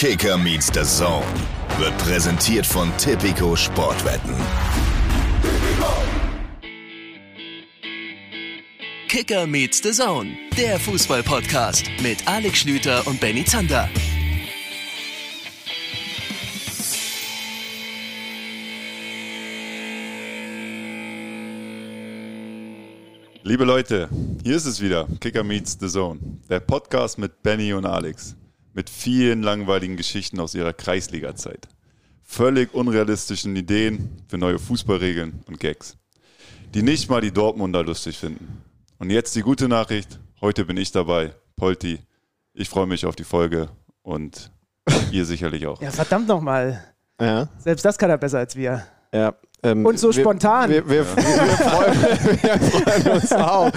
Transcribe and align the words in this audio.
Kicker 0.00 0.38
meets 0.38 0.68
the 0.72 0.84
Zone 0.84 1.26
wird 1.76 1.98
präsentiert 1.98 2.64
von 2.64 2.96
Tipico 2.98 3.56
Sportwetten. 3.56 4.32
Kicker 9.08 9.44
meets 9.48 9.82
the 9.82 9.90
Zone, 9.90 10.38
der 10.56 10.78
Fußball-Podcast 10.78 11.90
mit 12.00 12.28
Alex 12.28 12.60
Schlüter 12.60 13.04
und 13.08 13.18
Benny 13.18 13.44
Zander. 13.44 13.88
Liebe 23.42 23.64
Leute, 23.64 24.08
hier 24.44 24.54
ist 24.54 24.66
es 24.66 24.80
wieder, 24.80 25.08
Kicker 25.18 25.42
Meets 25.42 25.76
the 25.80 25.88
Zone, 25.88 26.20
der 26.48 26.60
Podcast 26.60 27.18
mit 27.18 27.42
Benny 27.42 27.72
und 27.72 27.84
Alex, 27.84 28.36
mit 28.78 28.90
vielen 28.90 29.42
langweiligen 29.42 29.96
Geschichten 29.96 30.38
aus 30.38 30.54
ihrer 30.54 30.72
Kreisliga-Zeit, 30.72 31.66
völlig 32.22 32.72
unrealistischen 32.74 33.56
Ideen 33.56 34.22
für 34.28 34.38
neue 34.38 34.60
Fußballregeln 34.60 35.42
und 35.48 35.58
Gags, 35.58 35.96
die 36.74 36.82
nicht 36.82 37.10
mal 37.10 37.20
die 37.20 37.32
Dortmunder 37.32 37.82
lustig 37.82 38.16
finden. 38.16 38.62
Und 39.00 39.10
jetzt 39.10 39.34
die 39.34 39.40
gute 39.40 39.66
Nachricht, 39.66 40.20
heute 40.40 40.64
bin 40.64 40.76
ich 40.76 40.92
dabei, 40.92 41.34
Polti. 41.56 41.98
Ich 42.54 42.68
freue 42.68 42.86
mich 42.86 43.04
auf 43.04 43.16
die 43.16 43.24
Folge 43.24 43.68
und 44.02 44.52
ihr 45.10 45.24
sicherlich 45.24 45.66
auch. 45.66 45.82
Ja, 45.82 45.90
verdammt 45.90 46.28
nochmal. 46.28 46.84
Ja, 47.20 47.48
Selbst 47.58 47.84
das 47.84 47.98
kann 47.98 48.10
er 48.10 48.18
besser 48.18 48.38
als 48.38 48.54
wir. 48.54 48.86
ja. 49.12 49.34
Ähm, 49.62 49.84
Und 49.84 49.98
so 49.98 50.14
wir, 50.14 50.22
spontan. 50.22 50.70
Wir, 50.70 50.88
wir, 50.88 51.04
wir, 51.04 51.06
freuen, 51.16 52.02
wir 52.42 52.58
freuen 52.58 53.20
uns 53.20 53.32
auch. 53.32 53.72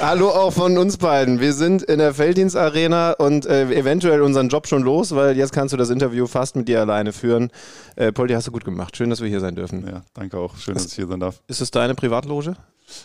Hallo 0.00 0.28
auch 0.30 0.52
von 0.52 0.76
uns 0.76 0.98
beiden. 0.98 1.40
Wir 1.40 1.54
sind 1.54 1.82
in 1.82 1.98
der 1.98 2.12
Felddienstarena 2.12 3.12
und 3.12 3.46
äh, 3.46 3.70
eventuell 3.74 4.20
unseren 4.20 4.48
Job 4.48 4.66
schon 4.66 4.82
los, 4.82 5.14
weil 5.14 5.36
jetzt 5.36 5.52
kannst 5.52 5.72
du 5.72 5.78
das 5.78 5.88
Interview 5.88 6.26
fast 6.26 6.56
mit 6.56 6.68
dir 6.68 6.80
alleine 6.80 7.12
führen. 7.12 7.50
Äh, 7.96 8.12
Poldi, 8.12 8.34
hast 8.34 8.46
du 8.46 8.52
gut 8.52 8.66
gemacht. 8.66 8.96
Schön, 8.96 9.08
dass 9.08 9.22
wir 9.22 9.28
hier 9.28 9.40
sein 9.40 9.54
dürfen. 9.54 9.86
Ja, 9.86 10.02
danke 10.12 10.36
auch, 10.38 10.56
schön, 10.58 10.74
dass 10.74 10.86
ich 10.86 10.92
hier 10.92 11.06
sein 11.06 11.20
darf. 11.20 11.40
Ist 11.46 11.62
es 11.62 11.70
deine 11.70 11.94
Privatloge? 11.94 12.56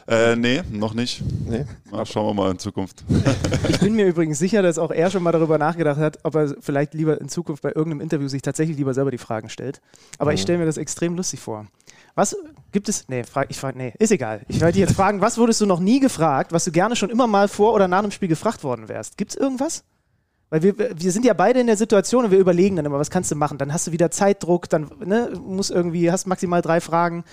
Äh, 0.07 0.35
nee, 0.35 0.61
noch 0.71 0.93
nicht. 0.93 1.21
Nee. 1.45 1.65
Na, 1.91 2.05
schauen 2.05 2.27
wir 2.27 2.33
mal 2.33 2.51
in 2.51 2.59
Zukunft. 2.59 3.03
Ich 3.69 3.79
bin 3.79 3.95
mir 3.95 4.07
übrigens 4.07 4.39
sicher, 4.39 4.61
dass 4.61 4.77
auch 4.77 4.91
er 4.91 5.11
schon 5.11 5.23
mal 5.23 5.31
darüber 5.31 5.57
nachgedacht 5.57 5.99
hat, 5.99 6.19
ob 6.23 6.35
er 6.35 6.55
vielleicht 6.59 6.93
lieber 6.93 7.19
in 7.19 7.29
Zukunft 7.29 7.63
bei 7.63 7.69
irgendeinem 7.69 8.01
Interview 8.01 8.27
sich 8.27 8.41
tatsächlich 8.41 8.77
lieber 8.77 8.93
selber 8.93 9.11
die 9.11 9.17
Fragen 9.17 9.49
stellt. 9.49 9.81
Aber 10.17 10.33
ich 10.33 10.41
stelle 10.41 10.59
mir 10.59 10.65
das 10.65 10.77
extrem 10.77 11.15
lustig 11.15 11.41
vor. 11.41 11.67
Was 12.15 12.35
gibt 12.71 12.89
es? 12.89 13.09
Nee, 13.09 13.23
frag, 13.23 13.47
ich 13.49 13.57
frage, 13.57 13.77
nee, 13.77 13.93
ist 13.97 14.11
egal. 14.11 14.41
Ich 14.47 14.61
wollte 14.61 14.79
jetzt 14.79 14.93
fragen, 14.93 15.21
was 15.21 15.37
wurdest 15.37 15.61
du 15.61 15.65
noch 15.65 15.79
nie 15.79 15.99
gefragt, 15.99 16.51
was 16.51 16.65
du 16.65 16.71
gerne 16.71 16.95
schon 16.95 17.09
immer 17.09 17.25
mal 17.27 17.47
vor 17.47 17.73
oder 17.73 17.87
nach 17.87 18.01
dem 18.01 18.11
Spiel 18.11 18.27
gefragt 18.27 18.63
worden 18.63 18.87
wärst? 18.87 19.17
Gibt 19.17 19.31
es 19.31 19.37
irgendwas? 19.37 19.83
Weil 20.51 20.61
wir, 20.61 20.77
wir 20.77 21.11
sind 21.11 21.25
ja 21.25 21.33
beide 21.33 21.59
in 21.59 21.65
der 21.65 21.77
Situation 21.77 22.25
und 22.25 22.31
wir 22.31 22.37
überlegen 22.37 22.75
dann 22.75 22.85
immer, 22.85 22.99
was 22.99 23.09
kannst 23.09 23.31
du 23.31 23.35
machen? 23.35 23.57
Dann 23.57 23.73
hast 23.73 23.87
du 23.87 23.91
wieder 23.91 24.11
Zeitdruck, 24.11 24.69
dann 24.69 24.91
ne, 25.03 25.31
muss 25.43 25.71
irgendwie, 25.71 26.11
hast 26.11 26.27
maximal 26.27 26.61
drei 26.61 26.79
Fragen. 26.79 27.23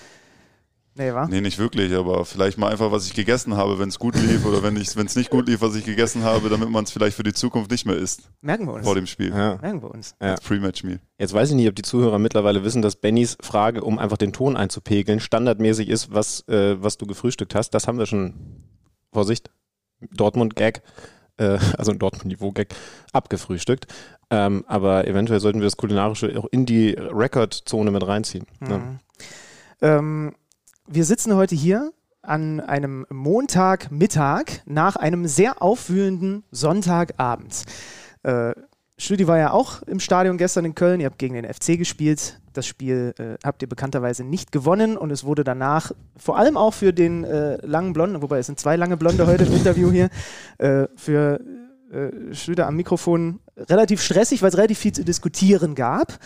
Nee, 1.01 1.15
wa? 1.15 1.27
Nee, 1.27 1.41
nicht 1.41 1.59
wirklich, 1.59 1.95
aber 1.95 2.27
vielleicht 2.27 2.59
mal 2.59 2.71
einfach, 2.71 2.93
was 2.93 3.07
ich 3.07 3.15
gegessen 3.15 3.57
habe, 3.57 3.79
wenn 3.79 3.89
es 3.89 3.99
gut 3.99 4.17
lief 4.17 4.45
oder 4.45 4.63
wenn 4.63 4.77
es 4.77 5.17
nicht 5.17 5.31
gut 5.31 5.49
lief, 5.49 5.63
was 5.63 5.75
ich 5.75 5.87
gegessen 5.87 6.25
habe, 6.25 6.51
damit 6.51 6.69
man 6.69 6.85
es 6.85 6.91
vielleicht 6.91 7.17
für 7.17 7.23
die 7.23 7.33
Zukunft 7.33 7.71
nicht 7.71 7.87
mehr 7.87 7.97
isst 7.97 8.31
Merken 8.43 8.67
wir 8.67 8.75
uns. 8.75 8.85
vor 8.85 8.95
dem 8.95 9.07
Spiel. 9.07 9.31
Ja. 9.31 9.57
Merken 9.63 9.81
wir 9.81 9.91
uns. 9.91 10.15
Ja. 10.21 10.33
Als 10.33 10.43
Pre-Match-Meal. 10.43 11.01
Jetzt 11.19 11.33
weiß 11.33 11.49
ich 11.49 11.57
nicht, 11.57 11.69
ob 11.71 11.75
die 11.75 11.81
Zuhörer 11.81 12.19
mittlerweile 12.19 12.65
wissen, 12.65 12.83
dass 12.83 12.97
Bennys 12.97 13.39
Frage, 13.41 13.83
um 13.83 13.99
einfach 13.99 14.19
den 14.19 14.35
Ton 14.35 14.59
einzupegeln, 14.59 15.21
standardmäßig 15.21 15.89
ist, 15.89 16.13
was, 16.13 16.47
äh, 16.49 16.77
was 16.83 16.99
du 16.99 17.07
gefrühstückt 17.07 17.55
hast. 17.55 17.71
Das 17.71 17.89
haben 17.89 17.97
wir 17.97 18.05
schon, 18.05 18.35
Vorsicht, 19.11 19.51
Dortmund-Gag, 20.13 20.83
äh, 21.39 21.57
also 21.79 21.93
ein 21.93 21.99
Dortmund-Niveau-Gag, 21.99 22.75
abgefrühstückt. 23.15 23.87
Ähm, 24.29 24.67
aber 24.67 25.07
eventuell 25.07 25.41
sollten 25.41 25.61
wir 25.61 25.67
das 25.67 25.79
Kulinarische 25.79 26.39
auch 26.39 26.47
in 26.51 26.67
die 26.67 26.91
Record-Zone 26.91 27.91
mit 27.91 28.07
reinziehen. 28.07 28.45
Ne? 28.61 29.01
Ähm, 29.81 30.35
wir 30.87 31.05
sitzen 31.05 31.35
heute 31.35 31.55
hier 31.55 31.93
an 32.23 32.61
einem 32.61 33.07
Montagmittag 33.11 34.63
nach 34.67 34.97
einem 34.97 35.27
sehr 35.27 35.63
aufwühlenden 35.63 36.45
Sonntagabend. 36.51 37.65
Äh, 38.23 38.53
Studi 38.99 39.27
war 39.27 39.39
ja 39.39 39.53
auch 39.53 39.83
im 39.83 39.99
Stadion 39.99 40.37
gestern 40.37 40.67
in 40.67 40.75
Köln. 40.75 41.01
Ihr 41.01 41.07
habt 41.07 41.19
gegen 41.19 41.35
den 41.35 41.47
FC 41.47 41.79
gespielt. 41.79 42.39
Das 42.53 42.67
Spiel 42.67 43.15
äh, 43.19 43.37
habt 43.43 43.63
ihr 43.63 43.69
bekannterweise 43.69 44.25
nicht 44.25 44.53
gewonnen 44.53 44.99
und 44.99 45.11
es 45.11 45.25
wurde 45.25 45.45
danach 45.45 45.93
vor 46.17 46.37
allem 46.37 46.57
auch 46.57 46.75
für 46.75 46.93
den 46.93 47.25
äh, 47.25 47.57
langen 47.65 47.95
Blonden, 47.95 48.21
wobei 48.21 48.39
es 48.39 48.47
sind 48.47 48.61
zwei 48.61 48.77
lange 48.77 48.97
Blonde 48.97 49.27
heute 49.27 49.45
im 49.45 49.53
Interview 49.55 49.91
hier, 49.91 50.11
äh, 50.59 50.87
für 50.97 51.41
äh, 51.91 52.35
Schlüter 52.35 52.67
am 52.67 52.77
Mikrofon 52.77 53.41
relativ 53.57 54.03
stressig, 54.03 54.43
weil 54.43 54.51
es 54.51 54.57
relativ 54.57 54.79
viel 54.79 54.93
zu 54.93 55.05
diskutieren 55.05 55.75
gab. 55.75 56.19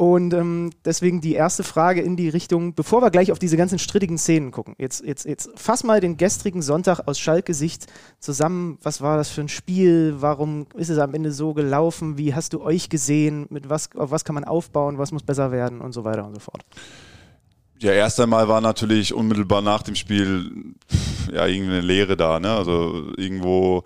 Und 0.00 0.32
ähm, 0.32 0.70
deswegen 0.86 1.20
die 1.20 1.34
erste 1.34 1.62
Frage 1.62 2.00
in 2.00 2.16
die 2.16 2.30
Richtung, 2.30 2.72
bevor 2.72 3.02
wir 3.02 3.10
gleich 3.10 3.32
auf 3.32 3.38
diese 3.38 3.58
ganzen 3.58 3.78
strittigen 3.78 4.16
Szenen 4.16 4.50
gucken. 4.50 4.74
Jetzt, 4.78 5.04
jetzt, 5.04 5.26
jetzt 5.26 5.50
fass 5.56 5.84
mal 5.84 6.00
den 6.00 6.16
gestrigen 6.16 6.62
Sonntag 6.62 7.06
aus 7.06 7.18
Schalke-Sicht 7.18 7.84
zusammen. 8.18 8.78
Was 8.82 9.02
war 9.02 9.18
das 9.18 9.28
für 9.28 9.42
ein 9.42 9.50
Spiel? 9.50 10.14
Warum 10.20 10.68
ist 10.74 10.88
es 10.88 10.96
am 10.96 11.12
Ende 11.12 11.32
so 11.32 11.52
gelaufen? 11.52 12.16
Wie 12.16 12.34
hast 12.34 12.54
du 12.54 12.62
euch 12.62 12.88
gesehen? 12.88 13.44
Mit 13.50 13.68
was, 13.68 13.94
auf 13.94 14.10
was 14.10 14.24
kann 14.24 14.34
man 14.34 14.44
aufbauen? 14.44 14.96
Was 14.96 15.12
muss 15.12 15.22
besser 15.22 15.52
werden? 15.52 15.82
Und 15.82 15.92
so 15.92 16.02
weiter 16.02 16.24
und 16.24 16.32
so 16.32 16.40
fort. 16.40 16.64
Ja, 17.78 17.92
erst 17.92 18.18
einmal 18.20 18.48
war 18.48 18.62
natürlich 18.62 19.12
unmittelbar 19.12 19.60
nach 19.60 19.82
dem 19.82 19.96
Spiel 19.96 20.76
ja 21.30 21.44
irgendwie 21.44 21.72
eine 21.72 21.82
Leere 21.82 22.16
da. 22.16 22.40
Ne? 22.40 22.50
Also 22.50 23.12
irgendwo 23.18 23.84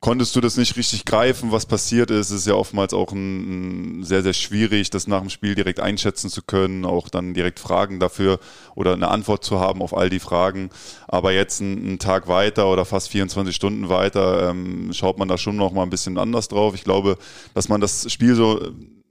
konntest 0.00 0.36
du 0.36 0.40
das 0.40 0.56
nicht 0.56 0.76
richtig 0.76 1.04
greifen, 1.04 1.50
was 1.50 1.66
passiert 1.66 2.10
ist. 2.10 2.30
Es 2.30 2.40
ist 2.40 2.46
ja 2.46 2.54
oftmals 2.54 2.94
auch 2.94 3.12
ein, 3.12 4.00
ein 4.00 4.04
sehr, 4.04 4.22
sehr 4.22 4.32
schwierig, 4.32 4.90
das 4.90 5.08
nach 5.08 5.20
dem 5.20 5.30
Spiel 5.30 5.56
direkt 5.56 5.80
einschätzen 5.80 6.30
zu 6.30 6.42
können, 6.42 6.84
auch 6.84 7.08
dann 7.08 7.34
direkt 7.34 7.58
Fragen 7.58 7.98
dafür 7.98 8.38
oder 8.76 8.92
eine 8.92 9.08
Antwort 9.08 9.44
zu 9.44 9.58
haben 9.58 9.82
auf 9.82 9.96
all 9.96 10.08
die 10.08 10.20
Fragen. 10.20 10.70
Aber 11.08 11.32
jetzt 11.32 11.60
einen 11.60 11.98
Tag 11.98 12.28
weiter 12.28 12.70
oder 12.70 12.84
fast 12.84 13.08
24 13.08 13.54
Stunden 13.54 13.88
weiter 13.88 14.50
ähm, 14.50 14.92
schaut 14.92 15.18
man 15.18 15.28
da 15.28 15.36
schon 15.36 15.56
noch 15.56 15.72
mal 15.72 15.82
ein 15.82 15.90
bisschen 15.90 16.16
anders 16.16 16.46
drauf. 16.46 16.74
Ich 16.74 16.84
glaube, 16.84 17.18
dass 17.54 17.68
man 17.68 17.80
das 17.80 18.10
Spiel 18.12 18.36
so 18.36 18.60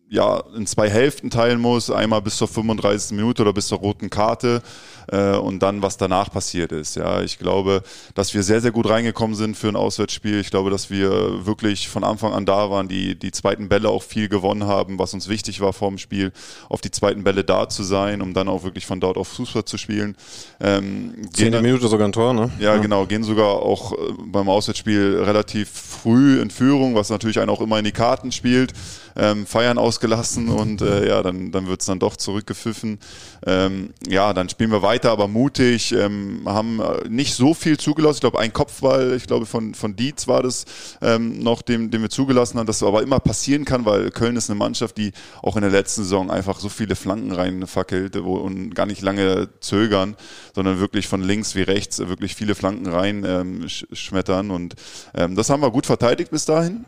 ja, 0.09 0.41
in 0.55 0.65
zwei 0.65 0.89
Hälften 0.89 1.29
teilen 1.29 1.59
muss, 1.59 1.91
einmal 1.91 2.21
bis 2.21 2.37
zur 2.37 2.47
35. 2.47 3.15
Minute 3.15 3.41
oder 3.41 3.53
bis 3.53 3.67
zur 3.67 3.79
roten 3.79 4.09
Karte 4.09 4.61
äh, 5.07 5.35
und 5.35 5.59
dann, 5.59 5.81
was 5.81 5.97
danach 5.97 6.31
passiert 6.31 6.71
ist. 6.71 6.95
Ja, 6.95 7.21
ich 7.21 7.39
glaube, 7.39 7.83
dass 8.15 8.33
wir 8.33 8.43
sehr, 8.43 8.61
sehr 8.61 8.71
gut 8.71 8.89
reingekommen 8.89 9.35
sind 9.35 9.57
für 9.57 9.69
ein 9.69 9.75
Auswärtsspiel. 9.75 10.39
Ich 10.39 10.49
glaube, 10.49 10.69
dass 10.69 10.89
wir 10.89 11.45
wirklich 11.45 11.89
von 11.89 12.03
Anfang 12.03 12.33
an 12.33 12.45
da 12.45 12.69
waren, 12.69 12.87
die, 12.87 13.15
die 13.15 13.31
zweiten 13.31 13.69
Bälle 13.69 13.89
auch 13.89 14.03
viel 14.03 14.29
gewonnen 14.29 14.65
haben, 14.65 14.99
was 14.99 15.13
uns 15.13 15.27
wichtig 15.27 15.61
war 15.61 15.73
vor 15.73 15.89
dem 15.89 15.97
Spiel, 15.97 16.31
auf 16.69 16.81
die 16.81 16.91
zweiten 16.91 17.23
Bälle 17.23 17.43
da 17.43 17.69
zu 17.69 17.83
sein, 17.83 18.21
um 18.21 18.33
dann 18.33 18.47
auch 18.47 18.63
wirklich 18.63 18.85
von 18.85 18.99
dort 18.99 19.17
auf 19.17 19.27
Fußball 19.29 19.65
zu 19.65 19.77
spielen. 19.77 20.15
Ähm, 20.59 21.27
Zehnte 21.33 21.61
Minute 21.61 21.87
sogar 21.87 22.07
ein 22.07 22.11
Tor, 22.11 22.33
ne? 22.33 22.51
ja, 22.59 22.77
genau, 22.77 23.05
gehen 23.05 23.23
sogar 23.23 23.47
auch 23.47 23.93
äh, 23.93 23.95
beim 24.25 24.49
Auswärtsspiel 24.49 25.21
relativ 25.23 25.69
früh 25.69 26.41
in 26.41 26.49
Führung, 26.49 26.95
was 26.95 27.09
natürlich 27.09 27.39
einen 27.39 27.49
auch 27.49 27.61
immer 27.61 27.79
in 27.79 27.85
die 27.85 27.91
Karten 27.91 28.31
spielt. 28.31 28.73
Ähm, 29.19 29.47
feiern 29.47 29.79
ausgelassen 29.79 30.47
und 30.49 30.83
äh, 30.83 31.07
ja, 31.07 31.23
dann, 31.23 31.51
dann 31.51 31.65
wird 31.65 31.79
es 31.79 31.87
dann 31.87 31.97
doch 31.97 32.17
zurückgepfiffen. 32.17 32.99
Ähm, 33.47 33.89
ja, 34.07 34.31
dann 34.31 34.47
spielen 34.47 34.69
wir 34.69 34.83
weiter, 34.83 34.96
aber 35.05 35.27
mutig, 35.27 35.91
ähm, 35.93 36.41
haben 36.45 36.79
äh, 36.79 37.07
nicht 37.09 37.35
so 37.35 37.53
viel 37.53 37.77
zugelassen. 37.77 38.17
Ich 38.17 38.21
glaube, 38.21 38.39
ein 38.39 38.53
Kopfball, 38.53 39.13
ich 39.15 39.27
glaube, 39.27 39.45
von, 39.45 39.73
von 39.73 39.95
Dietz 39.95 40.27
war 40.27 40.43
das 40.43 40.65
ähm, 41.01 41.39
noch, 41.39 41.61
den, 41.61 41.91
den 41.91 42.01
wir 42.01 42.09
zugelassen 42.09 42.57
haben, 42.59 42.67
das 42.67 42.83
aber 42.83 43.03
immer 43.03 43.19
passieren 43.19 43.65
kann, 43.65 43.85
weil 43.85 44.11
Köln 44.11 44.35
ist 44.35 44.49
eine 44.49 44.57
Mannschaft, 44.57 44.97
die 44.97 45.11
auch 45.41 45.55
in 45.55 45.61
der 45.61 45.71
letzten 45.71 46.03
Saison 46.03 46.31
einfach 46.31 46.59
so 46.59 46.69
viele 46.69 46.95
Flanken 46.95 47.31
reinfackelt 47.31 48.23
wo, 48.23 48.35
und 48.35 48.73
gar 48.73 48.85
nicht 48.85 49.01
lange 49.01 49.49
zögern, 49.59 50.15
sondern 50.55 50.79
wirklich 50.79 51.07
von 51.07 51.21
links 51.21 51.55
wie 51.55 51.61
rechts 51.61 51.99
wirklich 51.99 52.35
viele 52.35 52.55
Flanken 52.55 52.87
rein 52.87 53.23
ähm, 53.25 53.69
sch 53.69 53.85
schmettern. 53.91 54.51
Und 54.51 54.75
ähm, 55.13 55.35
das 55.35 55.49
haben 55.49 55.61
wir 55.61 55.71
gut 55.71 55.85
verteidigt 55.85 56.31
bis 56.31 56.45
dahin. 56.45 56.85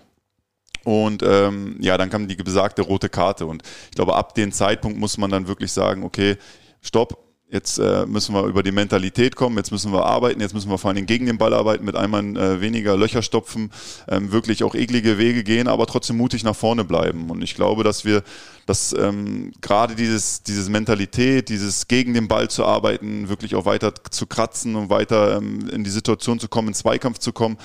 Und 0.84 1.24
ähm, 1.24 1.78
ja, 1.80 1.98
dann 1.98 2.10
kam 2.10 2.28
die 2.28 2.36
besagte 2.36 2.82
rote 2.82 3.10
Karte. 3.10 3.46
Und 3.46 3.64
ich 3.90 3.96
glaube, 3.96 4.16
ab 4.16 4.34
dem 4.36 4.52
Zeitpunkt 4.52 4.98
muss 4.98 5.18
man 5.18 5.30
dann 5.30 5.48
wirklich 5.48 5.72
sagen, 5.72 6.04
okay, 6.04 6.38
stopp, 6.82 7.29
jetzt 7.52 7.80
äh, 7.80 8.06
müssen 8.06 8.36
wir 8.36 8.46
über 8.46 8.62
die 8.62 8.72
Mentalität 8.72 9.36
kommen, 9.36 9.58
jetzt 9.58 9.72
müssen 9.72 9.92
wir 9.92 10.06
arbeiten, 10.06 10.40
jetzt 10.40 10.54
müssen 10.54 10.70
wir 10.70 10.78
vor 10.78 10.92
allem 10.92 11.06
gegen 11.06 11.26
den 11.26 11.38
Ball 11.38 11.54
arbeiten, 11.54 11.84
mit 11.84 11.96
einmal 11.96 12.38
äh, 12.38 12.62
weniger 12.62 12.96
Löcher 12.96 13.22
stopfen, 13.22 13.72
ähm, 14.08 14.32
wirklich 14.32 14.64
auch 14.64 14.76
eklige 14.76 15.18
Wege 15.18 15.44
gehen, 15.44 15.68
aber 15.68 15.88
trotzdem 15.88 16.18
mutig 16.18 16.44
nach 16.44 16.56
vorne 16.56 16.84
bleiben. 16.84 17.30
Und 17.30 17.44
ich 17.44 17.56
glaube, 17.56 17.84
dass 17.84 18.06
wir 18.06 18.24
dass 18.70 18.94
ähm, 18.94 19.52
gerade 19.62 19.96
dieses, 19.96 20.44
dieses 20.44 20.70
Mentalität, 20.70 21.50
dieses 21.50 21.88
gegen 21.88 22.14
den 22.14 22.28
Ball 22.28 22.52
zu 22.52 22.66
arbeiten, 22.66 23.28
wirklich 23.28 23.56
auch 23.56 23.66
weiter 23.66 23.94
zu 24.12 24.28
kratzen 24.28 24.76
und 24.76 24.92
weiter 24.92 25.38
ähm, 25.38 25.68
in 25.70 25.84
die 25.84 25.90
Situation 25.90 26.40
zu 26.40 26.48
kommen, 26.48 26.68
in 26.68 26.74
Zweikampf 26.76 27.18
zu 27.18 27.34
kommen, 27.34 27.58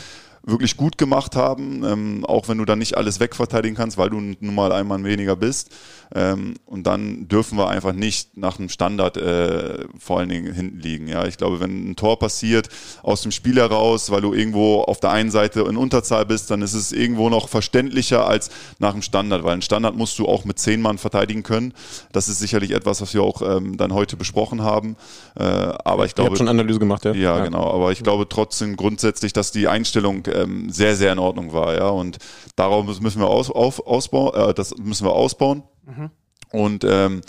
wirklich 0.46 0.76
gut 0.76 0.98
gemacht 0.98 1.36
haben, 1.36 1.84
ähm, 1.84 2.24
auch 2.26 2.48
wenn 2.48 2.58
du 2.58 2.64
dann 2.64 2.78
nicht 2.78 2.96
alles 2.96 3.18
wegverteidigen 3.18 3.76
kannst, 3.76 3.96
weil 3.96 4.10
du 4.10 4.20
nun 4.20 4.54
mal 4.54 4.72
ein 4.72 4.86
Mann 4.86 5.04
weniger 5.04 5.36
bist. 5.36 5.70
Ähm, 6.14 6.54
und 6.66 6.86
dann 6.86 7.28
dürfen 7.28 7.56
wir 7.58 7.68
einfach 7.68 7.92
nicht 7.92 8.36
nach 8.36 8.58
einem 8.58 8.68
Standard 8.68 9.16
äh, 9.16 9.86
vor 9.98 10.18
allen 10.18 10.28
Dingen 10.28 10.52
hinten 10.52 10.78
liegen. 10.78 11.08
Ja, 11.08 11.24
ich 11.26 11.38
glaube, 11.38 11.60
wenn 11.60 11.90
ein 11.90 11.96
Tor 11.96 12.18
passiert 12.18 12.68
aus 13.02 13.22
dem 13.22 13.32
Spiel 13.32 13.56
heraus, 13.56 14.10
weil 14.10 14.20
du 14.20 14.32
irgendwo 14.32 14.82
auf 14.82 15.00
der 15.00 15.10
einen 15.10 15.30
Seite 15.30 15.62
in 15.62 15.76
Unterzahl 15.76 16.26
bist, 16.26 16.50
dann 16.50 16.62
ist 16.62 16.74
es 16.74 16.92
irgendwo 16.92 17.30
noch 17.30 17.48
verständlicher 17.48 18.26
als 18.26 18.50
nach 18.78 18.92
dem 18.92 19.02
Standard, 19.02 19.44
weil 19.44 19.54
ein 19.54 19.62
Standard 19.62 19.96
musst 19.96 20.18
du 20.18 20.26
auch 20.26 20.44
mit 20.44 20.58
zehn 20.58 20.80
Mann 20.80 20.98
verteidigen 20.98 21.42
können. 21.42 21.72
Das 22.12 22.28
ist 22.28 22.38
sicherlich 22.38 22.72
etwas, 22.72 23.00
was 23.00 23.14
wir 23.14 23.22
auch 23.22 23.42
ähm, 23.42 23.76
dann 23.76 23.92
heute 23.92 24.16
besprochen 24.16 24.62
haben. 24.62 24.96
Äh, 25.36 25.42
aber 25.42 26.04
ich 26.04 26.14
glaube, 26.14 26.28
Ihr 26.28 26.30
habt 26.32 26.38
schon 26.38 26.48
Analyse 26.48 26.78
gemacht, 26.78 27.04
ja? 27.06 27.12
Ja, 27.14 27.38
ja. 27.38 27.44
genau. 27.44 27.72
Aber 27.72 27.92
ich 27.92 28.02
glaube 28.02 28.28
trotzdem 28.28 28.76
grundsätzlich, 28.76 29.32
dass 29.32 29.50
die 29.50 29.68
Einstellung 29.68 30.24
ähm, 30.34 30.70
sehr, 30.70 30.96
sehr 30.96 31.12
in 31.12 31.18
Ordnung 31.18 31.52
war, 31.52 31.74
ja. 31.74 31.88
Und 31.88 32.18
darauf 32.56 33.00
müssen 33.00 33.20
wir 33.20 33.28
aus, 33.28 33.50
auf, 33.50 33.86
ausbauen, 33.86 34.50
äh, 34.50 34.54
das 34.54 34.76
müssen 34.76 35.06
wir 35.06 35.12
ausbauen. 35.12 35.62
Mhm. 35.86 36.10
Und 36.52 36.84
ähm, 36.84 37.20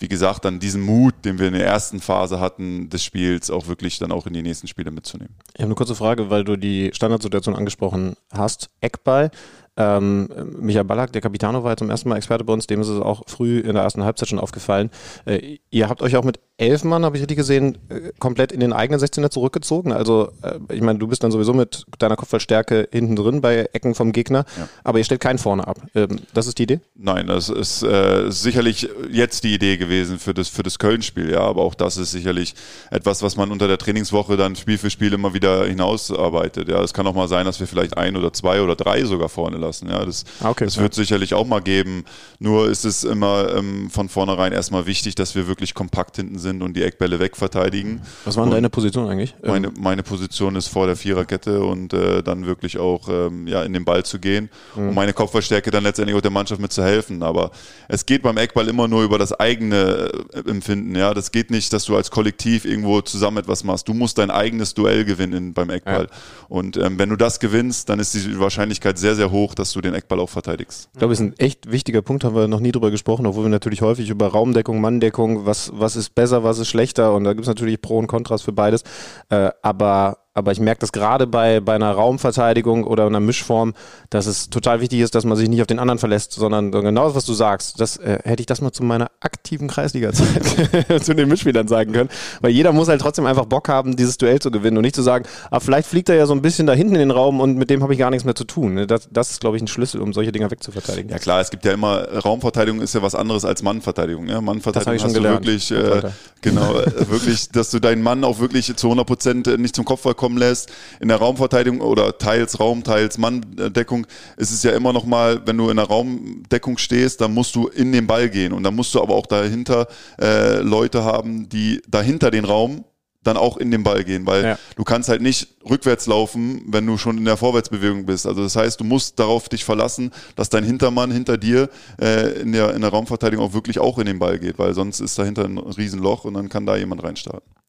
wie 0.00 0.08
gesagt, 0.08 0.46
dann 0.46 0.58
diesen 0.58 0.80
Mut, 0.80 1.14
den 1.26 1.38
wir 1.38 1.48
in 1.48 1.52
der 1.52 1.66
ersten 1.66 2.00
Phase 2.00 2.40
hatten 2.40 2.88
des 2.88 3.04
Spiels, 3.04 3.50
auch 3.50 3.66
wirklich 3.68 3.98
dann 3.98 4.12
auch 4.12 4.26
in 4.26 4.32
die 4.32 4.42
nächsten 4.42 4.66
Spiele 4.66 4.90
mitzunehmen. 4.90 5.34
Ich 5.52 5.60
habe 5.60 5.66
eine 5.66 5.74
kurze 5.74 5.94
Frage, 5.94 6.30
weil 6.30 6.42
du 6.42 6.56
die 6.56 6.90
Standardsituation 6.94 7.54
angesprochen 7.54 8.16
hast. 8.32 8.70
Eckball. 8.80 9.30
Ähm, 9.76 10.28
Michael 10.58 10.84
Ballack, 10.84 11.12
der 11.12 11.22
Capitano, 11.22 11.64
war 11.64 11.76
zum 11.76 11.90
ersten 11.90 12.08
Mal 12.08 12.16
Experte 12.16 12.44
bei 12.44 12.52
uns, 12.52 12.66
dem 12.66 12.80
ist 12.80 12.88
es 12.88 13.00
auch 13.00 13.22
früh 13.26 13.60
in 13.60 13.74
der 13.74 13.82
ersten 13.82 14.04
Halbzeit 14.04 14.28
schon 14.28 14.38
aufgefallen. 14.38 14.90
Äh, 15.24 15.58
ihr 15.70 15.88
habt 15.88 16.02
euch 16.02 16.16
auch 16.16 16.24
mit 16.24 16.40
elf 16.58 16.84
Mann, 16.84 17.04
habe 17.04 17.16
ich 17.16 17.22
richtig 17.22 17.38
gesehen, 17.38 17.78
äh, 17.88 18.12
komplett 18.18 18.52
in 18.52 18.60
den 18.60 18.72
eigenen 18.72 19.00
16er 19.00 19.30
zurückgezogen. 19.30 19.92
Also, 19.92 20.32
äh, 20.42 20.58
ich 20.74 20.82
meine, 20.82 20.98
du 20.98 21.06
bist 21.06 21.24
dann 21.24 21.30
sowieso 21.30 21.54
mit 21.54 21.86
deiner 21.98 22.16
Kopfballstärke 22.16 22.88
hinten 22.92 23.16
drin 23.16 23.40
bei 23.40 23.68
Ecken 23.72 23.94
vom 23.94 24.12
Gegner, 24.12 24.44
ja. 24.58 24.68
aber 24.84 24.98
ihr 24.98 25.04
stellt 25.04 25.22
keinen 25.22 25.38
vorne 25.38 25.66
ab. 25.66 25.78
Ähm, 25.94 26.20
das 26.34 26.46
ist 26.46 26.58
die 26.58 26.64
Idee? 26.64 26.80
Nein, 26.94 27.28
das 27.28 27.48
ist 27.48 27.82
äh, 27.82 28.30
sicherlich 28.30 28.88
jetzt 29.10 29.44
die 29.44 29.54
Idee 29.54 29.78
gewesen 29.78 30.18
für 30.18 30.34
das, 30.34 30.48
für 30.48 30.62
das 30.62 30.78
Köln-Spiel, 30.78 31.30
ja, 31.30 31.40
aber 31.40 31.62
auch 31.62 31.74
das 31.74 31.96
ist 31.96 32.10
sicherlich 32.10 32.54
etwas, 32.90 33.22
was 33.22 33.36
man 33.36 33.50
unter 33.50 33.68
der 33.68 33.78
Trainingswoche 33.78 34.36
dann 34.36 34.56
Spiel 34.56 34.76
für 34.76 34.90
Spiel 34.90 35.14
immer 35.14 35.32
wieder 35.32 35.64
hinausarbeitet. 35.64 36.68
Ja, 36.68 36.82
es 36.82 36.92
kann 36.92 37.06
auch 37.06 37.14
mal 37.14 37.28
sein, 37.28 37.46
dass 37.46 37.60
wir 37.60 37.66
vielleicht 37.66 37.96
ein 37.96 38.16
oder 38.16 38.32
zwei 38.34 38.60
oder 38.60 38.76
drei 38.76 39.04
sogar 39.04 39.30
vorne 39.30 39.59
lassen. 39.60 39.88
Ja, 39.88 40.04
das, 40.04 40.24
okay, 40.42 40.64
das 40.64 40.78
wird 40.78 40.94
sicherlich 40.94 41.34
auch 41.34 41.46
mal 41.46 41.60
geben. 41.60 42.04
Nur 42.38 42.68
ist 42.68 42.84
es 42.84 43.04
immer 43.04 43.54
ähm, 43.54 43.90
von 43.90 44.08
vornherein 44.08 44.52
erstmal 44.52 44.86
wichtig, 44.86 45.14
dass 45.14 45.34
wir 45.34 45.46
wirklich 45.46 45.74
kompakt 45.74 46.16
hinten 46.16 46.38
sind 46.38 46.62
und 46.62 46.76
die 46.76 46.82
Eckbälle 46.82 47.20
wegverteidigen. 47.20 48.00
Was 48.24 48.36
war 48.36 48.48
deine 48.48 48.70
Position 48.70 49.08
eigentlich? 49.08 49.34
Meine, 49.42 49.68
ähm, 49.68 49.74
meine 49.78 50.02
Position 50.02 50.56
ist 50.56 50.68
vor 50.68 50.86
der 50.86 50.96
Viererkette 50.96 51.62
und 51.62 51.92
äh, 51.92 52.22
dann 52.22 52.46
wirklich 52.46 52.78
auch 52.78 53.08
ähm, 53.08 53.46
ja, 53.46 53.62
in 53.62 53.72
den 53.72 53.84
Ball 53.84 54.04
zu 54.04 54.18
gehen 54.18 54.50
mhm. 54.74 54.88
und 54.88 54.94
meine 54.94 55.12
Kopfballstärke 55.12 55.70
dann 55.70 55.84
letztendlich 55.84 56.16
auch 56.16 56.22
der 56.22 56.30
Mannschaft 56.30 56.60
mit 56.60 56.72
zu 56.72 56.82
helfen. 56.82 57.22
Aber 57.22 57.50
es 57.88 58.06
geht 58.06 58.22
beim 58.22 58.36
Eckball 58.36 58.68
immer 58.68 58.88
nur 58.88 59.02
über 59.02 59.18
das 59.18 59.32
eigene 59.32 60.10
äh, 60.32 60.48
Empfinden. 60.48 60.94
Ja, 60.96 61.14
das 61.14 61.32
geht 61.32 61.50
nicht, 61.50 61.72
dass 61.72 61.84
du 61.84 61.96
als 61.96 62.10
Kollektiv 62.10 62.64
irgendwo 62.64 63.00
zusammen 63.00 63.38
etwas 63.38 63.64
machst. 63.64 63.88
Du 63.88 63.94
musst 63.94 64.18
dein 64.18 64.30
eigenes 64.30 64.74
Duell 64.74 65.04
gewinnen 65.04 65.52
beim 65.52 65.70
Eckball. 65.70 66.04
Ja. 66.04 66.16
Und 66.48 66.76
ähm, 66.76 66.98
wenn 66.98 67.08
du 67.10 67.16
das 67.16 67.40
gewinnst, 67.40 67.88
dann 67.88 67.98
ist 67.98 68.14
die 68.14 68.38
Wahrscheinlichkeit 68.38 68.98
sehr, 68.98 69.14
sehr 69.14 69.30
hoch, 69.30 69.49
dass 69.54 69.72
du 69.72 69.80
den 69.80 69.94
Eckball 69.94 70.20
auch 70.20 70.28
verteidigst. 70.28 70.88
Ich 70.92 70.98
glaube, 70.98 71.12
es 71.12 71.20
ist 71.20 71.26
ein 71.26 71.38
echt 71.38 71.70
wichtiger 71.70 72.02
Punkt, 72.02 72.24
haben 72.24 72.34
wir 72.34 72.48
noch 72.48 72.60
nie 72.60 72.72
drüber 72.72 72.90
gesprochen, 72.90 73.26
obwohl 73.26 73.44
wir 73.44 73.50
natürlich 73.50 73.82
häufig 73.82 74.10
über 74.10 74.28
Raumdeckung, 74.28 74.80
Manndeckung, 74.80 75.46
was, 75.46 75.70
was 75.74 75.96
ist 75.96 76.14
besser, 76.14 76.44
was 76.44 76.58
ist 76.58 76.68
schlechter 76.68 77.14
und 77.14 77.24
da 77.24 77.32
gibt 77.32 77.42
es 77.42 77.48
natürlich 77.48 77.80
Pro 77.80 77.98
und 77.98 78.06
Kontras 78.06 78.42
für 78.42 78.52
beides. 78.52 78.82
Äh, 79.28 79.50
aber 79.62 80.18
aber 80.32 80.52
ich 80.52 80.60
merke 80.60 80.80
das 80.80 80.92
gerade 80.92 81.26
bei, 81.26 81.58
bei 81.58 81.74
einer 81.74 81.90
Raumverteidigung 81.90 82.84
oder 82.84 83.06
einer 83.06 83.18
Mischform, 83.18 83.74
dass 84.10 84.26
es 84.26 84.48
total 84.48 84.80
wichtig 84.80 85.00
ist, 85.00 85.16
dass 85.16 85.24
man 85.24 85.36
sich 85.36 85.48
nicht 85.48 85.60
auf 85.60 85.66
den 85.66 85.80
anderen 85.80 85.98
verlässt, 85.98 86.32
sondern 86.32 86.70
genau 86.70 87.06
das, 87.06 87.16
was 87.16 87.24
du 87.24 87.34
sagst. 87.34 87.80
Das 87.80 87.96
äh, 87.96 88.20
hätte 88.22 88.40
ich 88.40 88.46
das 88.46 88.60
mal 88.60 88.70
zu 88.70 88.84
meiner 88.84 89.10
aktiven 89.18 89.66
Kreisliga-Zeit 89.66 91.02
zu 91.04 91.14
den 91.14 91.28
Mitspielern 91.28 91.66
sagen 91.66 91.92
können. 91.92 92.10
Weil 92.40 92.52
jeder 92.52 92.72
muss 92.72 92.86
halt 92.86 93.00
trotzdem 93.00 93.26
einfach 93.26 93.46
Bock 93.46 93.68
haben, 93.68 93.96
dieses 93.96 94.18
Duell 94.18 94.38
zu 94.38 94.52
gewinnen 94.52 94.76
und 94.76 94.82
nicht 94.82 94.94
zu 94.94 95.02
sagen, 95.02 95.24
ah, 95.50 95.58
vielleicht 95.58 95.88
fliegt 95.88 96.08
er 96.08 96.14
ja 96.14 96.26
so 96.26 96.32
ein 96.32 96.42
bisschen 96.42 96.68
da 96.68 96.74
hinten 96.74 96.94
in 96.94 97.00
den 97.00 97.10
Raum 97.10 97.40
und 97.40 97.56
mit 97.56 97.68
dem 97.68 97.82
habe 97.82 97.92
ich 97.92 97.98
gar 97.98 98.10
nichts 98.10 98.24
mehr 98.24 98.36
zu 98.36 98.44
tun. 98.44 98.74
Ne, 98.74 98.86
das, 98.86 99.08
das 99.10 99.32
ist, 99.32 99.40
glaube 99.40 99.56
ich, 99.56 99.62
ein 99.64 99.68
Schlüssel, 99.68 100.00
um 100.00 100.12
solche 100.12 100.30
Dinger 100.30 100.52
wegzuverteidigen. 100.52 101.10
Ja 101.10 101.18
klar, 101.18 101.40
es 101.40 101.50
gibt 101.50 101.64
ja 101.64 101.72
immer, 101.72 102.06
Raumverteidigung 102.08 102.80
ist 102.80 102.94
ja 102.94 103.02
was 103.02 103.16
anderes 103.16 103.44
als 103.44 103.64
Mannverteidigung. 103.64 104.28
Ja? 104.28 104.40
Mannverteidigung 104.40 104.94
das 104.94 105.04
hast 105.04 105.16
du 105.16 105.22
wirklich, 105.24 105.70
äh, 105.72 106.02
genau, 106.40 106.78
äh, 106.78 107.10
wirklich, 107.10 107.48
dass 107.48 107.70
du 107.70 107.80
deinen 107.80 108.02
Mann 108.02 108.22
auch 108.22 108.38
wirklich 108.38 108.76
zu 108.76 108.86
100 108.86 109.06
Prozent 109.06 109.58
nicht 109.58 109.74
zum 109.74 109.84
Kopfball 109.84 110.14
kommen 110.20 110.36
lässt. 110.36 110.70
In 111.00 111.08
der 111.08 111.16
Raumverteidigung 111.16 111.80
oder 111.80 112.18
teils 112.18 112.60
Raum, 112.60 112.84
teils 112.84 113.18
Manndeckung 113.18 114.06
ist 114.36 114.52
es 114.52 114.62
ja 114.62 114.72
immer 114.72 114.92
noch 114.92 115.06
mal, 115.06 115.40
wenn 115.46 115.56
du 115.56 115.70
in 115.70 115.76
der 115.76 115.86
Raumdeckung 115.86 116.78
stehst, 116.78 117.20
dann 117.22 117.32
musst 117.32 117.56
du 117.56 117.68
in 117.68 117.90
den 117.90 118.06
Ball 118.06 118.28
gehen 118.28 118.52
und 118.52 118.62
dann 118.62 118.76
musst 118.76 118.94
du 118.94 119.00
aber 119.00 119.14
auch 119.14 119.26
dahinter 119.26 119.88
äh, 120.20 120.58
Leute 120.60 121.02
haben, 121.02 121.48
die 121.48 121.80
dahinter 121.88 122.30
den 122.30 122.44
Raum 122.44 122.84
dann 123.22 123.36
auch 123.36 123.58
in 123.58 123.70
den 123.70 123.82
Ball 123.82 124.02
gehen, 124.04 124.26
weil 124.26 124.44
ja. 124.44 124.58
du 124.76 124.84
kannst 124.84 125.08
halt 125.08 125.20
nicht 125.20 125.48
rückwärts 125.68 126.06
laufen, 126.06 126.62
wenn 126.66 126.86
du 126.86 126.96
schon 126.96 127.18
in 127.18 127.24
der 127.26 127.36
Vorwärtsbewegung 127.36 128.06
bist. 128.06 128.26
Also 128.26 128.42
das 128.42 128.56
heißt, 128.56 128.80
du 128.80 128.84
musst 128.84 129.18
darauf 129.18 129.48
dich 129.48 129.64
verlassen, 129.64 130.10
dass 130.36 130.48
dein 130.48 130.64
Hintermann 130.64 131.10
hinter 131.10 131.36
dir 131.36 131.68
äh, 132.00 132.40
in, 132.40 132.52
der, 132.52 132.74
in 132.74 132.80
der 132.80 132.90
Raumverteidigung 132.90 133.44
auch 133.44 133.52
wirklich 133.52 133.78
auch 133.78 133.98
in 133.98 134.06
den 134.06 134.18
Ball 134.18 134.38
geht, 134.38 134.58
weil 134.58 134.72
sonst 134.74 135.00
ist 135.00 135.18
dahinter 135.18 135.44
ein 135.44 135.58
Riesenloch 135.58 136.24
und 136.24 136.34
dann 136.34 136.48
kann 136.48 136.64
da 136.64 136.76
jemand 136.76 137.02
reinstarten. 137.02 137.59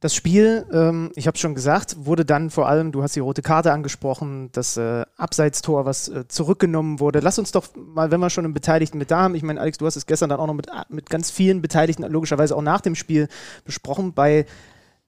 Das 0.00 0.14
Spiel, 0.14 0.66
ähm, 0.72 1.10
ich 1.14 1.26
habe 1.26 1.38
schon 1.38 1.54
gesagt, 1.54 1.96
wurde 2.04 2.26
dann 2.26 2.50
vor 2.50 2.68
allem, 2.68 2.92
du 2.92 3.02
hast 3.02 3.16
die 3.16 3.20
rote 3.20 3.40
Karte 3.40 3.72
angesprochen, 3.72 4.50
das 4.52 4.76
äh, 4.76 5.06
Abseitstor, 5.16 5.86
was 5.86 6.08
äh, 6.08 6.28
zurückgenommen 6.28 7.00
wurde. 7.00 7.20
Lass 7.20 7.38
uns 7.38 7.50
doch 7.50 7.64
mal, 7.74 8.10
wenn 8.10 8.20
wir 8.20 8.28
schon 8.28 8.44
einen 8.44 8.52
Beteiligten 8.52 8.98
mit 8.98 9.10
da 9.10 9.20
haben, 9.20 9.34
ich 9.34 9.42
meine, 9.42 9.58
Alex, 9.58 9.78
du 9.78 9.86
hast 9.86 9.96
es 9.96 10.04
gestern 10.04 10.28
dann 10.28 10.38
auch 10.38 10.46
noch 10.46 10.54
mit, 10.54 10.68
mit 10.90 11.08
ganz 11.08 11.30
vielen 11.30 11.62
Beteiligten, 11.62 12.02
logischerweise 12.04 12.54
auch 12.54 12.62
nach 12.62 12.82
dem 12.82 12.94
Spiel 12.94 13.28
besprochen. 13.64 14.12
Bei 14.12 14.44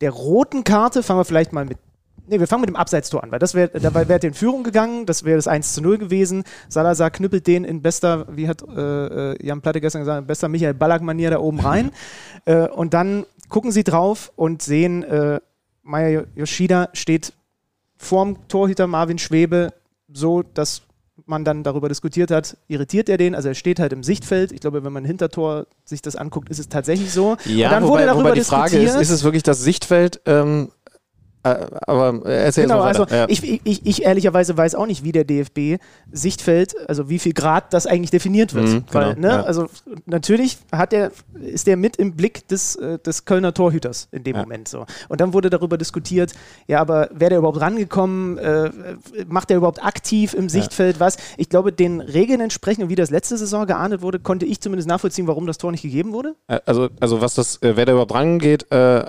der 0.00 0.11
roten 0.11 0.64
Karte 0.64 1.02
fangen 1.02 1.20
wir 1.20 1.25
vielleicht 1.26 1.52
mal 1.52 1.67
mit 1.67 1.79
Nee, 2.31 2.40
wir 2.40 2.46
fangen 2.46 2.61
mit 2.61 2.69
dem 2.69 2.76
Abseitstor 2.76 3.25
an, 3.25 3.32
weil 3.32 3.38
das 3.38 3.55
wäre, 3.55 3.81
dabei 3.81 4.06
wäre 4.06 4.20
in 4.26 4.35
Führung 4.35 4.62
gegangen, 4.62 5.06
das 5.06 5.25
wäre 5.25 5.37
das 5.37 5.49
1 5.49 5.73
zu 5.73 5.81
0 5.81 5.96
gewesen. 5.96 6.44
Salazar 6.69 7.11
knüppelt 7.11 7.46
den 7.46 7.64
in 7.64 7.81
bester, 7.81 8.26
wie 8.31 8.49
hat 8.49 8.62
äh, 8.69 9.32
äh 9.32 9.46
Jan 9.46 9.62
Platte 9.62 9.81
gestern 9.81 10.02
gesagt, 10.02 10.20
in 10.20 10.26
bester 10.26 10.49
Michael 10.49 10.75
Ballack-Manier 10.75 11.31
da 11.31 11.38
oben 11.38 11.61
rein. 11.61 11.90
äh, 12.44 12.69
und 12.69 12.93
dann 12.93 13.25
gucken 13.49 13.73
sie 13.73 13.85
drauf 13.85 14.33
und 14.37 14.62
sehen, 14.62 15.03
äh, 15.03 15.41
Maya 15.83 16.25
Yoshida 16.35 16.91
steht 16.93 17.33
vorm 17.97 18.49
Torhüter 18.49 18.87
Marvin 18.87 19.19
Schwebe 19.19 19.73
so, 20.12 20.43
dass 20.43 20.83
man 21.27 21.45
dann 21.45 21.62
darüber 21.62 21.89
diskutiert 21.89 22.31
hat, 22.31 22.56
irritiert 22.69 23.09
er 23.09 23.17
den? 23.17 23.35
Also 23.35 23.49
er 23.49 23.55
steht 23.55 23.81
halt 23.81 23.93
im 23.93 24.03
Sichtfeld. 24.03 24.53
Ich 24.53 24.61
glaube, 24.61 24.85
wenn 24.85 24.93
man 24.93 25.05
Hintertor 25.05 25.67
sich 25.85 26.00
das 26.00 26.17
anguckt, 26.17 26.49
ist 26.49 26.59
es 26.59 26.69
tatsächlich 26.69 27.12
so. 27.12 27.37
Ja, 27.45 27.69
und 27.69 27.73
dann 27.73 27.83
wobei, 27.85 27.93
wurde 27.93 28.06
darüber 28.06 28.25
wobei 28.31 28.35
die 28.35 28.45
Frage 28.45 28.79
ist, 28.79 28.95
ist 28.95 29.11
es 29.11 29.25
wirklich 29.25 29.43
das 29.43 29.61
Sichtfeld? 29.61 30.21
Ähm, 30.27 30.71
äh, 30.71 30.78
aber 31.87 32.27
erzähl 32.27 32.65
genau, 32.65 32.81
also 32.81 33.06
ja. 33.06 33.27
ich, 33.29 33.43
ich, 33.65 33.87
ich, 33.87 34.03
ehrlicherweise 34.03 34.56
weiß 34.56 34.75
auch 34.75 34.87
nicht, 34.87 35.05
wie 35.05 35.12
der 35.12 35.25
DFB 35.25 35.83
Sichtfeld, 36.11 36.75
also 36.89 37.09
wie 37.09 37.19
viel 37.19 37.33
Grad 37.33 37.73
das 37.73 37.87
eigentlich 37.87 38.11
definiert 38.11 38.55
wird. 38.55 38.67
Mhm, 38.67 38.85
Weil, 38.91 39.15
genau, 39.15 39.29
ne, 39.29 39.35
ja. 39.35 39.43
Also 39.43 39.67
natürlich 40.07 40.59
hat 40.73 40.93
der, 40.93 41.12
ist 41.40 41.67
der 41.67 41.76
mit 41.76 41.97
im 41.97 42.17
Blick 42.17 42.47
des, 42.49 42.76
äh, 42.76 42.99
des 42.99 43.25
Kölner 43.25 43.55
Torhüters 43.55 44.09
in 44.12 44.25
dem 44.25 44.37
ja. 44.37 44.43
Moment 44.43 44.69
so. 44.69 44.87
Und 45.09 45.21
dann 45.21 45.33
wurde 45.33 45.50
darüber 45.50 45.78
diskutiert, 45.78 46.33
ja, 46.67 46.81
aber 46.81 47.09
wäre 47.12 47.31
der 47.31 47.38
überhaupt 47.38 47.61
rangekommen? 47.61 48.38
Äh, 48.38 48.71
macht 49.26 49.50
der 49.50 49.59
überhaupt 49.59 49.85
aktiv 49.85 50.35
im 50.35 50.49
Sichtfeld 50.49 51.00
was? 51.00 51.17
Ich 51.37 51.49
glaube, 51.49 51.73
den 51.73 52.00
Regeln 52.00 52.40
entsprechend 52.40 52.85
und 52.85 52.90
wie 52.90 52.95
das 52.95 53.11
letzte 53.11 53.37
Saison 53.37 53.67
geahndet 53.67 54.02
wurde, 54.02 54.19
konnte 54.19 54.47
ich 54.47 54.61
zumindest 54.61 54.88
nachvollziehen, 54.88 55.26
warum 55.26 55.47
das 55.47 55.59
Tor 55.59 55.71
nicht 55.71 55.83
gegeben 55.83 56.12
wurde. 56.12 56.35
Also, 56.67 56.88
also 57.00 57.21
was 57.21 57.35
das, 57.35 57.59
wer 57.61 57.85
da 57.85 57.93
überhaupt 57.93 58.14
rangeht, 58.14 58.71
äh, 58.71 59.05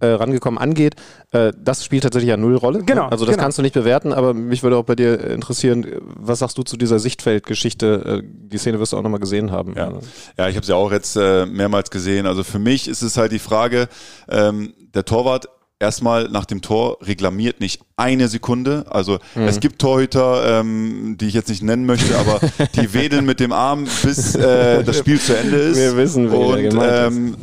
äh, 0.00 0.06
rangekommen 0.06 0.58
angeht, 0.58 0.96
äh, 1.30 1.52
das 1.56 1.84
spielt 1.84 2.02
tatsächlich 2.02 2.30
ja 2.30 2.36
null 2.36 2.56
Rolle. 2.56 2.82
Genau. 2.82 3.06
Also 3.08 3.24
das 3.24 3.34
genau. 3.34 3.44
kannst 3.44 3.58
du 3.58 3.62
nicht 3.62 3.74
bewerten, 3.74 4.12
aber 4.12 4.34
mich 4.34 4.62
würde 4.62 4.76
auch 4.76 4.84
bei 4.84 4.96
dir 4.96 5.20
interessieren, 5.30 5.86
was 6.00 6.40
sagst 6.40 6.58
du 6.58 6.62
zu 6.62 6.76
dieser 6.76 6.98
Sichtfeldgeschichte? 6.98 8.22
Äh, 8.22 8.22
die 8.24 8.58
Szene 8.58 8.80
wirst 8.80 8.92
du 8.92 8.96
auch 8.96 9.02
nochmal 9.02 9.20
gesehen 9.20 9.50
haben. 9.50 9.74
Ja, 9.76 9.92
ja 10.36 10.48
ich 10.48 10.56
habe 10.56 10.66
sie 10.66 10.72
ja 10.72 10.76
auch 10.76 10.92
jetzt 10.92 11.16
äh, 11.16 11.46
mehrmals 11.46 11.90
gesehen. 11.90 12.26
Also 12.26 12.44
für 12.44 12.58
mich 12.58 12.88
ist 12.88 13.02
es 13.02 13.16
halt 13.16 13.32
die 13.32 13.38
Frage, 13.38 13.88
ähm, 14.28 14.74
der 14.94 15.04
Torwart 15.04 15.48
erstmal 15.80 16.28
nach 16.28 16.44
dem 16.44 16.60
Tor 16.60 16.98
reklamiert 17.02 17.60
nicht 17.60 17.80
eine 17.96 18.28
Sekunde. 18.28 18.84
Also 18.88 19.18
mhm. 19.34 19.48
es 19.48 19.60
gibt 19.60 19.80
Torhüter, 19.80 20.60
ähm, 20.60 21.16
die 21.18 21.26
ich 21.26 21.34
jetzt 21.34 21.48
nicht 21.48 21.62
nennen 21.62 21.86
möchte, 21.86 22.16
aber 22.16 22.40
die 22.76 22.92
wedeln 22.94 23.24
mit 23.24 23.40
dem 23.40 23.52
Arm, 23.52 23.86
bis 24.02 24.34
äh, 24.34 24.84
das 24.84 24.98
Spiel 24.98 25.18
zu 25.18 25.36
Ende 25.36 25.56
ist. 25.56 25.78
Wir 25.78 25.96
wissen, 25.96 26.30
wie 26.30 26.36
und, 26.36 26.78
ähm, 26.80 27.36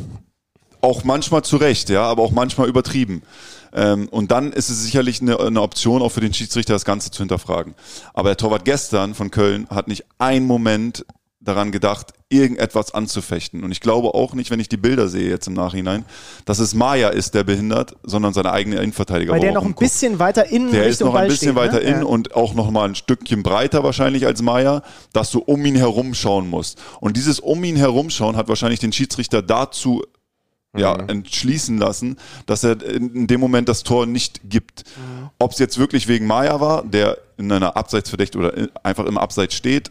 auch 0.80 1.04
manchmal 1.04 1.42
zu 1.42 1.56
Recht, 1.56 1.88
ja, 1.90 2.02
aber 2.02 2.22
auch 2.22 2.32
manchmal 2.32 2.68
übertrieben. 2.68 3.22
Ähm, 3.72 4.08
und 4.08 4.30
dann 4.30 4.52
ist 4.52 4.70
es 4.70 4.82
sicherlich 4.82 5.20
eine, 5.20 5.38
eine, 5.38 5.60
Option 5.60 6.02
auch 6.02 6.10
für 6.10 6.20
den 6.20 6.32
Schiedsrichter, 6.32 6.72
das 6.72 6.84
Ganze 6.84 7.10
zu 7.10 7.22
hinterfragen. 7.22 7.74
Aber 8.14 8.30
der 8.30 8.36
Torwart 8.36 8.64
gestern 8.64 9.14
von 9.14 9.30
Köln 9.30 9.66
hat 9.70 9.88
nicht 9.88 10.04
einen 10.18 10.46
Moment 10.46 11.04
daran 11.40 11.70
gedacht, 11.70 12.12
irgendetwas 12.28 12.92
anzufechten. 12.92 13.64
Und 13.64 13.72
ich 13.72 13.80
glaube 13.80 14.14
auch 14.14 14.34
nicht, 14.34 14.50
wenn 14.50 14.60
ich 14.60 14.68
die 14.68 14.76
Bilder 14.76 15.08
sehe 15.08 15.28
jetzt 15.30 15.46
im 15.46 15.54
Nachhinein, 15.54 16.04
dass 16.44 16.58
es 16.58 16.74
Maya 16.74 17.08
ist, 17.08 17.34
der 17.34 17.44
behindert, 17.44 17.96
sondern 18.02 18.34
seine 18.34 18.52
eigene 18.52 18.76
Innenverteidiger. 18.76 19.32
Weil 19.32 19.40
der 19.40 19.52
noch 19.52 19.64
ein 19.64 19.74
bisschen 19.74 20.18
weiter 20.18 20.46
innen 20.46 20.72
Der 20.72 20.80
Richtung 20.80 20.90
ist 20.90 21.00
noch 21.00 21.12
Ball 21.12 21.22
ein 21.22 21.28
bisschen 21.28 21.52
steht, 21.52 21.56
weiter 21.56 21.78
ne? 21.78 21.88
innen 21.88 22.02
Ja. 22.02 22.06
und 22.06 22.34
auch 22.34 22.54
noch 22.54 22.70
mal 22.70 22.88
ein 22.88 22.94
Stückchen 22.94 23.42
breiter 23.42 23.82
wahrscheinlich 23.82 24.26
als 24.26 24.42
Maya, 24.42 24.82
dass 25.12 25.30
du 25.30 25.38
um 25.38 25.64
ihn 25.64 25.76
herum 25.76 26.12
schauen 26.14 26.50
musst. 26.50 26.78
Und 27.00 27.16
dieses 27.16 27.40
um 27.40 27.62
ihn 27.64 27.76
herumschauen 27.76 28.36
hat 28.36 28.48
wahrscheinlich 28.48 28.80
den 28.80 28.92
Schiedsrichter 28.92 29.40
dazu 29.40 30.02
ja, 30.78 30.94
Mhm. 31.02 31.08
entschließen 31.08 31.78
lassen, 31.78 32.16
dass 32.46 32.64
er 32.64 32.82
in 32.82 33.26
dem 33.26 33.40
Moment 33.40 33.68
das 33.68 33.82
Tor 33.82 34.06
nicht 34.06 34.40
gibt. 34.48 34.84
Mhm. 34.96 35.30
Ob 35.38 35.52
es 35.52 35.58
jetzt 35.58 35.78
wirklich 35.78 36.08
wegen 36.08 36.26
Maya 36.26 36.60
war, 36.60 36.84
der 36.84 37.18
in 37.36 37.50
einer 37.52 37.76
Abseitsverdächt 37.76 38.36
oder 38.36 38.56
in- 38.56 38.68
einfach 38.82 39.04
im 39.06 39.18
Abseits 39.18 39.54
steht, 39.54 39.90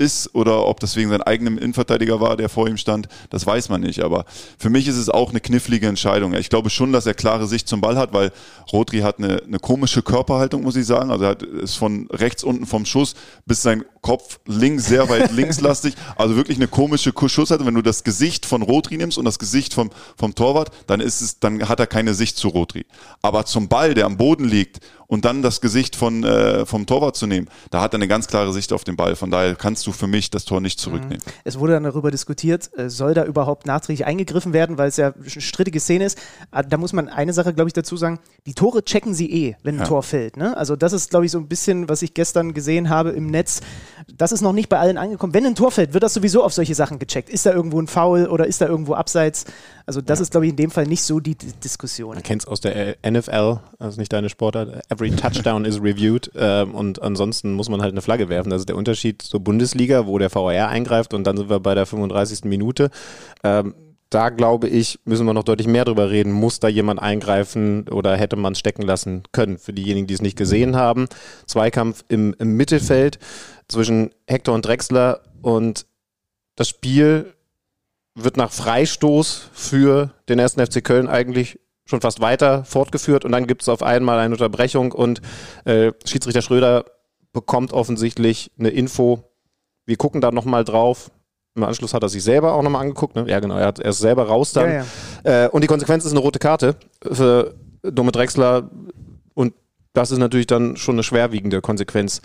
ist 0.00 0.32
oder 0.32 0.64
ob 0.68 0.78
das 0.78 0.94
wegen 0.94 1.10
seinem 1.10 1.22
eigenen 1.22 1.58
Innenverteidiger 1.58 2.20
war, 2.20 2.36
der 2.36 2.48
vor 2.48 2.68
ihm 2.68 2.76
stand, 2.76 3.08
das 3.30 3.44
weiß 3.44 3.68
man 3.68 3.80
nicht. 3.80 4.00
Aber 4.04 4.26
für 4.56 4.70
mich 4.70 4.86
ist 4.86 4.96
es 4.96 5.08
auch 5.08 5.30
eine 5.30 5.40
knifflige 5.40 5.88
Entscheidung. 5.88 6.34
Ich 6.34 6.50
glaube 6.50 6.70
schon, 6.70 6.92
dass 6.92 7.04
er 7.06 7.14
klare 7.14 7.48
Sicht 7.48 7.66
zum 7.66 7.80
Ball 7.80 7.96
hat, 7.98 8.12
weil 8.12 8.30
Rodri 8.72 9.00
hat 9.00 9.18
eine, 9.18 9.42
eine 9.42 9.58
komische 9.58 10.02
Körperhaltung, 10.02 10.62
muss 10.62 10.76
ich 10.76 10.86
sagen. 10.86 11.10
Also 11.10 11.24
er 11.24 11.30
hat, 11.30 11.42
ist 11.42 11.74
von 11.74 12.06
rechts 12.12 12.44
unten 12.44 12.64
vom 12.64 12.86
Schuss 12.86 13.14
bis 13.44 13.60
sein 13.62 13.84
Kopf 14.08 14.40
links, 14.46 14.86
sehr 14.86 15.08
weit 15.10 15.30
linkslastig. 15.32 15.94
Also 16.16 16.34
wirklich 16.34 16.56
eine 16.56 16.66
komische 16.68 17.12
Schusshaltung. 17.26 17.66
Wenn 17.66 17.74
du 17.74 17.82
das 17.82 18.04
Gesicht 18.04 18.46
von 18.46 18.62
Rodri 18.62 18.96
nimmst 18.96 19.18
und 19.18 19.26
das 19.26 19.38
Gesicht 19.38 19.74
vom, 19.74 19.90
vom 20.16 20.34
Torwart, 20.34 20.70
dann 20.86 21.00
ist 21.00 21.20
es, 21.20 21.40
dann 21.40 21.68
hat 21.68 21.78
er 21.78 21.86
keine 21.86 22.14
Sicht 22.14 22.38
zu 22.38 22.48
Rodri. 22.48 22.86
Aber 23.20 23.44
zum 23.44 23.68
Ball, 23.68 23.92
der 23.92 24.06
am 24.06 24.16
Boden 24.16 24.44
liegt 24.44 24.80
und 25.08 25.24
dann 25.24 25.42
das 25.42 25.60
Gesicht 25.60 25.96
von, 25.96 26.22
äh, 26.24 26.64
vom 26.66 26.84
Torwart 26.86 27.16
zu 27.16 27.26
nehmen, 27.26 27.48
da 27.70 27.80
hat 27.80 27.92
er 27.94 27.96
eine 27.98 28.08
ganz 28.08 28.28
klare 28.28 28.52
Sicht 28.52 28.72
auf 28.72 28.84
den 28.84 28.96
Ball. 28.96 29.16
Von 29.16 29.30
daher 29.30 29.54
kannst 29.54 29.86
du 29.86 29.92
für 29.92 30.06
mich 30.06 30.30
das 30.30 30.44
Tor 30.44 30.60
nicht 30.60 30.78
zurücknehmen. 30.80 31.22
Es 31.44 31.58
wurde 31.58 31.74
dann 31.74 31.84
darüber 31.84 32.10
diskutiert, 32.10 32.70
äh, 32.78 32.88
soll 32.90 33.14
da 33.14 33.24
überhaupt 33.24 33.66
nachträglich 33.66 34.06
eingegriffen 34.06 34.52
werden, 34.52 34.78
weil 34.78 34.88
es 34.88 34.96
ja 34.96 35.12
eine 35.12 35.28
strittige 35.30 35.80
Szene 35.80 36.04
ist. 36.06 36.18
Ah, 36.50 36.62
Da 36.62 36.76
muss 36.76 36.92
man 36.92 37.08
eine 37.08 37.32
Sache, 37.32 37.52
glaube 37.54 37.68
ich, 37.68 37.74
dazu 37.74 37.96
sagen. 37.96 38.18
Die 38.46 38.54
Tore 38.54 38.84
checken 38.84 39.14
sie 39.14 39.30
eh, 39.30 39.56
wenn 39.62 39.76
ein 39.76 39.80
Ja. 39.80 39.86
Tor 39.86 40.02
fällt. 40.02 40.36
Ne? 40.36 40.56
Also 40.56 40.76
das 40.76 40.92
ist, 40.92 41.10
glaube 41.10 41.26
ich, 41.26 41.32
so 41.32 41.38
ein 41.38 41.48
bisschen, 41.48 41.88
was 41.88 42.02
ich 42.02 42.12
gestern 42.14 42.52
gesehen 42.54 42.88
habe 42.90 43.10
im 43.10 43.26
Netz. 43.26 43.60
Das 44.16 44.32
ist 44.32 44.40
noch 44.40 44.52
nicht 44.52 44.68
bei 44.68 44.78
allen 44.78 44.96
angekommen. 44.96 45.34
Wenn 45.34 45.44
ein 45.44 45.54
Tor 45.54 45.70
fällt, 45.70 45.92
wird 45.92 46.02
das 46.02 46.14
sowieso 46.14 46.42
auf 46.42 46.54
solche 46.54 46.74
Sachen 46.74 46.98
gecheckt. 46.98 47.28
Ist 47.28 47.44
da 47.44 47.52
irgendwo 47.52 47.80
ein 47.80 47.86
Foul 47.86 48.26
oder 48.26 48.46
ist 48.46 48.60
da 48.60 48.66
irgendwo 48.66 48.94
Abseits? 48.94 49.44
Also 49.84 50.00
das 50.00 50.20
ist, 50.20 50.30
glaube 50.30 50.46
ich, 50.46 50.50
in 50.50 50.56
dem 50.56 50.70
Fall 50.70 50.86
nicht 50.86 51.02
so 51.02 51.20
die 51.20 51.34
D 51.34 51.46
Diskussion. 51.62 52.14
Man 52.14 52.22
kennt 52.22 52.42
es 52.42 52.48
aus 52.48 52.60
der 52.60 52.96
äh, 53.04 53.10
NFL, 53.10 53.60
also 53.78 54.00
nicht 54.00 54.12
deine 54.12 54.30
Sportart. 54.30 54.82
Every 54.90 55.10
touchdown 55.10 55.64
is 55.66 55.80
reviewed 55.80 56.30
ähm, 56.36 56.74
und 56.74 57.02
ansonsten 57.02 57.52
muss 57.52 57.68
man 57.68 57.82
halt 57.82 57.92
eine 57.92 58.00
Flagge 58.00 58.28
werfen. 58.28 58.50
Das 58.50 58.60
ist 58.60 58.68
der 58.68 58.76
Unterschied 58.76 59.20
zur 59.20 59.40
Bundesliga, 59.40 60.06
wo 60.06 60.18
der 60.18 60.34
VAR 60.34 60.68
eingreift 60.68 61.12
und 61.12 61.24
dann 61.26 61.36
sind 61.36 61.50
wir 61.50 61.60
bei 61.60 61.74
der 61.74 61.84
35. 61.84 62.44
Minute. 62.44 62.90
Ähm, 63.44 63.74
da 64.10 64.30
glaube 64.30 64.68
ich, 64.68 64.98
müssen 65.04 65.26
wir 65.26 65.34
noch 65.34 65.44
deutlich 65.44 65.68
mehr 65.68 65.84
drüber 65.84 66.10
reden. 66.10 66.32
Muss 66.32 66.60
da 66.60 66.68
jemand 66.68 67.00
eingreifen 67.00 67.86
oder 67.88 68.16
hätte 68.16 68.36
man 68.36 68.54
es 68.54 68.58
stecken 68.58 68.82
lassen 68.82 69.22
können? 69.32 69.58
Für 69.58 69.74
diejenigen, 69.74 70.06
die 70.06 70.14
es 70.14 70.22
nicht 70.22 70.38
gesehen 70.38 70.76
haben. 70.76 71.08
Zweikampf 71.46 72.04
im, 72.08 72.34
im 72.38 72.56
Mittelfeld 72.56 73.18
zwischen 73.68 74.10
Hector 74.26 74.54
und 74.54 74.64
Drexler 74.66 75.20
und 75.42 75.86
das 76.56 76.68
Spiel 76.68 77.34
wird 78.14 78.36
nach 78.36 78.50
Freistoß 78.50 79.50
für 79.52 80.10
den 80.28 80.38
ersten 80.38 80.64
FC 80.64 80.82
Köln 80.82 81.06
eigentlich 81.06 81.60
schon 81.84 82.00
fast 82.00 82.20
weiter 82.20 82.64
fortgeführt 82.64 83.24
und 83.24 83.32
dann 83.32 83.46
gibt 83.46 83.62
es 83.62 83.68
auf 83.68 83.82
einmal 83.82 84.18
eine 84.18 84.34
Unterbrechung 84.34 84.92
und 84.92 85.22
äh, 85.64 85.92
Schiedsrichter 86.04 86.42
Schröder 86.42 86.84
bekommt 87.32 87.72
offensichtlich 87.72 88.50
eine 88.58 88.70
Info. 88.70 89.24
Wir 89.86 89.96
gucken 89.96 90.20
da 90.20 90.30
nochmal 90.30 90.64
drauf. 90.64 91.10
Im 91.54 91.64
Anschluss 91.64 91.94
hat 91.94 92.02
er 92.02 92.08
sich 92.08 92.22
selber 92.22 92.52
auch 92.52 92.62
nochmal 92.62 92.82
angeguckt. 92.82 93.16
Ne? 93.16 93.24
Ja, 93.28 93.40
genau, 93.40 93.56
er, 93.56 93.66
hat, 93.66 93.78
er 93.78 93.90
ist 93.90 93.98
selber 93.98 94.26
raus 94.26 94.52
dann. 94.52 94.70
Ja, 94.70 94.84
ja. 95.24 95.44
Äh, 95.44 95.48
und 95.48 95.62
die 95.62 95.66
Konsequenz 95.66 96.04
ist 96.04 96.12
eine 96.12 96.20
rote 96.20 96.38
Karte 96.38 96.76
für 97.10 97.54
Dumme 97.82 98.12
Drexler. 98.12 98.70
Und 99.34 99.54
das 99.92 100.10
ist 100.10 100.18
natürlich 100.18 100.46
dann 100.46 100.76
schon 100.76 100.96
eine 100.96 101.02
schwerwiegende 101.02 101.60
Konsequenz 101.60 102.20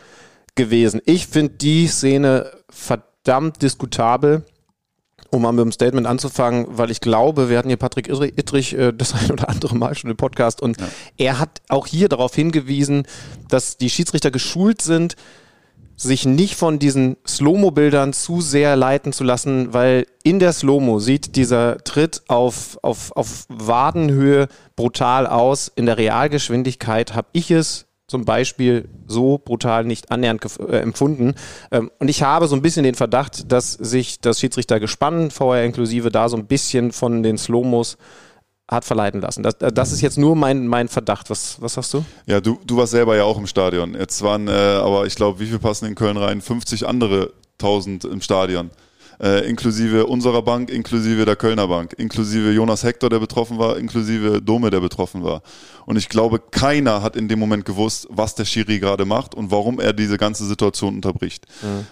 gewesen. 0.56 1.02
Ich 1.06 1.28
finde 1.28 1.54
die 1.54 1.88
Szene 1.88 2.52
verdammt 2.70 3.62
diskutabel, 3.62 4.46
um 5.32 5.42
mal 5.42 5.52
mit 5.52 5.66
dem 5.66 5.72
Statement 5.72 6.06
anzufangen, 6.06 6.68
weil 6.70 6.92
ich 6.92 7.02
glaube, 7.02 7.50
wir 7.50 7.58
hatten 7.58 7.70
hier 7.70 7.78
Patrick 7.78 8.08
Ittrich, 8.08 8.78
äh, 8.78 8.94
das 8.94 9.14
ein 9.14 9.32
oder 9.32 9.50
andere 9.50 9.76
Mal 9.76 9.96
schon 9.96 10.12
im 10.12 10.18
Podcast 10.18 10.62
und 10.62 10.78
er 11.18 11.40
hat 11.40 11.62
auch 11.70 11.88
hier 11.88 12.08
darauf 12.08 12.36
hingewiesen, 12.36 13.08
dass 13.50 13.78
die 13.78 13.90
Schiedsrichter 13.90 14.32
geschult 14.32 14.82
sind, 14.82 15.16
sich 15.96 16.26
nicht 16.26 16.56
von 16.56 16.80
diesen 16.80 17.18
Slow-Mo-Bildern 17.28 18.14
zu 18.14 18.42
sehr 18.42 18.76
leiten 18.76 19.14
zu 19.14 19.24
lassen, 19.24 19.74
weil 19.74 20.08
in 20.24 20.40
der 20.40 20.54
Slow-Mo 20.54 21.00
sieht 21.00 21.36
dieser 21.36 21.78
Tritt 21.84 22.24
auf, 22.28 22.78
auf, 22.82 23.12
auf 23.16 23.46
Wadenhöhe 23.50 24.48
brutal 24.76 25.28
aus. 25.28 25.72
In 25.76 25.86
der 25.86 25.98
Realgeschwindigkeit 25.98 27.16
habe 27.16 27.28
ich 27.32 27.52
es 27.52 27.86
zum 28.08 28.26
Beispiel 28.26 28.90
so 29.08 29.38
brutal 29.38 29.86
nicht 29.86 30.12
annähernd 30.12 30.46
äh, 30.60 30.80
empfunden. 30.80 31.36
Ähm, 31.72 31.90
und 32.00 32.10
ich 32.10 32.24
habe 32.24 32.48
so 32.48 32.56
ein 32.56 32.62
bisschen 32.62 32.84
den 32.84 32.96
Verdacht, 32.96 33.52
dass 33.52 33.74
sich 33.74 34.20
das 34.20 34.40
Schiedsrichtergespann, 34.40 35.32
vorher 35.32 35.66
inklusive, 35.66 36.12
da 36.12 36.30
so 36.30 36.38
ein 36.38 36.46
bisschen 36.46 36.92
von 36.92 37.24
den 37.24 37.38
Slow-Mos 37.38 37.98
hat 38.70 38.86
verleiten 38.86 39.22
lassen. 39.22 39.44
Das, 39.44 39.58
das 39.58 39.92
ist 39.92 40.02
jetzt 40.02 40.18
nur 40.18 40.36
mein, 40.36 40.68
mein 40.68 40.88
Verdacht. 40.88 41.30
Was, 41.30 41.62
was 41.62 41.74
sagst 41.74 41.94
du? 41.94 42.06
Ja, 42.26 42.42
du, 42.42 42.60
du 42.66 42.78
warst 42.78 42.92
selber 42.92 43.16
ja 43.16 43.24
auch 43.24 43.38
im 43.38 43.48
Stadion. 43.48 43.94
Jetzt 43.94 44.22
waren 44.22 44.48
äh, 44.48 44.52
aber, 44.52 45.06
ich 45.06 45.16
glaube, 45.16 45.40
wie 45.40 45.46
viel 45.46 45.60
passen 45.60 45.86
in 45.86 45.96
Köln 45.96 46.18
rein? 46.18 46.42
50 46.42 46.88
andere 46.88 47.34
tausend 47.58 48.06
im 48.06 48.22
Stadion. 48.22 48.72
Äh, 49.22 49.48
inklusive 49.50 50.06
unserer 50.08 50.42
Bank, 50.42 50.70
inklusive 50.70 51.26
der 51.26 51.36
Kölner 51.36 51.68
Bank, 51.68 51.94
inklusive 51.98 52.52
Jonas 52.52 52.84
Hector, 52.84 53.10
der 53.10 53.20
betroffen 53.20 53.58
war, 53.58 53.78
inklusive 53.78 54.42
Dome, 54.42 54.70
der 54.70 54.80
betroffen 54.80 55.24
war. 55.24 55.42
Und 55.86 55.98
ich 55.98 56.10
glaube, 56.10 56.40
keiner 56.40 57.02
hat 57.02 57.16
in 57.16 57.28
dem 57.28 57.40
Moment 57.40 57.66
gewusst, 57.66 58.08
was 58.10 58.36
der 58.36 58.46
Schiri 58.46 58.80
gerade 58.80 59.06
macht 59.06 59.36
und 59.36 59.52
warum 59.52 59.80
er 59.80 59.94
diese 59.94 60.18
ganze 60.18 60.46
Situation 60.46 60.96
unterbricht. 60.96 61.46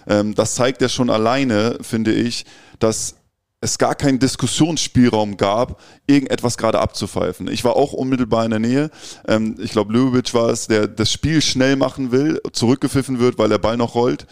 Ähm, 0.06 0.34
das 0.34 0.54
zeigt 0.54 0.82
ja 0.82 0.88
schon 0.88 1.10
alleine, 1.10 1.78
finde 1.82 2.12
ich, 2.12 2.44
dass 2.78 3.16
es 3.62 3.78
gar 3.78 3.94
keinen 3.94 4.18
Diskussionsspielraum 4.18 5.36
gab, 5.36 5.80
irgendetwas 6.08 6.58
gerade 6.58 6.80
abzupfeifen. 6.80 7.46
Ich 7.46 7.62
war 7.62 7.76
auch 7.76 7.92
unmittelbar 7.92 8.44
in 8.44 8.50
der 8.50 8.58
Nähe. 8.58 8.90
Ähm, 9.28 9.54
ich 9.60 9.70
glaube, 9.70 9.92
Löwitsch 9.92 10.34
war 10.34 10.50
es, 10.50 10.66
der 10.66 10.88
das 10.88 11.12
Spiel 11.12 11.40
schnell 11.40 11.76
machen 11.76 12.10
will, 12.10 12.40
zurückgepfiffen 12.52 13.20
wird, 13.20 13.38
weil 13.38 13.48
der 13.48 13.58
Ball 13.58 13.76
noch 13.76 13.94
rollt. 13.94 14.26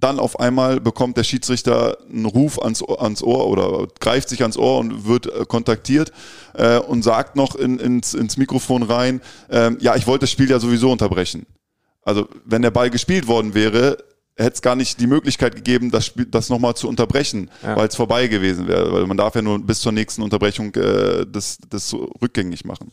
Dann 0.00 0.18
auf 0.18 0.40
einmal 0.40 0.80
bekommt 0.80 1.16
der 1.18 1.24
Schiedsrichter 1.24 1.98
einen 2.10 2.24
Ruf 2.24 2.58
ans, 2.58 2.82
Ohr- 2.82 3.02
ans 3.02 3.22
Ohr 3.22 3.46
oder 3.46 3.86
greift 4.00 4.30
sich 4.30 4.40
ans 4.42 4.56
Ohr 4.56 4.78
und 4.78 5.06
wird 5.06 5.26
äh, 5.26 5.44
kontaktiert 5.46 6.10
äh, 6.54 6.78
und 6.78 7.02
sagt 7.02 7.36
noch 7.36 7.54
in, 7.54 7.78
ins, 7.78 8.14
ins 8.14 8.36
Mikrofon 8.38 8.82
rein, 8.82 9.20
ähm, 9.50 9.76
ja, 9.80 9.96
ich 9.96 10.06
wollte 10.06 10.22
das 10.22 10.30
Spiel 10.30 10.50
ja 10.50 10.58
sowieso 10.58 10.90
unterbrechen. 10.90 11.46
Also 12.02 12.28
wenn 12.46 12.62
der 12.62 12.70
Ball 12.70 12.88
gespielt 12.88 13.28
worden 13.28 13.52
wäre, 13.54 13.98
hätte 14.40 14.54
es 14.54 14.62
gar 14.62 14.74
nicht 14.76 15.00
die 15.00 15.06
Möglichkeit 15.06 15.54
gegeben, 15.54 15.90
das, 15.90 16.06
Spiel, 16.06 16.24
das 16.24 16.48
nochmal 16.48 16.74
zu 16.74 16.88
unterbrechen, 16.88 17.50
Ja. 17.62 17.76
weil 17.76 17.88
es 17.88 17.94
vorbei 17.96 18.26
gewesen 18.26 18.66
wäre. 18.68 18.92
Weil 18.92 19.06
man 19.06 19.16
darf 19.16 19.34
ja 19.34 19.42
nur 19.42 19.58
bis 19.58 19.80
zur 19.80 19.92
nächsten 19.92 20.22
Unterbrechung 20.22 20.74
äh, 20.74 21.26
das, 21.30 21.58
das 21.68 21.94
rückgängig 22.22 22.64
machen. 22.64 22.90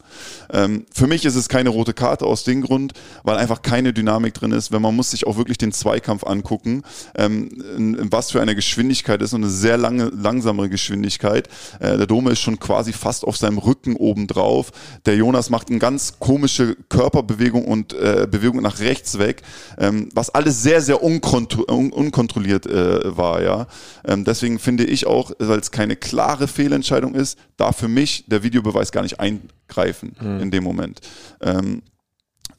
Ähm, 0.52 0.86
für 0.94 1.08
mich 1.08 1.26
ist 1.26 1.36
es 1.36 1.48
keine 1.50 1.70
rote 1.70 1.94
Karte 1.94 2.26
aus 2.26 2.44
dem 2.44 2.62
Grund, 2.62 2.94
weil 3.24 3.38
einfach 3.38 3.62
keine 3.62 3.94
Dynamik 3.94 4.34
drin 4.34 4.52
ist. 4.52 4.72
Wenn 4.72 4.82
man 4.82 4.96
muss 4.96 5.12
sich 5.12 5.26
auch 5.26 5.38
wirklich 5.38 5.58
den 5.58 5.72
Zweikampf 5.72 6.24
angucken, 6.26 6.84
ähm, 7.16 7.50
in, 7.78 7.96
in 7.96 8.12
was 8.12 8.32
für 8.32 8.42
eine 8.42 8.56
Geschwindigkeit 8.56 9.22
ist 9.22 9.34
und 9.34 9.44
eine 9.44 9.52
sehr 9.52 9.78
lange, 9.78 10.06
langsamere 10.06 10.70
Geschwindigkeit. 10.70 11.48
Äh, 11.80 11.98
der 11.98 12.08
Dome 12.08 12.32
ist 12.32 12.42
schon 12.42 12.60
quasi 12.60 12.94
fast 12.94 13.24
auf 13.26 13.38
seinem 13.38 13.58
Rücken 13.58 13.96
oben 13.96 14.28
drauf. 14.28 14.72
Der 15.06 15.16
Jonas 15.16 15.50
macht 15.50 15.70
eine 15.70 15.80
ganz 15.80 16.20
komische 16.20 16.76
Körperbewegung 16.90 17.66
und 17.66 17.94
äh, 17.94 18.28
Bewegung 18.30 18.62
nach 18.62 18.80
rechts 18.80 19.18
weg, 19.18 19.44
ähm, 19.78 20.10
was 20.14 20.30
alles 20.30 20.62
sehr, 20.62 20.82
sehr 20.82 21.02
unkontrolliert 21.02 21.37
un 21.38 21.92
unkontrolliert 21.92 22.66
äh, 22.66 23.16
war. 23.16 23.42
Ja, 23.42 23.68
ähm, 24.06 24.24
Deswegen 24.24 24.60
finde 24.60 24.84
ich 24.86 25.08
auch, 25.08 25.32
weil 25.40 25.60
es 25.60 25.72
keine 25.72 25.96
klare 25.96 26.48
Fehlentscheidung 26.48 27.16
ist, 27.16 27.38
darf 27.58 27.78
für 27.78 27.88
mich 27.88 28.26
der 28.28 28.44
Videobeweis 28.44 28.92
gar 28.92 29.04
nicht 29.04 29.20
eingreifen 29.20 30.16
in 30.42 30.52
dem 30.52 30.64
Moment. 30.64 31.02
Ähm, 31.42 31.82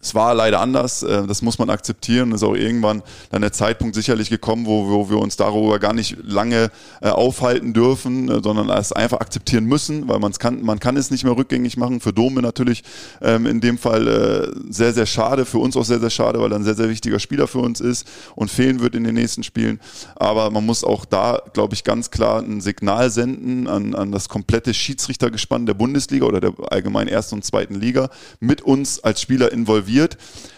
es 0.00 0.14
war 0.14 0.32
leider 0.32 0.60
anders, 0.60 1.02
äh, 1.02 1.26
das 1.26 1.42
muss 1.42 1.58
man 1.58 1.70
akzeptieren. 1.70 2.30
Es 2.30 2.42
ist 2.42 2.48
auch 2.48 2.54
irgendwann 2.54 3.02
dann 3.30 3.42
der 3.42 3.52
Zeitpunkt 3.52 3.96
sicherlich 3.96 4.30
gekommen, 4.30 4.64
wo, 4.66 5.10
wir 5.10 5.18
uns 5.18 5.36
darüber 5.36 5.78
gar 5.80 5.92
nicht 5.92 6.16
lange 6.22 6.70
äh, 7.00 7.08
aufhalten 7.08 7.72
dürfen, 7.72 8.28
äh, 8.28 8.40
sondern 8.42 8.70
es 8.70 8.92
einfach 8.92 9.20
akzeptieren 9.20 9.64
müssen, 9.64 10.06
weil 10.08 10.20
man's 10.20 10.38
kann, 10.38 10.62
man 10.62 10.78
kann 10.78 10.96
es 10.96 11.10
nicht 11.10 11.24
mehr 11.24 11.36
rückgängig 11.36 11.76
machen. 11.76 12.00
Für 12.00 12.12
Dome 12.12 12.42
natürlich 12.42 12.84
ähm, 13.20 13.46
in 13.46 13.60
dem 13.60 13.76
Fall 13.76 14.52
sehr, 14.68 14.92
sehr 14.92 15.06
schade, 15.06 15.44
für 15.44 15.58
uns 15.58 15.76
auch 15.76 15.84
sehr, 15.84 15.98
sehr 15.98 16.10
schade, 16.10 16.40
weil 16.40 16.52
er 16.52 16.56
ein 16.56 16.64
sehr, 16.64 16.74
sehr 16.74 16.88
wichtiger 16.88 17.18
Spieler 17.18 17.48
für 17.48 17.58
uns 17.58 17.80
ist 17.80 18.06
und 18.34 18.50
fehlen 18.50 18.80
wird 18.80 18.94
in 18.94 19.04
den 19.04 19.14
nächsten 19.14 19.42
Spielen. 19.42 19.80
Aber 20.14 20.50
man 20.50 20.64
muss 20.64 20.84
auch 20.84 21.04
da, 21.04 21.42
glaube 21.52 21.74
ich, 21.74 21.84
ganz 21.84 22.10
klar 22.10 22.40
ein 22.40 22.60
Signal 22.60 23.10
senden 23.10 23.66
an, 23.66 23.94
an 23.94 24.12
das 24.12 24.28
komplette 24.28 24.74
Schiedsrichtergespann 24.74 25.66
der 25.66 25.74
Bundesliga 25.74 26.26
oder 26.26 26.40
der 26.40 26.52
allgemein 26.70 27.08
ersten 27.08 27.36
und 27.36 27.44
zweiten 27.44 27.74
Liga 27.74 28.10
mit 28.40 28.62
uns 28.62 29.02
als 29.02 29.20
Spieler 29.20 29.52
involviert, 29.52 29.87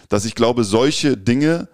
dass 0.08 0.24
ich 0.24 0.34
glaube, 0.34 0.64
solche 0.64 1.16
Dinge 1.16 1.68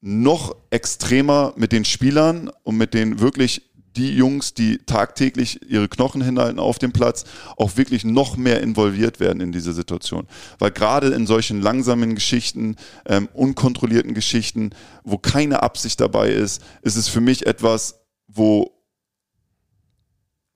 noch 0.00 0.54
extremer 0.70 1.54
mit 1.56 1.72
den 1.72 1.84
Spielern 1.84 2.50
und 2.62 2.76
mit 2.76 2.92
den 2.92 3.20
wirklich 3.20 3.62
die 3.96 4.14
Jungs, 4.14 4.54
die 4.54 4.78
tagtäglich 4.78 5.60
ihre 5.70 5.88
Knochen 5.88 6.22
hinhalten 6.22 6.58
auf 6.58 6.78
dem 6.78 6.92
Platz, 6.92 7.24
auch 7.56 7.76
wirklich 7.76 8.04
noch 8.04 8.36
mehr 8.36 8.60
involviert 8.60 9.20
werden 9.20 9.40
in 9.40 9.52
diese 9.52 9.72
Situation. 9.72 10.26
Weil 10.58 10.72
gerade 10.72 11.08
in 11.08 11.26
solchen 11.26 11.62
langsamen 11.62 12.14
Geschichten, 12.14 12.76
ähm, 13.06 13.28
unkontrollierten 13.32 14.14
Geschichten, 14.14 14.70
wo 15.04 15.16
keine 15.18 15.62
Absicht 15.62 16.00
dabei 16.00 16.30
ist, 16.30 16.62
ist 16.82 16.96
es 16.96 17.08
für 17.08 17.20
mich 17.20 17.46
etwas, 17.46 18.00
wo 18.26 18.72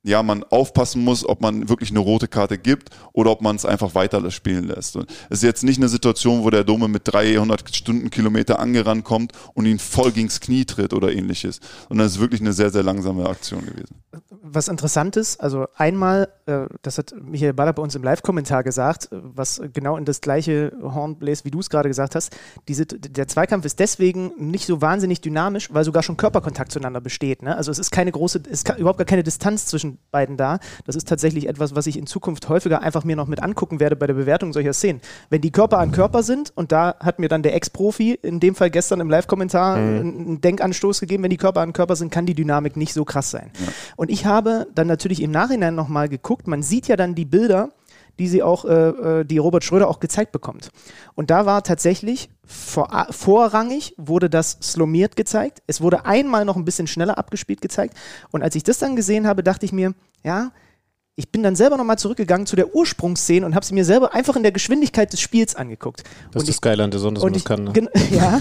ja, 0.04 0.22
man 0.22 0.44
aufpassen 0.44 1.02
muss, 1.02 1.28
ob 1.28 1.40
man 1.40 1.68
wirklich 1.68 1.90
eine 1.90 1.98
rote 1.98 2.28
Karte 2.28 2.56
gibt 2.56 2.90
oder 3.12 3.30
ob 3.30 3.42
man 3.42 3.56
es 3.56 3.64
einfach 3.64 3.94
weiter 3.94 4.30
spielen 4.30 4.64
lässt. 4.64 4.96
Es 4.96 5.04
ist 5.38 5.42
jetzt 5.42 5.64
nicht 5.64 5.78
eine 5.78 5.88
Situation, 5.88 6.44
wo 6.44 6.50
der 6.50 6.64
Dome 6.64 6.88
mit 6.88 7.02
300 7.04 7.74
Stundenkilometer 7.74 8.58
angerannt 8.60 9.04
kommt 9.04 9.32
und 9.54 9.66
ihn 9.66 9.78
voll 9.78 10.12
gegens 10.12 10.40
Knie 10.40 10.64
tritt 10.64 10.92
oder 10.92 11.12
ähnliches, 11.12 11.60
sondern 11.88 12.06
es 12.06 12.14
ist 12.14 12.20
wirklich 12.20 12.40
eine 12.40 12.52
sehr, 12.52 12.70
sehr 12.70 12.82
langsame 12.82 13.28
Aktion 13.28 13.66
gewesen. 13.66 13.96
Was 14.30 14.68
interessant 14.68 15.16
ist, 15.16 15.40
also 15.40 15.66
einmal, 15.76 16.28
äh, 16.46 16.66
das 16.82 16.96
hat 16.96 17.12
Michael 17.20 17.52
Baller 17.52 17.72
bei 17.72 17.82
uns 17.82 17.94
im 17.94 18.02
Live-Kommentar 18.02 18.62
gesagt, 18.62 19.08
was 19.10 19.60
genau 19.72 19.96
in 19.96 20.04
das 20.04 20.20
gleiche 20.20 20.72
Horn 20.80 21.16
bläst, 21.16 21.44
wie 21.44 21.50
du 21.50 21.60
es 21.60 21.68
gerade 21.68 21.88
gesagt 21.88 22.14
hast, 22.14 22.34
diese, 22.68 22.86
der 22.86 23.28
Zweikampf 23.28 23.64
ist 23.64 23.78
deswegen 23.78 24.32
nicht 24.38 24.66
so 24.66 24.80
wahnsinnig 24.80 25.20
dynamisch, 25.20 25.72
weil 25.72 25.84
sogar 25.84 26.02
schon 26.02 26.16
Körperkontakt 26.16 26.72
zueinander 26.72 27.00
besteht. 27.00 27.42
Ne? 27.42 27.56
Also 27.56 27.70
es 27.70 27.78
ist 27.78 27.90
keine 27.90 28.12
große, 28.12 28.42
es 28.44 28.62
ist 28.62 28.78
überhaupt 28.78 28.98
gar 28.98 29.04
keine 29.04 29.22
Distanz 29.22 29.66
zwischen 29.66 29.87
beiden 30.10 30.36
da. 30.36 30.58
Das 30.84 30.96
ist 30.96 31.08
tatsächlich 31.08 31.48
etwas, 31.48 31.74
was 31.74 31.86
ich 31.86 31.96
in 31.96 32.06
Zukunft 32.06 32.48
häufiger 32.48 32.82
einfach 32.82 33.04
mir 33.04 33.16
noch 33.16 33.26
mit 33.26 33.42
angucken 33.42 33.80
werde 33.80 33.96
bei 33.96 34.06
der 34.06 34.14
Bewertung 34.14 34.52
solcher 34.52 34.72
Szenen. 34.72 35.00
Wenn 35.30 35.40
die 35.40 35.50
Körper 35.50 35.78
an 35.78 35.92
Körper 35.92 36.22
sind, 36.22 36.52
und 36.54 36.72
da 36.72 36.96
hat 37.00 37.18
mir 37.18 37.28
dann 37.28 37.42
der 37.42 37.54
Ex-Profi 37.54 38.18
in 38.22 38.40
dem 38.40 38.54
Fall 38.54 38.70
gestern 38.70 39.00
im 39.00 39.08
Live-Kommentar 39.08 39.78
mhm. 39.78 39.98
einen 39.98 40.40
Denkanstoß 40.40 41.00
gegeben, 41.00 41.22
wenn 41.22 41.30
die 41.30 41.36
Körper 41.36 41.60
an 41.60 41.72
Körper 41.72 41.96
sind, 41.96 42.12
kann 42.12 42.26
die 42.26 42.34
Dynamik 42.34 42.76
nicht 42.76 42.92
so 42.92 43.04
krass 43.04 43.30
sein. 43.30 43.50
Ja. 43.58 43.72
Und 43.96 44.10
ich 44.10 44.26
habe 44.26 44.66
dann 44.74 44.86
natürlich 44.86 45.22
im 45.22 45.30
Nachhinein 45.30 45.74
nochmal 45.74 46.08
geguckt, 46.08 46.46
man 46.46 46.62
sieht 46.62 46.88
ja 46.88 46.96
dann 46.96 47.14
die 47.14 47.24
Bilder, 47.24 47.70
die 48.18 48.28
sie 48.28 48.42
auch, 48.42 48.64
äh, 48.64 49.20
äh, 49.20 49.24
die 49.24 49.38
Robert 49.38 49.64
Schröder 49.64 49.88
auch 49.88 50.00
gezeigt 50.00 50.32
bekommt. 50.32 50.70
Und 51.14 51.30
da 51.30 51.46
war 51.46 51.62
tatsächlich 51.62 52.30
vor, 52.44 53.06
vorrangig 53.10 53.94
wurde 53.96 54.28
das 54.30 54.58
slomiert 54.62 55.16
gezeigt. 55.16 55.62
Es 55.66 55.80
wurde 55.80 56.04
einmal 56.06 56.44
noch 56.44 56.56
ein 56.56 56.64
bisschen 56.64 56.86
schneller 56.86 57.18
abgespielt 57.18 57.60
gezeigt. 57.60 57.94
Und 58.30 58.42
als 58.42 58.54
ich 58.54 58.62
das 58.62 58.78
dann 58.78 58.96
gesehen 58.96 59.26
habe, 59.26 59.42
dachte 59.42 59.66
ich 59.66 59.72
mir, 59.72 59.94
ja, 60.24 60.50
ich 61.18 61.32
bin 61.32 61.42
dann 61.42 61.56
selber 61.56 61.76
nochmal 61.76 61.98
zurückgegangen 61.98 62.46
zu 62.46 62.54
der 62.54 62.76
Ursprungsszene 62.76 63.44
und 63.44 63.56
habe 63.56 63.66
sie 63.66 63.74
mir 63.74 63.84
selber 63.84 64.14
einfach 64.14 64.36
in 64.36 64.44
der 64.44 64.52
Geschwindigkeit 64.52 65.12
des 65.12 65.20
Spiels 65.20 65.56
angeguckt. 65.56 66.04
Das 66.30 66.42
und 66.42 66.48
ist 66.48 66.56
das 66.56 66.60
Geile 66.60 66.84
an 66.84 66.92
der 66.92 67.00
Sonne, 67.00 67.14
dass 67.14 67.24
man 67.24 67.32
das 67.32 67.44
kann. 67.44 67.64
Ne? 67.64 67.72
Ja, 68.12 68.40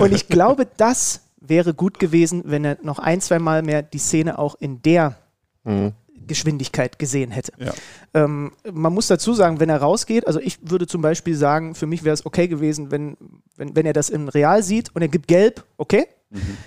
und 0.00 0.12
ich 0.12 0.28
glaube, 0.28 0.68
das 0.76 1.22
wäre 1.40 1.74
gut 1.74 1.98
gewesen, 1.98 2.42
wenn 2.46 2.64
er 2.64 2.78
noch 2.82 3.00
ein, 3.00 3.20
zwei 3.20 3.40
Mal 3.40 3.62
mehr 3.62 3.82
die 3.82 3.98
Szene 3.98 4.38
auch 4.38 4.54
in 4.60 4.80
der 4.82 5.16
mhm. 5.64 5.94
Geschwindigkeit 6.26 6.98
gesehen 6.98 7.30
hätte. 7.30 7.52
Ja. 7.58 7.72
Ähm, 8.14 8.52
man 8.72 8.92
muss 8.92 9.06
dazu 9.06 9.34
sagen, 9.34 9.60
wenn 9.60 9.68
er 9.68 9.78
rausgeht, 9.78 10.26
also 10.26 10.40
ich 10.40 10.58
würde 10.62 10.86
zum 10.86 11.02
Beispiel 11.02 11.36
sagen, 11.36 11.74
für 11.74 11.86
mich 11.86 12.04
wäre 12.04 12.14
es 12.14 12.26
okay 12.26 12.48
gewesen, 12.48 12.90
wenn, 12.90 13.16
wenn, 13.56 13.74
wenn 13.76 13.86
er 13.86 13.92
das 13.92 14.10
im 14.10 14.28
Real 14.28 14.62
sieht 14.62 14.94
und 14.94 15.02
er 15.02 15.08
gibt 15.08 15.28
gelb, 15.28 15.64
okay, 15.76 16.06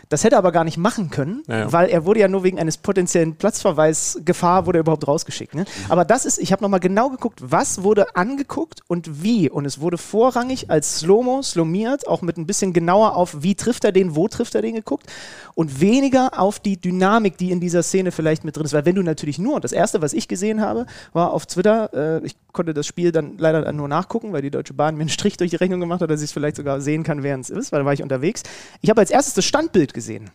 das 0.10 0.24
hätte 0.24 0.36
er 0.36 0.40
aber 0.40 0.52
gar 0.52 0.64
nicht 0.64 0.78
machen 0.78 1.10
können, 1.10 1.44
ja. 1.48 1.72
weil 1.72 1.90
er 1.90 2.06
wurde 2.06 2.20
ja 2.20 2.28
nur 2.28 2.44
wegen 2.44 2.60
eines 2.60 2.78
potenziellen 2.78 3.36
Platzverweis-Gefahr 3.36 4.66
wurde 4.66 4.80
er 4.80 4.82
überhaupt 4.82 5.08
rausgeschickt. 5.08 5.56
Ne? 5.56 5.62
Mhm. 5.62 5.92
Aber 5.92 6.06
das 6.06 6.26
ist, 6.26 6.38
ich 6.40 6.52
habe 6.52 6.64
nochmal 6.64 6.80
genau 6.80 7.10
geguckt, 7.10 7.40
was 7.44 7.84
wurde 7.84 8.16
angeguckt 8.16 8.82
und 8.88 9.24
wie. 9.24 9.50
Und 9.50 9.66
es 9.66 9.80
wurde 9.80 9.98
vorrangig 9.98 10.70
als 10.70 11.00
Slow-Mo, 11.00 11.42
slomiert, 11.42 12.08
auch 12.08 12.22
mit 12.22 12.38
ein 12.38 12.46
bisschen 12.46 12.74
genauer 12.74 13.16
auf, 13.16 13.42
wie 13.42 13.56
trifft 13.56 13.84
er 13.84 13.92
den, 13.92 14.16
wo 14.16 14.28
trifft 14.28 14.56
er 14.56 14.62
den 14.62 14.76
geguckt 14.76 15.08
und 15.56 15.82
weniger 15.82 16.40
auf 16.40 16.60
die 16.60 16.78
Dynamik, 16.78 17.38
die 17.38 17.52
in 17.52 17.60
dieser 17.60 17.82
Szene 17.84 18.12
vielleicht 18.12 18.44
mit 18.44 18.56
drin 18.56 18.66
ist. 18.66 18.74
Weil 18.74 18.86
wenn 18.86 18.96
du 18.96 19.04
natürlich 19.04 19.40
nur, 19.40 19.60
das 19.60 19.72
erste, 19.72 20.02
was 20.02 20.14
ich 20.14 20.28
gesehen 20.28 20.62
habe, 20.62 20.86
war 21.14 21.32
auf 21.32 21.46
Twitter, 21.46 22.22
äh, 22.22 22.26
ich 22.26 22.36
konnte 22.52 22.74
das 22.74 22.86
Spiel 22.86 23.12
dann 23.12 23.38
leider 23.38 23.72
nur 23.72 23.88
nachgucken, 23.88 24.34
weil 24.34 24.42
die 24.42 24.52
Deutsche 24.52 24.74
Bahn 24.74 24.96
mir 24.96 25.02
einen 25.02 25.10
Strich 25.10 25.38
durch 25.38 25.52
die 25.52 25.56
Rechnung 25.56 25.80
gemacht 25.80 26.02
hat, 26.02 26.10
dass 26.10 26.22
ich 26.22 26.26
es 26.26 26.32
vielleicht 26.32 26.56
sogar 26.58 26.82
sehen 26.82 27.04
kann, 27.04 27.24
während 27.24 27.46
es 27.46 27.50
ist, 27.50 27.72
weil 27.72 27.80
da 27.80 27.86
war 27.86 27.94
ich 27.94 28.04
unterwegs. 28.04 28.44
Ich 28.82 28.90
habe 28.90 29.02
als 29.02 29.12
erstes 29.12 29.34
das 29.34 29.46
Standbild 29.56 29.94
gesehen. 29.94 30.32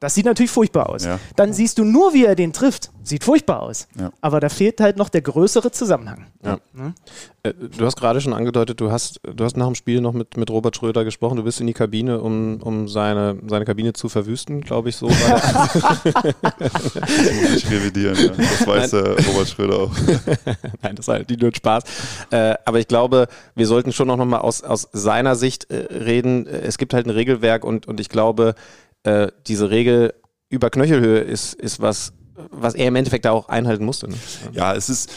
Das 0.00 0.14
sieht 0.14 0.24
natürlich 0.24 0.50
furchtbar 0.50 0.88
aus. 0.88 1.04
Ja. 1.04 1.20
Dann 1.36 1.52
siehst 1.52 1.76
du 1.76 1.84
nur, 1.84 2.14
wie 2.14 2.24
er 2.24 2.34
den 2.34 2.54
trifft. 2.54 2.90
Sieht 3.02 3.22
furchtbar 3.22 3.62
aus. 3.62 3.86
Ja. 3.98 4.10
Aber 4.22 4.40
da 4.40 4.48
fehlt 4.48 4.80
halt 4.80 4.96
noch 4.96 5.10
der 5.10 5.20
größere 5.20 5.72
Zusammenhang. 5.72 6.26
Ja. 6.42 6.58
Ne? 6.72 6.94
Äh, 7.42 7.52
du 7.54 7.84
hast 7.84 7.96
gerade 7.96 8.20
schon 8.22 8.32
angedeutet, 8.32 8.80
du 8.80 8.90
hast, 8.90 9.20
du 9.22 9.44
hast 9.44 9.58
nach 9.58 9.66
dem 9.66 9.74
Spiel 9.74 10.00
noch 10.00 10.14
mit, 10.14 10.38
mit 10.38 10.50
Robert 10.50 10.74
Schröder 10.74 11.04
gesprochen. 11.04 11.36
Du 11.36 11.42
bist 11.42 11.60
in 11.60 11.66
die 11.66 11.74
Kabine, 11.74 12.20
um, 12.20 12.62
um 12.62 12.88
seine, 12.88 13.38
seine 13.46 13.66
Kabine 13.66 13.92
zu 13.92 14.08
verwüsten, 14.08 14.62
glaube 14.62 14.88
ich 14.88 14.96
so. 14.96 15.08
das 16.02 16.04
muss 16.04 17.56
ich 17.56 17.70
revidieren. 17.70 18.16
Ja. 18.16 18.28
Das 18.28 18.66
weiß 18.66 18.92
Nein. 18.92 19.16
Robert 19.28 19.48
Schröder 19.48 19.78
auch. 19.80 19.92
Nein, 20.82 20.96
das 20.96 21.08
ist 21.08 21.08
halt 21.08 21.42
nur 21.42 21.54
Spaß. 21.54 21.84
Äh, 22.30 22.54
aber 22.64 22.78
ich 22.78 22.88
glaube, 22.88 23.28
wir 23.54 23.66
sollten 23.66 23.92
schon 23.92 24.08
noch 24.08 24.16
mal 24.16 24.38
aus, 24.38 24.62
aus 24.62 24.88
seiner 24.92 25.36
Sicht 25.36 25.70
äh, 25.70 25.76
reden. 25.92 26.46
Es 26.46 26.78
gibt 26.78 26.94
halt 26.94 27.06
ein 27.06 27.10
Regelwerk 27.10 27.64
und, 27.64 27.86
und 27.86 28.00
ich 28.00 28.08
glaube, 28.08 28.54
äh, 29.04 29.28
diese 29.46 29.70
Regel 29.70 30.14
über 30.48 30.70
Knöchelhöhe 30.70 31.20
ist, 31.20 31.54
ist 31.54 31.80
was, 31.80 32.12
was 32.50 32.74
er 32.74 32.88
im 32.88 32.96
Endeffekt 32.96 33.24
da 33.24 33.30
auch 33.30 33.48
einhalten 33.48 33.84
musste. 33.84 34.08
Ne? 34.08 34.16
Ja, 34.52 34.74
es 34.74 34.88
ist 34.88 35.10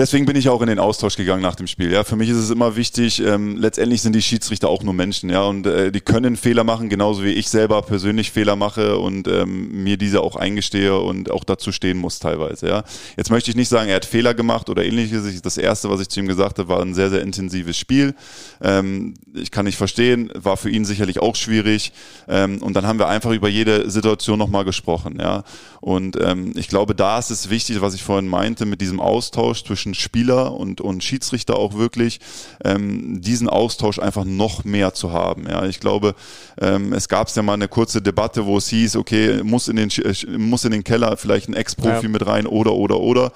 deswegen 0.00 0.24
bin 0.24 0.34
ich 0.34 0.48
auch 0.48 0.62
in 0.62 0.68
den 0.68 0.78
Austausch 0.78 1.16
gegangen 1.16 1.42
nach 1.42 1.54
dem 1.54 1.66
Spiel. 1.66 1.92
Ja, 1.92 2.04
für 2.04 2.16
mich 2.16 2.30
ist 2.30 2.38
es 2.38 2.50
immer 2.50 2.74
wichtig. 2.74 3.20
Ähm, 3.20 3.56
letztendlich 3.56 4.00
sind 4.00 4.14
die 4.14 4.22
Schiedsrichter 4.22 4.68
auch 4.68 4.82
nur 4.82 4.94
Menschen, 4.94 5.28
ja, 5.30 5.42
und 5.42 5.66
äh, 5.66 5.92
die 5.92 6.00
können 6.00 6.36
Fehler 6.36 6.64
machen, 6.64 6.88
genauso 6.88 7.22
wie 7.22 7.32
ich 7.32 7.48
selber 7.48 7.82
persönlich 7.82 8.30
Fehler 8.30 8.56
mache 8.56 8.98
und 8.98 9.28
ähm, 9.28 9.84
mir 9.84 9.98
diese 9.98 10.22
auch 10.22 10.36
eingestehe 10.36 10.98
und 10.98 11.30
auch 11.30 11.44
dazu 11.44 11.70
stehen 11.70 11.98
muss 11.98 12.18
teilweise. 12.18 12.66
Ja, 12.66 12.84
jetzt 13.16 13.30
möchte 13.30 13.50
ich 13.50 13.56
nicht 13.56 13.68
sagen, 13.68 13.90
er 13.90 13.96
hat 13.96 14.06
Fehler 14.06 14.32
gemacht 14.32 14.70
oder 14.70 14.84
ähnliches. 14.84 15.42
Das 15.42 15.58
erste, 15.58 15.90
was 15.90 16.00
ich 16.00 16.08
zu 16.08 16.20
ihm 16.20 16.28
gesagt 16.28 16.58
habe, 16.58 16.68
war 16.68 16.80
ein 16.80 16.94
sehr 16.94 17.10
sehr 17.10 17.20
intensives 17.20 17.76
Spiel. 17.76 18.14
Ähm, 18.62 19.14
ich 19.34 19.50
kann 19.50 19.66
nicht 19.66 19.76
verstehen, 19.76 20.30
war 20.34 20.56
für 20.56 20.70
ihn 20.70 20.84
sicherlich 20.86 21.20
auch 21.20 21.36
schwierig. 21.36 21.92
Ähm, 22.26 22.62
und 22.62 22.74
dann 22.74 22.86
haben 22.86 22.98
wir 22.98 23.08
einfach 23.08 23.32
über 23.32 23.48
jede 23.48 23.90
Situation 23.90 24.38
nochmal 24.38 24.64
gesprochen. 24.64 25.18
Ja, 25.20 25.44
und 25.80 26.18
ähm, 26.20 26.52
ich 26.56 26.68
glaube, 26.68 26.94
da 26.94 27.18
ist 27.18 27.30
es 27.30 27.50
wichtig, 27.50 27.80
was 27.82 27.94
ich 27.94 28.02
vorhin 28.02 28.28
meinte, 28.28 28.64
mit 28.64 28.80
diesem 28.80 29.00
Austausch 29.00 29.62
zwischen 29.64 29.89
zwischen 29.90 29.94
Spieler 29.94 30.52
und, 30.52 30.80
und 30.80 31.02
Schiedsrichter 31.02 31.56
auch 31.56 31.74
wirklich, 31.74 32.20
ähm, 32.64 33.20
diesen 33.20 33.48
Austausch 33.48 33.98
einfach 33.98 34.24
noch 34.24 34.64
mehr 34.64 34.94
zu 34.94 35.12
haben. 35.12 35.48
Ja, 35.48 35.66
ich 35.66 35.80
glaube, 35.80 36.14
ähm, 36.60 36.92
es 36.92 37.08
gab 37.08 37.34
ja 37.34 37.42
mal 37.42 37.54
eine 37.54 37.68
kurze 37.68 38.02
Debatte, 38.02 38.46
wo 38.46 38.58
es 38.58 38.68
hieß, 38.68 38.96
okay, 38.96 39.42
muss 39.42 39.68
in 39.68 39.76
den, 39.76 39.90
äh, 39.90 40.38
muss 40.38 40.64
in 40.64 40.72
den 40.72 40.84
Keller 40.84 41.16
vielleicht 41.16 41.48
ein 41.48 41.54
Ex-Profi 41.54 42.06
ja. 42.06 42.08
mit 42.08 42.26
rein 42.26 42.46
oder, 42.46 42.72
oder, 42.72 43.00
oder. 43.00 43.32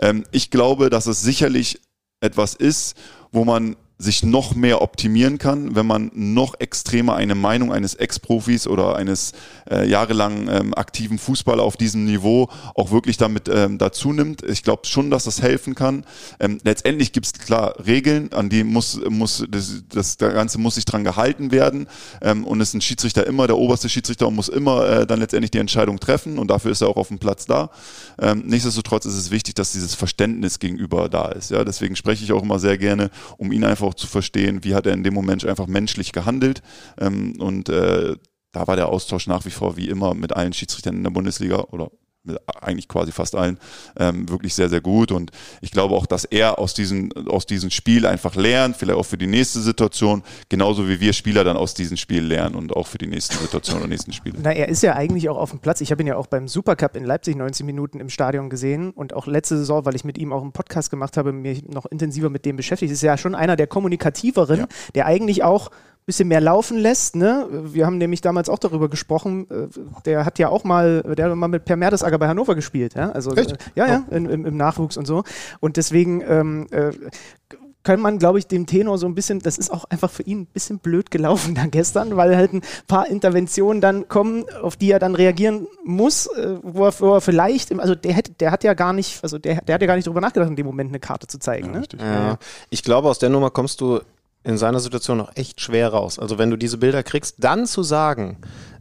Ähm, 0.00 0.24
ich 0.30 0.50
glaube, 0.50 0.90
dass 0.90 1.06
es 1.06 1.22
sicherlich 1.22 1.80
etwas 2.20 2.54
ist, 2.54 2.96
wo 3.32 3.44
man 3.44 3.76
sich 4.00 4.22
noch 4.22 4.54
mehr 4.54 4.80
optimieren 4.80 5.38
kann, 5.38 5.74
wenn 5.74 5.86
man 5.86 6.12
noch 6.14 6.54
extremer 6.60 7.16
eine 7.16 7.34
Meinung 7.34 7.72
eines 7.72 7.94
Ex-Profis 7.94 8.68
oder 8.68 8.94
eines 8.94 9.32
äh, 9.68 9.88
jahrelang 9.88 10.48
ähm, 10.48 10.74
aktiven 10.74 11.18
Fußballer 11.18 11.64
auf 11.64 11.76
diesem 11.76 12.04
Niveau 12.04 12.48
auch 12.76 12.92
wirklich 12.92 13.16
damit 13.16 13.48
ähm, 13.48 13.76
dazu 13.78 14.12
nimmt. 14.12 14.44
Ich 14.44 14.62
glaube 14.62 14.86
schon, 14.86 15.10
dass 15.10 15.24
das 15.24 15.42
helfen 15.42 15.74
kann. 15.74 16.04
Ähm, 16.38 16.60
letztendlich 16.62 17.12
gibt 17.12 17.26
es 17.26 17.32
klar 17.32 17.74
Regeln, 17.84 18.32
an 18.32 18.48
die 18.48 18.62
muss, 18.62 19.00
muss 19.08 19.44
das, 19.50 19.82
das 19.88 20.16
Ganze 20.18 20.58
muss 20.58 20.76
sich 20.76 20.84
dran 20.84 21.02
gehalten 21.02 21.50
werden 21.50 21.88
ähm, 22.22 22.44
und 22.44 22.60
ist 22.60 22.74
ein 22.74 22.80
Schiedsrichter 22.80 23.26
immer 23.26 23.48
der 23.48 23.58
oberste 23.58 23.88
Schiedsrichter 23.88 24.28
und 24.28 24.36
muss 24.36 24.48
immer 24.48 24.88
äh, 24.88 25.06
dann 25.08 25.18
letztendlich 25.18 25.50
die 25.50 25.58
Entscheidung 25.58 25.98
treffen 25.98 26.38
und 26.38 26.52
dafür 26.52 26.70
ist 26.70 26.82
er 26.82 26.88
auch 26.88 26.96
auf 26.96 27.08
dem 27.08 27.18
Platz 27.18 27.46
da. 27.46 27.70
Ähm, 28.20 28.44
nichtsdestotrotz 28.46 29.06
ist 29.06 29.14
es 29.14 29.32
wichtig, 29.32 29.54
dass 29.54 29.72
dieses 29.72 29.96
Verständnis 29.96 30.60
gegenüber 30.60 31.08
da 31.08 31.30
ist. 31.30 31.50
Ja, 31.50 31.64
deswegen 31.64 31.96
spreche 31.96 32.22
ich 32.22 32.32
auch 32.32 32.44
immer 32.44 32.60
sehr 32.60 32.78
gerne, 32.78 33.10
um 33.38 33.50
ihn 33.50 33.64
einfach 33.64 33.87
auch 33.88 33.94
zu 33.94 34.06
verstehen, 34.06 34.64
wie 34.64 34.74
hat 34.74 34.86
er 34.86 34.92
in 34.92 35.02
dem 35.02 35.14
Moment 35.14 35.44
einfach 35.44 35.66
menschlich 35.66 36.12
gehandelt. 36.12 36.62
Ähm, 36.98 37.34
und 37.40 37.68
äh, 37.68 38.16
da 38.52 38.66
war 38.66 38.76
der 38.76 38.88
Austausch 38.88 39.26
nach 39.26 39.44
wie 39.44 39.50
vor 39.50 39.76
wie 39.76 39.88
immer 39.88 40.14
mit 40.14 40.34
allen 40.34 40.52
Schiedsrichtern 40.52 40.96
in 40.96 41.04
der 41.04 41.10
Bundesliga 41.10 41.60
oder 41.70 41.90
eigentlich 42.60 42.88
quasi 42.88 43.12
fast 43.12 43.34
allen, 43.34 43.58
ähm, 43.98 44.28
wirklich 44.28 44.54
sehr, 44.54 44.68
sehr 44.68 44.80
gut. 44.80 45.12
Und 45.12 45.30
ich 45.60 45.70
glaube 45.70 45.94
auch, 45.94 46.06
dass 46.06 46.24
er 46.24 46.58
aus 46.58 46.74
diesem, 46.74 47.10
aus 47.28 47.46
diesem 47.46 47.70
Spiel 47.70 48.06
einfach 48.06 48.34
lernt, 48.34 48.76
vielleicht 48.76 48.98
auch 48.98 49.06
für 49.06 49.18
die 49.18 49.26
nächste 49.26 49.60
Situation, 49.60 50.22
genauso 50.48 50.88
wie 50.88 51.00
wir 51.00 51.12
Spieler 51.12 51.44
dann 51.44 51.56
aus 51.56 51.74
diesem 51.74 51.96
Spiel 51.96 52.22
lernen 52.22 52.54
und 52.54 52.76
auch 52.76 52.86
für 52.86 52.98
die 52.98 53.06
nächsten 53.06 53.36
Situationen 53.38 53.84
und 53.84 53.90
nächsten 53.90 54.12
Spiele. 54.12 54.38
Na, 54.42 54.52
er 54.52 54.68
ist 54.68 54.82
ja 54.82 54.94
eigentlich 54.94 55.28
auch 55.28 55.36
auf 55.36 55.50
dem 55.50 55.60
Platz. 55.60 55.80
Ich 55.80 55.90
habe 55.90 56.02
ihn 56.02 56.08
ja 56.08 56.16
auch 56.16 56.26
beim 56.26 56.48
Supercup 56.48 56.96
in 56.96 57.04
Leipzig 57.04 57.36
19 57.36 57.64
Minuten 57.64 58.00
im 58.00 58.10
Stadion 58.10 58.50
gesehen 58.50 58.90
und 58.90 59.14
auch 59.14 59.26
letzte 59.26 59.56
Saison, 59.56 59.84
weil 59.84 59.96
ich 59.96 60.04
mit 60.04 60.18
ihm 60.18 60.32
auch 60.32 60.42
einen 60.42 60.52
Podcast 60.52 60.90
gemacht 60.90 61.16
habe, 61.16 61.32
mich 61.32 61.64
noch 61.66 61.86
intensiver 61.86 62.30
mit 62.30 62.44
dem 62.44 62.56
beschäftigt. 62.56 62.92
Ist 62.92 63.02
ja 63.02 63.16
schon 63.16 63.34
einer 63.34 63.56
der 63.56 63.66
kommunikativeren, 63.66 64.60
ja. 64.60 64.66
der 64.94 65.06
eigentlich 65.06 65.42
auch 65.42 65.70
bisschen 66.08 66.28
mehr 66.28 66.40
laufen 66.40 66.78
lässt. 66.78 67.16
Ne? 67.16 67.46
Wir 67.50 67.84
haben 67.84 67.98
nämlich 67.98 68.22
damals 68.22 68.48
auch 68.48 68.58
darüber 68.58 68.88
gesprochen, 68.88 69.46
äh, 69.50 69.68
der 70.06 70.24
hat 70.24 70.38
ja 70.38 70.48
auch 70.48 70.64
mal, 70.64 71.02
der 71.02 71.30
hat 71.30 71.36
mal 71.36 71.48
mit 71.48 71.66
Per 71.66 71.76
Mertesacker 71.76 72.18
bei 72.18 72.26
Hannover 72.26 72.54
gespielt. 72.54 72.94
Ja, 72.94 73.10
also, 73.10 73.34
Echt? 73.34 73.52
Äh, 73.52 73.56
ja, 73.74 73.86
ja, 73.86 74.04
oh. 74.10 74.14
in, 74.14 74.24
im, 74.24 74.46
im, 74.46 74.56
Nachwuchs 74.56 74.96
und 74.96 75.06
so. 75.06 75.22
Und 75.60 75.76
deswegen 75.76 76.22
ähm, 76.26 76.66
äh, 76.70 76.92
kann 77.82 78.00
man, 78.00 78.18
glaube 78.18 78.38
ich, 78.38 78.46
dem 78.46 78.64
Tenor 78.64 78.96
so 78.96 79.06
ein 79.06 79.14
bisschen, 79.14 79.40
das 79.40 79.58
ist 79.58 79.70
auch 79.70 79.84
einfach 79.84 80.10
für 80.10 80.22
ihn 80.22 80.40
ein 80.40 80.46
bisschen 80.46 80.78
blöd 80.78 81.10
gelaufen 81.10 81.54
dann 81.54 81.70
gestern, 81.70 82.16
weil 82.16 82.34
halt 82.36 82.54
ein 82.54 82.62
paar 82.86 83.06
Interventionen 83.06 83.82
dann 83.82 84.08
kommen, 84.08 84.46
auf 84.62 84.76
die 84.76 84.90
er 84.90 84.98
dann 84.98 85.14
reagieren 85.14 85.66
muss, 85.84 86.26
äh, 86.26 86.56
wo, 86.62 86.86
er, 86.86 87.00
wo 87.00 87.14
er 87.16 87.20
vielleicht, 87.20 87.78
also 87.78 87.94
der, 87.94 88.14
hätte, 88.14 88.32
der 88.32 88.50
hat 88.50 88.64
ja 88.64 88.72
gar 88.72 88.94
nicht, 88.94 89.22
also 89.22 89.36
der, 89.36 89.60
der 89.60 89.74
hat 89.74 89.82
ja 89.82 89.86
gar 89.86 89.96
nicht 89.96 90.06
drüber 90.06 90.22
nachgedacht, 90.22 90.48
in 90.48 90.56
dem 90.56 90.64
Moment 90.64 90.88
eine 90.88 91.00
Karte 91.00 91.26
zu 91.26 91.38
zeigen. 91.38 91.70
ne? 91.70 91.82
Ja. 91.98 92.38
Ich 92.70 92.82
glaube, 92.82 93.10
aus 93.10 93.18
der 93.18 93.28
Nummer 93.28 93.50
kommst 93.50 93.82
du 93.82 94.00
in 94.44 94.58
seiner 94.58 94.80
Situation 94.80 95.18
noch 95.18 95.36
echt 95.36 95.60
schwer 95.60 95.88
raus. 95.88 96.18
Also 96.18 96.38
wenn 96.38 96.50
du 96.50 96.56
diese 96.56 96.78
Bilder 96.78 97.02
kriegst, 97.02 97.36
dann 97.44 97.66
zu 97.66 97.82
sagen, 97.82 98.38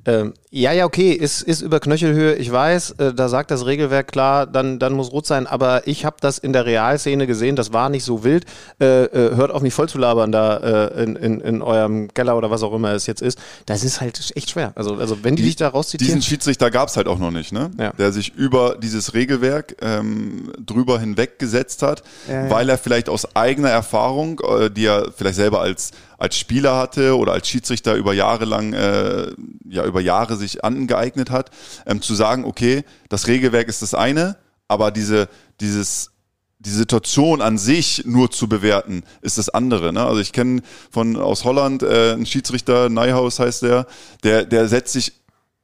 ähm, 0.07 0.33
ja, 0.49 0.71
ja, 0.71 0.85
okay, 0.85 1.11
ist, 1.11 1.41
ist 1.41 1.59
über 1.59 1.81
Knöchelhöhe, 1.81 2.35
ich 2.35 2.49
weiß, 2.49 2.91
äh, 2.91 3.13
da 3.13 3.27
sagt 3.27 3.51
das 3.51 3.65
Regelwerk 3.65 4.07
klar, 4.07 4.47
dann, 4.47 4.79
dann 4.79 4.93
muss 4.93 5.11
rot 5.11 5.27
sein, 5.27 5.45
aber 5.45 5.85
ich 5.85 6.05
habe 6.05 6.15
das 6.21 6.37
in 6.37 6.53
der 6.53 6.65
Realszene 6.65 7.27
gesehen, 7.27 7.57
das 7.57 7.73
war 7.73 7.89
nicht 7.89 8.05
so 8.05 8.23
wild. 8.23 8.45
Äh, 8.79 9.03
äh, 9.03 9.35
hört 9.35 9.51
auf 9.51 9.61
mich 9.61 9.73
voll 9.73 9.89
zu 9.89 9.97
labern 9.97 10.31
da 10.31 10.57
äh, 10.87 11.03
in, 11.03 11.17
in, 11.17 11.41
in 11.41 11.61
eurem 11.61 12.13
Keller 12.13 12.37
oder 12.37 12.49
was 12.49 12.63
auch 12.63 12.73
immer 12.73 12.93
es 12.93 13.05
jetzt 13.05 13.21
ist. 13.21 13.37
Das 13.65 13.83
ist 13.83 13.99
halt 13.99 14.31
echt 14.35 14.51
schwer. 14.51 14.71
Also, 14.75 14.95
also 14.95 15.25
wenn 15.25 15.35
die, 15.35 15.43
dich 15.43 15.57
da 15.57 15.67
rauszitieren. 15.67 16.15
Diesen 16.15 16.21
Schiedsrichter 16.21 16.71
gab 16.71 16.87
es 16.87 16.95
halt 16.95 17.09
auch 17.09 17.19
noch 17.19 17.31
nicht, 17.31 17.51
ne? 17.51 17.69
Ja. 17.77 17.91
Der 17.91 18.13
sich 18.13 18.33
über 18.33 18.77
dieses 18.81 19.13
Regelwerk 19.13 19.75
ähm, 19.81 20.53
drüber 20.65 21.01
hinweggesetzt 21.01 21.83
hat, 21.83 22.03
weil 22.47 22.69
er 22.69 22.77
vielleicht 22.77 23.09
aus 23.09 23.35
eigener 23.35 23.69
Erfahrung, 23.69 24.39
äh, 24.39 24.69
die 24.71 24.85
er 24.85 25.11
vielleicht 25.13 25.35
selber 25.35 25.59
als 25.59 25.91
als 26.17 26.37
Spieler 26.37 26.75
hatte 26.75 27.15
oder 27.17 27.33
als 27.33 27.47
Schiedsrichter 27.47 27.95
über 27.95 28.13
Jahre 28.13 28.45
lang, 28.45 28.73
äh, 28.73 29.31
ja 29.69 29.85
über 29.85 30.01
Jahre 30.01 30.35
sich 30.35 30.63
angeeignet 30.63 31.29
hat, 31.29 31.51
ähm, 31.85 32.01
zu 32.01 32.15
sagen, 32.15 32.45
okay, 32.45 32.83
das 33.09 33.27
Regelwerk 33.27 33.67
ist 33.67 33.81
das 33.81 33.93
eine, 33.93 34.37
aber 34.67 34.91
diese 34.91 35.29
dieses 35.59 36.11
die 36.59 36.71
Situation 36.71 37.41
an 37.41 37.57
sich 37.57 38.03
nur 38.05 38.31
zu 38.31 38.49
bewerten, 38.49 39.03
ist 39.21 39.37
das 39.37 39.49
andere. 39.49 39.93
Ne? 39.93 40.03
Also 40.03 40.19
ich 40.19 40.33
kenne 40.33 40.61
von 40.89 41.15
aus 41.15 41.43
Holland 41.43 41.83
äh, 41.83 42.13
einen 42.13 42.25
Schiedsrichter, 42.25 42.89
Neihaus 42.89 43.39
heißt 43.39 43.61
der, 43.61 43.85
der, 44.23 44.45
der 44.45 44.67
setzt 44.67 44.93
sich 44.93 45.13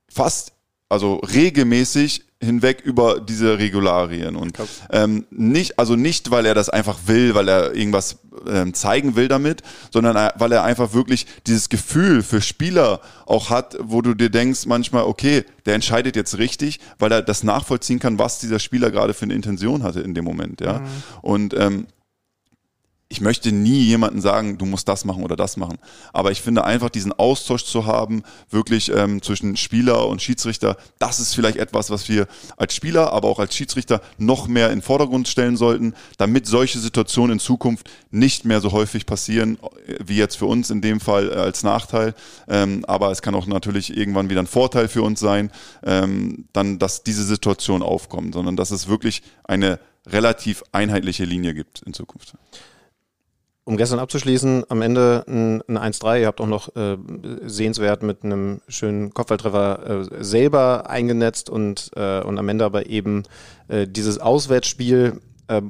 fast, 0.08 0.54
also 0.90 1.16
regelmäßig 1.16 2.26
hinweg 2.44 2.82
über 2.82 3.20
diese 3.20 3.58
Regularien. 3.58 4.36
Und 4.36 4.58
ähm, 4.92 5.26
nicht, 5.32 5.80
also 5.80 5.96
nicht, 5.96 6.32
weil 6.32 6.46
er 6.46 6.54
das 6.54 6.70
einfach 6.70 7.00
will, 7.06 7.36
weil 7.36 7.48
er 7.48 7.74
irgendwas 7.74 8.18
ähm, 8.48 8.74
zeigen 8.74 9.16
will 9.16 9.28
damit, 9.28 9.62
sondern 9.92 10.16
äh, 10.16 10.32
weil 10.36 10.52
er 10.52 10.64
einfach 10.64 10.94
wirklich 10.94 11.26
dieses 11.48 11.70
Gefühl 11.70 12.24
für 12.24 12.42
Spieler 12.42 13.02
auch 13.26 13.50
hat, 13.50 13.78
wo 13.80 14.02
du 14.02 14.14
dir 14.14 14.30
denkst 14.30 14.66
manchmal, 14.66 15.04
okay, 15.04 15.44
der 15.66 15.76
entscheidet 15.76 16.16
jetzt 16.16 16.38
richtig, 16.38 16.80
weil 17.00 17.12
er 17.12 17.22
das 17.22 17.44
nachvollziehen 17.44 18.00
kann, 18.00 18.20
was 18.20 18.40
dieser 18.40 18.60
Spieler 18.60 18.92
gerade 18.92 19.14
für 19.14 19.24
eine 19.24 19.34
Intention 19.34 19.84
hatte 19.84 20.02
in 20.02 20.14
dem 20.14 20.26
Moment, 20.26 20.62
ja. 20.62 20.82
Und 21.22 21.54
ähm, 21.54 21.88
ich 23.14 23.22
möchte 23.22 23.52
nie 23.52 23.84
jemanden 23.84 24.22
sagen, 24.22 24.58
du 24.58 24.66
musst 24.66 24.88
das 24.88 25.06
machen 25.06 25.24
oder 25.24 25.36
das 25.36 25.56
machen. 25.56 25.78
Aber 26.14 26.32
ich 26.32 26.42
finde 26.42 26.64
einfach 26.64 26.90
diesen 26.90 27.14
Austausch 27.14 27.64
zu 27.64 27.86
haben, 27.86 28.24
wirklich 28.50 28.92
ähm, 28.92 29.22
zwischen 29.22 29.56
Spieler 29.56 30.08
und 30.08 30.20
Schiedsrichter, 30.20 30.78
das 30.98 31.20
ist 31.20 31.36
vielleicht 31.36 31.58
etwas, 31.58 31.92
was 31.92 32.10
wir 32.10 32.26
als 32.58 32.74
Spieler, 32.74 33.14
aber 33.14 33.28
auch 33.28 33.38
als 33.38 33.56
Schiedsrichter 33.56 34.02
noch 34.18 34.48
mehr 34.48 34.72
in 34.72 34.80
den 34.80 34.82
Vordergrund 34.82 35.28
stellen 35.28 35.58
sollten, 35.58 35.94
damit 36.18 36.48
solche 36.48 36.80
Situationen 36.80 37.34
in 37.34 37.40
Zukunft 37.40 37.88
nicht 38.10 38.46
mehr 38.46 38.62
so 38.62 38.72
häufig 38.72 39.06
passieren, 39.06 39.60
äh, 39.86 39.98
wie 40.04 40.18
jetzt 40.18 40.38
für 40.38 40.48
uns 40.48 40.72
in 40.72 40.82
dem 40.82 41.00
Fall 41.00 41.30
äh, 41.30 41.36
als 41.36 41.62
Nachteil. 41.62 42.16
Ähm, 42.48 42.84
aber 42.86 43.12
es 43.12 43.22
kann 43.22 43.36
auch 43.36 43.46
natürlich 43.46 43.96
irgendwann 43.96 44.32
wieder 44.32 44.42
ein 44.42 44.48
Vorteil 44.48 44.88
für 44.88 45.04
uns 45.04 45.20
sein, 45.20 45.52
ähm, 45.84 46.46
dann, 46.52 46.80
dass 46.80 47.04
diese 47.04 47.26
Situation 47.26 47.84
aufkommt, 47.84 48.34
sondern 48.34 48.56
dass 48.56 48.72
es 48.72 48.88
wirklich 48.88 49.22
eine 49.44 49.80
relativ 50.08 50.64
einheitliche 50.72 51.26
Linie 51.26 51.54
gibt 51.54 51.84
in 51.84 51.94
Zukunft. 51.94 52.34
Um 53.66 53.78
gestern 53.78 54.00
abzuschließen, 54.00 54.66
am 54.70 54.82
Ende 54.82 55.24
ein, 55.28 55.62
ein 55.68 55.94
1-3. 55.94 56.22
Ihr 56.22 56.28
habt 56.28 56.42
auch 56.42 56.48
noch 56.48 56.76
äh, 56.76 56.98
sehenswert 57.44 58.04
mit 58.04 58.24
einem 58.24 58.62
schönen 58.68 59.14
Kopfballtreffer 59.14 60.10
äh, 60.12 60.24
selber 60.24 60.90
eingenetzt 60.90 61.50
und, 61.50 61.92
äh, 61.96 62.22
und 62.22 62.38
am 62.38 62.50
Ende 62.50 62.66
aber 62.66 62.88
eben 62.88 63.24
äh, 63.70 63.88
dieses 63.88 64.20
Auswärtsspiel 64.20 65.22
äh, 65.48 65.62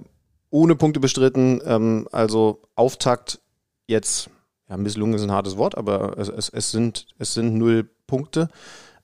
ohne 0.49 0.75
Punkte 0.75 0.99
bestritten. 0.99 1.61
Ähm, 1.65 2.07
also 2.11 2.61
Auftakt 2.75 3.39
jetzt, 3.87 4.29
ja, 4.69 4.77
misslungen 4.77 5.15
ist 5.15 5.23
ein 5.23 5.31
hartes 5.31 5.57
Wort, 5.57 5.77
aber 5.77 6.17
es, 6.17 6.29
es, 6.29 6.49
es, 6.49 6.71
sind, 6.71 7.07
es 7.19 7.33
sind 7.33 7.55
null 7.55 7.89
Punkte. 8.07 8.49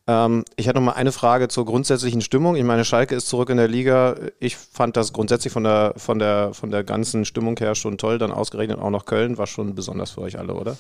Ähm, 0.09 0.43
ich 0.55 0.67
hatte 0.67 0.79
noch 0.79 0.85
mal 0.85 0.93
eine 0.93 1.11
Frage 1.11 1.49
zur 1.49 1.65
grundsätzlichen 1.65 2.21
Stimmung. 2.21 2.55
Ich 2.55 2.63
meine, 2.63 2.83
Schalke 2.83 3.13
ist 3.13 3.29
zurück 3.29 3.51
in 3.51 3.57
der 3.57 3.67
Liga. 3.67 4.15
Ich 4.39 4.57
fand 4.57 4.97
das 4.97 5.13
grundsätzlich 5.13 5.53
von 5.53 5.63
der, 5.63 5.93
von 5.97 6.17
der, 6.17 6.55
von 6.55 6.71
der 6.71 6.83
ganzen 6.83 7.25
Stimmung 7.25 7.55
her 7.59 7.75
schon 7.75 7.99
toll. 7.99 8.17
Dann 8.17 8.31
ausgerechnet 8.31 8.79
auch 8.79 8.89
noch 8.89 9.05
Köln 9.05 9.37
war 9.37 9.45
schon 9.45 9.75
besonders 9.75 10.09
für 10.09 10.21
euch 10.21 10.39
alle, 10.39 10.55
oder? 10.55 10.77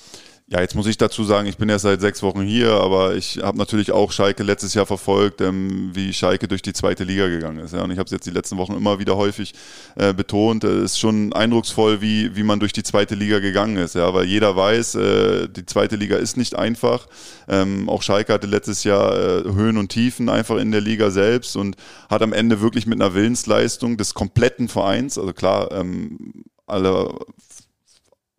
Ja, 0.51 0.61
jetzt 0.61 0.73
muss 0.73 0.87
ich 0.87 0.97
dazu 0.97 1.23
sagen, 1.23 1.47
ich 1.47 1.57
bin 1.57 1.69
erst 1.69 1.83
seit 1.83 2.01
sechs 2.01 2.23
Wochen 2.23 2.41
hier, 2.41 2.71
aber 2.71 3.13
ich 3.13 3.37
habe 3.37 3.55
natürlich 3.59 3.91
auch 3.91 4.11
Schalke 4.11 4.41
letztes 4.41 4.73
Jahr 4.73 4.87
verfolgt, 4.87 5.41
ähm, 5.41 5.91
wie 5.93 6.11
Schalke 6.11 6.47
durch 6.47 6.63
die 6.63 6.73
zweite 6.73 7.03
Liga 7.03 7.27
gegangen 7.27 7.59
ist. 7.59 7.75
Ja. 7.75 7.83
Und 7.83 7.91
ich 7.91 7.99
habe 7.99 8.05
es 8.05 8.11
jetzt 8.11 8.25
die 8.25 8.31
letzten 8.31 8.57
Wochen 8.57 8.73
immer 8.73 8.97
wieder 8.97 9.15
häufig 9.15 9.53
äh, 9.95 10.11
betont. 10.11 10.63
Es 10.63 10.93
ist 10.93 10.99
schon 10.99 11.33
eindrucksvoll, 11.33 12.01
wie, 12.01 12.35
wie 12.35 12.41
man 12.41 12.59
durch 12.59 12.73
die 12.73 12.81
zweite 12.81 13.13
Liga 13.13 13.37
gegangen 13.37 13.77
ist. 13.77 13.93
Ja. 13.93 14.11
Weil 14.15 14.25
jeder 14.25 14.55
weiß, 14.55 14.95
äh, 14.95 15.49
die 15.49 15.67
zweite 15.67 15.97
Liga 15.97 16.17
ist 16.17 16.35
nicht 16.35 16.55
einfach. 16.55 17.05
Ähm, 17.47 17.87
auch 17.87 18.01
Schalke 18.01 18.33
hatte 18.33 18.47
letztes 18.47 18.83
Jahr 18.83 19.13
äh, 19.15 19.53
Höhen 19.53 19.77
und 19.77 19.89
Tiefen 19.89 20.29
einfach 20.29 20.57
in 20.57 20.71
der 20.71 20.81
Liga 20.81 21.11
selbst 21.11 21.57
und 21.57 21.75
hat 22.09 22.23
am 22.23 22.33
Ende 22.33 22.59
wirklich 22.59 22.87
mit 22.87 22.99
einer 22.99 23.13
Willensleistung 23.13 23.97
des 23.97 24.15
kompletten 24.15 24.67
Vereins, 24.67 25.19
also 25.19 25.31
klar, 25.31 25.71
ähm, 25.73 26.45
alle 26.65 27.13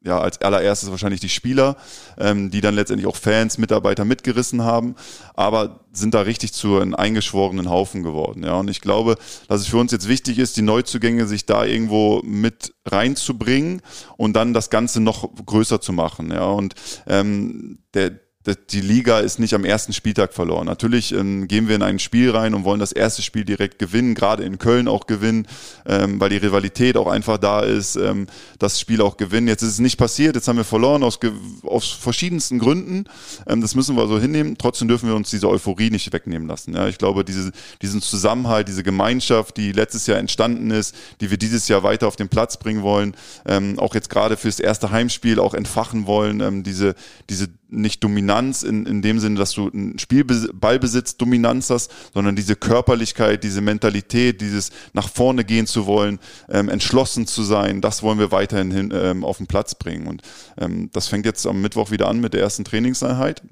ja, 0.02 0.18
als 0.18 0.40
allererstes 0.40 0.90
wahrscheinlich 0.90 1.20
die 1.20 1.28
Spieler, 1.28 1.76
ähm, 2.18 2.50
die 2.50 2.60
dann 2.60 2.74
letztendlich 2.74 3.06
auch 3.06 3.16
Fans, 3.16 3.58
Mitarbeiter 3.58 4.04
mitgerissen 4.04 4.62
haben, 4.62 4.94
aber 5.34 5.80
sind 5.92 6.14
da 6.14 6.22
richtig 6.22 6.52
zu 6.52 6.78
einem 6.78 6.94
eingeschworenen 6.94 7.68
Haufen 7.68 8.02
geworden. 8.02 8.42
Ja, 8.42 8.54
und 8.54 8.70
ich 8.70 8.80
glaube, 8.80 9.16
dass 9.48 9.60
es 9.60 9.66
für 9.66 9.76
uns 9.76 9.92
jetzt 9.92 10.08
wichtig 10.08 10.38
ist, 10.38 10.56
die 10.56 10.62
Neuzugänge 10.62 11.26
sich 11.26 11.44
da 11.46 11.64
irgendwo 11.64 12.22
mit 12.24 12.74
reinzubringen 12.86 13.82
und 14.16 14.34
dann 14.34 14.54
das 14.54 14.70
Ganze 14.70 15.00
noch 15.00 15.28
größer 15.44 15.80
zu 15.80 15.92
machen. 15.92 16.30
Ja, 16.30 16.46
und 16.46 16.74
ähm, 17.06 17.80
der 17.92 18.12
die 18.46 18.80
Liga 18.80 19.18
ist 19.18 19.38
nicht 19.38 19.52
am 19.52 19.66
ersten 19.66 19.92
Spieltag 19.92 20.32
verloren. 20.32 20.64
Natürlich 20.64 21.12
ähm, 21.12 21.46
gehen 21.46 21.68
wir 21.68 21.76
in 21.76 21.82
ein 21.82 21.98
Spiel 21.98 22.30
rein 22.30 22.54
und 22.54 22.64
wollen 22.64 22.80
das 22.80 22.92
erste 22.92 23.20
Spiel 23.20 23.44
direkt 23.44 23.78
gewinnen, 23.78 24.14
gerade 24.14 24.44
in 24.44 24.56
Köln 24.58 24.88
auch 24.88 25.06
gewinnen, 25.06 25.46
ähm, 25.84 26.18
weil 26.20 26.30
die 26.30 26.38
Rivalität 26.38 26.96
auch 26.96 27.06
einfach 27.06 27.36
da 27.36 27.60
ist, 27.60 27.96
ähm, 27.96 28.28
das 28.58 28.80
Spiel 28.80 29.02
auch 29.02 29.18
gewinnen. 29.18 29.46
Jetzt 29.46 29.60
ist 29.60 29.72
es 29.72 29.78
nicht 29.78 29.98
passiert, 29.98 30.36
jetzt 30.36 30.48
haben 30.48 30.56
wir 30.56 30.64
verloren 30.64 31.02
aus, 31.02 31.20
aus 31.64 31.90
verschiedensten 31.90 32.58
Gründen. 32.58 33.04
Ähm, 33.46 33.60
das 33.60 33.74
müssen 33.74 33.94
wir 33.94 34.08
so 34.08 34.18
hinnehmen. 34.18 34.56
Trotzdem 34.56 34.88
dürfen 34.88 35.10
wir 35.10 35.16
uns 35.16 35.28
diese 35.28 35.46
Euphorie 35.46 35.90
nicht 35.90 36.10
wegnehmen 36.10 36.48
lassen. 36.48 36.74
Ja, 36.74 36.88
ich 36.88 36.96
glaube, 36.96 37.26
diese, 37.26 37.52
diesen 37.82 38.00
Zusammenhalt, 38.00 38.68
diese 38.68 38.82
Gemeinschaft, 38.82 39.58
die 39.58 39.72
letztes 39.72 40.06
Jahr 40.06 40.18
entstanden 40.18 40.70
ist, 40.70 40.94
die 41.20 41.30
wir 41.30 41.36
dieses 41.36 41.68
Jahr 41.68 41.82
weiter 41.82 42.08
auf 42.08 42.16
den 42.16 42.30
Platz 42.30 42.56
bringen 42.56 42.82
wollen, 42.82 43.14
ähm, 43.44 43.78
auch 43.78 43.94
jetzt 43.94 44.08
gerade 44.08 44.38
fürs 44.38 44.60
erste 44.60 44.90
Heimspiel 44.90 45.38
auch 45.38 45.52
entfachen 45.52 46.06
wollen, 46.06 46.40
ähm, 46.40 46.62
diese, 46.62 46.94
diese 47.28 47.48
nicht 47.70 48.02
Dominanz 48.04 48.62
in, 48.62 48.86
in 48.86 49.02
dem 49.02 49.18
Sinne, 49.18 49.38
dass 49.38 49.52
du 49.52 49.68
ein 49.68 49.98
Spielballbesitz 49.98 51.16
Dominanz 51.16 51.70
hast, 51.70 51.90
sondern 52.12 52.36
diese 52.36 52.56
Körperlichkeit, 52.56 53.44
diese 53.44 53.60
Mentalität, 53.60 54.40
dieses 54.40 54.70
nach 54.92 55.08
vorne 55.08 55.44
gehen 55.44 55.66
zu 55.66 55.86
wollen, 55.86 56.18
ähm, 56.48 56.68
entschlossen 56.68 57.26
zu 57.26 57.42
sein, 57.42 57.80
das 57.80 58.02
wollen 58.02 58.18
wir 58.18 58.32
weiterhin 58.32 58.70
hin, 58.70 58.92
ähm, 58.94 59.24
auf 59.24 59.38
den 59.38 59.46
Platz 59.46 59.74
bringen. 59.74 60.06
Und 60.06 60.22
ähm, 60.58 60.90
das 60.92 61.08
fängt 61.08 61.26
jetzt 61.26 61.46
am 61.46 61.60
Mittwoch 61.60 61.90
wieder 61.90 62.08
an 62.08 62.20
mit 62.20 62.34
der 62.34 62.40
ersten 62.40 62.64
Trainingseinheit. 62.64 63.42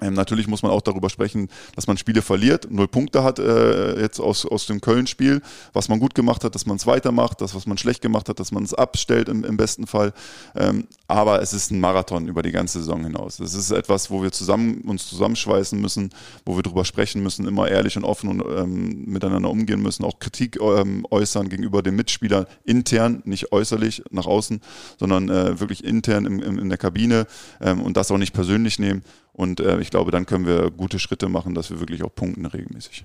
Ähm, 0.00 0.14
natürlich 0.14 0.48
muss 0.48 0.62
man 0.62 0.72
auch 0.72 0.82
darüber 0.82 1.08
sprechen, 1.08 1.48
dass 1.76 1.86
man 1.86 1.96
Spiele 1.96 2.20
verliert, 2.20 2.68
null 2.70 2.88
Punkte 2.88 3.22
hat 3.22 3.38
äh, 3.38 4.00
jetzt 4.00 4.20
aus, 4.20 4.44
aus 4.44 4.66
dem 4.66 4.80
Köln-Spiel, 4.80 5.40
was 5.72 5.88
man 5.88 6.00
gut 6.00 6.14
gemacht 6.14 6.42
hat, 6.42 6.54
dass 6.54 6.66
man 6.66 6.76
es 6.76 6.86
weitermacht, 6.86 7.40
das, 7.40 7.54
was 7.54 7.66
man 7.66 7.78
schlecht 7.78 8.02
gemacht 8.02 8.28
hat, 8.28 8.40
dass 8.40 8.50
man 8.50 8.64
es 8.64 8.74
abstellt 8.74 9.28
im, 9.28 9.44
im 9.44 9.56
besten 9.56 9.86
Fall. 9.86 10.12
Ähm, 10.56 10.88
aber 11.06 11.42
es 11.42 11.52
ist 11.52 11.70
ein 11.70 11.78
Marathon 11.78 12.26
über 12.26 12.42
die 12.42 12.50
ganze 12.50 12.78
Saison 12.78 13.04
hinaus. 13.04 13.38
Es 13.38 13.54
ist 13.54 13.70
etwas, 13.70 14.10
wo 14.10 14.22
wir 14.22 14.32
zusammen 14.32 14.80
uns 14.82 15.06
zusammenschweißen 15.06 15.80
müssen, 15.80 16.10
wo 16.44 16.56
wir 16.56 16.62
darüber 16.62 16.84
sprechen 16.84 17.22
müssen, 17.22 17.46
immer 17.46 17.68
ehrlich 17.68 17.96
und 17.96 18.04
offen 18.04 18.30
und 18.30 18.40
ähm, 18.40 19.04
miteinander 19.06 19.50
umgehen 19.50 19.80
müssen, 19.80 20.04
auch 20.04 20.18
Kritik 20.18 20.58
ähm, 20.60 21.06
äußern 21.10 21.48
gegenüber 21.48 21.82
den 21.82 21.94
Mitspielern 21.94 22.46
intern, 22.64 23.22
nicht 23.26 23.52
äußerlich 23.52 24.02
nach 24.10 24.26
außen, 24.26 24.60
sondern 24.98 25.28
äh, 25.28 25.60
wirklich 25.60 25.84
intern 25.84 26.26
im, 26.26 26.42
im, 26.42 26.58
in 26.58 26.68
der 26.68 26.78
Kabine 26.78 27.26
ähm, 27.60 27.80
und 27.80 27.96
das 27.96 28.10
auch 28.10 28.18
nicht 28.18 28.32
persönlich 28.32 28.78
nehmen. 28.78 29.02
Und 29.34 29.60
äh, 29.60 29.80
ich 29.80 29.90
glaube, 29.90 30.10
dann 30.12 30.26
können 30.26 30.46
wir 30.46 30.70
gute 30.70 30.98
Schritte 30.98 31.28
machen, 31.28 31.54
dass 31.54 31.70
wir 31.70 31.80
wirklich 31.80 32.02
auch 32.04 32.14
punkten 32.14 32.46
regelmäßig. 32.46 33.04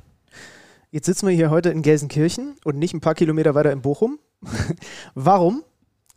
Jetzt 0.91 1.07
sitzen 1.07 1.27
wir 1.27 1.35
hier 1.35 1.49
heute 1.49 1.69
in 1.69 1.81
Gelsenkirchen 1.81 2.55
und 2.63 2.77
nicht 2.77 2.93
ein 2.93 3.01
paar 3.01 3.15
Kilometer 3.15 3.55
weiter 3.55 3.71
in 3.71 3.81
Bochum. 3.81 4.19
Warum? 5.15 5.63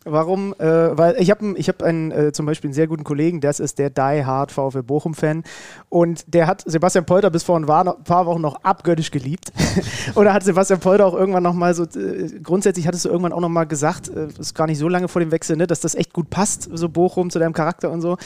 Warum? 0.04 0.54
Äh, 0.58 0.96
weil 0.98 1.16
ich 1.18 1.30
habe 1.30 1.54
ich 1.56 1.68
hab 1.68 1.82
einen, 1.82 2.10
äh, 2.10 2.32
zum 2.32 2.46
Beispiel 2.46 2.68
einen 2.68 2.74
sehr 2.74 2.88
guten 2.88 3.04
Kollegen, 3.04 3.40
das 3.40 3.60
ist 3.60 3.78
der 3.78 3.90
Die 3.90 4.24
Hard 4.24 4.50
VfL 4.50 4.82
Bochum-Fan. 4.82 5.44
Und 5.88 6.24
der 6.26 6.46
hat 6.46 6.62
Sebastian 6.66 7.06
Polter 7.06 7.30
bis 7.30 7.42
vor 7.44 7.56
ein 7.56 7.66
paar 7.66 8.26
Wochen 8.26 8.40
noch 8.40 8.56
abgöttisch 8.64 9.10
geliebt. 9.10 9.52
Oder 10.14 10.32
hat 10.32 10.42
Sebastian 10.42 10.80
Polter 10.80 11.06
auch 11.06 11.14
irgendwann 11.14 11.42
nochmal 11.42 11.74
so, 11.74 11.84
äh, 11.84 12.40
grundsätzlich 12.42 12.86
hattest 12.86 13.04
du 13.04 13.10
irgendwann 13.10 13.32
auch 13.32 13.40
nochmal 13.40 13.66
gesagt, 13.66 14.08
äh, 14.08 14.28
ist 14.38 14.54
gar 14.54 14.66
nicht 14.66 14.78
so 14.78 14.88
lange 14.88 15.08
vor 15.08 15.20
dem 15.20 15.30
Wechsel, 15.30 15.56
ne, 15.56 15.66
dass 15.66 15.80
das 15.80 15.94
echt 15.94 16.12
gut 16.12 16.30
passt, 16.30 16.68
so 16.72 16.88
Bochum 16.88 17.30
zu 17.30 17.38
deinem 17.38 17.52
Charakter 17.52 17.90
und 17.90 18.00
so. 18.00 18.16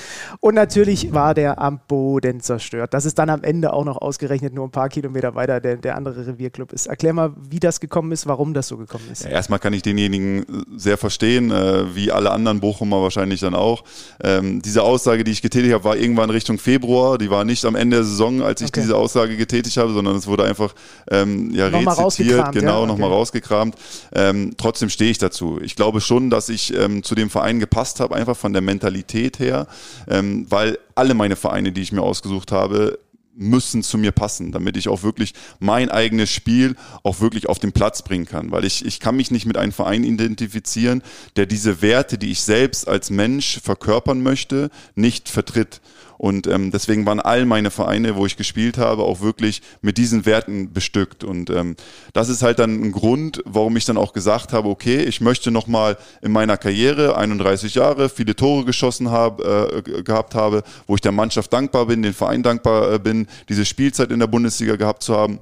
Und 0.41 0.55
natürlich 0.55 1.13
war 1.13 1.35
der 1.35 1.61
am 1.61 1.81
Boden 1.87 2.41
zerstört. 2.41 2.95
Das 2.95 3.05
ist 3.05 3.19
dann 3.19 3.31
am 3.31 3.43
Ende 3.43 3.73
auch 3.73 3.85
noch 3.85 3.99
ausgerechnet 3.99 4.55
nur 4.55 4.67
ein 4.67 4.71
paar 4.71 4.89
Kilometer 4.89 5.35
weiter 5.35 5.61
der, 5.61 5.77
der 5.77 5.97
andere 5.97 6.27
Revierclub 6.27 6.73
ist. 6.73 6.87
Erklär 6.87 7.13
mal, 7.13 7.33
wie 7.37 7.61
das 7.61 7.81
gekommen 7.81 8.13
ist, 8.13 8.27
warum 8.27 8.55
das 8.55 8.69
so 8.69 8.77
gekommen 8.77 9.05
ist. 9.13 9.25
Ja, 9.25 9.31
erstmal 9.31 9.59
kann 9.59 9.73
ich 9.73 9.83
denjenigen 9.83 10.43
äh, 10.43 10.45
sehr 10.77 10.97
verstehen, 10.97 11.51
äh, 11.67 11.95
wie 11.95 12.13
alle 12.13 12.31
anderen 12.31 12.61
Bochumer 12.61 13.03
wahrscheinlich 13.03 13.41
dann 13.41 13.55
auch. 13.55 13.85
Ähm, 14.23 14.63
diese 14.63 14.83
Aussage, 14.83 15.25
die 15.25 15.33
ich 15.33 15.43
getätigt 15.43 15.75
habe, 15.75 15.85
war 15.85 15.97
irgendwann 15.97 16.31
Richtung 16.31 16.59
Februar. 16.59 17.19
Die 17.19 17.31
war 17.31 17.45
nicht 17.45 17.65
am 17.65 17.75
Ende 17.75 17.97
der 17.97 18.05
Saison, 18.05 18.43
als 18.43 18.61
ich 18.61 18.69
okay. 18.69 18.81
diese 18.81 18.97
Aussage 18.97 19.37
getätigt 19.37 19.77
habe, 19.77 19.93
sondern 19.93 20.17
es 20.17 20.27
wurde 20.27 20.45
einfach 20.45 20.75
ähm, 21.11 21.51
ja, 21.53 21.71
noch 21.71 21.99
rezitiert, 21.99 22.53
genau, 22.53 22.69
ja, 22.71 22.79
okay. 22.79 22.87
nochmal 22.87 23.11
rausgekramt. 23.11 23.75
Ähm, 24.15 24.55
trotzdem 24.57 24.89
stehe 24.89 25.11
ich 25.11 25.19
dazu. 25.19 25.61
Ich 25.63 25.77
glaube 25.77 26.01
schon, 26.01 26.31
dass 26.31 26.49
ich 26.49 26.75
ähm, 26.75 27.03
zu 27.03 27.15
dem 27.15 27.31
Verein 27.31 27.61
gepasst 27.61 28.01
habe, 28.01 28.15
einfach 28.15 28.37
von 28.37 28.53
der 28.53 28.63
Mentalität 28.63 29.39
her, 29.39 29.67
ähm, 30.09 30.47
weil 30.49 30.79
alle 30.95 31.15
meine 31.15 31.37
Vereine, 31.37 31.73
die 31.73 31.83
ich 31.83 31.93
mir 31.93 32.03
ausgesucht 32.03 32.53
habe, 32.53 32.99
müssen 33.37 33.83
zu 33.83 33.99
mir 33.99 34.13
passen, 34.13 34.51
damit 34.51 34.77
ich 34.77 34.89
auch 34.89 35.03
wirklich 35.03 35.35
mein 35.59 35.91
eigenes 35.91 36.31
Spiel 36.31 36.75
auch 37.03 37.21
wirklich 37.21 37.49
auf 37.49 37.59
den 37.59 37.73
Platz 37.73 38.03
bringen 38.03 38.27
kann. 38.27 38.51
Weil 38.51 38.65
ich, 38.65 38.85
ich 38.85 38.99
kann 39.01 39.17
mich 39.17 39.31
nicht 39.31 39.47
mit 39.47 39.57
einem 39.57 39.73
Verein 39.73 40.05
identifizieren, 40.05 41.03
der 41.37 41.47
diese 41.47 41.83
Werte, 41.83 42.19
die 42.19 42.31
ich 42.31 42.41
selbst 42.41 42.89
als 42.89 43.11
Mensch 43.11 43.61
verkörpern 43.63 44.23
möchte, 44.23 44.71
nicht 44.95 45.29
vertritt. 45.29 45.81
Und 46.19 46.47
ähm, 46.47 46.71
deswegen 46.71 47.07
waren 47.07 47.21
all 47.21 47.45
meine 47.45 47.71
Vereine, 47.71 48.17
wo 48.17 48.27
ich 48.27 48.37
gespielt 48.37 48.79
habe, 48.79 49.03
auch 49.03 49.21
wirklich 49.21 49.63
mit 49.83 49.99
diesen 49.99 50.27
Werten 50.27 50.73
bestückt. 50.73 51.25
Und 51.25 51.51
ähm, 51.51 51.77
das 52.13 52.29
ist 52.29 52.43
halt 52.43 52.59
dann 52.59 52.83
ein 52.83 52.93
Grund, 52.93 53.43
warum 53.45 53.77
ich 53.77 53.85
dann 53.85 53.99
auch 53.99 54.13
gesagt 54.13 54.53
habe, 54.53 54.69
okay, 54.69 55.03
ich 55.03 55.21
möchte 55.21 55.51
nochmal 55.51 55.97
in 56.23 56.33
meiner 56.33 56.57
Karriere, 56.57 57.17
31 57.17 57.75
Jahre, 57.75 58.09
viele 58.09 58.35
Tore 58.37 58.65
geschossen 58.65 59.11
habe, 59.11 59.83
äh, 59.87 60.03
gehabt 60.03 60.35
habe, 60.35 60.63
wo 60.87 60.95
ich 60.95 61.01
der 61.01 61.13
Mannschaft 61.13 61.53
dankbar 61.53 61.87
bin, 61.87 62.03
den 62.03 62.15
Verein 62.15 62.43
dankbar 62.43 62.93
äh, 62.95 62.99
bin, 62.99 63.27
diese 63.49 63.65
Spielzeit 63.65 64.11
in 64.11 64.21
der 64.21 64.27
Bundesliga 64.27 64.77
gehabt 64.77 65.03
zu 65.03 65.15
haben 65.15 65.41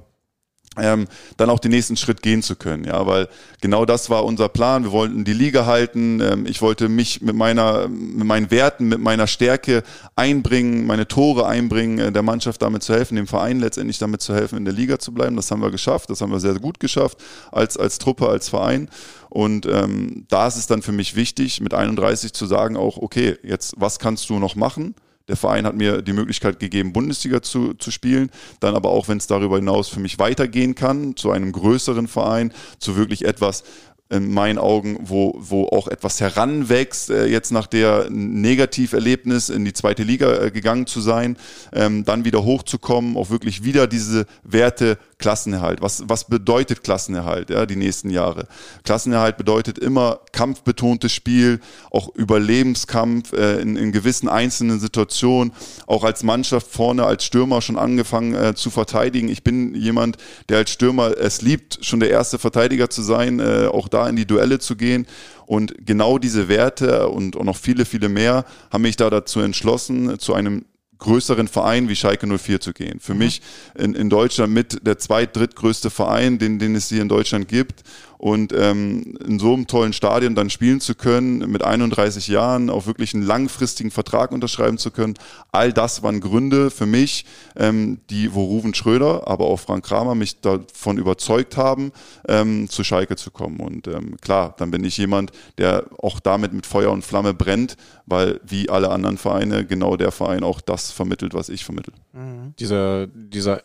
ähm, 0.77 1.07
dann 1.37 1.49
auch 1.49 1.59
den 1.59 1.71
nächsten 1.71 1.97
Schritt 1.97 2.21
gehen 2.21 2.41
zu 2.41 2.55
können. 2.55 2.85
Ja, 2.85 3.05
weil 3.07 3.27
genau 3.61 3.85
das 3.85 4.09
war 4.09 4.25
unser 4.25 4.49
Plan. 4.49 4.83
Wir 4.83 4.91
wollten 4.91 5.25
die 5.25 5.33
Liga 5.33 5.65
halten. 5.65 6.21
Ähm, 6.21 6.45
ich 6.45 6.61
wollte 6.61 6.89
mich 6.89 7.21
mit 7.21 7.35
meiner, 7.35 7.87
mit 7.87 8.25
meinen 8.25 8.51
Werten, 8.51 8.87
mit 8.87 8.99
meiner 8.99 9.27
Stärke 9.27 9.83
einbringen, 10.15 10.85
meine 10.85 11.07
Tore 11.07 11.45
einbringen, 11.47 11.99
äh, 11.99 12.11
der 12.11 12.23
Mannschaft 12.23 12.61
damit 12.61 12.83
zu 12.83 12.93
helfen, 12.93 13.15
dem 13.15 13.27
Verein 13.27 13.59
letztendlich 13.59 13.99
damit 13.99 14.21
zu 14.21 14.33
helfen, 14.33 14.57
in 14.57 14.65
der 14.65 14.73
Liga 14.73 14.99
zu 14.99 15.13
bleiben. 15.13 15.35
Das 15.35 15.51
haben 15.51 15.61
wir 15.61 15.71
geschafft. 15.71 16.09
Das 16.09 16.21
haben 16.21 16.31
wir 16.31 16.39
sehr 16.39 16.55
gut 16.55 16.79
geschafft 16.79 17.17
als, 17.51 17.77
als 17.77 17.99
Truppe, 17.99 18.27
als 18.27 18.49
Verein. 18.49 18.89
Und 19.29 19.65
ähm, 19.65 20.25
da 20.29 20.47
ist 20.47 20.55
es 20.55 20.67
dann 20.67 20.81
für 20.81 20.93
mich 20.93 21.15
wichtig, 21.15 21.59
mit 21.59 21.73
31 21.73 22.33
zu 22.33 22.45
sagen 22.45 22.77
auch, 22.77 22.97
okay, 22.97 23.37
jetzt 23.43 23.73
was 23.77 23.99
kannst 23.99 24.29
du 24.29 24.39
noch 24.39 24.55
machen? 24.55 24.95
Der 25.27 25.35
Verein 25.35 25.65
hat 25.65 25.75
mir 25.75 26.01
die 26.01 26.13
Möglichkeit 26.13 26.59
gegeben, 26.59 26.93
Bundesliga 26.93 27.41
zu, 27.41 27.73
zu 27.73 27.89
spielen. 27.89 28.29
Dann 28.59 28.75
aber 28.75 28.89
auch, 28.89 29.07
wenn 29.07 29.17
es 29.17 29.27
darüber 29.27 29.55
hinaus 29.57 29.89
für 29.89 29.99
mich 29.99 30.19
weitergehen 30.19 30.75
kann, 30.75 31.15
zu 31.15 31.31
einem 31.31 31.51
größeren 31.51 32.07
Verein, 32.07 32.53
zu 32.79 32.95
wirklich 32.95 33.25
etwas, 33.25 33.63
in 34.09 34.31
meinen 34.31 34.59
Augen, 34.59 34.99
wo, 35.01 35.35
wo 35.37 35.65
auch 35.67 35.87
etwas 35.87 36.21
heranwächst, 36.21 37.09
äh, 37.09 37.25
jetzt 37.25 37.51
nach 37.51 37.65
der 37.65 38.07
Negativerlebnis 38.11 39.49
in 39.49 39.65
die 39.65 39.73
zweite 39.73 40.03
Liga 40.03 40.43
äh, 40.43 40.51
gegangen 40.51 40.85
zu 40.85 41.01
sein, 41.01 41.37
ähm, 41.73 42.05
dann 42.05 42.23
wieder 42.23 42.43
hochzukommen, 42.43 43.17
auch 43.17 43.31
wirklich 43.31 43.63
wieder 43.63 43.87
diese 43.87 44.27
Werte 44.43 44.99
Klassenerhalt. 45.17 45.81
Was, 45.81 46.03
was 46.07 46.25
bedeutet 46.25 46.83
Klassenerhalt, 46.83 47.49
ja, 47.49 47.65
die 47.65 47.77
nächsten 47.77 48.09
Jahre? 48.11 48.47
Klassenerhalt 48.83 49.37
bedeutet 49.37 49.79
immer 49.79 50.19
kampfbetontes 50.33 51.11
Spiel, 51.11 51.59
auch 51.89 52.13
Überlebenskampf 52.13 53.33
äh, 53.33 53.59
in, 53.59 53.75
in 53.75 53.91
gewissen 53.91 54.29
einzelnen 54.29 54.79
Situationen, 54.79 55.53
auch 55.87 56.03
als 56.03 56.21
Mannschaft 56.21 56.67
vorne, 56.67 57.05
als 57.05 57.23
Stürmer 57.23 57.61
schon 57.61 57.77
angefangen 57.77 58.35
äh, 58.35 58.53
zu 58.55 58.69
verteidigen. 58.69 59.29
Ich 59.29 59.43
bin 59.43 59.73
jemand, 59.73 60.17
der 60.49 60.57
als 60.57 60.69
Stürmer 60.69 61.17
es 61.17 61.41
liebt, 61.41 61.79
schon 61.81 62.01
der 62.01 62.09
erste 62.11 62.37
Verteidiger 62.37 62.89
zu 62.89 63.01
sein, 63.01 63.39
äh, 63.39 63.67
auch 63.71 63.87
da 63.95 64.07
in 64.07 64.15
die 64.15 64.27
Duelle 64.27 64.59
zu 64.59 64.75
gehen. 64.75 65.07
Und 65.45 65.73
genau 65.85 66.17
diese 66.17 66.47
Werte 66.47 67.07
und, 67.07 67.35
und 67.35 67.45
noch 67.45 67.57
viele, 67.57 67.85
viele 67.85 68.09
mehr 68.09 68.45
haben 68.71 68.81
mich 68.81 68.95
da 68.95 69.09
dazu 69.09 69.39
entschlossen, 69.39 70.19
zu 70.19 70.33
einem 70.33 70.65
größeren 70.97 71.47
Verein 71.47 71.89
wie 71.89 71.95
Schalke 71.95 72.25
04 72.25 72.61
zu 72.61 72.73
gehen. 72.73 72.99
Für 72.99 73.13
mhm. 73.13 73.19
mich 73.19 73.41
in, 73.77 73.95
in 73.95 74.09
Deutschland 74.09 74.53
mit 74.53 74.85
der 74.85 74.97
zweit-, 74.97 75.35
drittgrößte 75.35 75.89
Verein, 75.89 76.39
den, 76.39 76.59
den 76.59 76.75
es 76.75 76.89
hier 76.89 77.01
in 77.01 77.09
Deutschland 77.09 77.47
gibt 77.47 77.83
und 78.25 78.53
ähm, 78.57 79.19
in 79.23 79.37
so 79.37 79.53
einem 79.53 79.67
tollen 79.67 79.93
Stadion 79.93 80.33
dann 80.33 80.49
spielen 80.49 80.81
zu 80.81 80.95
können, 80.95 81.47
mit 81.51 81.63
31 81.63 82.27
Jahren 82.27 82.71
auch 82.71 82.87
wirklich 82.87 83.13
einen 83.13 83.21
langfristigen 83.21 83.91
Vertrag 83.91 84.31
unterschreiben 84.31 84.79
zu 84.79 84.89
können, 84.89 85.13
all 85.51 85.71
das 85.71 86.01
waren 86.01 86.21
Gründe 86.21 86.71
für 86.71 86.87
mich, 86.87 87.25
ähm, 87.55 87.99
die, 88.09 88.33
wo 88.33 88.45
Ruven 88.45 88.73
Schröder, 88.73 89.27
aber 89.27 89.45
auch 89.45 89.59
Frank 89.59 89.85
Kramer 89.85 90.15
mich 90.15 90.41
davon 90.41 90.97
überzeugt 90.97 91.55
haben, 91.55 91.91
ähm, 92.27 92.67
zu 92.67 92.83
Schalke 92.83 93.15
zu 93.15 93.29
kommen. 93.29 93.59
Und 93.59 93.87
ähm, 93.87 94.17
klar, 94.21 94.55
dann 94.57 94.71
bin 94.71 94.83
ich 94.83 94.97
jemand, 94.97 95.31
der 95.59 95.85
auch 96.01 96.19
damit 96.19 96.51
mit 96.51 96.65
Feuer 96.65 96.91
und 96.91 97.05
Flamme 97.05 97.35
brennt, 97.35 97.77
weil 98.07 98.41
wie 98.43 98.71
alle 98.71 98.89
anderen 98.89 99.19
Vereine 99.19 99.67
genau 99.67 99.97
der 99.97 100.11
Verein 100.11 100.43
auch 100.43 100.61
das 100.61 100.89
vermittelt, 100.89 101.35
was 101.35 101.49
ich 101.49 101.63
vermittel. 101.63 101.93
Mhm. 102.13 102.55
Dieser, 102.57 103.05
dieser 103.05 103.61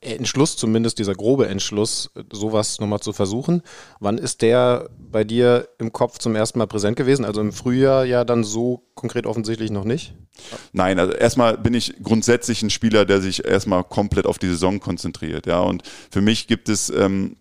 Entschluss, 0.00 0.56
zumindest 0.56 0.98
dieser 0.98 1.14
grobe 1.14 1.48
Entschluss, 1.48 2.10
sowas 2.32 2.78
nochmal 2.78 3.00
zu 3.00 3.12
versuchen. 3.12 3.62
Wann 4.00 4.18
ist 4.18 4.42
der 4.42 4.90
bei 4.98 5.24
dir 5.24 5.68
im 5.78 5.92
Kopf 5.92 6.18
zum 6.18 6.36
ersten 6.36 6.58
Mal 6.58 6.66
präsent 6.66 6.96
gewesen? 6.96 7.24
Also 7.24 7.40
im 7.40 7.52
Frühjahr 7.52 8.04
ja 8.04 8.24
dann 8.24 8.44
so 8.44 8.88
konkret 8.94 9.26
offensichtlich 9.26 9.70
noch 9.70 9.84
nicht? 9.84 10.14
Nein, 10.72 10.98
also 10.98 11.12
erstmal 11.12 11.58
bin 11.58 11.74
ich 11.74 11.94
grundsätzlich 12.02 12.62
ein 12.62 12.70
Spieler, 12.70 13.04
der 13.04 13.20
sich 13.20 13.44
erstmal 13.44 13.82
komplett 13.84 14.26
auf 14.26 14.38
die 14.38 14.48
Saison 14.48 14.78
konzentriert. 14.78 15.46
Ja, 15.46 15.60
und 15.60 15.82
für 16.10 16.20
mich 16.20 16.46
gibt 16.46 16.68
es 16.68 16.90
ähm, 16.90 17.36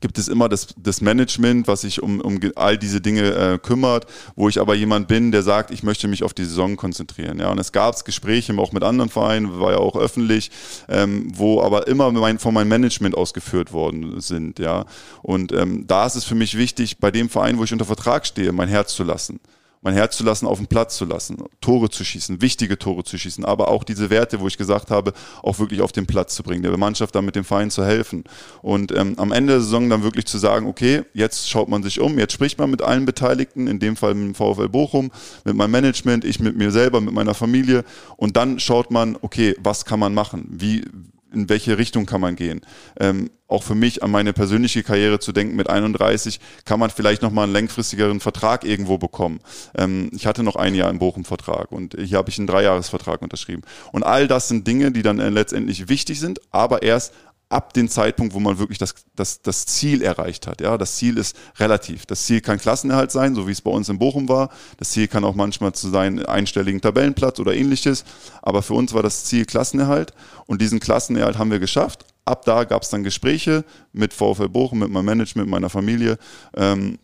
gibt 0.00 0.18
es 0.18 0.28
immer 0.28 0.48
das, 0.48 0.68
das 0.76 1.00
Management, 1.00 1.68
was 1.68 1.82
sich 1.82 2.02
um, 2.02 2.20
um 2.20 2.40
all 2.54 2.78
diese 2.78 3.00
Dinge 3.00 3.34
äh, 3.34 3.58
kümmert, 3.58 4.06
wo 4.36 4.48
ich 4.48 4.60
aber 4.60 4.74
jemand 4.74 5.08
bin, 5.08 5.32
der 5.32 5.42
sagt, 5.42 5.70
ich 5.70 5.82
möchte 5.82 6.08
mich 6.08 6.24
auf 6.24 6.34
die 6.34 6.44
Saison 6.44 6.76
konzentrieren. 6.76 7.38
Ja, 7.38 7.50
und 7.50 7.58
es 7.58 7.72
gab 7.72 7.92
Gespräche 8.04 8.56
auch 8.58 8.72
mit 8.72 8.82
anderen 8.82 9.10
Vereinen, 9.10 9.60
war 9.60 9.72
ja 9.72 9.78
auch 9.78 9.96
öffentlich, 9.96 10.50
ähm, 10.88 11.30
wo 11.34 11.60
aber 11.60 11.86
immer 11.88 12.10
mein, 12.10 12.38
von 12.38 12.54
meinem 12.54 12.68
Management 12.68 13.16
ausgeführt 13.16 13.72
worden 13.72 14.20
sind. 14.20 14.58
Ja, 14.58 14.86
und 15.22 15.52
ähm, 15.52 15.86
da 15.86 16.06
ist 16.06 16.14
es 16.14 16.24
für 16.24 16.34
mich 16.34 16.56
wichtig, 16.56 16.98
bei 16.98 17.10
dem 17.10 17.28
Verein, 17.28 17.58
wo 17.58 17.64
ich 17.64 17.72
unter 17.72 17.84
Vertrag 17.84 18.26
stehe, 18.26 18.52
mein 18.52 18.68
Herz 18.68 18.94
zu 18.94 19.04
lassen 19.04 19.40
mein 19.82 19.94
Herz 19.94 20.16
zu 20.16 20.24
lassen, 20.24 20.46
auf 20.46 20.58
den 20.58 20.68
Platz 20.68 20.96
zu 20.96 21.04
lassen, 21.04 21.38
Tore 21.60 21.90
zu 21.90 22.04
schießen, 22.04 22.40
wichtige 22.40 22.78
Tore 22.78 23.02
zu 23.02 23.18
schießen, 23.18 23.44
aber 23.44 23.68
auch 23.68 23.82
diese 23.82 24.10
Werte, 24.10 24.40
wo 24.40 24.46
ich 24.46 24.56
gesagt 24.56 24.90
habe, 24.90 25.12
auch 25.42 25.58
wirklich 25.58 25.80
auf 25.82 25.90
den 25.90 26.06
Platz 26.06 26.34
zu 26.36 26.44
bringen, 26.44 26.62
der 26.62 26.76
Mannschaft 26.78 27.14
dann 27.14 27.24
mit 27.24 27.34
dem 27.34 27.44
Verein 27.44 27.70
zu 27.70 27.84
helfen. 27.84 28.24
Und 28.62 28.92
ähm, 28.92 29.14
am 29.18 29.32
Ende 29.32 29.54
der 29.54 29.60
Saison 29.60 29.90
dann 29.90 30.04
wirklich 30.04 30.26
zu 30.26 30.38
sagen, 30.38 30.66
okay, 30.66 31.02
jetzt 31.14 31.50
schaut 31.50 31.68
man 31.68 31.82
sich 31.82 32.00
um, 32.00 32.18
jetzt 32.18 32.32
spricht 32.32 32.58
man 32.58 32.70
mit 32.70 32.80
allen 32.80 33.04
Beteiligten, 33.04 33.66
in 33.66 33.80
dem 33.80 33.96
Fall 33.96 34.14
mit 34.14 34.28
dem 34.28 34.34
VfL 34.34 34.68
Bochum, 34.68 35.10
mit 35.44 35.56
meinem 35.56 35.72
Management, 35.72 36.24
ich 36.24 36.38
mit 36.38 36.56
mir 36.56 36.70
selber, 36.70 37.00
mit 37.00 37.12
meiner 37.12 37.34
Familie 37.34 37.84
und 38.16 38.36
dann 38.36 38.60
schaut 38.60 38.92
man, 38.92 39.18
okay, 39.20 39.56
was 39.62 39.84
kann 39.84 39.98
man 39.98 40.14
machen? 40.14 40.46
Wie, 40.48 40.84
in 41.32 41.48
welche 41.48 41.78
Richtung 41.78 42.06
kann 42.06 42.20
man 42.20 42.36
gehen. 42.36 42.60
Ähm, 42.98 43.30
auch 43.48 43.62
für 43.62 43.74
mich 43.74 44.02
an 44.02 44.10
meine 44.10 44.32
persönliche 44.32 44.82
Karriere 44.82 45.18
zu 45.18 45.32
denken, 45.32 45.56
mit 45.56 45.68
31 45.68 46.40
kann 46.64 46.80
man 46.80 46.90
vielleicht 46.90 47.22
nochmal 47.22 47.44
einen 47.44 47.52
längfristigeren 47.52 48.20
Vertrag 48.20 48.64
irgendwo 48.64 48.98
bekommen. 48.98 49.40
Ähm, 49.76 50.10
ich 50.14 50.26
hatte 50.26 50.42
noch 50.42 50.56
ein 50.56 50.74
Jahr 50.74 50.90
im 50.90 50.98
Bochum-Vertrag 50.98 51.70
und 51.70 51.96
hier 51.98 52.18
habe 52.18 52.30
ich 52.30 52.38
einen 52.38 52.46
Dreijahresvertrag 52.46 53.20
unterschrieben. 53.20 53.62
Und 53.92 54.04
all 54.04 54.26
das 54.26 54.48
sind 54.48 54.66
Dinge, 54.66 54.90
die 54.92 55.02
dann 55.02 55.18
äh, 55.18 55.28
letztendlich 55.28 55.88
wichtig 55.88 56.18
sind, 56.20 56.40
aber 56.50 56.82
erst 56.82 57.12
ab 57.52 57.72
dem 57.74 57.88
Zeitpunkt, 57.88 58.34
wo 58.34 58.40
man 58.40 58.58
wirklich 58.58 58.78
das, 58.78 58.94
das, 59.14 59.42
das 59.42 59.66
Ziel 59.66 60.02
erreicht 60.02 60.46
hat. 60.46 60.60
Ja, 60.60 60.78
das 60.78 60.96
Ziel 60.96 61.18
ist 61.18 61.36
relativ. 61.58 62.06
Das 62.06 62.24
Ziel 62.24 62.40
kann 62.40 62.58
Klassenerhalt 62.58 63.12
sein, 63.12 63.34
so 63.34 63.46
wie 63.46 63.52
es 63.52 63.60
bei 63.60 63.70
uns 63.70 63.88
in 63.88 63.98
Bochum 63.98 64.28
war. 64.28 64.50
Das 64.78 64.90
Ziel 64.90 65.08
kann 65.08 65.24
auch 65.24 65.34
manchmal 65.34 65.72
zu 65.72 65.90
sein 65.90 66.24
einstelligen 66.24 66.80
Tabellenplatz 66.80 67.38
oder 67.38 67.54
ähnliches. 67.54 68.04
Aber 68.40 68.62
für 68.62 68.74
uns 68.74 68.94
war 68.94 69.02
das 69.02 69.24
Ziel 69.24 69.44
Klassenerhalt 69.44 70.14
und 70.46 70.62
diesen 70.62 70.80
Klassenerhalt 70.80 71.38
haben 71.38 71.50
wir 71.50 71.58
geschafft. 71.58 72.06
Ab 72.24 72.44
da 72.44 72.64
gab 72.64 72.82
es 72.82 72.88
dann 72.88 73.02
Gespräche 73.02 73.64
mit 73.92 74.14
VfL 74.14 74.48
Bochum, 74.48 74.78
mit 74.78 74.90
meinem 74.90 75.06
Management, 75.06 75.50
meiner 75.50 75.70
Familie. 75.70 76.18
Ähm, 76.56 76.98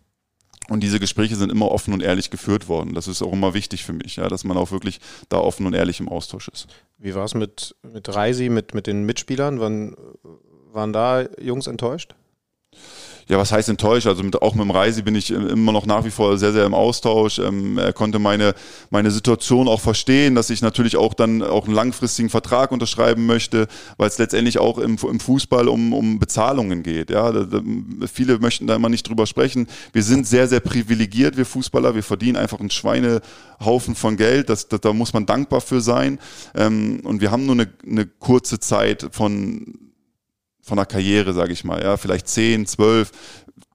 und 0.69 0.81
diese 0.81 0.99
Gespräche 0.99 1.35
sind 1.35 1.51
immer 1.51 1.69
offen 1.69 1.93
und 1.93 2.01
ehrlich 2.01 2.29
geführt 2.29 2.67
worden. 2.67 2.93
Das 2.93 3.07
ist 3.07 3.21
auch 3.21 3.33
immer 3.33 3.53
wichtig 3.53 3.83
für 3.83 3.93
mich, 3.93 4.17
ja, 4.17 4.27
dass 4.27 4.43
man 4.43 4.57
auch 4.57 4.71
wirklich 4.71 4.99
da 5.27 5.37
offen 5.37 5.65
und 5.65 5.73
ehrlich 5.73 5.99
im 5.99 6.09
Austausch 6.09 6.47
ist. 6.47 6.67
Wie 6.97 7.15
war 7.15 7.25
es 7.25 7.33
mit, 7.33 7.75
mit 7.83 8.13
Reisi, 8.13 8.49
mit, 8.49 8.73
mit 8.73 8.87
den 8.87 9.03
Mitspielern? 9.03 9.59
Wann, 9.59 9.95
waren 10.71 10.93
da 10.93 11.25
Jungs 11.41 11.67
enttäuscht? 11.67 12.15
Ja, 13.29 13.37
was 13.37 13.51
heißt 13.51 13.69
enttäuscht? 13.69 14.07
Also 14.07 14.23
mit, 14.23 14.41
auch 14.41 14.55
mit 14.55 14.63
dem 14.63 14.71
Reisi 14.71 15.03
bin 15.03 15.13
ich 15.13 15.29
immer 15.29 15.71
noch 15.71 15.85
nach 15.85 16.03
wie 16.03 16.09
vor 16.09 16.39
sehr, 16.39 16.51
sehr 16.51 16.65
im 16.65 16.73
Austausch. 16.73 17.37
Ähm, 17.37 17.77
er 17.77 17.93
konnte 17.93 18.17
meine, 18.17 18.55
meine 18.89 19.11
Situation 19.11 19.67
auch 19.67 19.81
verstehen, 19.81 20.33
dass 20.33 20.49
ich 20.49 20.63
natürlich 20.63 20.97
auch 20.97 21.13
dann 21.13 21.43
auch 21.43 21.65
einen 21.65 21.75
langfristigen 21.75 22.31
Vertrag 22.31 22.71
unterschreiben 22.71 23.27
möchte, 23.27 23.67
weil 23.97 24.07
es 24.07 24.17
letztendlich 24.17 24.57
auch 24.57 24.79
im, 24.79 24.97
im 25.07 25.19
Fußball 25.19 25.67
um, 25.67 25.93
um 25.93 26.17
Bezahlungen 26.17 26.81
geht. 26.81 27.11
Ja, 27.11 27.31
da, 27.31 27.43
da, 27.43 27.61
viele 28.11 28.39
möchten 28.39 28.65
da 28.65 28.75
immer 28.75 28.89
nicht 28.89 29.07
drüber 29.07 29.27
sprechen. 29.27 29.67
Wir 29.93 30.01
sind 30.01 30.25
sehr, 30.25 30.47
sehr 30.47 30.59
privilegiert, 30.59 31.37
wir 31.37 31.45
Fußballer. 31.45 31.93
Wir 31.93 32.03
verdienen 32.03 32.35
einfach 32.35 32.59
einen 32.59 32.71
Schweinehaufen 32.71 33.93
von 33.93 34.17
Geld. 34.17 34.49
Das, 34.49 34.69
das 34.69 34.81
da 34.81 34.91
muss 34.91 35.13
man 35.13 35.27
dankbar 35.27 35.61
für 35.61 35.81
sein. 35.81 36.17
Ähm, 36.55 37.01
und 37.03 37.21
wir 37.21 37.29
haben 37.29 37.45
nur 37.45 37.53
eine, 37.53 37.69
eine 37.85 38.07
kurze 38.07 38.59
Zeit 38.59 39.07
von 39.11 39.88
von 40.69 40.77
der 40.77 40.85
Karriere, 40.85 41.33
sage 41.33 41.51
ich 41.51 41.65
mal, 41.65 41.83
ja, 41.83 41.97
vielleicht 41.97 42.27
10, 42.27 42.65
12, 42.65 43.11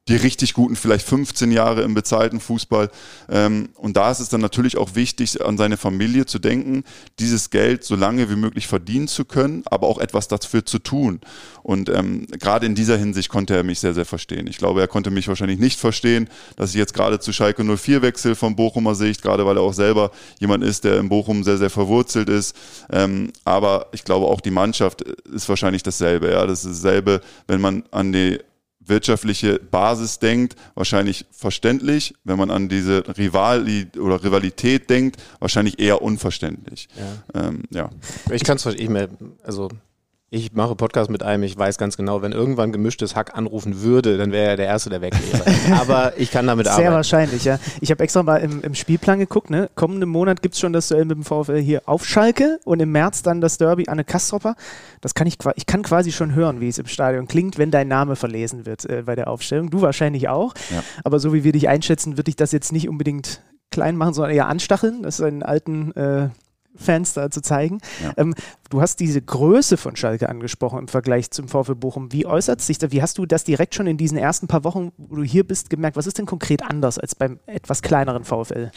die 0.09 0.17
richtig 0.17 0.53
guten 0.53 0.77
vielleicht 0.77 1.07
15 1.07 1.51
Jahre 1.51 1.83
im 1.83 1.95
bezahlten 1.95 2.39
Fußball. 2.39 2.91
Ähm, 3.31 3.71
und 3.77 3.97
da 3.97 4.11
ist 4.11 4.21
es 4.21 4.29
dann 4.29 4.43
natürlich 4.43 4.77
auch 4.77 4.95
wichtig, 4.95 5.43
an 5.43 5.57
seine 5.57 5.79
Familie 5.79 6.27
zu 6.27 6.39
denken, 6.39 6.85
dieses 7.19 7.49
Geld 7.49 7.85
so 7.85 7.97
lange 7.97 8.29
wie 8.29 8.37
möglich 8.37 8.67
verdienen 8.67 9.09
zu 9.09 9.25
können, 9.25 9.63
aber 9.65 9.87
auch 9.87 9.99
etwas 9.99 10.29
dafür 10.29 10.67
zu 10.67 10.79
tun. 10.79 11.21
Und 11.63 11.89
ähm, 11.89 12.27
gerade 12.39 12.67
in 12.67 12.75
dieser 12.75 12.99
Hinsicht 12.99 13.31
konnte 13.31 13.57
er 13.57 13.63
mich 13.63 13.81
sehr, 13.81 13.95
sehr 13.95 14.05
verstehen. 14.05 14.47
Ich 14.47 14.59
glaube, 14.59 14.83
er 14.83 14.89
konnte 14.89 15.11
mich 15.11 15.29
wahrscheinlich 15.29 15.59
nicht 15.59 15.81
verstehen, 15.81 16.29
dass 16.57 16.71
ich 16.71 16.77
jetzt 16.77 16.93
gerade 16.93 17.19
zu 17.19 17.33
Schalke 17.33 17.65
04 17.65 18.03
wechsle 18.03 18.35
von 18.35 18.57
Bochumer 18.57 18.95
Sicht, 18.95 19.23
gerade 19.23 19.47
weil 19.47 19.57
er 19.57 19.63
auch 19.63 19.73
selber 19.73 20.11
jemand 20.39 20.65
ist, 20.65 20.85
der 20.85 20.99
in 20.99 21.09
Bochum 21.09 21.45
sehr, 21.45 21.57
sehr 21.57 21.71
verwurzelt 21.71 22.29
ist. 22.29 22.55
Ähm, 22.93 23.33
aber 23.47 23.87
ich 23.93 24.05
glaube, 24.05 24.27
auch 24.27 24.43
die 24.43 24.51
Mannschaft 24.51 25.01
ist 25.01 25.49
wahrscheinlich 25.49 25.83
dasselbe. 25.83 26.31
Ja, 26.31 26.45
das 26.47 26.67
ist 26.67 26.85
dasselbe, 26.85 27.23
wenn 27.47 27.63
man 27.63 27.85
an 27.91 28.13
die 28.13 28.39
wirtschaftliche 28.87 29.59
Basis 29.59 30.19
denkt, 30.19 30.57
wahrscheinlich 30.75 31.27
verständlich. 31.31 32.15
Wenn 32.25 32.39
man 32.39 32.51
an 32.51 32.69
diese 32.69 33.05
Rivali 33.17 33.89
oder 33.99 34.23
Rivalität 34.23 34.91
denkt, 34.91 35.23
wahrscheinlich 35.39 35.79
eher 35.79 36.03
unverständlich. 36.03 36.89
Ja. 37.35 37.49
Ähm, 37.49 37.63
ja. 37.71 37.91
Ich 38.31 38.45
kann 38.45 38.57
es 38.57 38.63
verstehen. 38.63 39.09
Also 39.43 39.69
ich 40.35 40.53
mache 40.53 40.75
Podcast 40.75 41.11
mit 41.11 41.23
einem, 41.23 41.45
ich 41.45 41.57
weiß 41.57 41.79
ganz 41.79 41.97
genau, 41.97 42.21
wenn 42.21 42.33
irgendwann 42.33 42.73
gemischtes 42.73 43.15
Hack 43.15 43.37
anrufen 43.37 43.83
würde, 43.83 44.19
dann 44.19 44.33
wäre 44.33 44.51
er 44.51 44.57
der 44.57 44.67
Erste, 44.67 44.91
der 44.91 45.01
weg 45.01 45.15
wäre. 45.33 45.45
Aber 45.81 46.19
ich 46.19 46.31
kann 46.33 46.47
damit 46.47 46.67
Sehr 46.67 46.73
arbeiten. 46.73 46.89
Sehr 46.89 46.97
wahrscheinlich, 46.97 47.45
ja. 47.45 47.59
Ich 47.81 47.91
habe 47.91 48.03
extra 48.03 48.23
mal 48.25 48.39
im, 48.39 48.61
im, 48.63 48.75
Spielplan 48.75 49.21
geguckt, 49.21 49.51
ne? 49.51 49.71
Kommenden 49.77 50.09
Monat 50.09 50.43
gibt 50.43 50.55
es 50.55 50.61
schon 50.61 50.73
das 50.73 50.89
Duell 50.89 51.05
mit 51.05 51.17
dem 51.17 51.25
VfL 51.25 51.61
hier 51.61 51.83
auf 51.87 52.05
Schalke 52.05 52.59
und 52.65 52.81
im 52.81 52.91
März 52.91 53.23
dann 53.23 53.41
das 53.41 53.59
Derby 53.59 53.85
Anne 53.89 54.05
Kastropper. 54.05 54.57
Das 55.01 55.15
kann 55.15 55.29
ich, 55.29 55.39
ich 55.55 55.67
kann 55.67 55.83
quasi 55.83 56.11
schon 56.11 56.35
hören, 56.35 56.61
wie 56.61 56.69
es 56.69 56.79
im 56.79 56.87
Stadion 56.87 57.29
klingt, 57.29 57.57
wenn 57.57 57.71
dein 57.71 57.87
Name 57.87 58.17
verlesen 58.17 58.67
wird 58.67 58.85
äh, 58.87 59.03
bei 59.07 59.15
der 59.15 59.29
Aufstellung. 59.29 59.71
Du 59.71 59.83
wahrscheinlich 59.83 60.29
auch. 60.29 60.55
Ja. 60.75 60.83
Aber 61.05 61.21
so 61.21 61.33
wie 61.33 61.45
wir 61.45 61.53
dich 61.53 61.69
einschätzen, 61.69 62.17
würde 62.17 62.31
ich 62.31 62.37
das 62.37 62.51
jetzt 62.51 62.73
nicht 62.73 62.89
unbedingt 62.89 63.41
klein 63.71 63.97
machen, 63.97 64.15
sondern 64.15 64.35
eher 64.35 64.49
anstacheln. 64.49 65.03
Das 65.03 65.21
ist 65.21 65.25
einen 65.25 65.43
alten 65.43 65.93
äh, 65.93 66.29
Fans 66.77 67.15
da 67.15 67.31
zu 67.31 67.41
zeigen. 67.41 67.79
Ja. 68.03 68.13
Ähm, 68.17 68.35
du 68.71 68.81
hast 68.81 69.01
diese 69.01 69.23
Größe 69.23 69.77
von 69.77 69.97
Schalke 69.97 70.29
angesprochen 70.29 70.79
im 70.79 70.89
Vergleich 70.89 71.31
zum 71.31 71.49
VfL 71.49 71.75
Bochum. 71.75 72.13
Wie 72.13 72.27
äußert 72.27 72.61
sich 72.61 72.79
das? 72.79 72.93
Wie 72.93 73.03
hast 73.03 73.19
du 73.19 73.27
das 73.27 73.45
direkt 73.45 73.75
schon 73.75 73.87
in 73.87 73.97
diesen 73.97 74.19
ersten 74.19 74.47
paar 74.47 74.65
Wochen, 74.65 74.93
wo 74.97 75.17
du 75.17 75.23
hier 75.23 75.47
bist, 75.47 75.71
gemerkt? 75.71 75.97
Was 75.97 76.07
ist 76.07 76.19
denn 76.19 76.27
konkret 76.27 76.63
anders 76.63 76.99
als 76.99 77.15
beim 77.15 77.39
etwas 77.47 77.83
kleineren 77.83 78.25
VfL? 78.25 78.71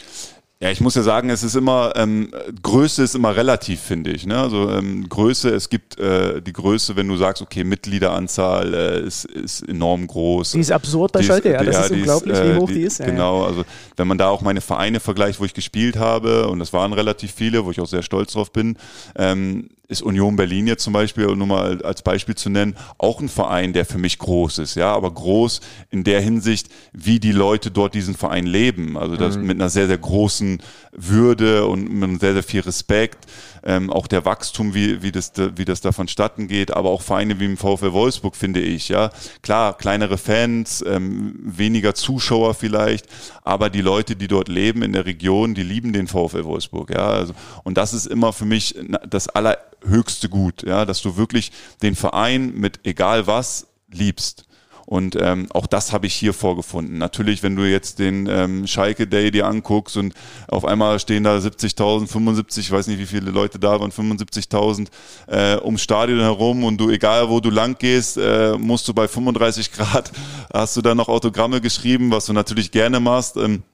Ja, 0.60 0.72
ich 0.72 0.80
muss 0.80 0.96
ja 0.96 1.02
sagen, 1.02 1.30
es 1.30 1.44
ist 1.44 1.54
immer, 1.54 1.92
ähm, 1.94 2.32
Größe 2.62 3.04
ist 3.04 3.14
immer 3.14 3.36
relativ, 3.36 3.80
finde 3.80 4.10
ich. 4.10 4.26
Ne? 4.26 4.36
Also 4.36 4.68
ähm, 4.70 5.08
Größe, 5.08 5.50
es 5.50 5.68
gibt 5.68 6.00
äh, 6.00 6.42
die 6.42 6.52
Größe, 6.52 6.96
wenn 6.96 7.06
du 7.06 7.16
sagst, 7.16 7.40
okay, 7.42 7.62
Mitgliederanzahl 7.62 8.74
äh, 8.74 9.00
ist, 9.06 9.24
ist 9.24 9.68
enorm 9.68 10.08
groß. 10.08 10.52
Die 10.52 10.60
ist 10.60 10.72
absurd 10.72 11.12
bei 11.12 11.22
Schalke, 11.22 11.52
ja, 11.52 11.62
das 11.62 11.76
ja, 11.76 11.82
ist 11.82 11.90
unglaublich, 11.92 12.32
ist, 12.32 12.40
äh, 12.40 12.54
wie 12.54 12.58
hoch 12.58 12.66
die, 12.66 12.74
die 12.74 12.82
ist. 12.82 12.98
Ja, 12.98 13.06
genau, 13.06 13.44
also 13.44 13.64
wenn 13.96 14.08
man 14.08 14.18
da 14.18 14.30
auch 14.30 14.40
meine 14.40 14.60
Vereine 14.60 14.98
vergleicht, 14.98 15.38
wo 15.38 15.44
ich 15.44 15.54
gespielt 15.54 15.96
habe, 15.96 16.48
und 16.48 16.58
das 16.58 16.72
waren 16.72 16.92
relativ 16.92 17.32
viele, 17.32 17.64
wo 17.64 17.70
ich 17.70 17.80
auch 17.80 17.86
sehr 17.86 18.02
stolz 18.02 18.32
drauf 18.32 18.50
bin, 18.50 18.76
ähm, 19.14 19.68
ist 19.88 20.02
Union 20.02 20.36
Berlin 20.36 20.66
jetzt 20.66 20.84
zum 20.84 20.92
Beispiel, 20.92 21.26
nur 21.34 21.46
mal 21.46 21.82
als 21.82 22.02
Beispiel 22.02 22.34
zu 22.34 22.50
nennen, 22.50 22.76
auch 22.98 23.20
ein 23.20 23.30
Verein, 23.30 23.72
der 23.72 23.86
für 23.86 23.96
mich 23.96 24.18
groß 24.18 24.58
ist, 24.58 24.74
ja, 24.74 24.92
aber 24.94 25.10
groß 25.10 25.60
in 25.90 26.04
der 26.04 26.20
Hinsicht, 26.20 26.68
wie 26.92 27.18
die 27.18 27.32
Leute 27.32 27.70
dort 27.70 27.94
diesen 27.94 28.14
Verein 28.14 28.46
leben. 28.46 28.98
Also 28.98 29.16
das 29.16 29.38
mhm. 29.38 29.46
mit 29.46 29.56
einer 29.56 29.70
sehr, 29.70 29.86
sehr 29.86 29.96
großen 29.96 30.62
Würde 30.92 31.66
und 31.66 31.90
mit 31.90 32.20
sehr, 32.20 32.34
sehr 32.34 32.42
viel 32.42 32.60
Respekt. 32.60 33.26
Ähm, 33.68 33.90
auch 33.90 34.06
der 34.06 34.24
Wachstum, 34.24 34.72
wie, 34.72 35.02
wie, 35.02 35.12
das, 35.12 35.32
wie 35.56 35.66
das 35.66 35.82
da 35.82 35.92
vonstatten 35.92 36.48
geht, 36.48 36.72
aber 36.72 36.88
auch 36.88 37.02
Vereine 37.02 37.38
wie 37.38 37.44
im 37.44 37.58
VfL 37.58 37.92
Wolfsburg, 37.92 38.34
finde 38.34 38.60
ich, 38.60 38.88
ja. 38.88 39.10
Klar, 39.42 39.76
kleinere 39.76 40.16
Fans, 40.16 40.82
ähm, 40.88 41.34
weniger 41.44 41.94
Zuschauer 41.94 42.54
vielleicht, 42.54 43.04
aber 43.42 43.68
die 43.68 43.82
Leute, 43.82 44.16
die 44.16 44.26
dort 44.26 44.48
leben 44.48 44.82
in 44.82 44.94
der 44.94 45.04
Region, 45.04 45.54
die 45.54 45.64
lieben 45.64 45.92
den 45.92 46.06
VfL 46.06 46.44
Wolfsburg, 46.44 46.88
ja. 46.88 47.10
Also, 47.10 47.34
und 47.62 47.76
das 47.76 47.92
ist 47.92 48.06
immer 48.06 48.32
für 48.32 48.46
mich 48.46 48.74
das 49.06 49.28
aller 49.28 49.58
höchste 49.84 50.30
Gut, 50.30 50.62
ja, 50.62 50.86
dass 50.86 51.02
du 51.02 51.18
wirklich 51.18 51.52
den 51.82 51.94
Verein 51.94 52.54
mit 52.54 52.80
egal 52.84 53.26
was 53.26 53.66
liebst. 53.92 54.47
Und 54.88 55.18
ähm, 55.20 55.48
auch 55.52 55.66
das 55.66 55.92
habe 55.92 56.06
ich 56.06 56.14
hier 56.14 56.32
vorgefunden. 56.32 56.96
Natürlich, 56.96 57.42
wenn 57.42 57.54
du 57.54 57.70
jetzt 57.70 57.98
den 57.98 58.26
ähm, 58.26 58.66
Schalke 58.66 59.06
Day 59.06 59.30
dir 59.30 59.46
anguckst 59.46 59.98
und 59.98 60.14
auf 60.46 60.64
einmal 60.64 60.98
stehen 60.98 61.24
da 61.24 61.36
70.000, 61.36 62.06
75, 62.06 62.64
ich 62.64 62.72
weiß 62.72 62.86
nicht, 62.86 62.98
wie 62.98 63.04
viele 63.04 63.30
Leute 63.30 63.58
da 63.58 63.78
waren, 63.78 63.90
75.000 63.90 64.86
äh, 65.26 65.58
ums 65.62 65.82
Stadion 65.82 66.20
herum 66.20 66.64
und 66.64 66.78
du, 66.78 66.88
egal 66.88 67.28
wo 67.28 67.40
du 67.40 67.50
lang 67.50 67.76
gehst, 67.78 68.16
äh, 68.16 68.56
musst 68.56 68.88
du 68.88 68.94
bei 68.94 69.06
35 69.06 69.72
Grad, 69.72 70.10
hast 70.54 70.74
du 70.78 70.80
da 70.80 70.94
noch 70.94 71.10
Autogramme 71.10 71.60
geschrieben, 71.60 72.10
was 72.10 72.24
du 72.24 72.32
natürlich 72.32 72.70
gerne 72.70 72.98
machst. 72.98 73.36
Ähm, 73.36 73.64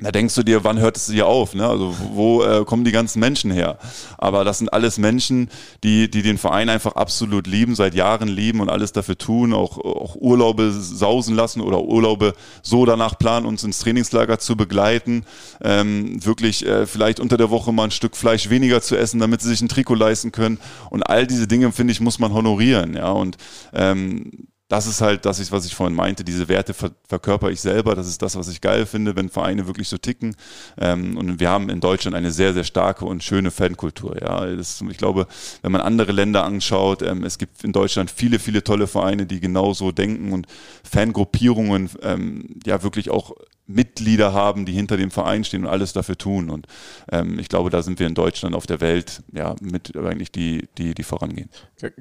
da 0.00 0.12
denkst 0.12 0.36
du 0.36 0.44
dir, 0.44 0.62
wann 0.62 0.78
hört 0.78 0.96
es 0.96 1.10
hier 1.10 1.26
auf? 1.26 1.54
Ne? 1.54 1.66
Also 1.66 1.92
wo 2.12 2.44
äh, 2.44 2.64
kommen 2.64 2.84
die 2.84 2.92
ganzen 2.92 3.18
Menschen 3.18 3.50
her? 3.50 3.78
Aber 4.16 4.44
das 4.44 4.58
sind 4.58 4.72
alles 4.72 4.96
Menschen, 4.96 5.50
die, 5.82 6.08
die 6.08 6.22
den 6.22 6.38
Verein 6.38 6.68
einfach 6.68 6.92
absolut 6.94 7.48
lieben, 7.48 7.74
seit 7.74 7.94
Jahren 7.94 8.28
lieben 8.28 8.60
und 8.60 8.70
alles 8.70 8.92
dafür 8.92 9.18
tun, 9.18 9.52
auch, 9.52 9.76
auch 9.78 10.14
Urlaube 10.14 10.70
sausen 10.70 11.34
lassen 11.34 11.60
oder 11.60 11.82
Urlaube 11.82 12.34
so 12.62 12.86
danach 12.86 13.18
planen, 13.18 13.44
uns 13.44 13.64
ins 13.64 13.80
Trainingslager 13.80 14.38
zu 14.38 14.56
begleiten, 14.56 15.24
ähm, 15.62 16.24
wirklich 16.24 16.64
äh, 16.64 16.86
vielleicht 16.86 17.18
unter 17.18 17.36
der 17.36 17.50
Woche 17.50 17.72
mal 17.72 17.84
ein 17.84 17.90
Stück 17.90 18.16
Fleisch 18.16 18.50
weniger 18.50 18.80
zu 18.80 18.96
essen, 18.96 19.18
damit 19.18 19.42
sie 19.42 19.48
sich 19.48 19.62
ein 19.62 19.68
Trikot 19.68 19.94
leisten 19.94 20.30
können. 20.30 20.58
Und 20.90 21.02
all 21.02 21.26
diese 21.26 21.48
Dinge, 21.48 21.72
finde 21.72 21.90
ich, 21.90 22.00
muss 22.00 22.20
man 22.20 22.32
honorieren. 22.32 22.94
Ja? 22.94 23.10
Und 23.10 23.36
ähm, 23.72 24.46
das 24.68 24.86
ist 24.86 25.00
halt 25.00 25.24
das, 25.24 25.50
was 25.50 25.64
ich 25.64 25.74
vorhin 25.74 25.96
meinte, 25.96 26.24
diese 26.24 26.48
Werte 26.48 26.74
ver 26.74 26.90
verkörper 27.06 27.50
ich 27.50 27.60
selber. 27.60 27.94
Das 27.94 28.06
ist 28.06 28.20
das, 28.20 28.36
was 28.36 28.48
ich 28.48 28.60
geil 28.60 28.84
finde, 28.84 29.16
wenn 29.16 29.30
Vereine 29.30 29.66
wirklich 29.66 29.88
so 29.88 29.96
ticken. 29.96 30.36
Ähm, 30.78 31.16
und 31.16 31.40
wir 31.40 31.48
haben 31.48 31.70
in 31.70 31.80
Deutschland 31.80 32.14
eine 32.14 32.30
sehr, 32.30 32.52
sehr 32.52 32.64
starke 32.64 33.06
und 33.06 33.24
schöne 33.24 33.50
Fankultur. 33.50 34.20
Ja, 34.20 34.44
das, 34.44 34.84
ich 34.90 34.98
glaube, 34.98 35.26
wenn 35.62 35.72
man 35.72 35.80
andere 35.80 36.12
Länder 36.12 36.44
anschaut, 36.44 37.00
ähm, 37.00 37.24
es 37.24 37.38
gibt 37.38 37.64
in 37.64 37.72
Deutschland 37.72 38.10
viele, 38.10 38.38
viele 38.38 38.62
tolle 38.62 38.86
Vereine, 38.86 39.24
die 39.24 39.40
genauso 39.40 39.90
denken 39.90 40.32
und 40.32 40.46
Fangruppierungen 40.84 41.88
ähm, 42.02 42.60
ja 42.66 42.82
wirklich 42.82 43.08
auch 43.08 43.32
Mitglieder 43.68 44.32
haben, 44.32 44.64
die 44.64 44.72
hinter 44.72 44.96
dem 44.96 45.10
Verein 45.10 45.44
stehen 45.44 45.64
und 45.66 45.70
alles 45.70 45.92
dafür 45.92 46.16
tun. 46.16 46.48
Und 46.48 46.66
ähm, 47.12 47.38
ich 47.38 47.48
glaube, 47.48 47.68
da 47.70 47.82
sind 47.82 48.00
wir 48.00 48.06
in 48.06 48.14
Deutschland 48.14 48.54
auf 48.54 48.66
der 48.66 48.80
Welt 48.80 49.22
ja 49.32 49.54
mit 49.60 49.94
eigentlich 49.96 50.32
die, 50.32 50.68
die, 50.78 50.94
die 50.94 51.02
vorangehen. 51.02 51.50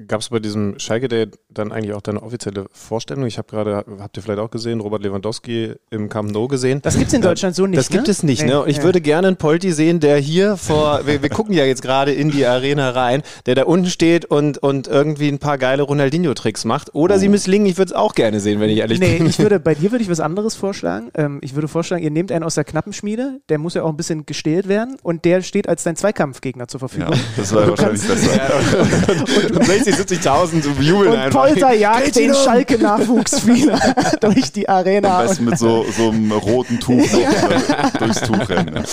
Gab 0.08 0.22
es 0.22 0.30
bei 0.30 0.40
diesem 0.40 0.80
Schalke 0.80 1.10
Day 1.10 1.28
dann 1.50 1.72
eigentlich 1.74 1.94
auch 1.94 2.02
deine 2.02 2.24
offizielle 2.24 2.68
Vorstellung? 2.72 3.26
Ich 3.26 3.38
habe 3.38 3.50
gerade, 3.50 3.86
habt 4.00 4.16
ihr 4.16 4.24
vielleicht 4.24 4.40
auch 4.40 4.50
gesehen, 4.50 4.80
Robert 4.80 5.04
Lewandowski 5.04 5.74
im 5.90 6.08
Camp 6.08 6.32
Nou 6.32 6.48
gesehen. 6.48 6.82
Das 6.82 6.98
gibt 6.98 7.10
es 7.10 7.14
in 7.14 7.22
Deutschland 7.22 7.56
so 7.56 7.68
nicht. 7.68 7.78
Das 7.78 7.90
gibt 7.90 8.06
ne? 8.06 8.12
es 8.12 8.24
nicht. 8.24 8.44
Nee, 8.44 8.50
ne? 8.50 8.62
Und 8.62 8.70
ich 8.70 8.78
ja. 8.78 8.84
würde 8.84 9.02
gerne 9.02 9.28
einen 9.28 9.38
Polti 9.38 9.74
sehen, 9.74 10.00
der 10.00 10.18
hier 10.18 10.56
vor, 10.56 11.06
wir, 11.06 11.22
wir 11.22 11.30
gucken 11.30 11.54
ja 11.54 11.66
jetzt 11.66 11.82
gerade 11.82 12.14
in 12.14 12.32
die 12.32 12.46
Arena 12.46 12.92
rein, 12.92 13.24
der 13.46 13.56
da 13.56 13.64
unten 13.64 13.88
steht 13.88 14.24
und, 14.24 14.58
und 14.58 14.88
irgendwie 14.88 15.28
ein 15.28 15.40
paar 15.40 15.58
geile 15.58 15.84
Ronaldinho-Tricks 15.84 16.64
macht. 16.64 16.96
Oder 16.96 17.16
oh. 17.16 17.18
sie 17.18 17.28
misslingen. 17.28 17.68
Ich 17.68 17.78
würde 17.78 17.90
es 17.90 17.96
auch 17.96 18.16
gerne 18.16 18.40
sehen, 18.40 18.62
wenn 18.62 18.70
ich 18.70 18.78
ehrlich 18.78 19.00
nee, 19.00 19.18
bin. 19.18 19.24
Nee, 19.24 19.30
ich 19.30 19.40
würde, 19.40 19.60
bei 19.60 19.76
dir 19.76 19.92
würde 19.92 20.04
ich 20.04 20.10
was 20.10 20.22
anderes 20.22 20.56
vorschlagen. 20.56 21.12
Ähm, 21.14 21.40
ich 21.42 21.57
würde 21.58 21.68
vorschlagen, 21.68 22.02
ihr 22.02 22.12
nehmt 22.12 22.32
einen 22.32 22.46
aus 22.46 22.56
der 22.56 22.64
Knappenschmiede, 22.64 23.42
der 23.50 23.58
muss 23.58 23.74
ja 23.74 23.84
auch 23.84 23.90
ein 23.90 23.98
bisschen 23.98 24.26
gestählt 24.26 24.70
werden 24.70 24.98
und 25.04 25.26
der 25.26 25.42
steht 25.42 25.68
als 25.68 25.84
dein 25.84 25.98
Zweikampfgegner 25.98 26.68
zur 26.68 26.80
Verfügung. 26.80 27.12
Ja, 27.12 27.20
das 27.36 27.54
war 27.54 27.68
wahrscheinlich 27.68 28.08
besser. 28.08 28.32
und, 29.50 29.58
und 29.58 29.66
60, 29.66 29.96
70.000 29.96 30.62
so 30.62 30.70
jubeln 30.82 31.12
und 31.12 31.18
einfach. 31.18 31.42
Polter 31.48 31.74
jagt 31.74 32.16
den 32.16 32.34
Schalke-Nachwuchsspieler 32.34 33.80
durch 34.22 34.52
die 34.54 34.70
Arena. 34.70 35.20
Am 35.20 35.28
besten 35.28 35.46
mit 35.46 35.58
so, 35.58 35.86
so 35.92 36.10
einem 36.10 36.32
roten 36.32 36.80
Tuch 36.80 37.04
äh, 37.14 37.98
durchs 38.00 38.22
Tuch 38.22 38.48
rennen. 38.48 38.84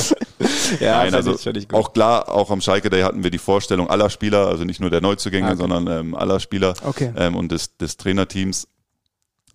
Ja, 0.81 1.05
Nein, 1.05 1.15
also 1.15 1.35
ich, 1.35 1.73
auch 1.73 1.93
klar, 1.93 2.29
auch 2.29 2.51
am 2.51 2.61
Schalke 2.61 2.91
Day 2.91 3.03
hatten 3.03 3.23
wir 3.23 3.31
die 3.31 3.39
Vorstellung 3.39 3.89
aller 3.89 4.11
Spieler, 4.11 4.49
also 4.49 4.65
nicht 4.65 4.81
nur 4.81 4.91
der 4.91 5.01
Neuzugänge, 5.01 5.49
okay. 5.49 5.57
sondern 5.57 5.87
ähm, 5.87 6.15
aller 6.15 6.41
Spieler 6.41 6.75
okay. 6.85 7.13
ähm, 7.17 7.37
und 7.37 7.53
des, 7.53 7.77
des 7.77 7.97
Trainerteams 7.97 8.67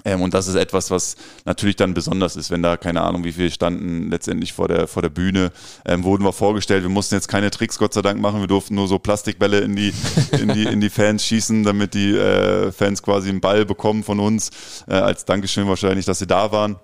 Ähm, 0.05 0.21
und 0.21 0.33
das 0.33 0.47
ist 0.47 0.55
etwas, 0.55 0.91
was 0.91 1.15
natürlich 1.45 1.75
dann 1.75 1.93
besonders 1.93 2.35
ist, 2.35 2.51
wenn 2.51 2.63
da 2.63 2.77
keine 2.77 3.01
Ahnung, 3.01 3.23
wie 3.23 3.33
viele 3.33 3.51
standen 3.51 4.09
letztendlich 4.09 4.53
vor 4.53 4.67
der, 4.67 4.87
vor 4.87 5.01
der 5.01 5.09
Bühne, 5.09 5.51
ähm, 5.85 6.03
wurden 6.03 6.23
wir 6.23 6.33
vorgestellt. 6.33 6.83
Wir 6.83 6.89
mussten 6.89 7.15
jetzt 7.15 7.27
keine 7.27 7.51
Tricks, 7.51 7.77
Gott 7.77 7.93
sei 7.93 8.01
Dank, 8.01 8.21
machen. 8.21 8.39
Wir 8.39 8.47
durften 8.47 8.75
nur 8.75 8.87
so 8.87 8.99
Plastikbälle 8.99 9.59
in 9.59 9.75
die, 9.75 9.93
in 10.39 10.53
die, 10.53 10.63
in 10.63 10.79
die 10.79 10.89
Fans 10.89 11.25
schießen, 11.25 11.63
damit 11.63 11.93
die 11.93 12.15
äh, 12.15 12.71
Fans 12.71 13.03
quasi 13.03 13.29
einen 13.29 13.41
Ball 13.41 13.65
bekommen 13.65 14.03
von 14.03 14.19
uns. 14.19 14.51
Äh, 14.87 14.93
als 14.93 15.25
Dankeschön 15.25 15.67
wahrscheinlich, 15.67 16.05
dass 16.05 16.19
sie 16.19 16.27
da 16.27 16.51
waren. 16.51 16.77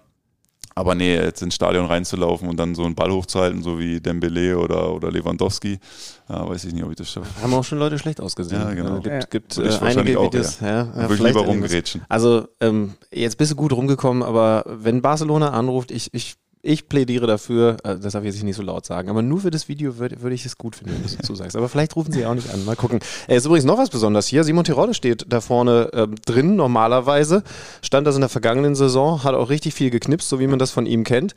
Aber 0.78 0.94
nee, 0.94 1.16
jetzt 1.16 1.42
ins 1.42 1.56
Stadion 1.56 1.86
reinzulaufen 1.86 2.50
und 2.50 2.58
dann 2.58 2.76
so 2.76 2.84
einen 2.84 2.96
Ball 2.96 3.10
hochzuhalten, 3.10 3.64
so 3.64 3.80
wie 3.80 4.02
Dembele 4.02 4.58
oder, 4.60 4.94
oder 4.94 5.10
Lewandowski, 5.10 5.80
ja, 6.28 6.50
weiß 6.50 6.66
ich 6.66 6.74
nicht, 6.74 6.84
ob 6.84 6.90
ich 6.90 6.98
das 6.98 7.10
schaffe. 7.10 7.30
Haben 7.42 7.54
auch 7.54 7.64
schon 7.64 7.80
Leute 7.80 7.98
schlecht 7.98 8.20
ausgesehen. 8.20 8.62
Ja, 8.62 8.74
genau. 8.74 8.98
Äh, 8.98 9.02
gibt 9.02 9.08
Ja. 9.08 9.20
gibt 9.30 9.56
Würde 9.58 9.70
äh, 9.70 9.80
einige 9.80 10.20
auch, 10.20 10.26
Videos. 10.26 10.60
Ja. 10.60 10.68
Ja, 10.68 10.86
Würde 10.88 11.02
ich 11.02 11.06
vielleicht 11.06 11.20
lieber 11.20 11.40
irgendwas. 11.48 11.48
rumgerätschen. 11.48 12.02
Also, 12.10 12.48
ähm, 12.60 12.96
jetzt 13.10 13.38
bist 13.38 13.52
du 13.54 13.56
gut 13.56 13.72
rumgekommen, 13.72 14.22
aber 14.22 14.64
wenn 14.68 15.02
Barcelona 15.02 15.52
anruft, 15.52 15.92
ich, 15.92 16.14
ich, 16.14 16.36
ich 16.66 16.90
plädiere 16.90 17.28
dafür, 17.28 17.78
äh, 17.84 17.98
das 17.98 18.14
darf 18.14 18.24
ich 18.24 18.34
jetzt 18.34 18.44
nicht 18.44 18.56
so 18.56 18.64
laut 18.64 18.86
sagen, 18.86 19.10
aber 19.10 19.22
nur 19.22 19.42
für 19.42 19.52
das 19.52 19.70
Video 19.70 19.98
würde 19.98 20.22
würd 20.22 20.34
ich 20.34 20.46
es 20.46 20.58
gut 20.58 20.76
finden, 20.76 20.94
wenn 20.94 21.02
du 21.02 21.08
es 21.08 21.18
dazu 21.18 21.36
sagst. 21.36 21.56
Aber 21.56 21.70
vielleicht 21.70 21.96
rufen 21.96 22.12
sie 22.12 22.26
auch 22.26 22.34
nicht 22.34 22.50
an. 22.50 22.66
Mal 22.66 22.76
gucken. 22.76 23.00
Es 23.28 23.38
ist 23.38 23.46
übrigens 23.46 23.66
noch 23.66 23.78
was 23.78 23.90
Besonderes 23.90 24.28
hier. 24.28 24.44
Simon 24.44 24.64
Terodde 24.64 24.94
steht 24.94 25.26
da 25.30 25.42
vorne 25.42 25.92
ähm, 25.94 26.16
drin, 26.26 26.56
normalerweise. 26.56 27.44
Stand 27.82 28.08
das 28.08 28.16
in 28.16 28.22
der 28.22 28.30
vergangenen 28.30 28.76
Saison, 28.76 29.24
hat 29.24 29.36
auch 29.36 29.50
richtig 29.50 29.74
viel 29.76 29.92
geknipst, 29.92 30.28
so 30.28 30.40
wie 30.40 30.48
man 30.48 30.60
das 30.60 30.72
von 30.72 30.86
ihm 30.86 31.04
kennt. 31.04 31.36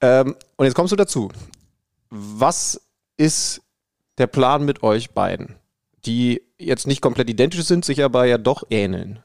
Ähm, 0.00 0.34
und 0.56 0.64
jetzt 0.64 0.74
kommst 0.74 0.92
du 0.92 0.96
dazu. 0.96 1.30
Was 2.08 2.80
ist 3.16 3.60
der 4.18 4.26
Plan 4.26 4.64
mit 4.64 4.82
euch 4.82 5.10
beiden? 5.10 5.56
Die 6.06 6.42
jetzt 6.58 6.86
nicht 6.86 7.00
komplett 7.00 7.28
identisch 7.28 7.64
sind, 7.64 7.84
sich 7.84 8.02
aber 8.02 8.24
ja 8.24 8.38
doch 8.38 8.64
ähneln. 8.70 9.20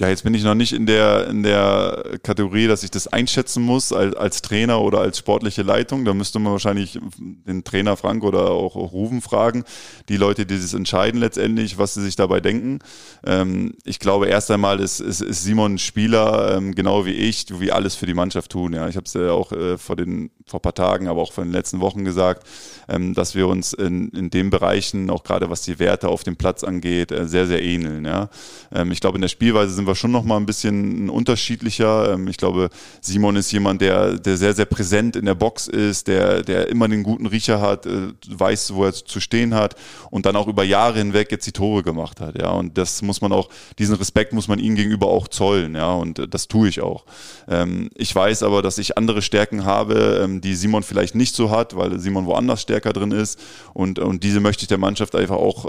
Ja, 0.00 0.08
jetzt 0.08 0.24
bin 0.24 0.32
ich 0.32 0.44
noch 0.44 0.54
nicht 0.54 0.72
in 0.72 0.86
der, 0.86 1.28
in 1.28 1.42
der 1.42 2.18
Kategorie, 2.22 2.66
dass 2.66 2.82
ich 2.82 2.90
das 2.90 3.06
einschätzen 3.06 3.62
muss 3.62 3.92
als, 3.92 4.16
als 4.16 4.40
Trainer 4.40 4.80
oder 4.80 5.00
als 5.00 5.18
sportliche 5.18 5.60
Leitung. 5.60 6.06
Da 6.06 6.14
müsste 6.14 6.38
man 6.38 6.52
wahrscheinlich 6.52 6.98
den 7.18 7.64
Trainer 7.64 7.98
Frank 7.98 8.24
oder 8.24 8.50
auch, 8.50 8.76
auch 8.76 8.92
Rufen 8.92 9.20
fragen, 9.20 9.62
die 10.08 10.16
Leute, 10.16 10.46
die 10.46 10.58
das 10.58 10.72
entscheiden 10.72 11.20
letztendlich, 11.20 11.76
was 11.76 11.92
sie 11.92 12.02
sich 12.02 12.16
dabei 12.16 12.40
denken. 12.40 12.78
Ähm, 13.26 13.74
ich 13.84 13.98
glaube, 13.98 14.28
erst 14.28 14.50
einmal 14.50 14.80
ist, 14.80 15.00
ist, 15.00 15.20
ist 15.20 15.44
Simon 15.44 15.74
ein 15.74 15.78
Spieler, 15.78 16.56
ähm, 16.56 16.74
genau 16.74 17.04
wie 17.04 17.12
ich, 17.12 17.60
wie 17.60 17.70
alles 17.70 17.94
für 17.94 18.06
die 18.06 18.14
Mannschaft 18.14 18.52
tun. 18.52 18.72
Ja, 18.72 18.88
ich 18.88 18.96
habe 18.96 19.04
es 19.04 19.12
ja 19.12 19.32
auch 19.32 19.52
äh, 19.52 19.76
vor, 19.76 19.96
den, 19.96 20.30
vor 20.46 20.60
ein 20.60 20.62
paar 20.62 20.74
Tagen, 20.74 21.08
aber 21.08 21.20
auch 21.20 21.34
vor 21.34 21.44
den 21.44 21.52
letzten 21.52 21.80
Wochen 21.80 22.06
gesagt, 22.06 22.46
ähm, 22.88 23.12
dass 23.12 23.34
wir 23.34 23.48
uns 23.48 23.74
in, 23.74 24.08
in 24.12 24.30
den 24.30 24.48
Bereichen, 24.48 25.10
auch 25.10 25.24
gerade 25.24 25.50
was 25.50 25.60
die 25.60 25.78
Werte 25.78 26.08
auf 26.08 26.24
dem 26.24 26.36
Platz 26.36 26.64
angeht, 26.64 27.12
äh, 27.12 27.28
sehr, 27.28 27.46
sehr 27.46 27.62
ähneln. 27.62 28.06
Ja. 28.06 28.30
Ähm, 28.72 28.92
ich 28.92 29.00
glaube, 29.00 29.18
in 29.18 29.22
der 29.22 29.28
Spielweise 29.28 29.74
sind 29.74 29.86
wir 29.86 29.89
schon 29.94 30.10
noch 30.10 30.24
mal 30.24 30.36
ein 30.36 30.46
bisschen 30.46 31.10
unterschiedlicher. 31.10 32.14
Ähm, 32.14 32.28
ich 32.28 32.36
glaube, 32.36 32.70
Simon 33.00 33.36
ist 33.36 33.52
jemand, 33.52 33.80
der, 33.80 34.18
der 34.18 34.36
sehr, 34.36 34.54
sehr 34.54 34.64
präsent 34.64 35.16
in 35.16 35.24
der 35.24 35.34
Box 35.34 35.68
ist, 35.68 36.08
der, 36.08 36.42
der 36.42 36.68
immer 36.68 36.88
den 36.88 37.02
guten 37.02 37.26
Riecher 37.26 37.60
hat, 37.60 37.86
äh, 37.86 38.12
weiß, 38.28 38.74
wo 38.74 38.84
er 38.84 38.92
zu 38.92 39.20
stehen 39.20 39.54
hat 39.54 39.76
und 40.10 40.26
dann 40.26 40.36
auch 40.36 40.48
über 40.48 40.64
Jahre 40.64 40.98
hinweg 40.98 41.30
jetzt 41.30 41.46
die 41.46 41.52
Tore 41.52 41.82
gemacht 41.82 42.20
hat. 42.20 42.40
Ja. 42.40 42.50
Und 42.50 42.76
das 42.78 43.02
muss 43.02 43.20
man 43.20 43.32
auch, 43.32 43.48
diesen 43.78 43.96
Respekt 43.96 44.32
muss 44.32 44.48
man 44.48 44.58
ihm 44.58 44.74
gegenüber 44.74 45.08
auch 45.08 45.28
zollen. 45.28 45.74
Ja. 45.74 45.92
Und 45.92 46.18
äh, 46.18 46.28
das 46.28 46.48
tue 46.48 46.68
ich 46.68 46.80
auch. 46.80 47.04
Ähm, 47.48 47.90
ich 47.94 48.14
weiß 48.14 48.42
aber, 48.42 48.62
dass 48.62 48.78
ich 48.78 48.96
andere 48.96 49.22
Stärken 49.22 49.64
habe, 49.64 50.20
ähm, 50.24 50.40
die 50.40 50.54
Simon 50.54 50.82
vielleicht 50.82 51.14
nicht 51.14 51.34
so 51.34 51.50
hat, 51.50 51.76
weil 51.76 51.98
Simon 51.98 52.26
woanders 52.26 52.62
stärker 52.62 52.92
drin 52.92 53.12
ist. 53.12 53.38
Und, 53.74 53.98
und 53.98 54.24
diese 54.24 54.40
möchte 54.40 54.62
ich 54.62 54.68
der 54.68 54.78
Mannschaft 54.78 55.14
einfach 55.14 55.36
auch 55.36 55.66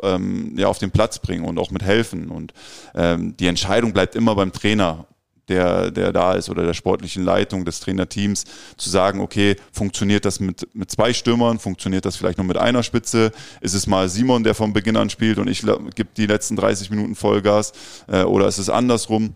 ja, 0.56 0.68
auf 0.68 0.80
den 0.80 0.92
Platz 0.92 1.20
bringen 1.20 1.46
und 1.46 1.58
auch 1.60 1.72
mit 1.72 1.84
helfen. 1.84 2.30
Und 2.30 2.54
ähm, 2.96 3.36
die 3.38 3.48
Entscheidung 3.48 3.94
bleibt 3.94 4.11
immer 4.16 4.36
beim 4.36 4.52
Trainer 4.52 5.06
der, 5.52 5.92
der 5.92 6.14
da 6.14 6.34
ist 6.34 6.50
oder 6.50 6.66
der 6.66 6.74
sportlichen 6.74 7.24
Leitung 7.24 7.66
des 7.66 7.80
Trainerteams 7.82 8.46
zu 8.78 8.90
sagen, 8.90 9.20
okay, 9.20 9.56
funktioniert 9.72 10.26
das 10.26 10.40
mit, 10.40 10.68
mit 10.74 10.90
zwei 10.90 11.14
Stürmern, 11.14 11.60
funktioniert 11.60 12.06
das 12.06 12.16
vielleicht 12.16 12.38
nur 12.38 12.48
mit 12.48 12.58
einer 12.58 12.84
Spitze, 12.84 13.32
ist 13.60 13.74
es 13.74 13.86
mal 13.86 14.10
Simon, 14.10 14.44
der 14.44 14.56
von 14.56 14.74
Beginn 14.74 14.98
an 14.98 15.10
spielt 15.10 15.38
und 15.38 15.48
ich 15.50 15.62
gebe 15.62 16.10
die 16.16 16.26
letzten 16.26 16.56
30 16.56 16.90
Minuten 16.90 17.16
Vollgas? 17.16 17.74
Äh, 18.08 18.24
oder 18.24 18.48
ist 18.48 18.58
es 18.58 18.70
andersrum? 18.70 19.36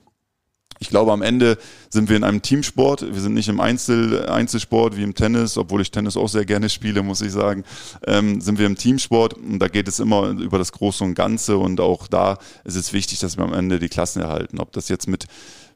Ich 0.79 0.89
glaube, 0.89 1.13
am 1.13 1.21
Ende 1.21 1.57
sind 1.89 2.09
wir 2.09 2.17
in 2.17 2.23
einem 2.23 2.41
Teamsport. 2.41 3.13
Wir 3.13 3.21
sind 3.21 3.33
nicht 3.33 3.47
im 3.47 3.61
Einzel, 3.61 4.27
Einzelsport 4.27 4.97
wie 4.97 5.03
im 5.03 5.15
Tennis, 5.15 5.57
obwohl 5.57 5.81
ich 5.81 5.91
Tennis 5.91 6.17
auch 6.17 6.27
sehr 6.27 6.45
gerne 6.45 6.69
spiele, 6.69 7.01
muss 7.01 7.21
ich 7.21 7.31
sagen. 7.31 7.63
Ähm, 8.05 8.41
sind 8.41 8.59
wir 8.59 8.65
im 8.65 8.75
Teamsport 8.75 9.35
und 9.35 9.59
da 9.59 9.69
geht 9.69 9.87
es 9.87 9.99
immer 9.99 10.29
über 10.29 10.57
das 10.57 10.73
Große 10.73 11.03
und 11.03 11.15
Ganze 11.15 11.57
und 11.57 11.79
auch 11.79 12.07
da 12.07 12.37
ist 12.65 12.75
es 12.75 12.91
wichtig, 12.91 13.19
dass 13.19 13.37
wir 13.37 13.45
am 13.45 13.53
Ende 13.53 13.79
die 13.79 13.89
Klassen 13.89 14.21
erhalten. 14.21 14.59
Ob 14.59 14.73
das 14.73 14.89
jetzt 14.89 15.07
mit 15.07 15.27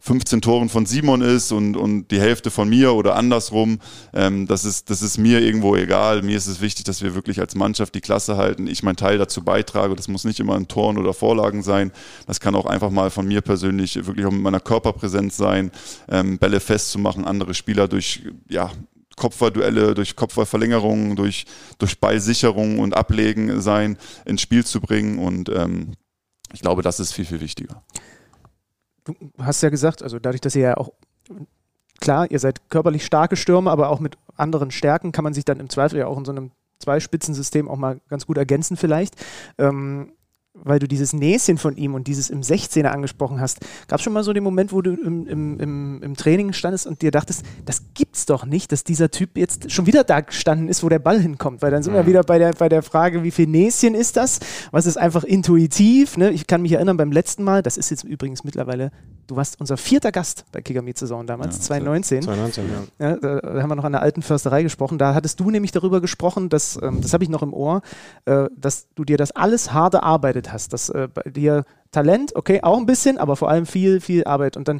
15 0.01 0.41
Toren 0.41 0.69
von 0.69 0.85
Simon 0.85 1.21
ist 1.21 1.51
und, 1.51 1.75
und 1.75 2.09
die 2.09 2.21
Hälfte 2.21 2.51
von 2.51 2.69
mir 2.69 2.93
oder 2.93 3.15
andersrum, 3.15 3.79
ähm, 4.13 4.47
das, 4.47 4.63
ist, 4.63 4.89
das 4.89 5.01
ist 5.01 5.17
mir 5.17 5.41
irgendwo 5.41 5.75
egal. 5.75 6.21
Mir 6.21 6.37
ist 6.37 6.47
es 6.47 6.61
wichtig, 6.61 6.85
dass 6.85 7.01
wir 7.01 7.15
wirklich 7.15 7.39
als 7.39 7.53
Mannschaft 7.55 7.93
die 7.95 8.01
Klasse 8.01 8.37
halten, 8.37 8.67
ich 8.67 8.81
meinen 8.81 8.95
Teil 8.95 9.17
dazu 9.17 9.43
beitrage. 9.43 9.95
Das 9.95 10.07
muss 10.07 10.23
nicht 10.23 10.39
immer 10.39 10.55
in 10.55 10.67
Toren 10.67 10.97
oder 10.97 11.13
Vorlagen 11.13 11.63
sein. 11.63 11.91
Das 12.27 12.39
kann 12.39 12.55
auch 12.55 12.65
einfach 12.65 12.91
mal 12.91 13.09
von 13.09 13.27
mir 13.27 13.41
persönlich 13.41 13.95
wirklich 14.07 14.25
auch 14.25 14.31
mit 14.31 14.41
meiner 14.41 14.61
Körperpräsenz 14.61 15.35
sein, 15.35 15.71
ähm, 16.07 16.37
Bälle 16.37 16.61
festzumachen, 16.61 17.25
andere 17.25 17.53
Spieler 17.53 17.87
durch, 17.89 18.21
ja, 18.47 18.71
Kopfballduelle, 19.17 19.95
durch 19.95 20.15
Kopfballverlängerungen, 20.15 21.17
durch, 21.17 21.45
durch 21.77 21.99
Ballsicherung 21.99 22.79
und 22.79 22.95
Ablegen 22.95 23.59
sein, 23.59 23.97
ins 24.23 24.41
Spiel 24.41 24.65
zu 24.65 24.79
bringen. 24.79 25.19
Und 25.19 25.49
ähm, 25.49 25.95
ich 26.53 26.61
glaube, 26.61 26.81
das 26.83 27.01
ist 27.01 27.11
viel, 27.11 27.25
viel 27.25 27.41
wichtiger. 27.41 27.83
Du 29.13 29.15
hast 29.45 29.61
ja 29.61 29.69
gesagt, 29.69 30.03
also 30.03 30.19
dadurch, 30.19 30.41
dass 30.41 30.55
ihr 30.55 30.61
ja 30.61 30.77
auch, 30.77 30.91
klar, 31.99 32.29
ihr 32.31 32.39
seid 32.39 32.69
körperlich 32.69 33.05
starke 33.05 33.35
Stürmer, 33.35 33.71
aber 33.71 33.89
auch 33.89 33.99
mit 33.99 34.17
anderen 34.35 34.71
Stärken 34.71 35.11
kann 35.11 35.23
man 35.23 35.33
sich 35.33 35.45
dann 35.45 35.59
im 35.59 35.69
Zweifel 35.69 35.99
ja 35.99 36.07
auch 36.07 36.17
in 36.17 36.25
so 36.25 36.31
einem 36.31 36.51
Zweispitzensystem 36.79 37.67
auch 37.67 37.77
mal 37.77 37.99
ganz 38.09 38.25
gut 38.25 38.37
ergänzen 38.37 38.77
vielleicht. 38.77 39.15
Ähm, 39.57 40.13
weil 40.63 40.79
du 40.79 40.87
dieses 40.87 41.13
Näschen 41.13 41.57
von 41.57 41.75
ihm 41.75 41.93
und 41.93 42.07
dieses 42.07 42.29
im 42.29 42.41
16er 42.41 42.87
angesprochen 42.87 43.39
hast, 43.39 43.59
gab 43.87 43.99
es 43.99 44.03
schon 44.03 44.13
mal 44.13 44.23
so 44.23 44.33
den 44.33 44.43
Moment, 44.43 44.71
wo 44.71 44.81
du 44.81 44.91
im, 44.91 45.27
im, 45.27 45.59
im, 45.59 46.03
im 46.03 46.15
Training 46.15 46.53
standest 46.53 46.87
und 46.87 47.01
dir 47.01 47.11
dachtest, 47.11 47.43
das 47.65 47.83
gibt's 47.93 48.25
doch 48.25 48.45
nicht, 48.45 48.71
dass 48.71 48.83
dieser 48.83 49.11
Typ 49.11 49.37
jetzt 49.37 49.71
schon 49.71 49.85
wieder 49.85 50.03
da 50.03 50.21
gestanden 50.21 50.67
ist, 50.67 50.83
wo 50.83 50.89
der 50.89 50.99
Ball 50.99 51.19
hinkommt. 51.19 51.61
Weil 51.61 51.71
dann 51.71 51.83
sind 51.83 51.93
wir 51.93 52.05
wieder 52.05 52.23
bei 52.23 52.39
der, 52.39 52.53
bei 52.53 52.69
der 52.69 52.83
Frage, 52.83 53.23
wie 53.23 53.31
viel 53.31 53.47
Näschen 53.47 53.95
ist 53.95 54.17
das? 54.17 54.39
Was 54.71 54.85
ist 54.85 54.97
einfach 54.97 55.23
intuitiv? 55.23 56.17
Ne? 56.17 56.31
Ich 56.31 56.47
kann 56.47 56.61
mich 56.61 56.73
erinnern, 56.73 56.97
beim 56.97 57.11
letzten 57.11 57.43
Mal, 57.43 57.63
das 57.63 57.77
ist 57.77 57.89
jetzt 57.89 58.03
übrigens 58.03 58.43
mittlerweile, 58.43 58.91
du 59.29 59.35
warst 59.35 59.59
unser 59.59 59.77
vierter 59.77 60.11
Gast 60.11 60.45
bei 60.51 60.61
Kicker 60.61 60.81
Meet 60.81 60.97
Saison 60.97 61.25
damals, 61.25 61.57
Ja, 61.57 61.63
2019. 61.63 62.23
2019, 62.23 62.65
ja. 62.99 63.09
Ja, 63.09 63.15
da, 63.17 63.39
da 63.39 63.61
haben 63.61 63.69
wir 63.69 63.75
noch 63.75 63.83
an 63.83 63.91
der 63.91 64.01
alten 64.01 64.21
Försterei 64.21 64.63
gesprochen. 64.63 64.97
Da 64.97 65.13
hattest 65.13 65.39
du 65.39 65.51
nämlich 65.51 65.71
darüber 65.71 66.01
gesprochen, 66.01 66.49
dass, 66.49 66.79
ähm, 66.81 67.01
das 67.01 67.13
habe 67.13 67.23
ich 67.23 67.29
noch 67.29 67.43
im 67.43 67.53
Ohr, 67.53 67.81
äh, 68.25 68.47
dass 68.55 68.87
du 68.95 69.05
dir 69.05 69.17
das 69.17 69.31
alles 69.31 69.71
hart 69.71 69.93
erarbeitet 69.93 70.51
hast. 70.51 70.73
Dass 70.73 70.89
äh, 70.89 71.07
bei 71.13 71.29
dir 71.29 71.63
Talent, 71.91 72.35
okay, 72.35 72.59
auch 72.61 72.77
ein 72.77 72.85
bisschen, 72.85 73.17
aber 73.17 73.35
vor 73.35 73.49
allem 73.49 73.65
viel, 73.65 73.99
viel 73.99 74.23
Arbeit. 74.25 74.57
Und 74.57 74.67
dann 74.67 74.79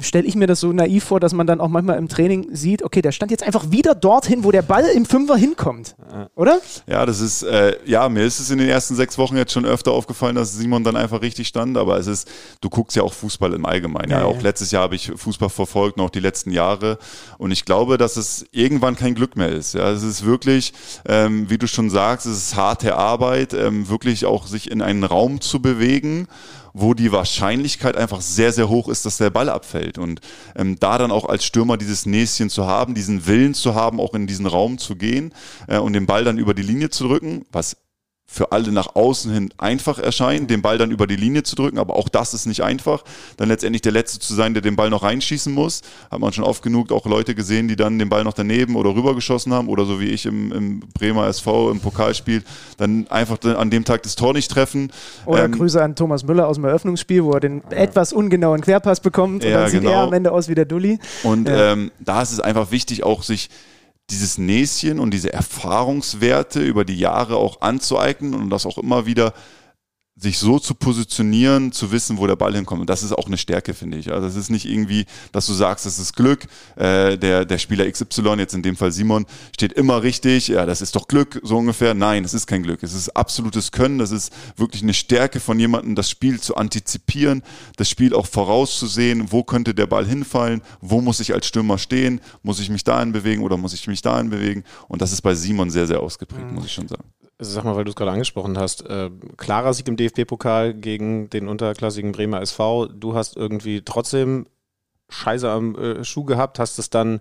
stelle 0.00 0.26
ich 0.26 0.34
mir 0.34 0.46
das 0.46 0.58
so 0.60 0.72
naiv 0.72 1.04
vor, 1.04 1.20
dass 1.20 1.32
man 1.32 1.46
dann 1.46 1.60
auch 1.60 1.68
manchmal 1.68 1.98
im 1.98 2.08
Training 2.08 2.48
sieht, 2.52 2.82
okay, 2.82 3.00
der 3.00 3.12
stand 3.12 3.30
jetzt 3.30 3.44
einfach 3.44 3.70
wieder 3.70 3.94
dorthin, 3.94 4.42
wo 4.42 4.50
der 4.50 4.62
Ball 4.62 4.84
im 4.86 5.04
Fünfer 5.04 5.36
hinkommt. 5.36 5.94
Oder? 6.34 6.60
Ja, 6.88 7.06
das 7.06 7.20
ist, 7.20 7.44
äh, 7.44 7.76
ja, 7.84 8.08
mir 8.08 8.24
ist 8.24 8.40
es 8.40 8.50
in 8.50 8.58
den 8.58 8.68
ersten 8.68 8.96
sechs 8.96 9.18
Wochen 9.18 9.36
jetzt 9.36 9.52
schon 9.52 9.64
öfter 9.64 9.92
aufgefallen, 9.92 10.34
dass 10.34 10.52
Simon 10.52 10.82
dann 10.82 10.96
einfach 10.96 11.22
richtig 11.22 11.46
stand, 11.46 11.76
aber 11.76 11.98
es 11.98 12.08
ist, 12.08 12.28
du 12.60 12.68
guckst 12.68 12.96
ja 12.96 13.04
auch 13.04 13.12
Fußball 13.12 13.52
im 13.52 13.64
Allgemeinen. 13.64 14.10
Ja, 14.10 14.20
Ja, 14.20 14.24
auch 14.26 14.42
letztes 14.42 14.72
Jahr 14.72 14.82
habe 14.82 14.96
ich 14.96 15.12
Fußball 15.14 15.48
verfolgt, 15.48 15.96
noch 15.96 16.10
die 16.10 16.20
letzten 16.20 16.50
Jahre 16.50 16.98
und 17.38 17.52
ich 17.52 17.64
glaube, 17.64 17.98
dass 17.98 18.16
es 18.16 18.46
irgendwann 18.50 18.96
kein 18.96 19.14
Glück 19.14 19.36
mehr 19.36 19.50
ist. 19.50 19.74
Ja, 19.74 19.90
es 19.90 20.02
ist 20.02 20.24
wirklich, 20.24 20.72
ähm, 21.06 21.48
wie 21.48 21.58
du 21.58 21.68
schon 21.68 21.88
sagst, 21.88 22.26
es 22.26 22.36
ist 22.36 22.56
harte 22.56 22.96
Arbeit, 22.96 23.54
ähm, 23.54 23.88
wirklich 23.88 24.26
auch 24.26 24.46
sich 24.46 24.70
in 24.70 24.82
einen 24.82 25.04
Raum 25.04 25.40
zu 25.40 25.62
bewegen 25.62 26.26
wo 26.72 26.94
die 26.94 27.12
Wahrscheinlichkeit 27.12 27.96
einfach 27.96 28.20
sehr, 28.20 28.52
sehr 28.52 28.68
hoch 28.68 28.88
ist, 28.88 29.04
dass 29.04 29.18
der 29.18 29.30
Ball 29.30 29.48
abfällt. 29.48 29.98
Und 29.98 30.20
ähm, 30.56 30.78
da 30.78 30.98
dann 30.98 31.10
auch 31.10 31.26
als 31.26 31.44
Stürmer 31.44 31.76
dieses 31.76 32.06
Näschen 32.06 32.50
zu 32.50 32.66
haben, 32.66 32.94
diesen 32.94 33.26
Willen 33.26 33.54
zu 33.54 33.74
haben, 33.74 34.00
auch 34.00 34.14
in 34.14 34.26
diesen 34.26 34.46
Raum 34.46 34.78
zu 34.78 34.96
gehen 34.96 35.34
äh, 35.68 35.78
und 35.78 35.92
den 35.92 36.06
Ball 36.06 36.24
dann 36.24 36.38
über 36.38 36.54
die 36.54 36.62
Linie 36.62 36.90
zu 36.90 37.06
drücken, 37.06 37.44
was 37.52 37.76
für 38.32 38.50
alle 38.50 38.72
nach 38.72 38.96
außen 38.96 39.30
hin 39.30 39.52
einfach 39.58 39.98
erscheint, 39.98 40.50
den 40.50 40.62
Ball 40.62 40.78
dann 40.78 40.90
über 40.90 41.06
die 41.06 41.16
Linie 41.16 41.42
zu 41.42 41.54
drücken, 41.54 41.78
aber 41.78 41.96
auch 41.96 42.08
das 42.08 42.32
ist 42.32 42.46
nicht 42.46 42.62
einfach. 42.62 43.04
Dann 43.36 43.48
letztendlich 43.50 43.82
der 43.82 43.92
Letzte 43.92 44.20
zu 44.20 44.32
sein, 44.32 44.54
der 44.54 44.62
den 44.62 44.74
Ball 44.74 44.88
noch 44.88 45.02
reinschießen 45.02 45.52
muss. 45.52 45.82
Hat 46.10 46.18
man 46.18 46.32
schon 46.32 46.42
oft 46.44 46.62
genug 46.62 46.92
auch 46.92 47.04
Leute 47.04 47.34
gesehen, 47.34 47.68
die 47.68 47.76
dann 47.76 47.98
den 47.98 48.08
Ball 48.08 48.24
noch 48.24 48.32
daneben 48.32 48.74
oder 48.76 48.94
rübergeschossen 48.94 49.52
haben 49.52 49.68
oder 49.68 49.84
so 49.84 50.00
wie 50.00 50.06
ich 50.06 50.24
im, 50.24 50.50
im 50.50 50.80
Bremer 50.98 51.26
SV 51.26 51.70
im 51.72 51.80
Pokalspiel, 51.80 52.42
dann 52.78 53.06
einfach 53.10 53.36
an 53.44 53.68
dem 53.70 53.84
Tag 53.84 54.02
das 54.02 54.16
Tor 54.16 54.32
nicht 54.32 54.50
treffen. 54.50 54.90
Oder 55.26 55.44
Ähm, 55.44 55.52
Grüße 55.52 55.82
an 55.82 55.94
Thomas 55.94 56.24
Müller 56.24 56.48
aus 56.48 56.56
dem 56.56 56.64
Eröffnungsspiel, 56.64 57.22
wo 57.24 57.32
er 57.32 57.40
den 57.40 57.62
etwas 57.70 58.14
ungenauen 58.14 58.62
Querpass 58.62 59.00
bekommt 59.00 59.44
und 59.44 59.50
Ja, 59.50 59.60
dann 59.60 59.70
sieht 59.70 59.80
genau. 59.82 59.92
er 59.92 60.00
am 60.04 60.12
Ende 60.14 60.32
aus 60.32 60.48
wie 60.48 60.54
der 60.54 60.64
Dulli. 60.64 60.98
Und 61.22 61.48
Ja. 61.48 61.72
ähm, 61.72 61.90
da 62.00 62.22
ist 62.22 62.32
es 62.32 62.40
einfach 62.40 62.70
wichtig, 62.70 63.04
auch 63.04 63.22
sich 63.22 63.50
dieses 64.10 64.38
Näschen 64.38 64.98
und 64.98 65.12
diese 65.12 65.32
Erfahrungswerte 65.32 66.60
über 66.60 66.84
die 66.84 66.98
Jahre 66.98 67.36
auch 67.36 67.60
anzueignen 67.60 68.34
und 68.34 68.50
das 68.50 68.66
auch 68.66 68.78
immer 68.78 69.06
wieder 69.06 69.32
sich 70.14 70.38
so 70.38 70.58
zu 70.58 70.74
positionieren, 70.74 71.72
zu 71.72 71.90
wissen, 71.90 72.18
wo 72.18 72.26
der 72.26 72.36
Ball 72.36 72.54
hinkommt. 72.54 72.82
Und 72.82 72.90
das 72.90 73.02
ist 73.02 73.12
auch 73.12 73.26
eine 73.26 73.38
Stärke, 73.38 73.72
finde 73.72 73.96
ich. 73.96 74.12
Also 74.12 74.26
es 74.26 74.36
ist 74.36 74.50
nicht 74.50 74.66
irgendwie, 74.66 75.06
dass 75.32 75.46
du 75.46 75.54
sagst, 75.54 75.86
das 75.86 75.98
ist 75.98 76.14
Glück. 76.14 76.46
Äh, 76.76 77.16
der, 77.16 77.46
der 77.46 77.58
Spieler 77.58 77.90
XY, 77.90 78.34
jetzt 78.38 78.54
in 78.54 78.62
dem 78.62 78.76
Fall 78.76 78.92
Simon, 78.92 79.24
steht 79.54 79.72
immer 79.72 80.02
richtig. 80.02 80.48
Ja, 80.48 80.66
das 80.66 80.82
ist 80.82 80.96
doch 80.96 81.08
Glück, 81.08 81.40
so 81.42 81.56
ungefähr. 81.56 81.94
Nein, 81.94 82.24
es 82.24 82.34
ist 82.34 82.46
kein 82.46 82.62
Glück. 82.62 82.82
Es 82.82 82.92
ist 82.92 83.08
absolutes 83.16 83.72
Können. 83.72 83.98
Das 83.98 84.10
ist 84.10 84.32
wirklich 84.56 84.82
eine 84.82 84.94
Stärke 84.94 85.40
von 85.40 85.58
jemandem, 85.58 85.94
das 85.94 86.10
Spiel 86.10 86.38
zu 86.40 86.56
antizipieren, 86.56 87.42
das 87.76 87.88
Spiel 87.88 88.14
auch 88.14 88.26
vorauszusehen. 88.26 89.32
Wo 89.32 89.44
könnte 89.44 89.74
der 89.74 89.86
Ball 89.86 90.06
hinfallen? 90.06 90.60
Wo 90.82 91.00
muss 91.00 91.20
ich 91.20 91.32
als 91.32 91.46
Stürmer 91.46 91.78
stehen? 91.78 92.20
Muss 92.42 92.60
ich 92.60 92.68
mich 92.68 92.84
dahin 92.84 93.12
bewegen 93.12 93.42
oder 93.42 93.56
muss 93.56 93.72
ich 93.72 93.86
mich 93.86 94.02
dahin 94.02 94.28
bewegen? 94.28 94.62
Und 94.88 95.00
das 95.00 95.12
ist 95.12 95.22
bei 95.22 95.34
Simon 95.34 95.70
sehr, 95.70 95.86
sehr 95.86 96.00
ausgeprägt, 96.00 96.50
mhm. 96.50 96.56
muss 96.56 96.66
ich 96.66 96.72
schon 96.72 96.86
sagen. 96.86 97.04
Sag 97.44 97.64
mal, 97.64 97.74
weil 97.74 97.82
du 97.82 97.90
es 97.90 97.96
gerade 97.96 98.12
angesprochen 98.12 98.56
hast, 98.56 98.88
äh, 98.88 99.10
klarer 99.36 99.74
Sieg 99.74 99.88
im 99.88 99.96
DFB-Pokal 99.96 100.74
gegen 100.74 101.28
den 101.28 101.48
unterklassigen 101.48 102.12
Bremer 102.12 102.40
SV. 102.40 102.86
Du 102.86 103.16
hast 103.16 103.36
irgendwie 103.36 103.82
trotzdem 103.84 104.46
Scheiße 105.12 105.48
am 105.48 105.76
äh, 105.76 106.04
Schuh 106.04 106.24
gehabt, 106.24 106.58
hast 106.58 106.78
es 106.78 106.90
dann 106.90 107.20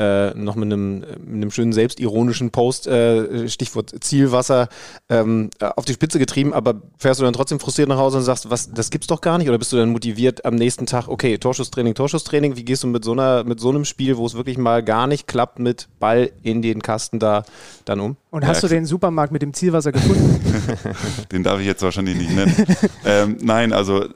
äh, 0.00 0.32
noch 0.34 0.54
mit 0.54 0.72
einem, 0.72 1.00
mit 1.00 1.34
einem 1.34 1.50
schönen 1.50 1.72
selbstironischen 1.72 2.50
Post, 2.50 2.86
äh, 2.86 3.48
Stichwort 3.48 3.92
Zielwasser, 4.00 4.68
ähm, 5.10 5.50
auf 5.60 5.84
die 5.84 5.92
Spitze 5.92 6.18
getrieben, 6.18 6.54
aber 6.54 6.80
fährst 6.96 7.20
du 7.20 7.24
dann 7.24 7.34
trotzdem 7.34 7.60
frustriert 7.60 7.88
nach 7.88 7.98
Hause 7.98 8.18
und 8.18 8.24
sagst, 8.24 8.48
was, 8.50 8.72
das 8.72 8.90
gibt's 8.90 9.08
doch 9.08 9.20
gar 9.20 9.36
nicht? 9.36 9.48
Oder 9.48 9.58
bist 9.58 9.72
du 9.72 9.76
dann 9.76 9.90
motiviert 9.90 10.44
am 10.46 10.54
nächsten 10.54 10.86
Tag, 10.86 11.08
okay, 11.08 11.36
Torschusstraining, 11.36 11.94
Torschusstraining, 11.94 12.56
wie 12.56 12.64
gehst 12.64 12.82
du 12.82 12.86
mit 12.86 13.04
so 13.04 13.12
einer, 13.12 13.44
mit 13.44 13.60
so 13.60 13.68
einem 13.68 13.84
Spiel, 13.84 14.16
wo 14.16 14.24
es 14.24 14.34
wirklich 14.34 14.56
mal 14.56 14.82
gar 14.82 15.06
nicht 15.06 15.26
klappt, 15.26 15.58
mit 15.58 15.88
Ball 15.98 16.30
in 16.42 16.62
den 16.62 16.80
Kasten 16.80 17.18
da 17.18 17.44
dann 17.84 18.00
um? 18.00 18.16
Und 18.30 18.46
hast 18.46 18.62
ja, 18.62 18.68
du 18.68 18.74
den 18.74 18.86
Supermarkt 18.86 19.32
mit 19.32 19.42
dem 19.42 19.52
Zielwasser 19.52 19.92
gefunden? 19.92 20.40
den 21.32 21.42
darf 21.42 21.60
ich 21.60 21.66
jetzt 21.66 21.82
wahrscheinlich 21.82 22.16
nicht 22.16 22.34
nennen. 22.34 22.54
ähm, 23.04 23.36
nein, 23.42 23.72
also 23.72 24.06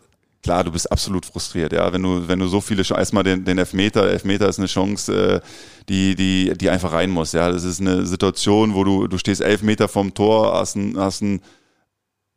klar, 0.45 0.63
du 0.63 0.71
bist 0.71 0.93
absolut 0.93 1.27
frustriert, 1.27 1.73
ja. 1.73 1.93
Wenn 1.93 2.03
du, 2.03 2.29
wenn 2.29 2.39
du 2.39 2.47
so 2.47 2.61
viele 2.61 2.83
erstmal 2.83 3.25
den, 3.25 3.45
den 3.45 3.59
Elfmeter, 3.59 4.07
Elfmeter 4.07 4.49
ist 4.49 4.59
eine 4.59 4.69
Chance, 4.69 5.41
äh, 5.43 5.49
die, 5.89 6.15
die, 6.15 6.57
die 6.57 6.71
einfach 6.71 6.93
rein 6.93 7.11
muss, 7.11 7.33
ja. 7.33 7.51
Das 7.51 7.65
ist 7.65 7.81
eine 7.81 8.07
Situation, 8.07 8.75
wo 8.75 8.85
du, 8.85 9.09
du 9.09 9.19
stehst 9.19 9.41
elf 9.41 9.63
Meter 9.63 9.89
vom 9.89 10.15
Tor, 10.15 10.55
hast 10.55 10.77
ein, 10.77 10.97
hast 10.99 11.23
ein 11.23 11.41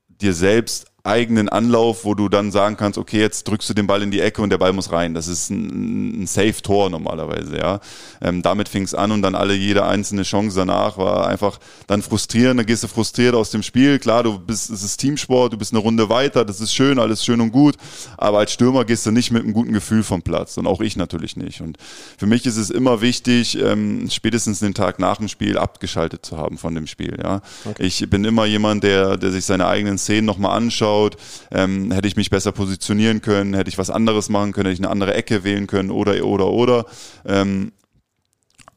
dir 0.08 0.34
selbst 0.34 0.88
eigenen 1.08 1.50
Anlauf, 1.50 2.06
wo 2.06 2.14
du 2.14 2.30
dann 2.30 2.52
sagen 2.52 2.78
kannst, 2.78 2.98
okay, 2.98 3.20
jetzt 3.20 3.48
drückst 3.48 3.70
du 3.70 3.74
den 3.74 3.88
Ball 3.88 4.02
in 4.04 4.12
die 4.12 4.20
Ecke 4.20 4.42
und 4.42 4.50
der 4.50 4.58
Ball 4.58 4.74
muss 4.74 4.92
rein. 4.92 5.14
Das 5.14 5.28
ist 5.28 5.50
ein, 5.50 6.24
ein 6.24 6.28
Safe-Tor 6.28 6.90
normalerweise, 6.90 7.58
ja. 7.58 7.80
Ähm, 8.22 8.42
damit 8.42 8.70
fing 8.70 8.84
es 8.84 8.94
an 8.94 9.12
und 9.12 9.22
dann 9.22 9.36
alle, 9.36 9.54
jede 9.54 9.86
einzelne 9.86 10.24
Chance 10.24 10.58
danach 10.58 10.98
war 10.98 11.28
einfach 11.28 11.60
dann 11.88 12.02
frustrierend, 12.02 12.60
dann 12.60 12.66
gehst 12.66 12.84
du 12.84 12.88
frustriert 12.88 13.36
aus 13.36 13.52
dem 13.52 13.64
Spiel. 13.64 14.00
Klar, 14.00 14.24
du 14.24 14.38
bist, 14.38 14.70
es 14.70 14.84
ist 14.84 14.98
Teamsport, 14.98 15.54
du 15.54 15.58
bist 15.58 15.74
eine 15.74 15.82
Runde 15.82 16.10
weiter, 16.10 16.46
das 16.46 16.60
ist 16.62 16.74
schön, 16.74 17.00
alles 17.00 17.24
schön 17.24 17.42
und 17.42 17.52
gut, 17.52 17.76
aber 18.18 18.40
als 18.40 18.52
Stürmer 18.52 18.86
gehst 18.86 19.06
du 19.06 19.12
nicht 19.12 19.32
mit 19.32 19.44
einem 19.44 19.54
guten 19.54 19.74
Gefühl 19.74 20.04
vom 20.04 20.22
Platz 20.22 20.58
und 20.58 20.68
auch 20.68 20.82
ich 20.82 20.98
natürlich 20.98 21.38
nicht. 21.38 21.62
Und 21.62 21.78
für 22.18 22.28
mich 22.28 22.46
ist 22.46 22.58
es 22.58 22.70
immer 22.70 23.02
wichtig, 23.02 23.58
ähm, 23.58 24.10
spätestens 24.12 24.60
den 24.60 24.74
Tag 24.74 25.00
nach 25.00 25.18
dem 25.18 25.28
Spiel 25.28 25.58
abgeschaltet 25.58 26.26
zu 26.26 26.38
haben 26.38 26.58
von 26.58 26.76
dem 26.76 26.88
Spiel, 26.88 27.18
ja. 27.22 27.42
Okay. 27.66 27.84
Ich 27.84 28.10
bin 28.10 28.26
immer 28.26 28.46
jemand, 28.46 28.84
der, 28.84 29.18
der 29.18 29.32
sich 29.32 29.46
seine 29.46 29.68
eigenen 29.68 29.98
Szenen 29.98 30.26
nochmal 30.26 30.58
anschaut, 30.58 30.97
angeschaut, 30.98 31.18
ähm, 31.52 31.92
hätte 31.92 32.08
ich 32.08 32.16
mich 32.16 32.30
besser 32.30 32.52
positionieren 32.52 33.22
können, 33.22 33.54
hätte 33.54 33.70
ich 33.70 33.78
was 33.78 33.90
anderes 33.90 34.30
machen 34.30 34.52
können, 34.52 34.68
hätte 34.68 34.82
ich 34.82 34.86
eine 34.86 34.92
andere 34.92 35.14
Ecke 35.14 35.44
wählen 35.44 35.68
können 35.68 35.92
oder, 35.92 36.24
oder, 36.26 36.48
oder. 36.48 36.86
Ähm, 37.26 37.72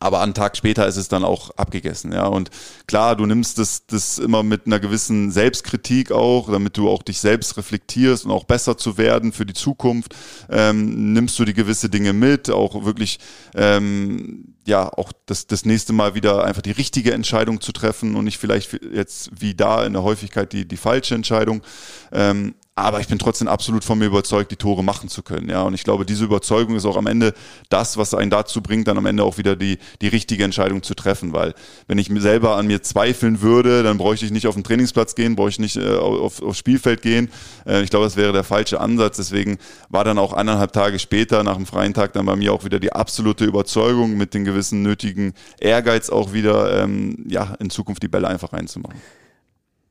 aber 0.01 0.23
einen 0.23 0.33
Tag 0.33 0.57
später 0.57 0.87
ist 0.87 0.97
es 0.97 1.09
dann 1.09 1.25
auch 1.25 1.51
abgegessen, 1.57 2.13
ja. 2.13 2.27
Und 2.27 2.51
klar, 2.87 3.17
du 3.17 3.27
nimmst 3.27 3.59
das, 3.59 3.87
das 3.87 4.19
immer 4.19 4.43
mit 4.43 4.67
einer 4.67 4.81
gewissen 4.81 5.31
Selbstkritik 5.31 6.11
auch, 6.11 6.51
damit 6.51 6.79
du 6.79 6.89
auch 6.89 7.03
dich 7.03 7.21
selbst 7.21 7.59
reflektierst 7.59 8.25
und 8.25 8.31
auch 8.31 8.45
besser 8.45 8.79
zu 8.79 8.97
werden 8.97 9.33
für 9.33 9.45
die 9.45 9.53
Zukunft. 9.53 10.17
Ähm, 10.49 11.13
nimmst 11.13 11.39
du 11.39 11.45
die 11.45 11.53
gewisse 11.53 11.91
Dinge 11.91 12.15
mit, 12.15 12.49
auch 12.49 12.87
wirklich, 12.87 13.21
ähm, 13.55 14.55
ja, 14.67 14.89
auch 14.89 15.13
das, 15.27 15.47
das 15.47 15.67
nächste 15.67 15.93
Mal 15.93 16.15
wieder 16.15 16.45
einfach 16.45 16.63
die 16.63 16.71
richtige 16.71 17.13
Entscheidung 17.13 17.61
zu 17.61 17.73
treffen 17.73 18.17
und 18.17 18.25
nicht 18.25 18.39
vielleicht 18.39 18.81
jetzt 18.95 19.31
wie 19.39 19.55
da 19.55 19.85
in 19.85 19.93
der 19.93 20.03
Häufigkeit 20.03 20.55
die, 20.55 20.67
die 20.67 20.79
falsche 20.79 21.15
Entscheidung. 21.15 21.61
Ähm, 22.11 22.55
aber 22.81 23.01
ich 23.01 23.09
bin 23.09 23.19
trotzdem 23.19 23.49
absolut 23.49 23.85
von 23.85 23.99
mir 23.99 24.07
überzeugt, 24.07 24.51
die 24.51 24.57
Tore 24.57 24.85
machen 24.85 25.09
zu 25.09 25.23
können. 25.23 25.49
Ja, 25.49 25.63
und 25.63 25.75
ich 25.75 25.85
glaube, 25.85 26.05
diese 26.07 26.25
Überzeugung 26.25 26.77
ist 26.77 26.85
auch 26.85 26.97
am 26.97 27.07
Ende 27.07 27.35
das, 27.69 27.97
was 27.97 28.15
einen 28.15 28.31
dazu 28.31 28.63
bringt, 28.63 28.89
dann 28.89 28.99
am 28.99 29.07
Ende 29.07 29.25
auch 29.25 29.39
wieder 29.39 29.57
die, 29.57 29.79
die 30.01 30.09
richtige 30.09 30.45
Entscheidung 30.45 30.83
zu 30.83 30.95
treffen. 30.95 31.33
Weil 31.33 31.55
wenn 31.87 31.99
ich 31.99 32.11
selber 32.17 32.57
an 32.57 32.67
mir 32.67 32.83
zweifeln 32.83 33.41
würde, 33.41 33.83
dann 33.83 33.99
bräuchte 33.99 34.27
ich 34.27 34.33
nicht 34.33 34.47
auf 34.47 34.55
den 34.55 34.65
Trainingsplatz 34.65 35.15
gehen, 35.15 35.37
bräuchte 35.37 35.63
ich 35.63 35.77
nicht 35.77 35.85
äh, 35.85 35.97
auf, 35.97 36.43
aufs 36.43 36.59
Spielfeld 36.59 37.03
gehen. 37.03 37.31
Äh, 37.67 37.83
ich 37.83 37.91
glaube, 37.91 38.07
das 38.07 38.17
wäre 38.17 38.33
der 38.33 38.45
falsche 38.45 38.81
Ansatz. 38.81 39.17
Deswegen 39.17 39.59
war 39.89 40.05
dann 40.05 40.19
auch 40.19 40.33
anderthalb 40.33 40.73
Tage 40.73 40.99
später, 40.99 41.43
nach 41.45 41.57
dem 41.57 41.67
freien 41.67 41.95
Tag, 41.95 42.13
dann 42.13 42.27
bei 42.27 42.37
mir 42.37 42.53
auch 42.53 42.65
wieder 42.65 42.81
die 42.81 42.93
absolute 42.93 43.45
Überzeugung 43.45 44.17
mit 44.17 44.35
den 44.35 44.45
gewissen 44.45 44.83
nötigen 44.83 45.35
Ehrgeiz 45.59 46.11
auch 46.11 46.33
wieder, 46.33 46.83
ähm, 46.83 47.25
ja, 47.29 47.55
in 47.59 47.71
Zukunft 47.71 48.03
die 48.03 48.09
Bälle 48.09 48.29
einfach 48.29 48.53
reinzumachen. 48.53 49.01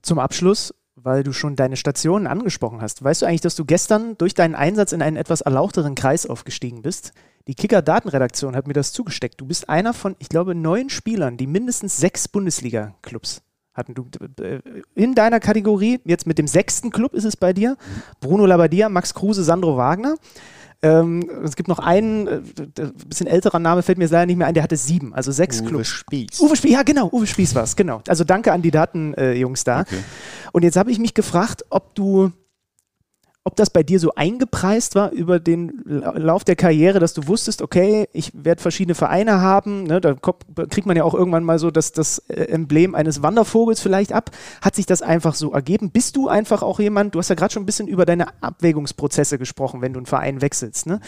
Zum 0.02 0.20
Abschluss 0.20 0.74
weil 1.10 1.24
du 1.24 1.34
schon 1.34 1.56
deine 1.56 1.76
Stationen 1.76 2.28
angesprochen 2.28 2.84
hast. 2.84 3.04
Weißt 3.04 3.24
du 3.24 3.26
eigentlich, 3.26 3.42
dass 3.42 3.56
du 3.56 3.66
gestern 3.66 4.16
durch 4.20 4.36
deinen 4.36 4.54
Einsatz 4.54 4.92
in 4.92 5.02
einen 5.02 5.18
etwas 5.18 5.42
erlauchteren 5.42 5.96
Kreis 5.96 6.28
aufgestiegen 6.28 6.84
bist? 6.84 7.14
Die 7.48 7.56
Kicker-Datenredaktion 7.56 8.56
hat 8.56 8.68
mir 8.68 8.74
das 8.74 8.94
zugesteckt. 8.94 9.42
Du 9.42 9.48
bist 9.48 9.70
einer 9.70 9.96
von, 9.96 10.16
ich 10.20 10.30
glaube, 10.30 10.54
neun 10.54 10.92
Spielern, 10.92 11.36
die 11.36 11.48
mindestens 11.48 11.98
sechs 11.98 12.28
Bundesliga-Clubs 12.28 13.42
hatten. 13.74 13.96
Du, 13.96 14.06
äh, 14.40 14.60
in 14.94 15.16
deiner 15.16 15.40
Kategorie, 15.40 16.00
jetzt 16.06 16.28
mit 16.28 16.38
dem 16.38 16.46
sechsten 16.46 16.92
Club 16.92 17.16
ist 17.16 17.24
es 17.24 17.36
bei 17.36 17.54
dir, 17.54 17.76
Bruno 18.20 18.46
Labbadia, 18.46 18.88
Max 18.88 19.16
Kruse, 19.16 19.44
Sandro 19.44 19.78
Wagner. 19.78 20.16
Ähm, 20.82 21.30
es 21.44 21.58
gibt 21.58 21.68
noch 21.68 21.80
einen, 21.80 22.28
äh, 22.28 22.42
bisschen 23.06 23.28
älterer 23.28 23.60
Name 23.60 23.84
fällt 23.84 23.98
mir 23.98 24.08
leider 24.08 24.26
nicht 24.26 24.38
mehr 24.38 24.48
ein, 24.48 24.54
der 24.54 24.64
hatte 24.64 24.78
sieben, 24.78 25.14
also 25.14 25.32
sechs 25.32 25.60
Uwe 25.62 25.68
Clubs. 25.68 25.88
Spieß. 25.88 26.40
Uwe 26.40 26.56
Spieß, 26.56 26.72
ja 26.72 26.84
genau, 26.84 27.10
Uwe 27.12 27.28
Spieß 27.28 27.54
war 27.56 27.64
es, 27.64 27.76
genau. 27.76 28.02
Also 28.08 28.24
danke 28.24 28.54
an 28.54 28.62
die 28.62 28.72
Datenjungs 28.72 29.62
äh, 29.62 29.66
da. 29.66 29.82
Okay. 29.82 30.00
Und 30.54 30.64
jetzt 30.64 30.78
habe 30.78 30.92
ich 30.92 31.00
mich 31.00 31.14
gefragt, 31.14 31.66
ob 31.70 31.96
du 31.96 32.32
ob 33.46 33.56
das 33.56 33.70
bei 33.70 33.84
dir 33.84 34.00
so 34.00 34.14
eingepreist 34.16 34.96
war 34.96 35.12
über 35.12 35.40
den 35.40 35.82
Lauf 35.86 36.44
der 36.44 36.58
Karriere, 36.58 37.00
dass 37.00 37.14
du 37.14 37.28
wusstest, 37.28 37.62
okay, 37.62 38.08
ich 38.12 38.32
werde 38.34 38.62
verschiedene 38.62 38.96
Vereine 38.96 39.40
haben, 39.40 39.84
ne, 39.84 40.02
da 40.02 40.14
kriegt 40.14 40.86
man 40.86 40.98
ja 40.98 41.06
auch 41.06 41.14
irgendwann 41.14 41.46
mal 41.46 41.58
so 41.58 41.72
das, 41.72 41.94
das 41.94 42.20
äh, 42.28 42.44
Emblem 42.44 42.96
eines 42.96 43.24
Wandervogels 43.24 43.80
vielleicht 43.80 44.12
ab. 44.12 44.32
Hat 44.62 44.76
sich 44.76 44.86
das 44.86 45.02
einfach 45.02 45.36
so 45.36 45.54
ergeben? 45.54 45.90
Bist 45.92 46.18
du 46.18 46.28
einfach 46.28 46.62
auch 46.62 46.80
jemand, 46.80 47.16
du 47.16 47.20
hast 47.20 47.30
ja 47.30 47.36
gerade 47.36 47.54
schon 47.54 47.64
ein 47.64 47.66
bisschen 47.66 47.88
über 47.88 48.06
deine 48.06 48.28
Abwägungsprozesse 48.42 49.38
gesprochen, 49.38 49.82
wenn 49.82 49.94
du 49.94 50.00
einen 50.00 50.06
Verein 50.06 50.42
wechselst. 50.42 50.86
Ne? 50.86 51.00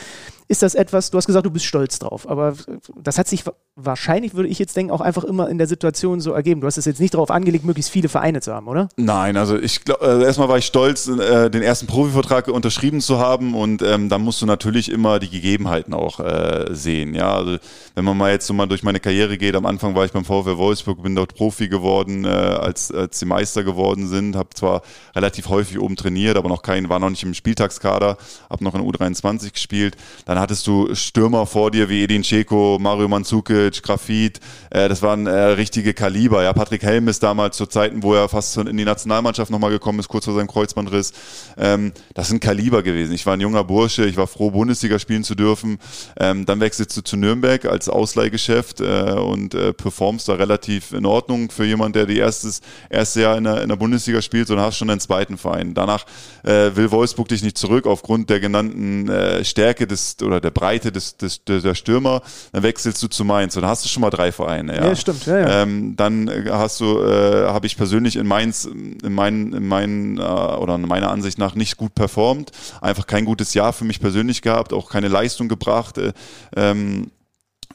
Ist 0.47 0.63
das 0.63 0.73
etwas, 0.73 1.11
du 1.11 1.17
hast 1.17 1.27
gesagt, 1.27 1.45
du 1.45 1.51
bist 1.51 1.65
stolz 1.65 1.99
drauf, 1.99 2.27
aber 2.29 2.55
das 2.95 3.17
hat 3.17 3.27
sich 3.27 3.43
wahrscheinlich, 3.75 4.33
würde 4.33 4.49
ich 4.49 4.59
jetzt 4.59 4.75
denken, 4.75 4.91
auch 4.91 5.01
einfach 5.01 5.23
immer 5.23 5.49
in 5.49 5.57
der 5.57 5.67
Situation 5.67 6.19
so 6.19 6.31
ergeben. 6.31 6.61
Du 6.61 6.67
hast 6.67 6.77
es 6.77 6.85
jetzt 6.85 6.99
nicht 6.99 7.13
darauf 7.13 7.31
angelegt, 7.31 7.65
möglichst 7.65 7.91
viele 7.91 8.09
Vereine 8.09 8.41
zu 8.41 8.53
haben, 8.53 8.67
oder? 8.67 8.89
Nein, 8.97 9.37
also 9.37 9.57
ich 9.57 9.85
glaube, 9.85 10.05
äh, 10.05 10.23
erstmal 10.23 10.49
war 10.49 10.57
ich 10.57 10.65
stolz, 10.65 11.07
äh, 11.07 11.49
den 11.49 11.61
ersten 11.61 11.87
Profivertrag 12.21 12.45
Vertrag 12.45 12.55
unterschrieben 12.55 13.01
zu 13.01 13.19
haben 13.19 13.55
und 13.55 13.81
ähm, 13.81 14.07
dann 14.07 14.21
musst 14.21 14.41
du 14.41 14.45
natürlich 14.45 14.89
immer 14.91 15.19
die 15.19 15.29
Gegebenheiten 15.29 15.93
auch 15.93 16.19
äh, 16.19 16.67
sehen. 16.71 17.13
Ja, 17.13 17.33
also 17.33 17.57
wenn 17.95 18.05
man 18.05 18.17
mal 18.17 18.31
jetzt 18.31 18.47
so 18.47 18.53
mal 18.53 18.67
durch 18.67 18.83
meine 18.83 18.99
Karriere 18.99 19.37
geht, 19.37 19.55
am 19.55 19.65
Anfang 19.65 19.95
war 19.95 20.05
ich 20.05 20.11
beim 20.11 20.23
VfW 20.23 20.57
Wolfsburg, 20.57 21.01
bin 21.03 21.15
dort 21.15 21.35
Profi 21.35 21.67
geworden, 21.67 22.25
äh, 22.25 22.27
als, 22.27 22.91
als 22.91 23.19
die 23.19 23.25
Meister 23.25 23.63
geworden 23.63 24.07
sind, 24.07 24.35
habe 24.35 24.49
zwar 24.53 24.81
relativ 25.15 25.49
häufig 25.49 25.79
oben 25.79 25.95
trainiert, 25.95 26.37
aber 26.37 26.47
noch 26.47 26.61
kein, 26.61 26.89
war 26.89 26.99
noch 26.99 27.09
nicht 27.09 27.23
im 27.23 27.33
Spieltagskader, 27.33 28.17
habe 28.49 28.63
noch 28.63 28.75
in 28.75 28.81
U23 28.81 29.53
gespielt. 29.53 29.97
Dann 30.25 30.39
hattest 30.39 30.65
du 30.67 30.93
Stürmer 30.93 31.45
vor 31.45 31.71
dir 31.71 31.89
wie 31.89 32.03
Edin 32.03 32.21
Dzeko, 32.21 32.77
Mario 32.79 33.07
Mandzukic, 33.07 33.81
Grafit, 33.83 34.39
äh, 34.69 34.87
das 34.87 35.01
waren 35.01 35.27
äh, 35.27 35.31
richtige 35.31 35.93
Kaliber. 35.93 36.43
Ja, 36.43 36.53
Patrick 36.53 36.83
Helm 36.83 37.07
ist 37.07 37.23
damals 37.23 37.57
zu 37.57 37.65
Zeiten, 37.65 38.03
wo 38.03 38.13
er 38.13 38.29
fast 38.29 38.55
in 38.57 38.77
die 38.77 38.85
Nationalmannschaft 38.85 39.51
nochmal 39.51 39.71
gekommen 39.71 39.99
ist, 39.99 40.07
kurz 40.07 40.25
vor 40.25 40.33
seinem 40.33 40.47
Kreuzbandriss. 40.47 41.13
Ähm, 41.57 41.91
das 42.13 42.27
sind 42.27 42.41
Kaliber 42.41 42.83
gewesen. 42.83 43.13
Ich 43.13 43.25
war 43.25 43.33
ein 43.33 43.41
junger 43.41 43.63
Bursche, 43.63 44.05
ich 44.05 44.17
war 44.17 44.27
froh, 44.27 44.51
Bundesliga 44.51 44.99
spielen 44.99 45.23
zu 45.23 45.35
dürfen. 45.35 45.77
Ähm, 46.19 46.45
dann 46.45 46.59
wechselst 46.59 46.95
du 46.97 47.01
zu 47.01 47.17
Nürnberg 47.17 47.65
als 47.65 47.89
Ausleihgeschäft 47.89 48.81
äh, 48.81 49.13
und 49.13 49.53
äh, 49.53 49.73
performst 49.73 50.27
da 50.27 50.33
relativ 50.33 50.93
in 50.93 51.05
Ordnung 51.05 51.51
für 51.51 51.65
jemand, 51.65 51.95
der 51.95 52.05
die 52.05 52.17
erstes, 52.17 52.61
erste 52.89 53.21
Jahr 53.21 53.37
in 53.37 53.43
der, 53.43 53.61
in 53.61 53.69
der 53.69 53.75
Bundesliga 53.75 54.21
spielt, 54.21 54.47
sondern 54.47 54.65
hast 54.65 54.77
schon 54.77 54.89
einen 54.89 54.99
zweiten 54.99 55.37
Verein. 55.37 55.73
Danach 55.73 56.05
äh, 56.43 56.75
will 56.75 56.91
Wolfsburg 56.91 57.27
dich 57.27 57.43
nicht 57.43 57.57
zurück 57.57 57.87
aufgrund 57.87 58.29
der 58.29 58.39
genannten 58.39 59.09
äh, 59.09 59.43
Stärke 59.43 59.87
des 59.87 60.17
oder 60.21 60.39
der 60.39 60.51
Breite 60.51 60.91
des, 60.91 61.17
des, 61.17 61.43
der 61.45 61.75
Stürmer. 61.75 62.21
Dann 62.51 62.63
wechselst 62.63 63.01
du 63.03 63.07
zu 63.07 63.23
Mainz 63.23 63.55
und 63.57 63.65
hast 63.65 63.85
du 63.85 63.89
schon 63.89 64.01
mal 64.01 64.09
drei 64.09 64.31
Vereine. 64.31 64.75
Ja, 64.75 64.87
ja 64.87 64.95
stimmt. 64.95 65.25
Ja, 65.25 65.39
ja. 65.39 65.63
Ähm, 65.63 65.95
dann 65.95 66.29
hast 66.49 66.79
du, 66.79 66.99
äh, 67.01 67.47
habe 67.47 67.67
ich 67.67 67.77
persönlich 67.77 68.15
in 68.15 68.27
Mainz 68.27 68.65
in 68.65 69.13
meinen, 69.13 69.53
in 69.53 69.67
meinen 69.67 70.17
äh, 70.17 70.21
oder 70.21 70.75
in 70.75 70.81
meiner 70.81 71.11
Ansicht 71.11 71.37
nach 71.37 71.55
nicht 71.55 71.77
gut 71.77 71.93
performt. 72.01 72.49
Einfach 72.81 73.05
kein 73.05 73.25
gutes 73.25 73.53
Jahr 73.53 73.73
für 73.73 73.85
mich 73.85 73.99
persönlich 73.99 74.41
gehabt, 74.41 74.73
auch 74.73 74.89
keine 74.89 75.07
Leistung 75.07 75.47
gebracht. 75.47 75.99
Äh, 75.99 76.13
ähm, 76.55 77.11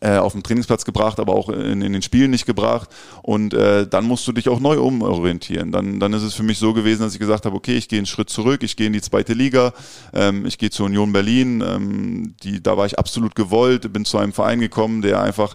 äh, 0.01 0.18
auf 0.18 0.33
dem 0.33 0.43
Trainingsplatz 0.43 0.85
gebracht, 0.85 1.20
aber 1.20 1.35
auch 1.35 1.49
in, 1.49 1.81
in 1.81 1.95
den 1.95 2.03
Spielen 2.03 2.31
nicht 2.31 2.45
gebracht. 2.45 2.91
Und 3.22 3.55
äh, 3.55 3.87
dann 3.87 4.05
musst 4.05 4.29
du 4.29 4.33
dich 4.33 4.51
auch 4.51 4.61
neu 4.61 4.79
umorientieren. 4.79 5.72
Dann, 5.72 6.01
dann 6.01 6.12
ist 6.12 6.22
es 6.22 6.35
für 6.35 6.43
mich 6.43 6.59
so 6.59 6.74
gewesen, 6.74 7.01
dass 7.01 7.14
ich 7.14 7.18
gesagt 7.18 7.47
habe, 7.47 7.57
okay, 7.57 7.77
ich 7.77 7.89
gehe 7.89 7.99
einen 7.99 8.07
Schritt 8.07 8.29
zurück, 8.29 8.62
ich 8.62 8.77
gehe 8.77 8.89
in 8.89 8.93
die 8.93 9.01
zweite 9.01 9.33
Liga, 9.33 9.72
ähm, 10.12 10.45
ich 10.45 10.59
gehe 10.59 10.68
zur 10.68 10.87
Union 10.87 11.12
Berlin. 11.12 11.64
Ähm, 11.66 12.35
die, 12.43 12.62
da 12.62 12.77
war 12.77 12.85
ich 12.85 12.99
absolut 12.99 13.35
gewollt, 13.35 13.91
bin 13.91 14.05
zu 14.05 14.18
einem 14.18 14.35
Verein 14.35 14.61
gekommen, 14.61 15.01
der 15.01 15.22
einfach 15.22 15.55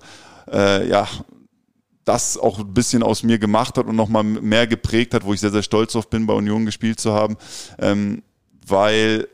äh, 0.52 0.90
ja 0.90 1.08
das 2.06 2.38
auch 2.38 2.60
ein 2.60 2.74
bisschen 2.74 3.04
aus 3.04 3.24
mir 3.24 3.38
gemacht 3.38 3.78
hat 3.78 3.86
und 3.86 3.96
nochmal 3.96 4.24
mehr 4.24 4.66
geprägt 4.66 5.14
hat, 5.14 5.24
wo 5.24 5.34
ich 5.34 5.40
sehr, 5.40 5.52
sehr 5.52 5.64
stolz 5.64 5.96
auf 5.96 6.10
bin, 6.10 6.26
bei 6.26 6.34
Union 6.34 6.66
gespielt 6.66 7.00
zu 7.00 7.14
haben. 7.14 7.38
Ähm, 7.80 8.24
weil 8.72 9.28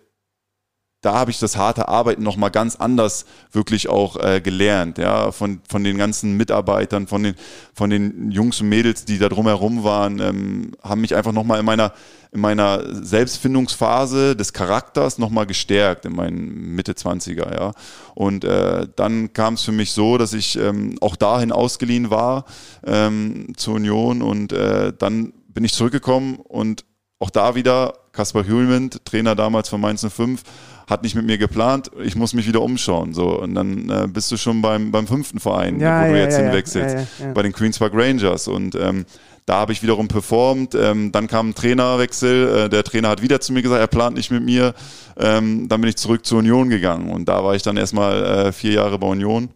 da 1.02 1.14
habe 1.14 1.30
ich 1.30 1.40
das 1.40 1.56
harte 1.56 1.88
Arbeiten 1.88 2.24
nochmal 2.24 2.50
ganz 2.50 2.76
anders 2.76 3.26
wirklich 3.52 3.88
auch 3.88 4.18
äh, 4.18 4.42
gelernt, 4.42 4.98
ja, 4.98 5.32
von, 5.32 5.62
von 5.70 5.84
den 5.84 5.98
ganzen 5.98 6.36
Mitarbeitern, 6.36 7.08
von 7.08 7.22
den, 7.24 7.36
von 7.74 7.90
den 7.92 8.32
Jungs 8.32 8.60
und 8.62 8.70
Mädels, 8.70 9.06
die 9.06 9.20
da 9.20 9.30
drumherum 9.30 9.84
waren, 9.84 10.20
ähm, 10.20 10.72
haben 10.82 11.02
mich 11.02 11.16
einfach 11.16 11.34
nochmal 11.34 11.60
in 11.60 11.66
meiner, 11.66 11.94
in 12.32 12.42
meiner 12.42 12.84
Selbstfindungsphase 13.04 14.36
des 14.36 14.54
Charakters 14.54 15.20
nochmal 15.20 15.46
gestärkt, 15.46 16.06
in 16.06 16.16
meinen 16.16 16.76
Mitte 16.76 16.94
20er, 16.94 17.54
ja. 17.54 17.72
Und 18.16 18.44
äh, 18.44 18.88
dann 18.96 19.32
kam 19.34 19.54
es 19.54 19.62
für 19.62 19.72
mich 19.72 19.92
so, 19.92 20.18
dass 20.18 20.34
ich 20.34 20.58
ähm, 20.58 20.98
auch 21.00 21.16
dahin 21.16 21.52
ausgeliehen 21.52 22.10
war 22.10 22.46
ähm, 22.86 23.54
zur 23.56 23.76
Union 23.76 24.24
und 24.24 24.52
äh, 24.52 24.92
dann 24.98 25.32
bin 25.48 25.64
ich 25.64 25.74
zurückgekommen 25.74 26.38
und 26.38 26.87
auch 27.20 27.30
da 27.30 27.56
wieder 27.56 27.94
Kaspar 28.12 28.46
Hülmend, 28.46 29.06
Trainer 29.06 29.36
damals 29.36 29.70
von 29.70 29.82
Mainz 29.82 30.06
05, 30.08 30.44
hat 30.88 31.04
nicht 31.04 31.16
mit 31.16 31.26
mir 31.26 31.38
geplant, 31.38 31.92
ich 32.02 32.16
muss 32.16 32.34
mich 32.34 32.48
wieder 32.48 32.62
umschauen. 32.62 33.14
So. 33.14 33.40
Und 33.40 33.56
dann 33.56 33.90
äh, 33.90 34.08
bist 34.08 34.32
du 34.32 34.38
schon 34.38 34.62
beim, 34.62 34.92
beim 34.92 35.06
fünften 35.06 35.40
Verein, 35.40 35.80
Ja, 35.80 36.02
wo 36.02 36.06
ja, 36.06 36.12
du 36.12 36.20
jetzt 36.20 36.38
ja, 36.38 36.46
hinwechselst, 36.46 36.96
ja, 36.96 37.02
ja, 37.02 37.26
ja. 37.28 37.34
bei 37.34 37.44
den 37.44 37.52
Queens 37.52 37.78
Park 37.80 37.94
Rangers. 37.94 38.48
Und 38.48 38.76
ähm, 38.76 39.06
da 39.46 39.56
habe 39.56 39.74
ich 39.74 39.84
wiederum 39.84 40.08
performt. 40.08 40.76
Ähm, 40.76 41.12
dann 41.12 41.28
kam 41.28 41.50
ein 41.50 41.56
Trainerwechsel. 41.56 42.66
Äh, 42.66 42.70
der 42.70 42.84
Trainer 42.84 43.10
hat 43.10 43.22
wieder 43.22 43.42
zu 43.42 43.54
mir 43.54 43.62
gesagt, 43.62 43.82
er 43.82 43.88
plant 43.88 44.16
nicht 44.16 44.32
mit 44.32 44.44
mir. 44.44 44.74
Ähm, 45.18 45.68
dann 45.68 45.82
bin 45.82 45.90
ich 45.90 45.98
zurück 45.98 46.26
zur 46.26 46.40
Union 46.40 46.70
gegangen. 46.70 47.10
Und 47.12 47.28
da 47.28 47.44
war 47.44 47.56
ich 47.56 47.64
dann 47.64 47.78
erstmal 47.78 48.24
äh, 48.24 48.52
vier 48.52 48.74
Jahre 48.74 48.98
bei 48.98 49.08
Union. 49.08 49.50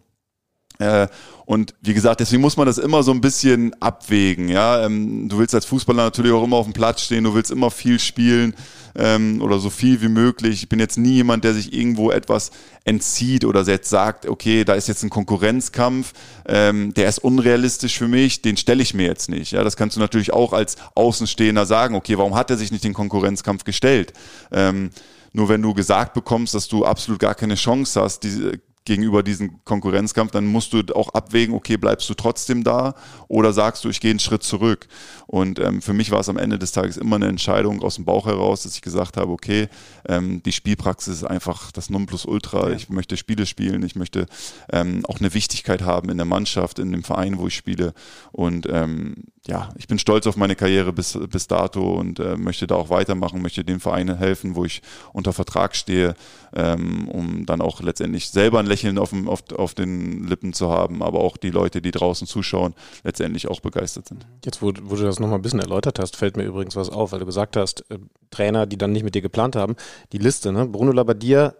Äh, 0.78 1.08
und 1.44 1.74
wie 1.80 1.94
gesagt, 1.94 2.20
deswegen 2.20 2.42
muss 2.42 2.56
man 2.56 2.66
das 2.66 2.78
immer 2.78 3.02
so 3.02 3.10
ein 3.12 3.20
bisschen 3.20 3.74
abwägen. 3.80 4.48
Ja, 4.48 4.84
ähm, 4.84 5.28
du 5.28 5.38
willst 5.38 5.54
als 5.54 5.64
Fußballer 5.66 6.04
natürlich 6.04 6.32
auch 6.32 6.44
immer 6.44 6.56
auf 6.56 6.66
dem 6.66 6.72
Platz 6.72 7.02
stehen, 7.02 7.24
du 7.24 7.34
willst 7.34 7.50
immer 7.50 7.70
viel 7.70 7.98
spielen 7.98 8.54
ähm, 8.94 9.40
oder 9.42 9.58
so 9.58 9.70
viel 9.70 10.00
wie 10.02 10.08
möglich. 10.08 10.62
Ich 10.62 10.68
bin 10.68 10.78
jetzt 10.78 10.98
nie 10.98 11.14
jemand, 11.14 11.44
der 11.44 11.54
sich 11.54 11.72
irgendwo 11.72 12.10
etwas 12.10 12.50
entzieht 12.84 13.44
oder 13.44 13.62
jetzt 13.62 13.90
sagt, 13.90 14.26
okay, 14.26 14.64
da 14.64 14.74
ist 14.74 14.88
jetzt 14.88 15.02
ein 15.02 15.10
Konkurrenzkampf, 15.10 16.12
ähm, 16.46 16.94
der 16.94 17.08
ist 17.08 17.18
unrealistisch 17.18 17.98
für 17.98 18.08
mich, 18.08 18.42
den 18.42 18.56
stelle 18.56 18.82
ich 18.82 18.94
mir 18.94 19.06
jetzt 19.06 19.28
nicht. 19.28 19.52
Ja, 19.52 19.64
das 19.64 19.76
kannst 19.76 19.96
du 19.96 20.00
natürlich 20.00 20.32
auch 20.32 20.52
als 20.52 20.76
Außenstehender 20.94 21.66
sagen. 21.66 21.94
Okay, 21.94 22.18
warum 22.18 22.34
hat 22.34 22.50
er 22.50 22.56
sich 22.56 22.70
nicht 22.70 22.84
den 22.84 22.94
Konkurrenzkampf 22.94 23.64
gestellt? 23.64 24.12
Ähm, 24.52 24.90
nur 25.32 25.48
wenn 25.48 25.62
du 25.62 25.74
gesagt 25.74 26.12
bekommst, 26.12 26.54
dass 26.54 26.68
du 26.68 26.84
absolut 26.84 27.18
gar 27.18 27.34
keine 27.34 27.54
Chance 27.54 28.00
hast, 28.00 28.22
diese 28.22 28.60
gegenüber 28.84 29.22
diesem 29.22 29.64
Konkurrenzkampf, 29.64 30.32
dann 30.32 30.46
musst 30.46 30.72
du 30.72 30.82
auch 30.94 31.10
abwägen, 31.10 31.54
okay, 31.54 31.76
bleibst 31.76 32.08
du 32.10 32.14
trotzdem 32.14 32.64
da 32.64 32.94
oder 33.28 33.52
sagst 33.52 33.84
du, 33.84 33.88
ich 33.88 34.00
gehe 34.00 34.10
einen 34.10 34.18
Schritt 34.18 34.42
zurück. 34.42 34.88
Und 35.32 35.58
ähm, 35.60 35.80
für 35.80 35.94
mich 35.94 36.10
war 36.10 36.20
es 36.20 36.28
am 36.28 36.36
Ende 36.36 36.58
des 36.58 36.72
Tages 36.72 36.98
immer 36.98 37.16
eine 37.16 37.26
Entscheidung 37.26 37.82
aus 37.82 37.94
dem 37.94 38.04
Bauch 38.04 38.26
heraus, 38.26 38.64
dass 38.64 38.74
ich 38.74 38.82
gesagt 38.82 39.16
habe, 39.16 39.32
okay, 39.32 39.68
ähm, 40.06 40.42
die 40.42 40.52
Spielpraxis 40.52 41.14
ist 41.14 41.24
einfach 41.24 41.72
das 41.72 41.88
Nonplusultra. 41.88 42.72
Ich 42.72 42.90
möchte 42.90 43.16
Spiele 43.16 43.46
spielen, 43.46 43.82
ich 43.82 43.96
möchte 43.96 44.26
ähm, 44.70 45.06
auch 45.06 45.20
eine 45.20 45.32
Wichtigkeit 45.32 45.80
haben 45.80 46.10
in 46.10 46.18
der 46.18 46.26
Mannschaft, 46.26 46.78
in 46.78 46.92
dem 46.92 47.02
Verein, 47.02 47.38
wo 47.38 47.46
ich 47.46 47.56
spiele. 47.56 47.94
Und 48.30 48.68
ähm, 48.70 49.24
ja, 49.46 49.70
ich 49.76 49.88
bin 49.88 49.98
stolz 49.98 50.26
auf 50.26 50.36
meine 50.36 50.54
Karriere 50.54 50.92
bis, 50.92 51.18
bis 51.30 51.48
dato 51.48 51.94
und 51.94 52.20
äh, 52.20 52.36
möchte 52.36 52.66
da 52.66 52.74
auch 52.74 52.90
weitermachen, 52.90 53.40
möchte 53.40 53.64
den 53.64 53.80
Vereinen 53.80 54.18
helfen, 54.18 54.54
wo 54.54 54.66
ich 54.66 54.82
unter 55.14 55.32
Vertrag 55.32 55.74
stehe, 55.74 56.14
ähm, 56.54 57.08
um 57.08 57.46
dann 57.46 57.60
auch 57.60 57.80
letztendlich 57.80 58.28
selber 58.28 58.60
ein 58.60 58.66
Lächeln 58.66 58.98
auf, 58.98 59.10
dem, 59.10 59.28
auf, 59.28 59.42
auf 59.56 59.74
den 59.74 60.28
Lippen 60.28 60.52
zu 60.52 60.68
haben, 60.68 61.02
aber 61.02 61.20
auch 61.20 61.38
die 61.38 61.50
Leute, 61.50 61.80
die 61.80 61.90
draußen 61.90 62.26
zuschauen, 62.26 62.74
letztendlich 63.02 63.48
auch 63.48 63.60
begeistert 63.60 64.06
sind. 64.08 64.26
Jetzt, 64.44 64.62
wo 64.62 64.70
du 64.70 64.96
das 64.96 65.18
nochmal 65.22 65.38
ein 65.38 65.42
bisschen 65.42 65.60
erläutert 65.60 65.98
hast, 65.98 66.16
fällt 66.16 66.36
mir 66.36 66.44
übrigens 66.44 66.76
was 66.76 66.90
auf, 66.90 67.12
weil 67.12 67.20
du 67.20 67.26
gesagt 67.26 67.56
hast, 67.56 67.90
äh, 67.90 67.98
Trainer, 68.30 68.66
die 68.66 68.76
dann 68.76 68.92
nicht 68.92 69.04
mit 69.04 69.14
dir 69.14 69.22
geplant 69.22 69.56
haben, 69.56 69.76
die 70.12 70.18
Liste, 70.18 70.52
ne? 70.52 70.66
Bruno 70.66 70.92
Labbadia, 70.92 71.54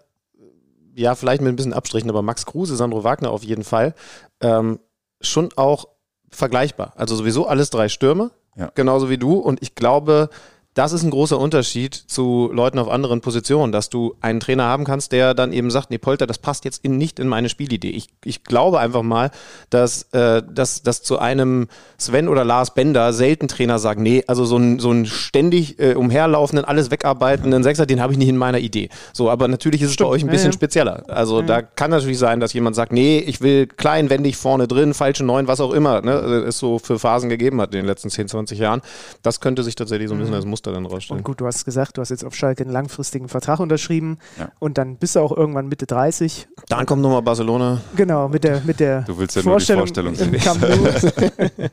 ja, 0.94 1.14
vielleicht 1.14 1.40
mit 1.40 1.50
ein 1.52 1.56
bisschen 1.56 1.72
Abstrichen, 1.72 2.10
aber 2.10 2.20
Max 2.22 2.44
Kruse, 2.44 2.76
Sandro 2.76 3.02
Wagner 3.04 3.30
auf 3.30 3.42
jeden 3.44 3.64
Fall, 3.64 3.94
ähm, 4.40 4.78
schon 5.22 5.48
auch 5.56 5.86
vergleichbar. 6.30 6.92
Also 6.96 7.14
sowieso 7.16 7.46
alles 7.46 7.70
drei 7.70 7.88
Stürme, 7.88 8.30
Ja. 8.56 8.70
genauso 8.74 9.08
wie 9.08 9.18
du. 9.18 9.34
Und 9.38 9.62
ich 9.62 9.74
glaube, 9.74 10.28
das 10.74 10.92
ist 10.92 11.02
ein 11.02 11.10
großer 11.10 11.38
Unterschied 11.38 11.94
zu 11.94 12.50
Leuten 12.50 12.78
auf 12.78 12.88
anderen 12.88 13.20
Positionen, 13.20 13.72
dass 13.72 13.90
du 13.90 14.16
einen 14.22 14.40
Trainer 14.40 14.64
haben 14.64 14.84
kannst, 14.84 15.12
der 15.12 15.34
dann 15.34 15.52
eben 15.52 15.70
sagt, 15.70 15.90
nee, 15.90 15.98
Polter, 15.98 16.26
das 16.26 16.38
passt 16.38 16.64
jetzt 16.64 16.82
in, 16.82 16.96
nicht 16.96 17.18
in 17.18 17.28
meine 17.28 17.50
Spielidee. 17.50 17.90
Ich, 17.90 18.08
ich 18.24 18.42
glaube 18.42 18.80
einfach 18.80 19.02
mal, 19.02 19.30
dass, 19.68 20.04
äh, 20.12 20.42
dass, 20.42 20.82
dass 20.82 21.02
zu 21.02 21.18
einem 21.18 21.68
Sven 21.98 22.26
oder 22.26 22.44
Lars 22.44 22.72
Bender 22.72 23.12
selten 23.12 23.48
Trainer 23.48 23.78
sagen, 23.78 24.02
nee, 24.02 24.24
also 24.26 24.46
so 24.46 24.56
ein, 24.56 24.78
so 24.78 24.90
ein 24.90 25.04
ständig 25.04 25.78
äh, 25.78 25.94
umherlaufenden, 25.94 26.64
alles 26.64 26.90
wegarbeitenden 26.90 27.62
Sechser, 27.62 27.84
den 27.84 28.00
habe 28.00 28.14
ich 28.14 28.18
nicht 28.18 28.30
in 28.30 28.38
meiner 28.38 28.58
Idee. 28.58 28.88
So, 29.12 29.28
aber 29.28 29.48
natürlich 29.48 29.82
ist 29.82 29.90
es 29.90 29.96
bei 29.96 30.06
euch 30.06 30.22
ein 30.22 30.28
ja, 30.28 30.32
bisschen 30.32 30.52
ja. 30.52 30.54
spezieller. 30.54 31.04
Also 31.08 31.42
da 31.42 31.60
kann 31.60 31.90
natürlich 31.90 32.18
sein, 32.18 32.40
dass 32.40 32.54
jemand 32.54 32.76
sagt, 32.76 32.92
nee, 32.92 33.18
ich 33.18 33.42
will 33.42 33.66
klein, 33.66 34.08
wendig, 34.08 34.38
vorne 34.38 34.66
drin, 34.68 34.94
falsche 34.94 35.24
Neun, 35.24 35.48
was 35.48 35.60
auch 35.60 35.72
immer, 35.72 36.00
ne, 36.00 36.12
es 36.12 36.58
so 36.58 36.78
für 36.78 36.98
Phasen 36.98 37.28
gegeben 37.28 37.60
hat 37.60 37.74
in 37.74 37.80
den 37.80 37.86
letzten 37.86 38.08
10, 38.08 38.28
20 38.28 38.58
Jahren. 38.58 38.80
Das 39.22 39.40
könnte 39.40 39.62
sich 39.62 39.74
tatsächlich 39.74 40.08
so 40.08 40.14
ein 40.14 40.18
bisschen 40.18 40.34
als 40.34 40.46
Muster 40.46 40.61
dann 40.70 40.86
rausstellen. 40.86 41.18
Und 41.20 41.24
gut, 41.24 41.40
du 41.40 41.46
hast 41.46 41.64
gesagt, 41.64 41.96
du 41.96 42.00
hast 42.02 42.10
jetzt 42.10 42.24
auf 42.24 42.34
Schalke 42.36 42.62
einen 42.62 42.72
langfristigen 42.72 43.28
Vertrag 43.28 43.58
unterschrieben 43.58 44.18
Ja. 44.38 44.52
und 44.60 44.78
dann 44.78 44.96
bist 44.96 45.16
du 45.16 45.20
auch 45.20 45.36
irgendwann 45.36 45.66
Mitte 45.68 45.86
30. 45.86 46.46
Dann 46.68 46.86
kommt 46.86 47.02
nochmal 47.02 47.22
Barcelona. 47.22 47.80
Genau, 47.96 48.28
mit 48.28 48.44
der, 48.44 48.60
mit 48.60 48.78
der 48.78 49.02
Du 49.02 49.18
willst 49.18 49.34
ja 49.34 49.42
nur 49.42 49.58
die 49.58 49.64
Vorstellung, 49.64 49.86
Vorstellung 49.86 50.14
im 50.14 50.38
sehen. 50.38 50.40
Camp. 50.40 50.62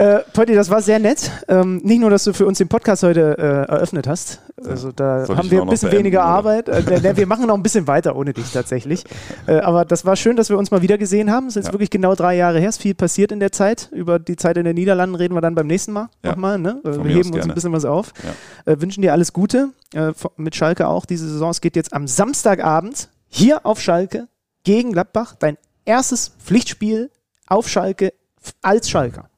Äh, 0.00 0.20
Potti, 0.32 0.54
das 0.54 0.70
war 0.70 0.80
sehr 0.80 0.98
nett. 0.98 1.30
Ähm, 1.46 1.76
nicht 1.84 2.00
nur, 2.00 2.08
dass 2.08 2.24
du 2.24 2.32
für 2.32 2.46
uns 2.46 2.56
den 2.56 2.68
Podcast 2.68 3.02
heute 3.02 3.36
äh, 3.36 3.70
eröffnet 3.70 4.06
hast. 4.08 4.40
Also 4.66 4.92
da 4.92 5.26
Soll 5.26 5.36
haben 5.36 5.50
wir 5.50 5.60
ein 5.60 5.68
bisschen 5.68 5.90
beenden, 5.90 6.04
weniger 6.06 6.20
oder? 6.20 6.26
Arbeit. 6.26 6.68
Äh, 6.70 7.00
ne, 7.02 7.16
wir 7.18 7.26
machen 7.26 7.46
noch 7.46 7.54
ein 7.54 7.62
bisschen 7.62 7.86
weiter 7.86 8.16
ohne 8.16 8.32
dich 8.32 8.50
tatsächlich. 8.50 9.04
Äh, 9.46 9.58
aber 9.60 9.84
das 9.84 10.06
war 10.06 10.16
schön, 10.16 10.36
dass 10.36 10.48
wir 10.48 10.56
uns 10.56 10.70
mal 10.70 10.80
wieder 10.80 10.96
gesehen 10.96 11.30
haben. 11.30 11.48
Es 11.48 11.52
ist 11.52 11.56
jetzt 11.56 11.66
Ja. 11.66 11.72
wirklich 11.74 11.90
genau 11.90 12.14
drei 12.14 12.34
Jahre 12.34 12.58
her. 12.60 12.70
Es 12.70 12.76
ist 12.76 12.82
viel 12.82 12.94
passiert 12.94 13.30
in 13.30 13.40
der 13.40 13.52
Zeit. 13.52 13.90
Über 13.92 14.18
die 14.18 14.36
Zeit 14.36 14.56
in 14.56 14.64
den 14.64 14.74
Niederlanden 14.74 15.16
reden 15.16 15.34
wir 15.34 15.42
dann 15.42 15.54
beim 15.54 15.66
nächsten 15.66 15.92
Mal 15.92 16.08
Ja. 16.24 16.30
nochmal. 16.30 16.58
Ne? 16.58 16.80
Äh, 16.82 16.88
Wir 16.88 17.04
heben 17.04 17.18
uns 17.18 17.30
gerne. 17.32 17.52
ein 17.52 17.54
bisschen 17.54 17.72
was 17.72 17.84
auf. 17.84 18.12
Ja. 18.66 18.72
Äh, 18.72 18.80
wünschen 18.80 19.02
dir 19.02 19.12
alles 19.12 19.34
Gute. 19.34 19.68
Äh, 19.92 20.12
mit 20.38 20.54
Schalke 20.56 20.88
auch 20.88 21.04
diese 21.04 21.28
Saison. 21.28 21.50
Es 21.50 21.60
geht 21.60 21.76
jetzt 21.76 21.92
am 21.92 22.06
Samstagabend 22.06 23.10
hier 23.28 23.66
auf 23.66 23.80
Schalke 23.82 24.28
gegen 24.64 24.92
Gladbach. 24.92 25.34
Dein 25.38 25.58
erstes 25.84 26.32
Pflichtspiel 26.42 27.10
auf 27.46 27.68
Schalke 27.68 28.12
als 28.62 28.88
Schalker. 28.88 29.29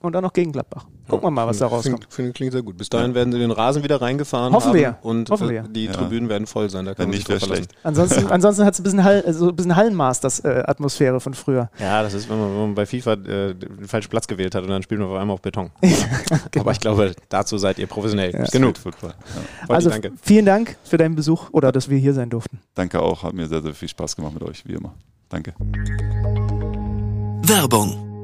Und 0.00 0.12
dann 0.12 0.22
noch 0.22 0.32
gegen 0.32 0.52
Gladbach. 0.52 0.86
Gucken 1.08 1.26
wir 1.26 1.30
mal, 1.30 1.46
was 1.46 1.58
da 1.58 1.66
rauskommt. 1.66 2.00
Finde, 2.04 2.06
finde, 2.10 2.32
klingt 2.32 2.52
sehr 2.52 2.62
gut. 2.62 2.76
Bis 2.76 2.88
dahin 2.88 3.14
werden 3.14 3.32
sie 3.32 3.38
den 3.38 3.50
Rasen 3.52 3.84
wieder 3.84 4.00
reingefahren 4.00 4.52
Hoffen 4.52 4.68
haben 4.70 4.74
wir. 4.78 4.98
und 5.02 5.30
Hoffen 5.30 5.48
äh, 5.48 5.52
wir. 5.52 5.62
die 5.62 5.84
Ja. 5.86 5.92
Tribünen 5.92 6.28
werden 6.28 6.46
voll 6.46 6.68
sein. 6.70 6.84
Da 6.84 6.94
kann 6.94 7.08
nicht, 7.10 7.20
sich 7.20 7.28
wäre 7.28 7.40
schlecht. 7.40 7.72
Ansonsten, 7.84 8.26
ansonsten 8.30 8.64
hat 8.64 8.74
es 8.74 8.80
ein 8.80 8.82
bisschen, 8.82 9.04
Hall, 9.04 9.22
also 9.26 9.48
ein 9.50 9.56
bisschen 9.56 9.76
Hallenmasters-Atmosphäre 9.76 11.20
von 11.20 11.34
früher. 11.34 11.70
Ja, 11.78 12.02
das 12.02 12.14
ist, 12.14 12.28
wenn 12.28 12.38
man, 12.38 12.50
wenn 12.50 12.60
man 12.60 12.74
bei 12.74 12.86
FIFA 12.86 13.12
äh, 13.12 13.54
den 13.54 13.86
falschen 13.86 14.10
Platz 14.10 14.26
gewählt 14.26 14.54
hat 14.54 14.64
und 14.64 14.70
dann 14.70 14.82
spielt 14.82 15.00
man 15.00 15.08
auf 15.10 15.16
einmal 15.16 15.34
auf 15.34 15.42
Beton. 15.42 15.70
Aber 16.58 16.72
ich 16.72 16.80
glaube, 16.80 17.14
dazu 17.28 17.58
seid 17.58 17.78
ihr 17.78 17.86
professionell. 17.86 18.32
Ja. 18.32 18.44
Genug. 18.44 18.76
Football. 18.76 19.10
Ja. 19.10 19.74
Also 19.74 19.90
danke. 19.90 20.12
vielen 20.22 20.46
Dank 20.46 20.76
für 20.82 20.96
deinen 20.96 21.14
Besuch 21.14 21.50
oder 21.52 21.70
dass 21.72 21.88
wir 21.88 21.98
hier 21.98 22.14
sein 22.14 22.30
durften. 22.30 22.58
Danke 22.74 23.00
auch, 23.00 23.22
hat 23.22 23.34
mir 23.34 23.46
sehr, 23.46 23.62
sehr 23.62 23.74
viel 23.74 23.88
Spaß 23.88 24.16
gemacht 24.16 24.34
mit 24.34 24.42
euch, 24.42 24.66
wie 24.66 24.72
immer. 24.74 24.94
Danke. 25.28 25.54
Werbung. 27.42 28.15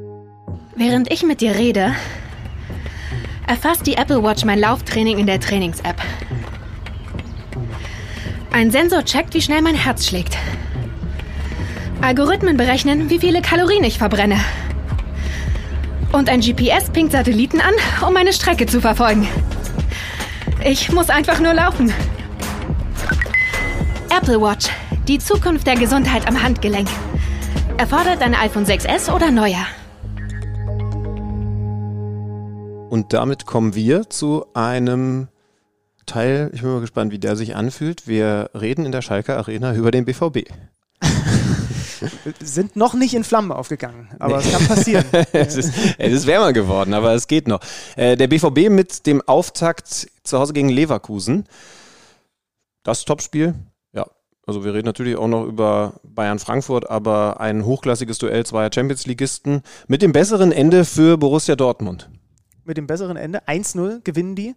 Während 0.84 1.12
ich 1.12 1.22
mit 1.22 1.40
dir 1.40 1.54
rede, 1.54 1.94
erfasst 3.46 3.86
die 3.86 3.94
Apple 3.94 4.20
Watch 4.24 4.44
mein 4.44 4.58
Lauftraining 4.58 5.16
in 5.16 5.28
der 5.28 5.38
Trainings-App. 5.38 6.02
Ein 8.50 8.72
Sensor 8.72 9.04
checkt, 9.04 9.32
wie 9.34 9.40
schnell 9.40 9.62
mein 9.62 9.76
Herz 9.76 10.08
schlägt. 10.08 10.36
Algorithmen 12.00 12.56
berechnen, 12.56 13.10
wie 13.10 13.20
viele 13.20 13.42
Kalorien 13.42 13.84
ich 13.84 13.96
verbrenne. 13.96 14.40
Und 16.10 16.28
ein 16.28 16.40
GPS 16.40 16.90
pinkt 16.90 17.12
Satelliten 17.12 17.60
an, 17.60 17.74
um 18.04 18.12
meine 18.12 18.32
Strecke 18.32 18.66
zu 18.66 18.80
verfolgen. 18.80 19.28
Ich 20.64 20.90
muss 20.90 21.10
einfach 21.10 21.38
nur 21.38 21.54
laufen. 21.54 21.92
Apple 24.10 24.40
Watch. 24.40 24.66
Die 25.06 25.20
Zukunft 25.20 25.68
der 25.68 25.76
Gesundheit 25.76 26.26
am 26.26 26.42
Handgelenk. 26.42 26.88
Erfordert 27.76 28.20
ein 28.20 28.34
iPhone 28.34 28.66
6S 28.66 29.12
oder 29.12 29.30
neuer. 29.30 29.64
Und 32.92 33.14
damit 33.14 33.46
kommen 33.46 33.74
wir 33.74 34.10
zu 34.10 34.44
einem 34.52 35.28
Teil, 36.04 36.50
ich 36.52 36.60
bin 36.60 36.72
mal 36.72 36.82
gespannt, 36.82 37.10
wie 37.10 37.18
der 37.18 37.36
sich 37.36 37.56
anfühlt. 37.56 38.06
Wir 38.06 38.50
reden 38.52 38.84
in 38.84 38.92
der 38.92 39.00
Schalke 39.00 39.34
Arena 39.34 39.72
über 39.74 39.90
den 39.90 40.04
BVB. 40.04 40.40
sind 42.42 42.76
noch 42.76 42.92
nicht 42.92 43.14
in 43.14 43.24
Flammen 43.24 43.50
aufgegangen, 43.50 44.10
aber 44.18 44.40
es 44.40 44.52
kann 44.52 44.66
passieren. 44.66 45.06
es, 45.32 45.56
ist, 45.56 45.72
es 45.96 46.12
ist 46.12 46.26
wärmer 46.26 46.52
geworden, 46.52 46.92
aber 46.92 47.14
es 47.14 47.28
geht 47.28 47.48
noch. 47.48 47.60
Äh, 47.96 48.18
der 48.18 48.26
BVB 48.26 48.68
mit 48.68 49.06
dem 49.06 49.22
Auftakt 49.22 50.08
zu 50.22 50.38
Hause 50.38 50.52
gegen 50.52 50.68
Leverkusen. 50.68 51.46
Das 52.82 53.06
Topspiel. 53.06 53.54
Ja, 53.94 54.04
also 54.46 54.66
wir 54.66 54.74
reden 54.74 54.84
natürlich 54.84 55.16
auch 55.16 55.28
noch 55.28 55.46
über 55.46 55.94
Bayern 56.02 56.38
Frankfurt, 56.38 56.90
aber 56.90 57.40
ein 57.40 57.64
hochklassiges 57.64 58.18
Duell 58.18 58.44
zweier 58.44 58.68
Champions 58.70 59.06
Ligisten 59.06 59.62
mit 59.88 60.02
dem 60.02 60.12
besseren 60.12 60.52
Ende 60.52 60.84
für 60.84 61.16
Borussia 61.16 61.56
Dortmund. 61.56 62.10
Mit 62.64 62.76
dem 62.76 62.86
besseren 62.86 63.16
Ende 63.16 63.42
1-0 63.48 64.00
gewinnen 64.04 64.34
die 64.36 64.54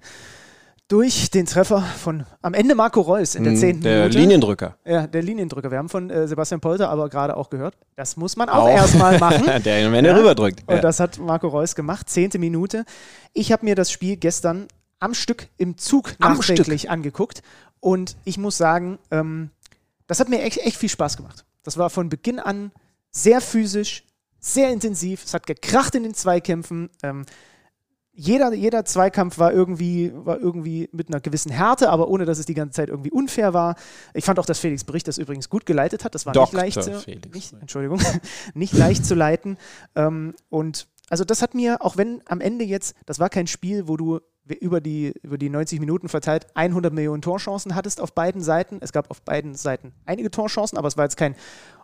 durch 0.88 1.32
den 1.32 1.48
Treffer 1.48 1.82
von 1.82 2.26
am 2.44 2.54
Ende 2.54 2.76
Marco 2.76 3.02
Reus 3.02 3.34
in 3.34 3.44
der 3.44 3.54
Mm, 3.54 3.58
zehnten 3.58 3.82
Der 3.82 4.02
Minute. 4.02 4.20
Liniendrücker. 4.20 4.78
Ja, 4.86 5.08
der 5.08 5.24
Liniendrücker. 5.24 5.72
Wir 5.72 5.80
haben 5.80 5.90
von 5.90 6.12
äh, 6.12 6.28
Sebastian 6.28 6.62
Polter 6.62 6.90
aber 6.90 7.10
gerade 7.10 7.36
auch 7.36 7.50
gehört. 7.50 7.76
Das 7.96 8.18
muss 8.18 8.36
man 8.36 8.50
auch, 8.50 8.70
erstmal 8.70 9.18
machen. 9.18 9.46
der 9.64 9.88
am 9.88 9.94
Ende 9.96 10.12
Ja. 10.12 10.16
rüberdrückt. 10.18 10.62
Und 10.68 10.76
Ja. 10.76 10.82
das 10.82 11.00
hat 11.00 11.18
Marco 11.18 11.48
Reus 11.48 11.74
gemacht, 11.74 12.08
zehnte 12.08 12.38
Minute. 12.38 12.86
Ich 13.34 13.52
habe 13.52 13.66
mir 13.66 13.74
das 13.74 13.90
Spiel 13.92 14.16
gestern 14.18 14.68
am 15.00 15.16
Stück 15.16 15.48
im 15.58 15.76
Zug 15.78 16.14
Am 16.20 16.34
nachträglich 16.38 16.90
angeguckt 16.92 17.42
und 17.80 18.16
ich 18.24 18.38
muss 18.38 18.56
sagen, 18.58 19.00
ähm, 19.10 19.50
das 20.06 20.20
hat 20.20 20.30
mir 20.30 20.44
echt, 20.44 20.60
echt 20.60 20.78
viel 20.78 20.90
Spaß 20.90 21.18
gemacht. 21.18 21.46
Das 21.64 21.80
war 21.80 21.90
von 21.90 22.10
Beginn 22.10 22.40
an 22.40 22.72
sehr 23.12 23.42
physisch, 23.42 24.04
sehr 24.40 24.70
intensiv. 24.72 25.24
Es 25.26 25.34
hat 25.34 25.48
gekracht 25.48 25.96
in 25.96 26.04
den 26.04 26.14
Zweikämpfen. 26.14 26.92
Ähm, 27.02 27.26
jeder, 28.16 28.54
jeder 28.54 28.86
Zweikampf 28.86 29.38
war 29.38 29.52
irgendwie, 29.52 30.12
war 30.14 30.40
irgendwie 30.40 30.90
mit 30.94 31.10
einer 31.10 31.20
gewissen 31.20 31.52
Härte, 31.52 31.90
aber 31.90 32.08
ohne 32.08 32.26
dass 32.26 32.40
es 32.40 32.46
die 32.46 32.54
ganze 32.54 32.78
Zeit 32.78 32.90
irgendwie 32.90 33.12
unfair 33.12 33.54
war. 33.54 33.76
Ich 34.14 34.24
fand 34.24 34.40
auch, 34.40 34.46
dass 34.46 34.60
Felix 34.60 34.86
Bericht 34.86 35.08
das 35.08 35.18
übrigens 35.18 35.50
gut 35.50 35.66
geleitet 35.66 36.06
hat. 36.06 36.16
Das 36.16 36.26
war 36.26 36.34
Dr. 36.34 36.64
nicht 36.64 36.76
leicht 36.76 36.84
zu, 36.84 37.12
nicht, 37.34 37.54
Entschuldigung, 37.60 38.00
nicht 38.54 38.74
leicht 38.74 39.06
zu 39.06 39.16
leiten. 39.16 39.58
Ähm, 39.96 40.34
und 40.50 40.88
also 41.10 41.26
das 41.26 41.42
hat 41.42 41.54
mir, 41.54 41.82
auch 41.82 41.98
wenn 41.98 42.22
am 42.26 42.40
Ende 42.40 42.64
jetzt, 42.64 42.96
das 43.06 43.20
war 43.20 43.30
kein 43.30 43.48
Spiel, 43.48 43.88
wo 43.88 43.98
du 43.98 44.22
über 44.48 44.80
die, 44.80 45.14
über 45.24 45.38
die 45.38 45.50
90 45.50 45.80
Minuten 45.80 46.08
verteilt 46.08 46.48
100 46.54 46.94
Millionen 46.94 47.22
Torchancen 47.22 47.76
hattest 47.76 48.00
auf 48.00 48.14
beiden 48.14 48.42
Seiten. 48.42 48.78
Es 48.80 48.94
gab 48.94 49.12
auf 49.12 49.22
beiden 49.24 49.56
Seiten 49.56 49.92
einige 50.06 50.32
Torchancen, 50.32 50.78
aber 50.78 50.88
es 50.88 50.98
war 50.98 51.06
jetzt 51.06 51.18
kein 51.18 51.36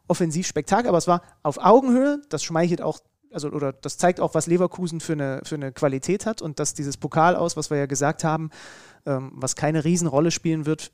Offensivspektakel, 0.07 0.88
aber 0.88 0.97
es 0.97 1.07
war 1.07 1.23
auf 1.43 1.57
Augenhöhe. 1.57 2.21
Das 2.29 2.43
schmeichelt 2.43 2.82
auch, 2.82 2.99
also 3.32 3.49
oder 3.49 3.73
das 3.73 3.97
zeigt 3.97 4.19
auch, 4.19 4.34
was 4.34 4.47
Leverkusen 4.47 4.99
für 4.99 5.13
eine, 5.13 5.41
für 5.43 5.55
eine 5.55 5.71
Qualität 5.71 6.25
hat 6.25 6.41
und 6.41 6.59
dass 6.59 6.73
dieses 6.73 6.97
Pokal 6.97 7.36
aus, 7.36 7.57
was 7.57 7.69
wir 7.69 7.77
ja 7.77 7.86
gesagt 7.86 8.23
haben, 8.23 8.49
ähm, 9.05 9.32
was 9.36 9.55
keine 9.55 9.84
Riesenrolle 9.84 10.32
spielen 10.32 10.65
wird, 10.65 10.91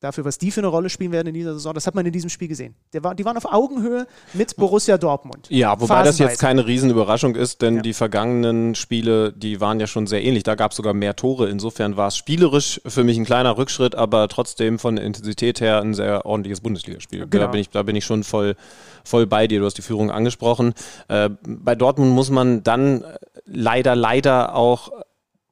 dafür, 0.00 0.24
was 0.24 0.38
die 0.38 0.50
für 0.50 0.60
eine 0.60 0.68
Rolle 0.68 0.88
spielen 0.88 1.12
werden 1.12 1.28
in 1.28 1.34
dieser 1.34 1.52
Saison, 1.52 1.74
das 1.74 1.86
hat 1.86 1.94
man 1.94 2.04
in 2.06 2.12
diesem 2.12 2.30
Spiel 2.30 2.48
gesehen. 2.48 2.74
War, 2.94 3.14
die 3.14 3.24
waren 3.24 3.36
auf 3.36 3.44
Augenhöhe 3.44 4.06
mit 4.32 4.56
Borussia 4.56 4.98
Dortmund. 4.98 5.46
Ja, 5.50 5.78
wobei 5.80 6.02
das 6.02 6.18
jetzt 6.18 6.30
Phasenweise. 6.32 6.38
keine 6.40 6.66
Riesenüberraschung 6.66 7.36
ist, 7.36 7.62
denn 7.62 7.76
Ja. 7.76 7.82
die 7.82 7.92
vergangenen 7.92 8.74
Spiele, 8.74 9.32
die 9.32 9.60
waren 9.60 9.78
ja 9.78 9.86
schon 9.86 10.06
sehr 10.06 10.24
ähnlich. 10.24 10.42
Da 10.42 10.54
gab 10.54 10.70
es 10.72 10.76
sogar 10.78 10.94
mehr 10.94 11.16
Tore. 11.16 11.48
Insofern 11.48 11.96
war 11.96 12.08
es 12.08 12.16
spielerisch 12.16 12.80
für 12.86 13.04
mich 13.04 13.18
ein 13.18 13.24
kleiner 13.26 13.56
Rückschritt, 13.58 13.94
aber 13.94 14.28
trotzdem 14.28 14.78
von 14.78 14.96
der 14.96 15.04
Intensität 15.04 15.60
her 15.60 15.80
ein 15.82 15.94
sehr 15.94 16.24
ordentliches 16.24 16.60
Bundesligaspiel. 16.60 17.26
Genau. 17.28 17.44
Da, 17.44 17.50
bin 17.50 17.60
ich, 17.60 17.68
da 17.68 17.82
bin 17.82 17.94
ich 17.96 18.04
schon 18.06 18.24
voll, 18.24 18.56
voll 19.04 19.26
bei 19.26 19.46
dir. 19.46 19.60
Du 19.60 19.66
hast 19.66 19.76
die 19.76 19.82
Führung 19.82 20.10
angesprochen. 20.10 20.72
Äh, 21.08 21.28
bei 21.46 21.74
Dortmund 21.74 22.12
muss 22.12 22.30
man 22.30 22.62
dann 22.62 23.02
äh, 23.02 23.18
leider, 23.44 23.94
leider 23.94 24.54
auch 24.54 24.90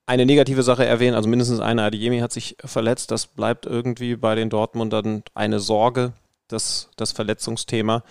eine 0.08 0.24
negative 0.24 0.62
Sache 0.62 0.86
erwähnen, 0.86 1.14
also 1.14 1.28
mindestens 1.28 1.60
eine 1.60 1.82
Adeyemi 1.82 2.20
hat 2.20 2.32
sich 2.32 2.56
verletzt. 2.64 3.10
Das 3.10 3.26
bleibt 3.26 3.66
irgendwie 3.66 4.16
bei 4.16 4.34
den 4.34 4.48
Dortmundern 4.48 5.22
eine 5.34 5.60
Sorge, 5.60 6.14
das, 6.48 6.88
das 6.96 7.12
Verletzungsthema. 7.12 8.02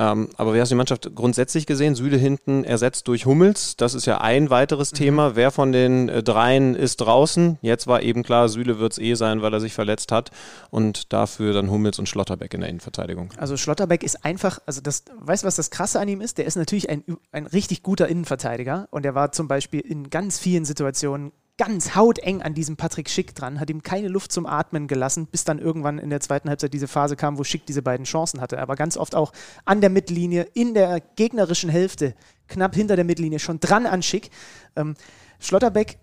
Ähm, 0.00 0.30
aber 0.38 0.54
wie 0.54 0.60
hast 0.60 0.70
du 0.70 0.74
die 0.74 0.78
Mannschaft 0.78 1.14
grundsätzlich 1.14 1.66
gesehen? 1.66 1.94
Süle 1.94 2.16
hinten 2.16 2.64
ersetzt 2.64 3.06
durch 3.06 3.26
Hummels. 3.26 3.76
Das 3.76 3.92
ist 3.92 4.06
ja 4.06 4.18
ein 4.22 4.48
weiteres 4.48 4.92
Thema. 4.92 5.36
Wer 5.36 5.50
von 5.50 5.72
den 5.72 6.08
äh, 6.08 6.22
dreien 6.22 6.74
ist 6.74 7.02
draußen? 7.02 7.58
Jetzt 7.60 7.86
war 7.86 8.00
eben 8.00 8.22
klar, 8.22 8.48
Süle 8.48 8.78
wird 8.78 8.92
es 8.92 8.98
eh 8.98 9.12
sein, 9.12 9.42
weil 9.42 9.52
er 9.52 9.60
sich 9.60 9.74
verletzt 9.74 10.10
hat. 10.10 10.30
Und 10.70 11.12
dafür 11.12 11.52
dann 11.52 11.70
Hummels 11.70 11.98
und 11.98 12.08
Schlotterbeck 12.08 12.54
in 12.54 12.60
der 12.60 12.70
Innenverteidigung. 12.70 13.28
Also 13.36 13.58
Schlotterbeck 13.58 14.02
ist 14.02 14.24
einfach, 14.24 14.58
also 14.64 14.80
das, 14.80 15.04
weißt 15.18 15.42
du, 15.42 15.46
was 15.46 15.56
das 15.56 15.70
Krasse 15.70 16.00
an 16.00 16.08
ihm 16.08 16.22
ist? 16.22 16.38
Der 16.38 16.46
ist 16.46 16.56
natürlich 16.56 16.88
ein, 16.88 17.04
ein 17.30 17.44
richtig 17.44 17.82
guter 17.82 18.08
Innenverteidiger 18.08 18.88
und 18.90 19.04
er 19.04 19.14
war 19.14 19.32
zum 19.32 19.48
Beispiel 19.48 19.80
in 19.80 20.08
ganz 20.08 20.38
vielen 20.38 20.64
Situationen 20.64 21.32
ganz 21.60 21.94
hauteng 21.94 22.40
an 22.40 22.54
diesem 22.54 22.78
Patrick 22.78 23.10
Schick 23.10 23.34
dran, 23.34 23.60
hat 23.60 23.68
ihm 23.68 23.82
keine 23.82 24.08
Luft 24.08 24.32
zum 24.32 24.46
Atmen 24.46 24.88
gelassen, 24.88 25.26
bis 25.26 25.44
dann 25.44 25.58
irgendwann 25.58 25.98
in 25.98 26.08
der 26.08 26.20
zweiten 26.20 26.48
Halbzeit 26.48 26.72
diese 26.72 26.88
Phase 26.88 27.16
kam, 27.16 27.36
wo 27.36 27.44
Schick 27.44 27.66
diese 27.66 27.82
beiden 27.82 28.06
Chancen 28.06 28.40
hatte. 28.40 28.58
Aber 28.60 28.76
ganz 28.76 28.96
oft 28.96 29.14
auch 29.14 29.34
an 29.66 29.82
der 29.82 29.90
Mittellinie, 29.90 30.48
in 30.54 30.72
der 30.72 31.02
gegnerischen 31.16 31.68
Hälfte, 31.68 32.14
knapp 32.48 32.74
hinter 32.74 32.96
der 32.96 33.04
Mittellinie, 33.04 33.40
schon 33.40 33.60
dran 33.60 33.84
an 33.84 34.02
Schick. 34.02 34.30
Ähm, 34.74 34.94
Schlotterbeck 35.38 35.98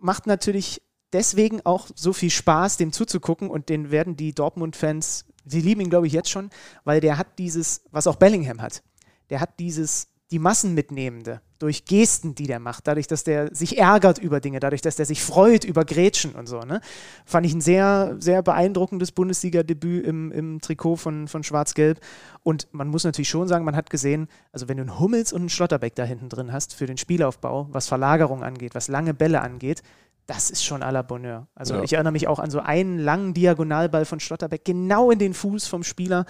macht 0.00 0.26
natürlich 0.26 0.82
deswegen 1.12 1.64
auch 1.64 1.86
so 1.94 2.12
viel 2.12 2.30
Spaß, 2.30 2.76
dem 2.76 2.90
zuzugucken 2.90 3.48
und 3.48 3.68
den 3.68 3.92
werden 3.92 4.16
die 4.16 4.34
Dortmund-Fans, 4.34 5.26
sie 5.44 5.60
lieben 5.60 5.82
ihn, 5.82 5.90
glaube 5.90 6.08
ich, 6.08 6.12
jetzt 6.12 6.30
schon, 6.30 6.50
weil 6.82 7.00
der 7.00 7.18
hat 7.18 7.38
dieses, 7.38 7.82
was 7.92 8.08
auch 8.08 8.16
Bellingham 8.16 8.60
hat, 8.60 8.82
der 9.30 9.38
hat 9.38 9.60
dieses, 9.60 10.08
die 10.32 10.40
Massen 10.40 10.74
mitnehmende, 10.74 11.40
durch 11.60 11.84
Gesten, 11.84 12.34
die 12.34 12.48
der 12.48 12.58
macht, 12.58 12.86
dadurch, 12.88 13.06
dass 13.06 13.22
der 13.22 13.54
sich 13.54 13.78
ärgert 13.78 14.18
über 14.18 14.40
Dinge, 14.40 14.58
dadurch, 14.58 14.82
dass 14.82 14.96
der 14.96 15.06
sich 15.06 15.22
freut 15.22 15.64
über 15.64 15.84
Grätschen 15.84 16.34
und 16.34 16.48
so, 16.48 16.60
ne? 16.60 16.80
Fand 17.24 17.46
ich 17.46 17.54
ein 17.54 17.60
sehr, 17.60 18.16
sehr 18.18 18.42
beeindruckendes 18.42 19.12
Bundesliga-Debüt 19.12 20.04
im, 20.04 20.32
im 20.32 20.60
Trikot 20.60 20.96
von, 20.96 21.28
von 21.28 21.44
Schwarz-Gelb. 21.44 22.00
Und 22.42 22.66
man 22.72 22.88
muss 22.88 23.04
natürlich 23.04 23.28
schon 23.28 23.46
sagen, 23.46 23.64
man 23.64 23.76
hat 23.76 23.88
gesehen, 23.88 24.26
also 24.52 24.68
wenn 24.68 24.78
du 24.78 24.82
einen 24.82 24.98
Hummels 24.98 25.32
und 25.32 25.42
einen 25.42 25.48
Schlotterbeck 25.48 25.94
da 25.94 26.02
hinten 26.04 26.28
drin 26.28 26.52
hast 26.52 26.74
für 26.74 26.86
den 26.86 26.96
Spielaufbau, 26.96 27.68
was 27.70 27.86
Verlagerung 27.86 28.42
angeht, 28.42 28.74
was 28.74 28.88
lange 28.88 29.14
Bälle 29.14 29.40
angeht, 29.40 29.82
das 30.26 30.50
ist 30.50 30.64
schon 30.64 30.82
à 30.82 30.90
la 30.90 31.02
Bonheur. 31.02 31.46
Also 31.54 31.74
Ja. 31.74 31.82
ich 31.84 31.92
erinnere 31.92 32.12
mich 32.12 32.26
auch 32.26 32.40
an 32.40 32.50
so 32.50 32.58
einen 32.58 32.98
langen 32.98 33.32
Diagonalball 33.32 34.04
von 34.04 34.18
Schlotterbeck, 34.18 34.64
genau 34.64 35.12
in 35.12 35.20
den 35.20 35.34
Fuß 35.34 35.68
vom 35.68 35.84
Spieler, 35.84 36.26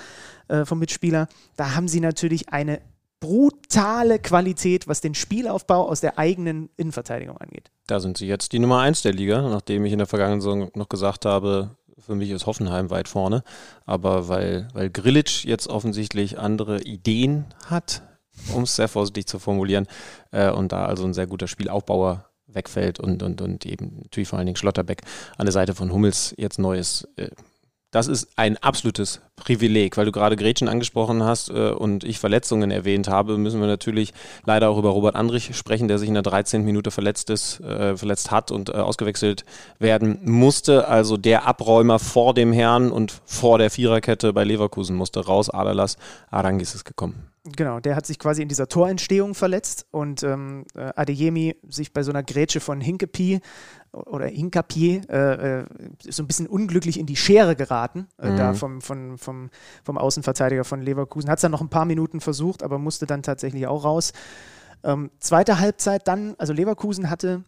äh, 0.48 0.66
vom 0.66 0.78
Mitspieler. 0.78 1.28
Da 1.56 1.74
haben 1.74 1.88
sie 1.88 2.00
natürlich 2.00 2.50
eine 2.50 2.82
brutale 3.20 4.18
Qualität, 4.18 4.88
was 4.88 5.00
den 5.00 5.14
Spielaufbau 5.14 5.88
aus 5.88 6.00
der 6.00 6.18
eigenen 6.18 6.68
Innenverteidigung 6.76 7.36
angeht. 7.38 7.70
Da 7.86 8.00
sind 8.00 8.18
sie 8.18 8.26
jetzt 8.26 8.52
die 8.52 8.58
Nummer 8.58 8.80
eins 8.80 9.02
der 9.02 9.12
Liga, 9.12 9.42
nachdem 9.42 9.84
ich 9.84 9.92
in 9.92 9.98
der 9.98 10.06
vergangenen 10.06 10.40
Saison 10.40 10.70
noch 10.74 10.88
gesagt 10.88 11.24
habe, 11.24 11.76
für 11.98 12.14
mich 12.14 12.30
ist 12.30 12.46
Hoffenheim 12.46 12.90
weit 12.90 13.08
vorne. 13.08 13.42
Aber 13.84 14.28
weil, 14.28 14.68
weil 14.74 14.90
Grilic 14.90 15.44
jetzt 15.44 15.68
offensichtlich 15.68 16.38
andere 16.38 16.82
Ideen 16.82 17.46
hat, 17.66 18.02
um 18.54 18.64
es 18.64 18.76
sehr 18.76 18.88
vorsichtig 18.88 19.26
zu 19.26 19.38
formulieren, 19.38 19.86
äh, 20.30 20.50
und 20.50 20.72
da 20.72 20.86
also 20.86 21.04
ein 21.04 21.14
sehr 21.14 21.26
guter 21.26 21.48
Spielaufbauer 21.48 22.26
wegfällt 22.46 23.00
und, 23.00 23.22
und, 23.22 23.40
und 23.40 23.66
eben 23.66 24.00
natürlich 24.02 24.28
vor 24.28 24.38
allen 24.38 24.46
Dingen 24.46 24.56
Schlotterbeck 24.56 25.02
an 25.36 25.46
der 25.46 25.52
Seite 25.52 25.74
von 25.74 25.92
Hummels 25.92 26.34
jetzt 26.36 26.58
Neues. 26.58 27.08
Äh, 27.16 27.30
das 27.96 28.08
ist 28.08 28.28
ein 28.36 28.58
absolutes 28.58 29.22
Privileg, 29.36 29.96
weil 29.96 30.04
du 30.04 30.12
gerade 30.12 30.36
Gretchen 30.36 30.68
angesprochen 30.68 31.22
hast 31.22 31.48
äh, 31.48 31.70
und 31.70 32.04
ich 32.04 32.18
Verletzungen 32.18 32.70
erwähnt 32.70 33.08
habe, 33.08 33.38
müssen 33.38 33.58
wir 33.58 33.66
natürlich 33.66 34.12
leider 34.44 34.68
auch 34.68 34.76
über 34.76 34.90
Robert 34.90 35.16
Andrich 35.16 35.56
sprechen, 35.56 35.88
der 35.88 35.98
sich 35.98 36.08
in 36.08 36.12
der 36.12 36.22
13. 36.22 36.62
Minute 36.62 36.90
verletzt 36.90 37.30
ist, 37.30 37.58
äh, 37.60 37.96
verletzt 37.96 38.30
hat 38.30 38.50
und 38.50 38.68
äh, 38.68 38.72
ausgewechselt 38.72 39.46
werden 39.78 40.18
musste. 40.24 40.88
Also 40.88 41.16
der 41.16 41.46
Abräumer 41.46 41.98
vor 41.98 42.34
dem 42.34 42.52
Herrn 42.52 42.90
und 42.90 43.18
vor 43.24 43.56
der 43.56 43.70
Viererkette 43.70 44.34
bei 44.34 44.44
Leverkusen 44.44 44.94
musste 44.94 45.24
raus. 45.24 45.48
Adalas 45.48 45.96
Arangis 46.30 46.74
ist 46.74 46.84
gekommen. 46.84 47.30
Genau, 47.54 47.78
der 47.78 47.94
hat 47.94 48.06
sich 48.06 48.18
quasi 48.18 48.42
in 48.42 48.48
dieser 48.48 48.68
Torentstehung 48.68 49.34
verletzt 49.34 49.86
und 49.92 50.22
ähm, 50.22 50.64
äh, 50.74 50.92
Adeyemi 50.96 51.56
sich 51.68 51.92
bei 51.92 52.02
so 52.02 52.10
einer 52.10 52.24
Grätsche 52.24 52.60
von 52.60 52.80
Hinkepi 52.80 53.40
oder 54.04 54.26
Hinkapier 54.26 55.08
äh, 55.08 55.60
äh, 55.60 55.64
so 56.08 56.22
ein 56.22 56.26
bisschen 56.26 56.46
unglücklich 56.46 56.98
in 56.98 57.06
die 57.06 57.16
Schere 57.16 57.56
geraten, 57.56 58.08
äh, 58.18 58.30
Mhm. 58.30 58.36
da 58.36 58.54
vom, 58.54 58.80
vom, 58.80 59.18
vom, 59.18 59.50
vom 59.84 59.98
Außenverteidiger 59.98 60.64
von 60.64 60.82
Leverkusen. 60.82 61.30
Hat 61.30 61.38
es 61.38 61.42
dann 61.42 61.52
noch 61.52 61.62
ein 61.62 61.70
paar 61.70 61.84
Minuten 61.86 62.20
versucht, 62.20 62.62
aber 62.62 62.78
musste 62.78 63.06
dann 63.06 63.22
tatsächlich 63.22 63.66
auch 63.66 63.84
raus. 63.84 64.12
Ähm, 64.84 65.10
zweite 65.18 65.58
Halbzeit 65.58 66.06
dann, 66.06 66.34
also 66.38 66.52
Leverkusen 66.52 67.10
hatte, 67.10 67.44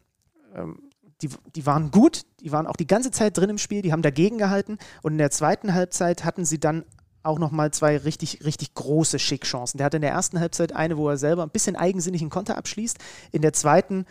ähm, 0.55 0.81
die, 1.23 1.29
die 1.55 1.67
waren 1.67 1.91
gut, 1.91 2.23
die 2.41 2.53
waren 2.53 2.67
auch 2.67 2.77
die 2.77 2.87
ganze 2.87 3.11
Zeit 3.11 3.37
drin 3.37 3.51
im 3.51 3.59
Spiel, 3.59 3.83
die 3.83 3.93
haben 3.93 4.03
dagegen 4.03 4.39
gehalten 4.39 4.79
und 5.03 5.13
in 5.13 5.19
der 5.19 5.31
zweiten 5.31 5.75
Halbzeit 5.75 6.25
hatten 6.25 6.45
sie 6.45 6.61
dann 6.61 6.85
auch 7.25 7.39
nochmal 7.41 7.73
zwei 7.73 7.97
richtig, 7.97 8.45
richtig 8.45 8.75
große 8.75 9.19
Schickchancen. 9.19 9.79
Der 9.79 9.87
hatte 9.87 9.97
in 9.97 10.03
der 10.03 10.13
ersten 10.13 10.39
Halbzeit 10.39 10.75
eine, 10.75 10.97
wo 10.97 11.09
er 11.09 11.17
selber 11.19 11.43
ein 11.43 11.51
bisschen 11.51 11.77
eigensinnig 11.77 12.21
einen 12.23 12.31
Konter 12.31 12.57
abschließt. 12.57 12.99
In 13.33 13.43
der 13.43 13.53
zweiten 13.53 14.07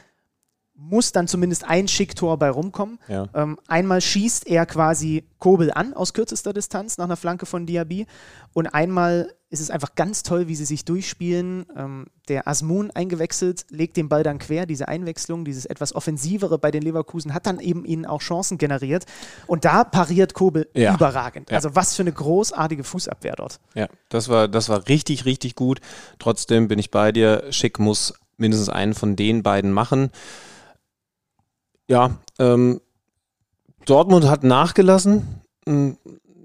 muss 0.79 1.11
dann 1.11 1.27
zumindest 1.27 1.63
ein 1.65 1.87
Schicktor 1.87 2.37
bei 2.37 2.49
rumkommen. 2.49 2.99
Ja. 3.07 3.27
Ähm, 3.33 3.57
einmal 3.67 3.99
schießt 3.99 4.47
er 4.47 4.65
quasi 4.67 5.25
Kobel 5.39 5.71
an 5.71 5.93
aus 5.93 6.13
kürzester 6.13 6.53
Distanz 6.53 6.97
nach 6.97 7.05
einer 7.05 7.17
Flanke 7.17 7.45
von 7.47 7.65
Diaby 7.65 8.05
und 8.53 8.67
einmal 8.67 9.33
ist 9.49 9.61
es 9.61 9.69
einfach 9.69 9.95
ganz 9.95 10.23
toll, 10.23 10.49
wie 10.49 10.55
sie 10.55 10.65
sich 10.65 10.83
durchspielen. 10.83 11.65
Ähm, 11.75 12.05
der 12.27 12.47
Asmun 12.49 12.91
eingewechselt, 12.91 13.65
legt 13.69 13.95
den 13.95 14.09
Ball 14.09 14.21
dann 14.21 14.39
quer. 14.39 14.65
Diese 14.65 14.89
Einwechslung, 14.89 15.45
dieses 15.45 15.65
etwas 15.65 15.95
offensivere 15.95 16.59
bei 16.59 16.69
den 16.69 16.81
Leverkusen 16.81 17.33
hat 17.33 17.47
dann 17.47 17.59
eben 17.61 17.85
ihnen 17.85 18.05
auch 18.05 18.21
Chancen 18.21 18.57
generiert. 18.57 19.05
Und 19.47 19.63
da 19.63 19.85
pariert 19.85 20.33
Kobel 20.33 20.67
Ja. 20.73 20.93
überragend. 20.93 21.49
Ja. 21.49 21.55
Also 21.55 21.75
was 21.75 21.95
für 21.95 22.03
eine 22.03 22.11
großartige 22.11 22.83
Fußabwehr 22.83 23.35
dort. 23.37 23.59
Ja, 23.73 23.87
das 24.09 24.27
war, 24.27 24.47
das 24.49 24.67
war 24.67 24.87
richtig, 24.89 25.23
richtig 25.25 25.55
gut. 25.55 25.79
Trotzdem 26.19 26.67
bin 26.67 26.77
ich 26.77 26.91
bei 26.91 27.13
dir. 27.13 27.45
Schick 27.51 27.79
muss 27.79 28.13
mindestens 28.35 28.67
einen 28.69 28.93
von 28.95 29.15
den 29.15 29.43
beiden 29.43 29.71
machen. 29.71 30.11
Ja, 31.87 32.11
ähm, 32.39 32.81
Dortmund 33.85 34.25
hat 34.27 34.43
nachgelassen 34.43 35.41
m, 35.65 35.97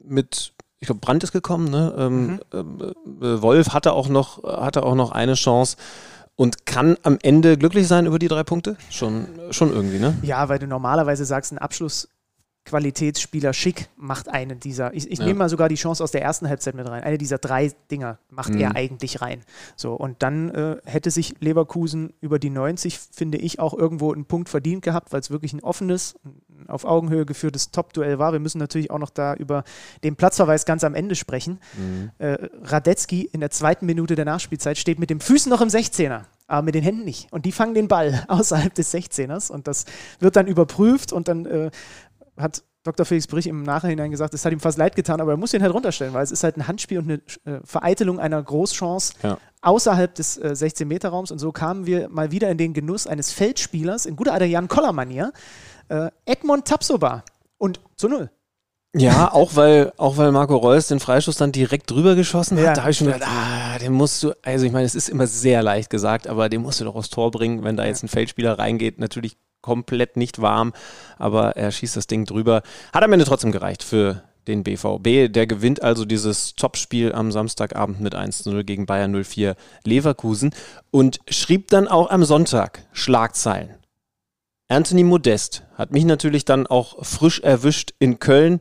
mit, 0.04 0.52
ich 0.80 0.86
glaube, 0.86 1.00
Brandt 1.00 1.24
ist 1.24 1.32
gekommen, 1.32 1.70
ne? 1.70 1.94
Ähm, 1.98 2.40
ähm, 2.52 2.94
äh, 3.20 3.42
Wolf 3.42 3.72
hatte 3.72 3.92
auch 3.92 4.08
noch, 4.08 4.42
hatte 4.44 4.84
auch 4.84 4.94
noch 4.94 5.10
eine 5.12 5.34
Chance 5.34 5.76
und 6.36 6.66
kann 6.66 6.96
am 7.02 7.18
Ende 7.22 7.58
glücklich 7.58 7.88
sein 7.88 8.06
über 8.06 8.18
die 8.18 8.28
drei 8.28 8.44
Punkte? 8.44 8.76
Schon, 8.90 9.26
schon 9.50 9.72
irgendwie, 9.72 9.98
ne? 9.98 10.16
Ja, 10.22 10.48
weil 10.48 10.58
du 10.58 10.66
normalerweise 10.66 11.24
sagst, 11.24 11.52
ein 11.52 11.58
Abschlussqualitätsspieler 12.72 13.52
schick 13.52 13.88
macht 13.96 14.28
einen 14.28 14.60
dieser. 14.60 14.94
Ich, 14.94 15.10
ich 15.10 15.18
Ja. 15.18 15.24
nehme 15.26 15.40
mal 15.40 15.48
sogar 15.48 15.68
die 15.68 15.74
Chance 15.74 16.02
aus 16.02 16.10
der 16.12 16.22
ersten 16.22 16.48
Halbzeit 16.48 16.74
mit 16.74 16.88
rein. 16.88 17.02
Eine 17.02 17.18
dieser 17.18 17.38
drei 17.38 17.72
Dinger 17.90 18.18
macht 18.30 18.50
Mhm. 18.54 18.60
er 18.60 18.76
eigentlich 18.76 19.20
rein. 19.20 19.42
So, 19.76 19.94
und 19.94 20.22
dann 20.22 20.50
äh, 20.50 20.76
hätte 20.84 21.10
sich 21.10 21.34
Leverkusen 21.40 22.12
über 22.20 22.38
die 22.38 22.50
90, 22.50 22.98
finde 22.98 23.38
ich, 23.38 23.58
auch 23.58 23.74
irgendwo 23.74 24.12
einen 24.12 24.24
Punkt 24.24 24.48
verdient 24.48 24.82
gehabt, 24.82 25.12
weil 25.12 25.20
es 25.20 25.30
wirklich 25.30 25.52
ein 25.52 25.60
offenes, 25.60 26.14
auf 26.68 26.84
Augenhöhe 26.84 27.26
geführtes 27.26 27.70
Top-Duell 27.72 28.18
war. 28.18 28.32
Wir 28.32 28.40
müssen 28.40 28.58
natürlich 28.58 28.90
auch 28.90 28.98
noch 28.98 29.10
da 29.10 29.34
über 29.34 29.64
den 30.04 30.14
Platzverweis 30.16 30.64
ganz 30.64 30.84
am 30.84 30.94
Ende 30.94 31.16
sprechen. 31.16 31.58
Äh, 32.18 32.48
Radetzky 32.62 33.22
in 33.32 33.40
der 33.40 33.50
zweiten 33.50 33.86
Minute 33.86 34.14
der 34.14 34.24
Nachspielzeit 34.24 34.78
steht 34.78 34.98
mit 34.98 35.10
den 35.10 35.20
Füßen 35.20 35.50
noch 35.50 35.60
im 35.60 35.68
16er, 35.68 36.22
aber 36.46 36.62
mit 36.62 36.74
den 36.76 36.84
Händen 36.84 37.04
nicht. 37.04 37.32
Und 37.32 37.44
die 37.44 37.52
fangen 37.52 37.74
den 37.74 37.88
Ball 37.88 38.24
außerhalb 38.28 38.72
des 38.74 38.94
16ers 38.94 39.50
und 39.50 39.66
das 39.66 39.84
wird 40.20 40.36
dann 40.36 40.46
überprüft 40.46 41.12
und 41.12 41.26
dann 41.28 41.46
äh, 41.46 41.70
hat 42.36 42.62
Dr. 42.84 43.06
Felix 43.06 43.26
Brich 43.28 43.46
im 43.46 43.62
Nachhinein 43.62 44.10
gesagt, 44.10 44.34
es 44.34 44.44
hat 44.44 44.52
ihm 44.52 44.58
fast 44.58 44.76
leid 44.76 44.96
getan, 44.96 45.20
aber 45.20 45.32
er 45.32 45.36
muss 45.36 45.54
ihn 45.54 45.62
halt 45.62 45.72
runterstellen, 45.72 46.14
weil 46.14 46.24
es 46.24 46.32
ist 46.32 46.42
halt 46.42 46.56
ein 46.56 46.66
Handspiel 46.66 46.98
und 46.98 47.04
eine 47.04 47.56
äh, 47.58 47.60
Vereitelung 47.64 48.18
einer 48.18 48.42
Großchance 48.42 49.14
Ja. 49.22 49.38
außerhalb 49.60 50.12
des 50.14 50.36
äh, 50.38 50.48
16-Meter-Raums. 50.48 51.30
Und 51.30 51.38
so 51.38 51.52
kamen 51.52 51.86
wir 51.86 52.08
mal 52.08 52.32
wieder 52.32 52.50
in 52.50 52.58
den 52.58 52.72
Genuss 52.74 53.06
eines 53.06 53.30
Feldspielers 53.32 54.04
in 54.06 54.16
guter 54.16 54.34
Adrian 54.34 54.66
Koller-Manier, 54.66 55.32
äh, 55.88 56.10
Edmond 56.24 56.66
Tapsoba. 56.66 57.22
Und 57.58 57.78
zu 57.96 58.08
null. 58.08 58.30
Ja, 58.94 59.32
auch 59.32 59.54
weil, 59.54 59.92
auch 59.96 60.16
weil 60.16 60.32
Marco 60.32 60.56
Reus 60.56 60.88
den 60.88 60.98
Freischuss 61.00 61.36
dann 61.36 61.52
direkt 61.52 61.90
drüber 61.90 62.14
geschossen 62.16 62.58
hat. 62.58 62.64
Ja, 62.64 62.72
da 62.74 62.80
habe 62.82 62.90
ich 62.90 62.98
schon 62.98 63.06
gedacht, 63.06 63.22
ah, 63.24 63.78
den 63.78 63.92
musst 63.92 64.22
du, 64.22 64.32
also 64.42 64.66
ich 64.66 64.72
meine, 64.72 64.84
es 64.84 64.94
ist 64.96 65.08
immer 65.08 65.26
sehr 65.28 65.62
leicht 65.62 65.88
gesagt, 65.88 66.26
aber 66.26 66.48
den 66.48 66.60
musst 66.60 66.80
du 66.80 66.84
doch 66.84 66.96
aufs 66.96 67.08
Tor 67.08 67.30
bringen, 67.30 67.62
wenn 67.62 67.76
da 67.76 67.86
jetzt 67.86 68.02
ein 68.02 68.08
Feldspieler 68.08 68.58
reingeht. 68.58 68.98
Natürlich 68.98 69.38
komplett 69.62 70.16
nicht 70.16 70.42
warm, 70.42 70.72
aber 71.18 71.56
er 71.56 71.70
schießt 71.70 71.96
das 71.96 72.06
Ding 72.06 72.26
drüber. 72.26 72.62
Hat 72.92 73.02
am 73.02 73.12
Ende 73.12 73.24
trotzdem 73.24 73.52
gereicht 73.52 73.82
für 73.82 74.22
den 74.46 74.64
BVB. 74.64 75.32
Der 75.32 75.46
gewinnt 75.46 75.82
also 75.82 76.04
dieses 76.04 76.54
Topspiel 76.54 77.12
am 77.12 77.32
Samstagabend 77.32 78.00
mit 78.00 78.14
1-0 78.14 78.64
gegen 78.64 78.86
Bayern 78.86 79.12
04 79.24 79.56
Leverkusen 79.84 80.52
und 80.90 81.20
schrieb 81.28 81.68
dann 81.68 81.88
auch 81.88 82.10
am 82.10 82.24
Sonntag 82.24 82.84
Schlagzeilen. 82.92 83.76
Anthony 84.68 85.04
Modest 85.04 85.64
hat 85.74 85.92
mich 85.92 86.04
natürlich 86.04 86.44
dann 86.44 86.66
auch 86.66 87.04
frisch 87.04 87.40
erwischt 87.40 87.92
in 87.98 88.18
Köln, 88.18 88.60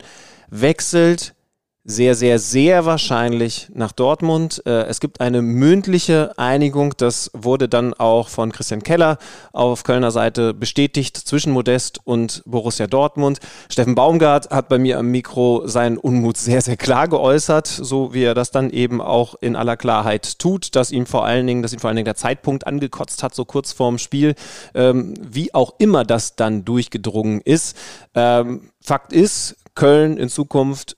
wechselt 0.49 1.35
sehr, 1.83 2.13
sehr, 2.13 2.37
sehr 2.37 2.85
wahrscheinlich 2.85 3.69
nach 3.73 3.91
Dortmund. 3.91 4.61
Äh, 4.67 4.83
es 4.83 4.99
gibt 4.99 5.19
eine 5.19 5.41
mündliche 5.41 6.37
Einigung, 6.37 6.93
das 6.97 7.31
wurde 7.33 7.67
dann 7.67 7.95
auch 7.95 8.29
von 8.29 8.51
Christian 8.51 8.83
Keller 8.83 9.17
auf 9.51 9.83
Kölner 9.83 10.11
Seite 10.11 10.53
bestätigt 10.53 11.17
zwischen 11.17 11.51
Modest 11.51 11.99
und 12.03 12.43
Borussia 12.45 12.85
Dortmund. 12.85 13.39
Steffen 13.67 13.95
Baumgart 13.95 14.51
hat 14.51 14.69
bei 14.69 14.77
mir 14.77 14.99
am 14.99 15.07
Mikro 15.07 15.65
seinen 15.65 15.97
Unmut 15.97 16.37
sehr, 16.37 16.61
sehr 16.61 16.77
klar 16.77 17.07
geäußert, 17.07 17.65
so 17.65 18.13
wie 18.13 18.23
er 18.23 18.35
das 18.35 18.51
dann 18.51 18.69
eben 18.69 19.01
auch 19.01 19.33
in 19.41 19.55
aller 19.55 19.75
Klarheit 19.75 20.37
tut, 20.37 20.75
dass 20.75 20.91
ihm 20.91 21.07
vor 21.07 21.25
allen 21.25 21.47
Dingen, 21.47 21.63
dass 21.63 21.73
ihm 21.73 21.79
vor 21.79 21.87
allen 21.87 21.97
Dingen 21.97 22.05
der 22.05 22.15
Zeitpunkt 22.15 22.67
angekotzt 22.67 23.23
hat, 23.23 23.33
so 23.33 23.43
kurz 23.43 23.71
vorm 23.73 23.97
Spiel, 23.97 24.35
ähm, 24.75 25.15
wie 25.19 25.53
auch 25.55 25.73
immer 25.79 26.03
das 26.03 26.35
dann 26.35 26.63
durchgedrungen 26.63 27.41
ist. 27.41 27.75
Ähm, 28.13 28.69
Fakt 28.83 29.13
ist, 29.13 29.55
Köln 29.73 30.17
in 30.17 30.29
Zukunft 30.29 30.97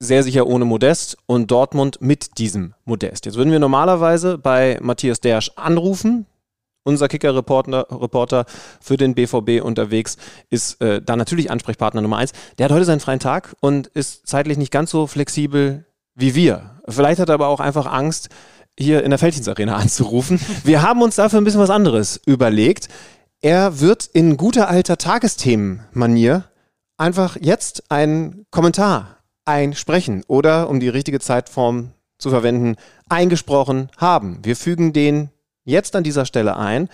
sehr 0.00 0.22
sicher 0.22 0.46
ohne 0.46 0.64
Modest 0.64 1.18
und 1.26 1.50
Dortmund 1.50 1.98
mit 2.00 2.38
diesem 2.38 2.74
Modest. 2.84 3.26
Jetzt 3.26 3.36
würden 3.36 3.52
wir 3.52 3.58
normalerweise 3.58 4.38
bei 4.38 4.78
Matthias 4.80 5.20
Dersch 5.20 5.52
anrufen. 5.56 6.26
Unser 6.82 7.08
Kicker-Reporter 7.08 7.86
Reporter 7.90 8.46
für 8.80 8.96
den 8.96 9.14
BVB 9.14 9.62
unterwegs 9.62 10.16
ist 10.48 10.80
äh, 10.80 11.02
da 11.02 11.14
natürlich 11.14 11.50
Ansprechpartner 11.50 12.00
Nummer 12.00 12.16
eins. 12.16 12.32
Der 12.58 12.64
hat 12.64 12.72
heute 12.72 12.86
seinen 12.86 13.00
freien 13.00 13.20
Tag 13.20 13.54
und 13.60 13.88
ist 13.88 14.26
zeitlich 14.26 14.56
nicht 14.56 14.72
ganz 14.72 14.90
so 14.90 15.06
flexibel 15.06 15.84
wie 16.14 16.34
wir. 16.34 16.80
Vielleicht 16.88 17.20
hat 17.20 17.28
er 17.28 17.34
aber 17.34 17.48
auch 17.48 17.60
einfach 17.60 17.84
Angst, 17.86 18.30
hier 18.78 19.04
in 19.04 19.10
der 19.10 19.18
Felddienstarena 19.18 19.76
anzurufen. 19.76 20.40
Wir 20.64 20.80
haben 20.80 21.02
uns 21.02 21.16
dafür 21.16 21.40
ein 21.40 21.44
bisschen 21.44 21.60
was 21.60 21.70
anderes 21.70 22.18
überlegt. 22.24 22.88
Er 23.42 23.80
wird 23.80 24.06
in 24.06 24.38
guter 24.38 24.68
alter 24.68 24.96
Tagesthemenmanier 24.96 26.44
einfach 26.96 27.36
jetzt 27.40 27.90
einen 27.90 28.46
Kommentar 28.50 29.19
einsprechen 29.50 30.22
oder, 30.28 30.68
um 30.68 30.78
die 30.78 30.88
richtige 30.88 31.18
Zeitform 31.18 31.90
zu 32.18 32.30
verwenden, 32.30 32.76
eingesprochen 33.08 33.90
haben. 33.96 34.38
Wir 34.44 34.54
fügen 34.54 34.92
den 34.92 35.30
jetzt 35.64 35.96
an 35.96 36.04
dieser 36.04 36.24
Stelle 36.24 36.56
ein. 36.56 36.88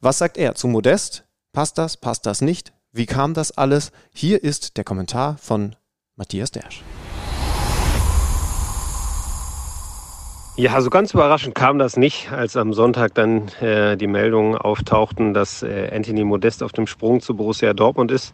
Was 0.00 0.18
sagt 0.18 0.38
er 0.38 0.54
zu 0.54 0.68
Modest? 0.68 1.24
Passt 1.52 1.78
das? 1.78 1.96
Passt 1.96 2.24
das 2.26 2.40
nicht? 2.40 2.72
Wie 2.92 3.06
kam 3.06 3.34
das 3.34 3.50
alles? 3.50 3.90
Hier 4.14 4.42
ist 4.42 4.76
der 4.76 4.84
Kommentar 4.84 5.36
von 5.38 5.74
Matthias 6.14 6.52
Dersch. 6.52 6.82
Ja, 10.58 10.80
so 10.80 10.88
ganz 10.88 11.12
überraschend 11.12 11.54
kam 11.54 11.78
das 11.78 11.98
nicht, 11.98 12.32
als 12.32 12.56
am 12.56 12.72
Sonntag 12.72 13.14
dann 13.14 13.48
äh, 13.60 13.96
die 13.98 14.06
Meldungen 14.06 14.56
auftauchten, 14.56 15.34
dass 15.34 15.62
äh, 15.62 15.90
Anthony 15.92 16.24
Modest 16.24 16.62
auf 16.62 16.72
dem 16.72 16.86
Sprung 16.86 17.20
zu 17.20 17.36
Borussia 17.36 17.74
Dortmund 17.74 18.10
ist. 18.10 18.32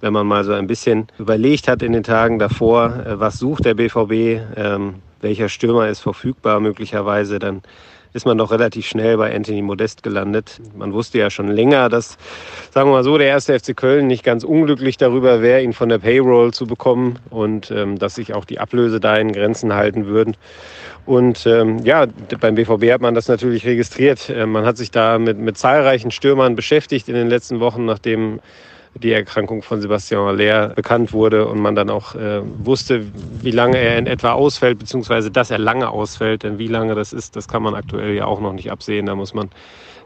Wenn 0.00 0.12
man 0.12 0.26
mal 0.26 0.44
so 0.44 0.52
ein 0.52 0.66
bisschen 0.66 1.06
überlegt 1.18 1.68
hat 1.68 1.82
in 1.82 1.92
den 1.92 2.02
Tagen 2.02 2.38
davor, 2.38 3.04
äh, 3.06 3.20
was 3.20 3.38
sucht 3.38 3.64
der 3.64 3.74
BVB, 3.74 4.40
ähm, 4.56 4.94
welcher 5.20 5.48
Stürmer 5.48 5.88
ist 5.88 6.00
verfügbar 6.00 6.60
möglicherweise, 6.60 7.38
dann 7.38 7.62
ist 8.16 8.24
man 8.24 8.38
doch 8.38 8.50
relativ 8.50 8.86
schnell 8.86 9.18
bei 9.18 9.34
Anthony 9.34 9.60
Modest 9.60 10.02
gelandet. 10.02 10.58
Man 10.74 10.94
wusste 10.94 11.18
ja 11.18 11.28
schon 11.28 11.48
länger, 11.48 11.90
dass, 11.90 12.16
sagen 12.70 12.88
wir 12.88 12.94
mal 12.94 13.04
so, 13.04 13.18
der 13.18 13.26
erste 13.26 13.58
FC 13.58 13.76
Köln 13.76 14.06
nicht 14.06 14.24
ganz 14.24 14.42
unglücklich 14.42 14.96
darüber 14.96 15.42
wäre, 15.42 15.62
ihn 15.62 15.74
von 15.74 15.90
der 15.90 15.98
Payroll 15.98 16.52
zu 16.54 16.66
bekommen 16.66 17.18
und 17.28 17.70
ähm, 17.70 17.98
dass 17.98 18.14
sich 18.14 18.32
auch 18.32 18.46
die 18.46 18.58
Ablöse 18.58 19.00
da 19.00 19.16
in 19.16 19.32
Grenzen 19.32 19.74
halten 19.74 20.06
würden. 20.06 20.34
Und 21.04 21.46
ähm, 21.46 21.84
ja, 21.84 22.06
beim 22.40 22.54
BVB 22.54 22.90
hat 22.90 23.02
man 23.02 23.14
das 23.14 23.28
natürlich 23.28 23.66
registriert. 23.66 24.30
Äh, 24.30 24.46
man 24.46 24.64
hat 24.64 24.78
sich 24.78 24.90
da 24.90 25.18
mit, 25.18 25.38
mit 25.38 25.58
zahlreichen 25.58 26.10
Stürmern 26.10 26.56
beschäftigt 26.56 27.08
in 27.08 27.14
den 27.14 27.28
letzten 27.28 27.60
Wochen, 27.60 27.84
nachdem 27.84 28.40
die 29.02 29.12
Erkrankung 29.12 29.62
von 29.62 29.80
Sebastian 29.80 30.26
Aller 30.26 30.68
bekannt 30.70 31.12
wurde 31.12 31.46
und 31.46 31.60
man 31.60 31.74
dann 31.74 31.90
auch 31.90 32.14
äh, 32.14 32.40
wusste, 32.58 33.04
wie 33.42 33.50
lange 33.50 33.78
er 33.78 33.98
in 33.98 34.06
etwa 34.06 34.32
ausfällt, 34.32 34.78
beziehungsweise 34.78 35.30
dass 35.30 35.50
er 35.50 35.58
lange 35.58 35.88
ausfällt. 35.88 36.42
Denn 36.42 36.58
wie 36.58 36.68
lange 36.68 36.94
das 36.94 37.12
ist, 37.12 37.36
das 37.36 37.48
kann 37.48 37.62
man 37.62 37.74
aktuell 37.74 38.14
ja 38.14 38.26
auch 38.26 38.40
noch 38.40 38.52
nicht 38.52 38.70
absehen. 38.70 39.06
Da 39.06 39.14
muss 39.14 39.34
man 39.34 39.50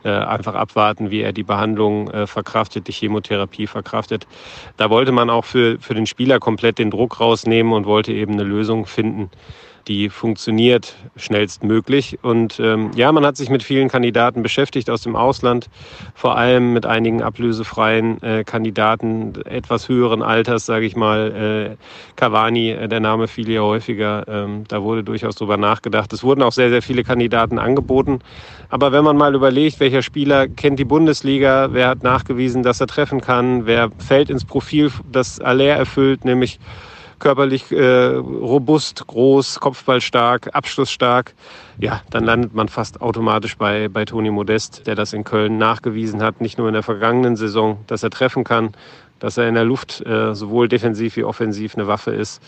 äh, 0.03 0.09
einfach 0.09 0.55
abwarten, 0.55 1.11
wie 1.11 1.21
er 1.21 1.33
die 1.33 1.43
Behandlung 1.43 2.11
äh, 2.11 2.27
verkraftet, 2.27 2.89
die 2.89 2.93
Chemotherapie 2.93 3.67
verkraftet. 3.67 4.27
Da 4.77 4.91
wollte 4.91 5.13
man 5.13 5.29
auch 5.31 5.45
für, 5.45 5.79
für 5.79 5.95
den 5.95 6.07
Spieler 6.07 6.39
komplett 6.39 6.79
den 6.79 6.91
Druck 6.91 7.21
rausnehmen 7.21 7.73
und 7.73 7.87
wollte 7.87 8.13
eben 8.13 8.33
eine 8.33 8.45
Lösung 8.45 8.87
finden, 8.87 9.31
die 9.91 10.09
funktioniert 10.09 10.95
schnellstmöglich. 11.17 12.21
Und 12.23 12.61
ähm, 12.61 12.93
ja, 12.95 13.11
man 13.11 13.27
hat 13.27 13.37
sich 13.37 13.51
mit 13.51 13.65
vielen 13.65 13.89
Kandidaten 13.89 14.41
beschäftigt 14.41 14.89
aus 14.89 15.03
dem 15.03 15.17
Ausland, 15.17 15.69
vor 16.15 16.39
allem 16.39 16.73
mit 16.73 16.87
einigen 16.87 17.23
ablösefreien 17.23 18.23
äh, 18.23 18.45
Kandidaten 18.45 19.35
etwas 19.45 19.89
höheren 19.89 20.23
Alters, 20.23 20.65
sage 20.65 20.87
ich 20.87 20.95
mal. 20.95 21.75
Äh, 21.75 21.77
Cavani, 22.15 22.71
äh, 22.71 22.87
der 22.87 23.01
Name 23.01 23.27
fiel 23.27 23.51
ja 23.51 23.63
häufiger. 23.63 24.27
Ähm, 24.29 24.63
da 24.69 24.81
wurde 24.85 25.03
durchaus 25.03 25.35
drüber 25.35 25.57
nachgedacht. 25.57 26.13
Es 26.13 26.23
wurden 26.23 26.43
auch 26.43 26.53
sehr, 26.53 26.71
sehr 26.71 26.83
viele 26.83 27.03
Kandidaten 27.03 27.59
angeboten. 27.59 28.21
Aber 28.69 28.93
wenn 28.93 29.03
man 29.03 29.17
mal 29.17 29.35
überlegt, 29.35 29.81
welcher 29.81 30.03
Spieler 30.03 30.47
kennt 30.47 30.79
die 30.79 30.85
Bundesliga, 30.85 31.71
wer 31.73 31.89
hat 31.89 32.05
nachgewiesen, 32.05 32.63
dass 32.63 32.81
er 32.81 32.87
treffen 32.87 33.21
kann, 33.21 33.67
wer 33.67 33.91
fällt 33.99 34.31
ins 34.31 34.45
Profil, 34.45 34.93
das 35.11 35.41
Aller 35.41 35.75
erfüllt, 35.75 36.25
nämlich 36.25 36.61
körperlich 37.21 37.71
äh, 37.71 38.07
robust, 38.17 39.07
groß, 39.07 39.61
kopfballstark, 39.61 40.51
abschlussstark, 40.53 41.35
ja, 41.79 42.03
dann 42.11 42.25
landet 42.25 42.55
man 42.55 42.69
fast 42.69 43.01
automatisch 43.01 43.57
bei, 43.57 43.89
bei 43.89 44.05
Toni 44.05 44.31
Modest, 44.31 44.87
der 44.87 44.95
das 44.95 45.13
in 45.13 45.25
Köln 45.25 45.59
nachgewiesen 45.59 46.23
hat, 46.23 46.41
nicht 46.41 46.59
nur 46.59 46.69
in 46.69 46.75
der 46.75 46.83
vergangenen 46.83 47.37
Saison, 47.37 47.79
dass 47.87 48.03
er 48.03 48.11
treffen 48.11 48.45
kann, 48.45 48.73
dass 49.21 49.37
er 49.37 49.49
in 49.49 49.55
der 49.55 49.65
Luft 49.65 50.05
äh, 50.05 50.35
sowohl 50.35 50.67
defensiv 50.67 51.17
wie 51.17 51.25
offensiv 51.25 51.77
eine 51.77 51.87
Waffe 51.87 52.11
ist. 52.11 52.43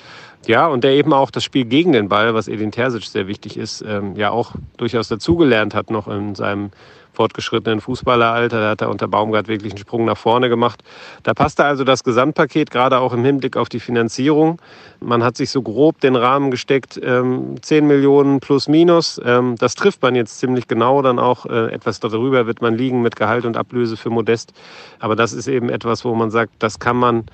Ja, 0.46 0.66
und 0.66 0.82
der 0.82 0.92
eben 0.92 1.12
auch 1.12 1.30
das 1.30 1.44
Spiel 1.44 1.66
gegen 1.66 1.92
den 1.92 2.08
Ball, 2.08 2.34
was 2.34 2.48
Edin 2.48 2.72
Terzic 2.72 3.04
sehr 3.04 3.28
wichtig 3.28 3.56
ist, 3.56 3.82
ähm, 3.86 4.16
ja 4.16 4.30
auch 4.30 4.52
durchaus 4.76 5.06
dazugelernt 5.06 5.74
hat 5.74 5.90
noch 5.90 6.08
in 6.08 6.34
seinem 6.34 6.70
fortgeschrittenen 7.12 7.80
Fußballeralter. 7.80 8.60
Da 8.60 8.70
hat 8.70 8.80
er 8.80 8.90
unter 8.90 9.08
Baumgart 9.08 9.48
wirklich 9.48 9.72
einen 9.72 9.78
Sprung 9.78 10.04
nach 10.04 10.16
vorne 10.16 10.48
gemacht. 10.48 10.82
Da 11.22 11.34
passte 11.34 11.64
also 11.64 11.84
das 11.84 12.04
Gesamtpaket, 12.04 12.70
gerade 12.70 12.98
auch 12.98 13.12
im 13.12 13.24
Hinblick 13.24 13.56
auf 13.56 13.68
die 13.68 13.80
Finanzierung. 13.80 14.60
Man 15.00 15.22
hat 15.22 15.36
sich 15.36 15.50
so 15.50 15.62
grob 15.62 16.00
den 16.00 16.16
Rahmen 16.16 16.50
gesteckt, 16.50 17.00
ähm, 17.02 17.56
10 17.60 17.86
Millionen 17.86 18.40
plus 18.40 18.68
minus. 18.68 19.20
Ähm, 19.24 19.56
das 19.58 19.74
trifft 19.74 20.02
man 20.02 20.14
jetzt 20.14 20.38
ziemlich 20.38 20.68
genau. 20.68 21.02
Dann 21.02 21.18
auch 21.18 21.46
äh, 21.46 21.72
etwas 21.72 22.00
darüber 22.00 22.46
wird 22.46 22.62
man 22.62 22.74
liegen 22.74 23.02
mit 23.02 23.16
Gehalt 23.16 23.44
und 23.44 23.56
Ablöse 23.56 23.96
für 23.96 24.10
Modest. 24.10 24.52
Aber 24.98 25.16
das 25.16 25.32
ist 25.32 25.48
eben 25.48 25.68
etwas, 25.68 26.04
wo 26.04 26.14
man 26.14 26.30
sagt, 26.30 26.52
das 26.60 26.78
kann 26.78 26.96
man 26.96 27.24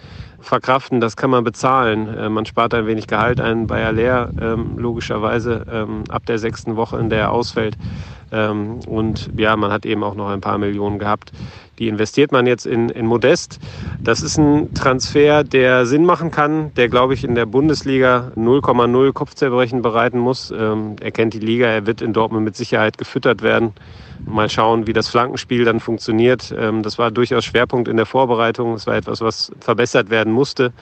verkraften, 0.41 1.01
das 1.01 1.17
kann 1.17 1.31
man 1.31 1.45
bezahlen. 1.45 2.15
Äh, 2.17 2.29
man 2.29 2.47
spart 2.47 2.75
ein 2.75 2.87
wenig 2.87 3.07
Gehalt 3.07 3.41
ein 3.41 3.67
bei 3.67 3.85
Aller, 3.85 4.31
ähm, 4.41 4.79
logischerweise 4.79 5.65
ähm, 5.71 6.05
ab 6.09 6.27
der 6.27 6.39
sechsten 6.39 6.77
Woche, 6.77 6.99
in 6.99 7.11
der 7.11 7.21
er 7.21 7.33
ausfällt. 7.33 7.77
Ähm, 8.33 8.81
und 8.87 9.31
ja, 9.37 9.57
man 9.57 9.71
hat 9.73 9.87
eben 9.87 10.03
auch 10.03 10.15
noch 10.15 10.29
ein 10.29 10.41
paar 10.41 10.59
Millionen 10.59 10.99
gehabt. 10.99 11.33
Die 11.79 11.89
investiert 11.89 12.33
man 12.33 12.47
jetzt 12.47 12.67
in, 12.67 12.89
in 12.89 13.07
Modest. 13.07 13.61
Das 14.01 14.23
ist 14.23 14.37
ein 14.37 14.75
Transfer, 14.75 15.45
der 15.45 15.87
Sinn 15.87 16.05
machen 16.05 16.31
kann, 16.31 16.75
der, 16.75 16.89
glaube 16.89 17.15
ich, 17.15 17.23
in 17.23 17.35
der 17.35 17.47
Bundesliga 17.47 18.33
0,0 18.37 19.13
Kopfzerbrechen 19.13 19.83
bereiten 19.83 20.19
muss. 20.19 20.51
Ähm, 20.51 20.97
er 21.01 21.13
kennt 21.13 21.35
die 21.35 21.39
Liga, 21.39 21.67
er 21.67 21.87
wird 21.87 22.03
in 22.03 22.13
Dortmund 22.13 22.45
mit 22.45 22.57
Sicherheit 22.57 22.99
gefüttert 22.99 23.43
werden. 23.43 23.73
Mal 24.27 24.51
schauen, 24.51 24.89
wie 24.89 24.93
das 24.93 25.09
Flankenspiel 25.09 25.65
dann 25.65 25.79
funktioniert. 25.79 26.53
Ähm, 26.59 26.83
das 26.83 26.99
war 26.99 27.13
durchaus 27.13 27.45
Schwerpunkt 27.45 27.87
in 27.87 27.97
der 27.97 28.07
Vorbereitung. 28.07 28.75
Es 28.75 28.87
war 28.87 28.97
etwas, 28.97 29.21
was 29.21 29.53
verbessert 29.61 30.11
werden 30.11 30.33
musste, 30.33 30.73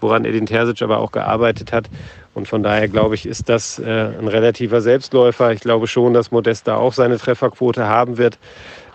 woran 0.00 0.24
Edin 0.24 0.46
Terzic 0.46 0.82
aber 0.82 0.98
auch 0.98 1.12
gearbeitet 1.12 1.72
hat. 1.72 1.88
Und 2.34 2.46
von 2.46 2.62
daher 2.62 2.88
glaube 2.88 3.16
ich, 3.16 3.26
ist 3.26 3.48
das 3.48 3.78
äh, 3.78 3.84
ein 3.84 4.28
relativer 4.28 4.80
Selbstläufer. 4.80 5.52
Ich 5.52 5.60
glaube 5.60 5.86
schon, 5.86 6.14
dass 6.14 6.30
Modest 6.30 6.68
da 6.68 6.76
auch 6.76 6.92
seine 6.92 7.18
Trefferquote 7.18 7.86
haben 7.86 8.18
wird. 8.18 8.38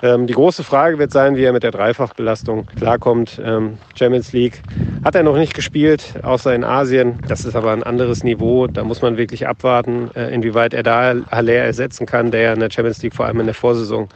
Ähm, 0.01 0.27
die 0.27 0.33
große 0.33 0.63
Frage 0.63 0.99
wird 0.99 1.11
sein, 1.11 1.36
wie 1.36 1.43
er 1.43 1.53
mit 1.53 1.63
der 1.63 1.71
Dreifachbelastung 1.71 2.65
klarkommt. 2.77 3.41
Ähm, 3.43 3.77
Champions 3.97 4.31
League 4.33 4.61
hat 5.03 5.15
er 5.15 5.23
noch 5.23 5.38
nicht 5.38 5.53
gespielt, 5.53 6.13
außer 6.23 6.53
in 6.53 6.63
Asien. 6.63 7.19
Das 7.27 7.43
ist 7.43 7.55
aber 7.55 7.71
ein 7.71 7.83
anderes 7.83 8.23
Niveau. 8.23 8.67
Da 8.67 8.83
muss 8.83 9.01
man 9.01 9.17
wirklich 9.17 9.47
abwarten, 9.47 10.11
äh, 10.15 10.33
inwieweit 10.33 10.73
er 10.73 10.83
da 10.83 11.15
Haller 11.31 11.53
ersetzen 11.53 12.05
kann, 12.05 12.31
der 12.31 12.41
ja 12.41 12.53
in 12.53 12.59
der 12.59 12.71
Champions 12.71 13.01
League 13.03 13.15
vor 13.15 13.25
allem 13.25 13.39
in 13.39 13.47
der 13.47 13.55
Vorsaison 13.55 14.07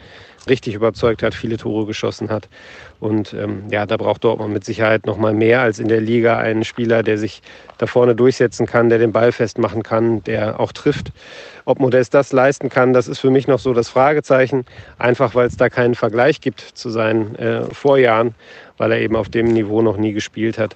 richtig 0.48 0.76
überzeugt 0.76 1.24
hat, 1.24 1.34
viele 1.34 1.58
Tore 1.58 1.86
geschossen 1.86 2.30
hat. 2.30 2.48
Und 3.00 3.34
ähm, 3.34 3.64
ja, 3.72 3.86
da 3.86 3.96
braucht 3.96 4.26
Dortmund 4.26 4.52
mit 4.52 4.66
Sicherheit 4.66 5.06
noch 5.06 5.18
mal 5.18 5.34
mehr 5.34 5.62
als 5.62 5.80
in 5.80 5.88
der 5.88 6.02
Liga 6.02 6.38
einen 6.38 6.66
Spieler, 6.66 7.02
der 7.02 7.18
sich 7.18 7.42
da 7.78 7.86
vorne 7.86 8.14
durchsetzen 8.14 8.66
kann, 8.66 8.90
der 8.90 9.00
den 9.00 9.14
Ball 9.14 9.32
festmachen 9.32 9.84
kann, 9.84 10.22
der 10.26 10.60
auch 10.60 10.74
trifft. 10.74 11.14
Ob 11.64 11.80
Modest 11.80 12.14
das 12.14 12.34
leisten 12.34 12.68
kann, 12.70 12.92
das 12.92 13.08
ist 13.08 13.20
für 13.20 13.30
mich 13.30 13.48
noch 13.48 13.60
so 13.60 13.74
das 13.74 13.88
Fragezeichen. 13.88 14.66
Einfach 14.98 15.34
weil 15.34 15.48
es 15.48 15.56
da 15.56 15.70
keinen 15.70 15.96
Vergleich 15.96 16.42
gibt 16.42 16.60
zu 16.60 16.90
seinen 16.90 17.36
äh, 17.36 17.64
Vorjahren, 17.74 18.36
weil 18.78 18.92
er 18.92 19.00
eben 19.00 19.16
auf 19.16 19.30
dem 19.30 19.48
Niveau 19.48 19.82
noch 19.82 19.96
nie 19.96 20.12
gespielt 20.12 20.58
hat. 20.58 20.76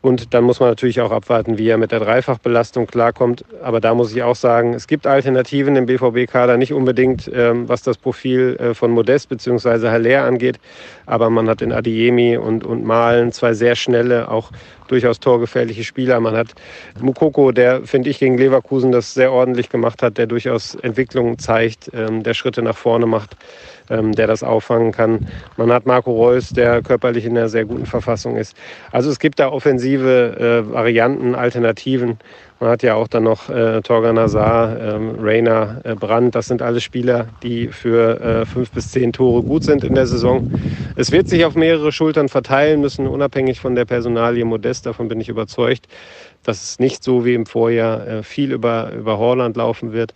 Und 0.00 0.32
dann 0.32 0.44
muss 0.44 0.60
man 0.60 0.68
natürlich 0.68 1.00
auch 1.00 1.10
abwarten, 1.10 1.58
wie 1.58 1.68
er 1.68 1.76
mit 1.76 1.90
der 1.90 1.98
Dreifachbelastung 1.98 2.86
klarkommt. 2.86 3.44
Aber 3.62 3.80
da 3.80 3.94
muss 3.94 4.14
ich 4.14 4.22
auch 4.22 4.36
sagen, 4.36 4.74
es 4.74 4.86
gibt 4.86 5.08
Alternativen 5.08 5.74
im 5.74 5.86
BVB-Kader, 5.86 6.56
nicht 6.56 6.72
unbedingt 6.72 7.28
ähm, 7.34 7.68
was 7.68 7.82
das 7.82 7.98
Profil 7.98 8.56
äh, 8.60 8.74
von 8.74 8.92
Modest 8.92 9.28
bzw. 9.28 9.88
Haller 9.88 10.22
angeht. 10.22 10.60
Aber 11.06 11.30
man 11.30 11.48
hat 11.48 11.62
in 11.62 11.72
Adiemi 11.72 12.36
und, 12.36 12.64
und 12.64 12.84
Malen 12.84 13.32
zwei 13.32 13.54
sehr 13.54 13.74
schnelle, 13.74 14.30
auch 14.30 14.52
durchaus 14.86 15.18
torgefährliche 15.18 15.82
Spieler. 15.82 16.20
Man 16.20 16.36
hat 16.36 16.54
Mukoko, 17.00 17.50
der, 17.50 17.82
finde 17.82 18.10
ich, 18.10 18.20
gegen 18.20 18.38
Leverkusen 18.38 18.92
das 18.92 19.14
sehr 19.14 19.32
ordentlich 19.32 19.68
gemacht 19.68 20.02
hat, 20.02 20.16
der 20.16 20.26
durchaus 20.26 20.76
Entwicklungen 20.76 21.38
zeigt, 21.38 21.90
ähm, 21.92 22.22
der 22.22 22.34
Schritte 22.34 22.62
nach 22.62 22.76
vorne 22.76 23.06
macht 23.06 23.36
ähm, 23.90 24.12
der 24.12 24.26
das 24.26 24.42
auffangen 24.42 24.92
kann. 24.92 25.26
Man 25.56 25.72
hat 25.72 25.86
Marco 25.86 26.12
Reus, 26.12 26.50
der 26.50 26.82
körperlich 26.82 27.24
in 27.24 27.36
einer 27.36 27.48
sehr 27.48 27.64
guten 27.64 27.86
Verfassung 27.86 28.36
ist. 28.36 28.56
Also 28.92 29.10
es 29.10 29.18
gibt 29.18 29.38
da 29.38 29.50
offensive 29.50 30.64
äh, 30.68 30.72
Varianten, 30.72 31.34
Alternativen. 31.34 32.18
Man 32.60 32.70
hat 32.70 32.82
ja 32.82 32.94
auch 32.94 33.06
dann 33.06 33.22
noch 33.22 33.48
äh, 33.50 33.80
Torgan 33.82 34.18
Hazard, 34.18 34.80
ähm, 34.82 35.14
Rainer, 35.20 35.80
äh, 35.84 35.94
Brandt. 35.94 36.34
Das 36.34 36.46
sind 36.46 36.60
alles 36.60 36.82
Spieler, 36.82 37.28
die 37.44 37.68
für 37.68 38.20
äh, 38.20 38.46
fünf 38.46 38.72
bis 38.72 38.90
zehn 38.90 39.12
Tore 39.12 39.44
gut 39.44 39.62
sind 39.62 39.84
in 39.84 39.94
der 39.94 40.06
Saison. 40.06 40.50
Es 40.96 41.12
wird 41.12 41.28
sich 41.28 41.44
auf 41.44 41.54
mehrere 41.54 41.92
Schultern 41.92 42.28
verteilen 42.28 42.80
müssen, 42.80 43.06
unabhängig 43.06 43.60
von 43.60 43.76
der 43.76 43.84
Personalie 43.84 44.44
Modest. 44.44 44.86
Davon 44.86 45.06
bin 45.06 45.20
ich 45.20 45.28
überzeugt, 45.28 45.86
dass 46.42 46.62
es 46.64 46.78
nicht 46.80 47.04
so 47.04 47.24
wie 47.24 47.34
im 47.34 47.46
Vorjahr 47.46 48.06
äh, 48.06 48.22
viel 48.24 48.50
über, 48.52 48.90
über 48.92 49.18
Horland 49.18 49.56
laufen 49.56 49.92
wird. 49.92 50.12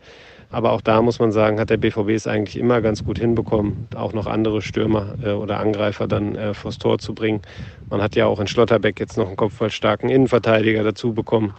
Aber 0.53 0.73
auch 0.73 0.83
da 0.83 1.01
muss 1.01 1.19
man 1.19 1.33
sagen, 1.33 1.59
hat 1.59 1.71
der 1.71 1.79
BVB 1.79 2.11
es 2.11 2.27
eigentlich 2.27 2.59
immer 2.59 2.83
ganz 2.83 3.05
gut 3.05 3.19
hinbekommen, 3.19 3.89
auch 3.97 4.13
noch 4.13 4.27
andere 4.27 4.61
Stürmer 4.61 5.15
äh, 5.25 5.31
oder 5.31 5.59
Angreifer 5.59 6.07
dann 6.07 6.37
äh, 6.37 6.53
vors 6.53 6.79
Tor 6.79 6.99
zu 6.99 7.15
bringen. 7.15 7.41
Man 7.89 8.03
hat 8.03 8.17
ja 8.17 8.27
auch 8.27 8.39
in 8.39 8.47
Schlotterbeck 8.47 9.01
jetzt 9.01 9.17
noch 9.17 9.27
einen 9.27 9.37
kopfballstarken 9.37 10.11
Innenverteidiger 10.11 10.85
dazu 10.85 11.15
bekommen, 11.15 11.55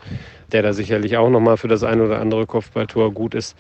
der 0.52 0.62
da 0.62 0.74
sicherlich 0.74 1.18
auch 1.18 1.30
nochmal 1.30 1.58
für 1.58 1.68
das 1.68 1.84
ein 1.84 2.02
oder 2.02 2.20
andere 2.20 2.46
Kopfballtor 2.46 3.12
gut 3.12 3.34
ist. 3.34 3.58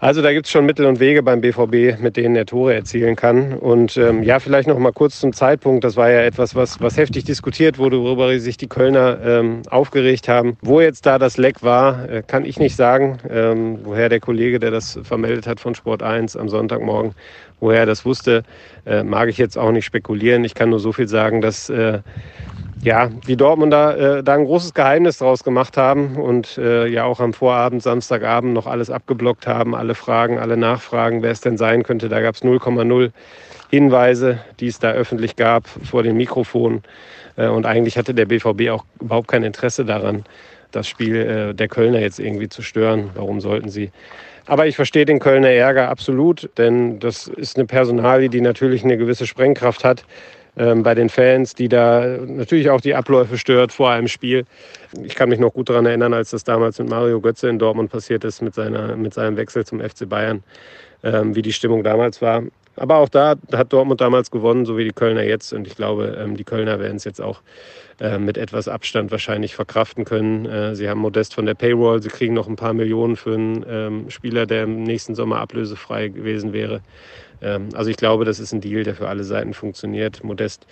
Also 0.00 0.22
da 0.22 0.32
gibt 0.32 0.46
es 0.46 0.52
schon 0.52 0.64
Mittel 0.64 0.86
und 0.86 0.98
Wege 0.98 1.22
beim 1.22 1.42
BVB, 1.42 2.00
mit 2.00 2.16
denen 2.16 2.34
er 2.34 2.46
Tore 2.46 2.72
erzielen 2.72 3.16
kann. 3.16 3.52
Und 3.52 3.98
ähm, 3.98 4.22
ja, 4.22 4.38
vielleicht 4.38 4.66
noch 4.66 4.78
mal 4.78 4.92
kurz 4.92 5.20
zum 5.20 5.34
Zeitpunkt. 5.34 5.84
Das 5.84 5.94
war 5.96 6.10
ja 6.10 6.22
etwas, 6.22 6.54
was, 6.54 6.80
was 6.80 6.96
heftig 6.96 7.24
diskutiert 7.24 7.76
wurde, 7.76 8.00
worüber 8.00 8.38
sich 8.38 8.56
die 8.56 8.66
Kölner 8.66 9.18
ähm, 9.22 9.60
aufgeregt 9.68 10.26
haben. 10.26 10.56
Wo 10.62 10.80
jetzt 10.80 11.04
da 11.04 11.18
das 11.18 11.36
Leck 11.36 11.62
war, 11.62 12.08
äh, 12.08 12.22
kann 12.26 12.46
ich 12.46 12.58
nicht 12.58 12.76
sagen. 12.76 13.18
Ähm, 13.28 13.80
woher 13.84 14.08
der 14.08 14.20
Kollege, 14.20 14.58
der 14.58 14.70
das 14.70 14.98
vermeldet 15.02 15.46
hat 15.46 15.60
von 15.60 15.74
Sport 15.74 16.02
1 16.02 16.34
am 16.34 16.48
Sonntagmorgen, 16.48 17.12
woher 17.60 17.80
er 17.80 17.86
das 17.86 18.04
wusste, 18.04 18.42
äh, 18.86 19.02
mag 19.02 19.28
ich 19.28 19.38
jetzt 19.38 19.56
auch 19.56 19.72
nicht 19.72 19.84
spekulieren. 19.84 20.44
Ich 20.44 20.54
kann 20.54 20.70
nur 20.70 20.80
so 20.80 20.92
viel 20.92 21.08
sagen, 21.08 21.40
dass 21.40 21.70
äh, 21.70 22.00
ja, 22.82 23.08
die 23.08 23.36
Dortmunder 23.36 24.18
äh, 24.18 24.22
da 24.22 24.34
ein 24.34 24.46
großes 24.46 24.72
Geheimnis 24.72 25.18
draus 25.18 25.44
gemacht 25.44 25.76
haben 25.76 26.16
und 26.16 26.56
äh, 26.56 26.86
ja 26.86 27.04
auch 27.04 27.20
am 27.20 27.34
Vorabend, 27.34 27.82
Samstagabend 27.82 28.54
noch 28.54 28.66
alles 28.66 28.90
abgeblockt 28.90 29.46
haben, 29.46 29.74
alle 29.74 29.94
Fragen, 29.94 30.38
alle 30.38 30.56
Nachfragen, 30.56 31.22
wer 31.22 31.30
es 31.30 31.42
denn 31.42 31.58
sein 31.58 31.82
könnte. 31.82 32.08
Da 32.08 32.20
gab 32.20 32.34
es 32.34 32.42
0,0 32.42 33.10
Hinweise, 33.70 34.38
die 34.60 34.66
es 34.66 34.78
da 34.78 34.92
öffentlich 34.92 35.36
gab 35.36 35.68
vor 35.68 36.02
den 36.02 36.16
Mikrofonen. 36.16 36.82
Äh, 37.36 37.48
und 37.48 37.66
eigentlich 37.66 37.98
hatte 37.98 38.14
der 38.14 38.26
BVB 38.26 38.70
auch 38.70 38.84
überhaupt 39.00 39.28
kein 39.28 39.42
Interesse 39.42 39.84
daran, 39.84 40.24
das 40.70 40.88
Spiel 40.88 41.16
äh, 41.16 41.54
der 41.54 41.68
Kölner 41.68 42.00
jetzt 42.00 42.18
irgendwie 42.18 42.48
zu 42.48 42.62
stören. 42.62 43.10
Warum 43.14 43.40
sollten 43.40 43.68
sie? 43.68 43.90
Aber 44.50 44.66
ich 44.66 44.74
verstehe 44.74 45.04
den 45.04 45.20
Kölner 45.20 45.50
Ärger 45.50 45.90
absolut, 45.90 46.50
denn 46.58 46.98
das 46.98 47.28
ist 47.28 47.56
eine 47.56 47.66
Personalie, 47.66 48.28
die 48.28 48.40
natürlich 48.40 48.82
eine 48.82 48.96
gewisse 48.96 49.24
Sprengkraft 49.24 49.84
hat 49.84 50.04
ähm, 50.56 50.82
bei 50.82 50.96
den 50.96 51.08
Fans, 51.08 51.54
die 51.54 51.68
da 51.68 52.18
natürlich 52.26 52.68
auch 52.68 52.80
die 52.80 52.96
Abläufe 52.96 53.38
stört 53.38 53.70
vor 53.70 53.92
einem 53.92 54.08
Spiel. 54.08 54.44
Ich 55.04 55.14
kann 55.14 55.28
mich 55.28 55.38
noch 55.38 55.52
gut 55.52 55.70
daran 55.70 55.86
erinnern, 55.86 56.12
als 56.14 56.30
das 56.30 56.42
damals 56.42 56.80
mit 56.80 56.88
Mario 56.88 57.20
Götze 57.20 57.48
in 57.48 57.60
Dortmund 57.60 57.92
passiert 57.92 58.24
ist, 58.24 58.42
mit, 58.42 58.56
seiner, 58.56 58.96
mit 58.96 59.14
seinem 59.14 59.36
Wechsel 59.36 59.64
zum 59.64 59.78
FC 59.78 60.08
Bayern, 60.08 60.42
ähm, 61.04 61.36
wie 61.36 61.42
die 61.42 61.52
Stimmung 61.52 61.84
damals 61.84 62.20
war. 62.20 62.42
Aber 62.74 62.96
auch 62.96 63.08
da 63.08 63.36
hat 63.52 63.72
Dortmund 63.72 64.00
damals 64.00 64.32
gewonnen, 64.32 64.66
so 64.66 64.76
wie 64.76 64.82
die 64.82 64.92
Kölner 64.92 65.22
jetzt. 65.22 65.52
Und 65.52 65.68
ich 65.68 65.76
glaube, 65.76 66.18
ähm, 66.20 66.36
die 66.36 66.44
Kölner 66.44 66.80
werden 66.80 66.96
es 66.96 67.04
jetzt 67.04 67.20
auch 67.20 67.40
äh, 68.00 68.18
mit 68.18 68.38
etwas 68.38 68.66
Abstand 68.66 69.10
wahrscheinlich 69.10 69.54
verkraften 69.54 70.04
können. 70.04 70.46
Äh, 70.46 70.74
sie 70.74 70.88
haben 70.88 71.00
Modest 71.00 71.34
von 71.34 71.44
der 71.44 71.54
Payroll, 71.54 72.02
sie 72.02 72.08
kriegen 72.08 72.32
noch 72.32 72.48
ein 72.48 72.56
paar 72.56 72.72
Millionen 72.72 73.16
für 73.16 73.34
einen 73.34 73.64
ähm, 73.68 74.10
Spieler, 74.10 74.46
der 74.46 74.64
im 74.64 74.82
nächsten 74.82 75.14
Sommer 75.14 75.38
ablösefrei 75.38 76.08
gewesen 76.08 76.52
wäre. 76.54 76.80
Ähm, 77.42 77.68
also 77.74 77.90
ich 77.90 77.96
glaube, 77.96 78.24
das 78.24 78.40
ist 78.40 78.52
ein 78.52 78.60
Deal, 78.60 78.84
der 78.84 78.94
für 78.94 79.08
alle 79.08 79.24
Seiten 79.24 79.52
funktioniert. 79.52 80.24
Modest 80.24 80.66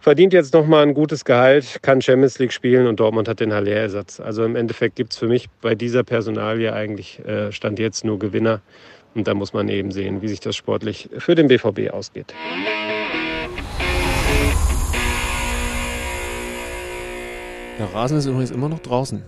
verdient 0.00 0.32
jetzt 0.32 0.54
nochmal 0.54 0.82
ein 0.82 0.94
gutes 0.94 1.24
Gehalt, 1.24 1.80
kann 1.82 2.00
Champions 2.02 2.38
League 2.38 2.52
spielen 2.52 2.86
und 2.86 3.00
Dortmund 3.00 3.28
hat 3.28 3.40
den 3.40 3.52
Haller-Ersatz. 3.52 4.20
Also 4.20 4.44
im 4.44 4.56
Endeffekt 4.56 4.96
gibt 4.96 5.12
es 5.12 5.18
für 5.18 5.28
mich 5.28 5.48
bei 5.60 5.74
dieser 5.74 6.02
Personalie 6.02 6.72
eigentlich 6.72 7.24
äh, 7.26 7.52
Stand 7.52 7.78
jetzt 7.78 8.04
nur 8.04 8.18
Gewinner. 8.18 8.60
Und 9.14 9.28
da 9.28 9.34
muss 9.34 9.52
man 9.52 9.68
eben 9.68 9.92
sehen, 9.92 10.22
wie 10.22 10.28
sich 10.28 10.40
das 10.40 10.56
sportlich 10.56 11.08
für 11.18 11.34
den 11.34 11.48
BVB 11.48 11.90
ausgeht. 11.90 12.34
Der 17.78 17.92
Rasen 17.92 18.18
ist 18.18 18.26
übrigens 18.26 18.52
immer 18.52 18.68
noch 18.68 18.78
draußen 18.78 19.20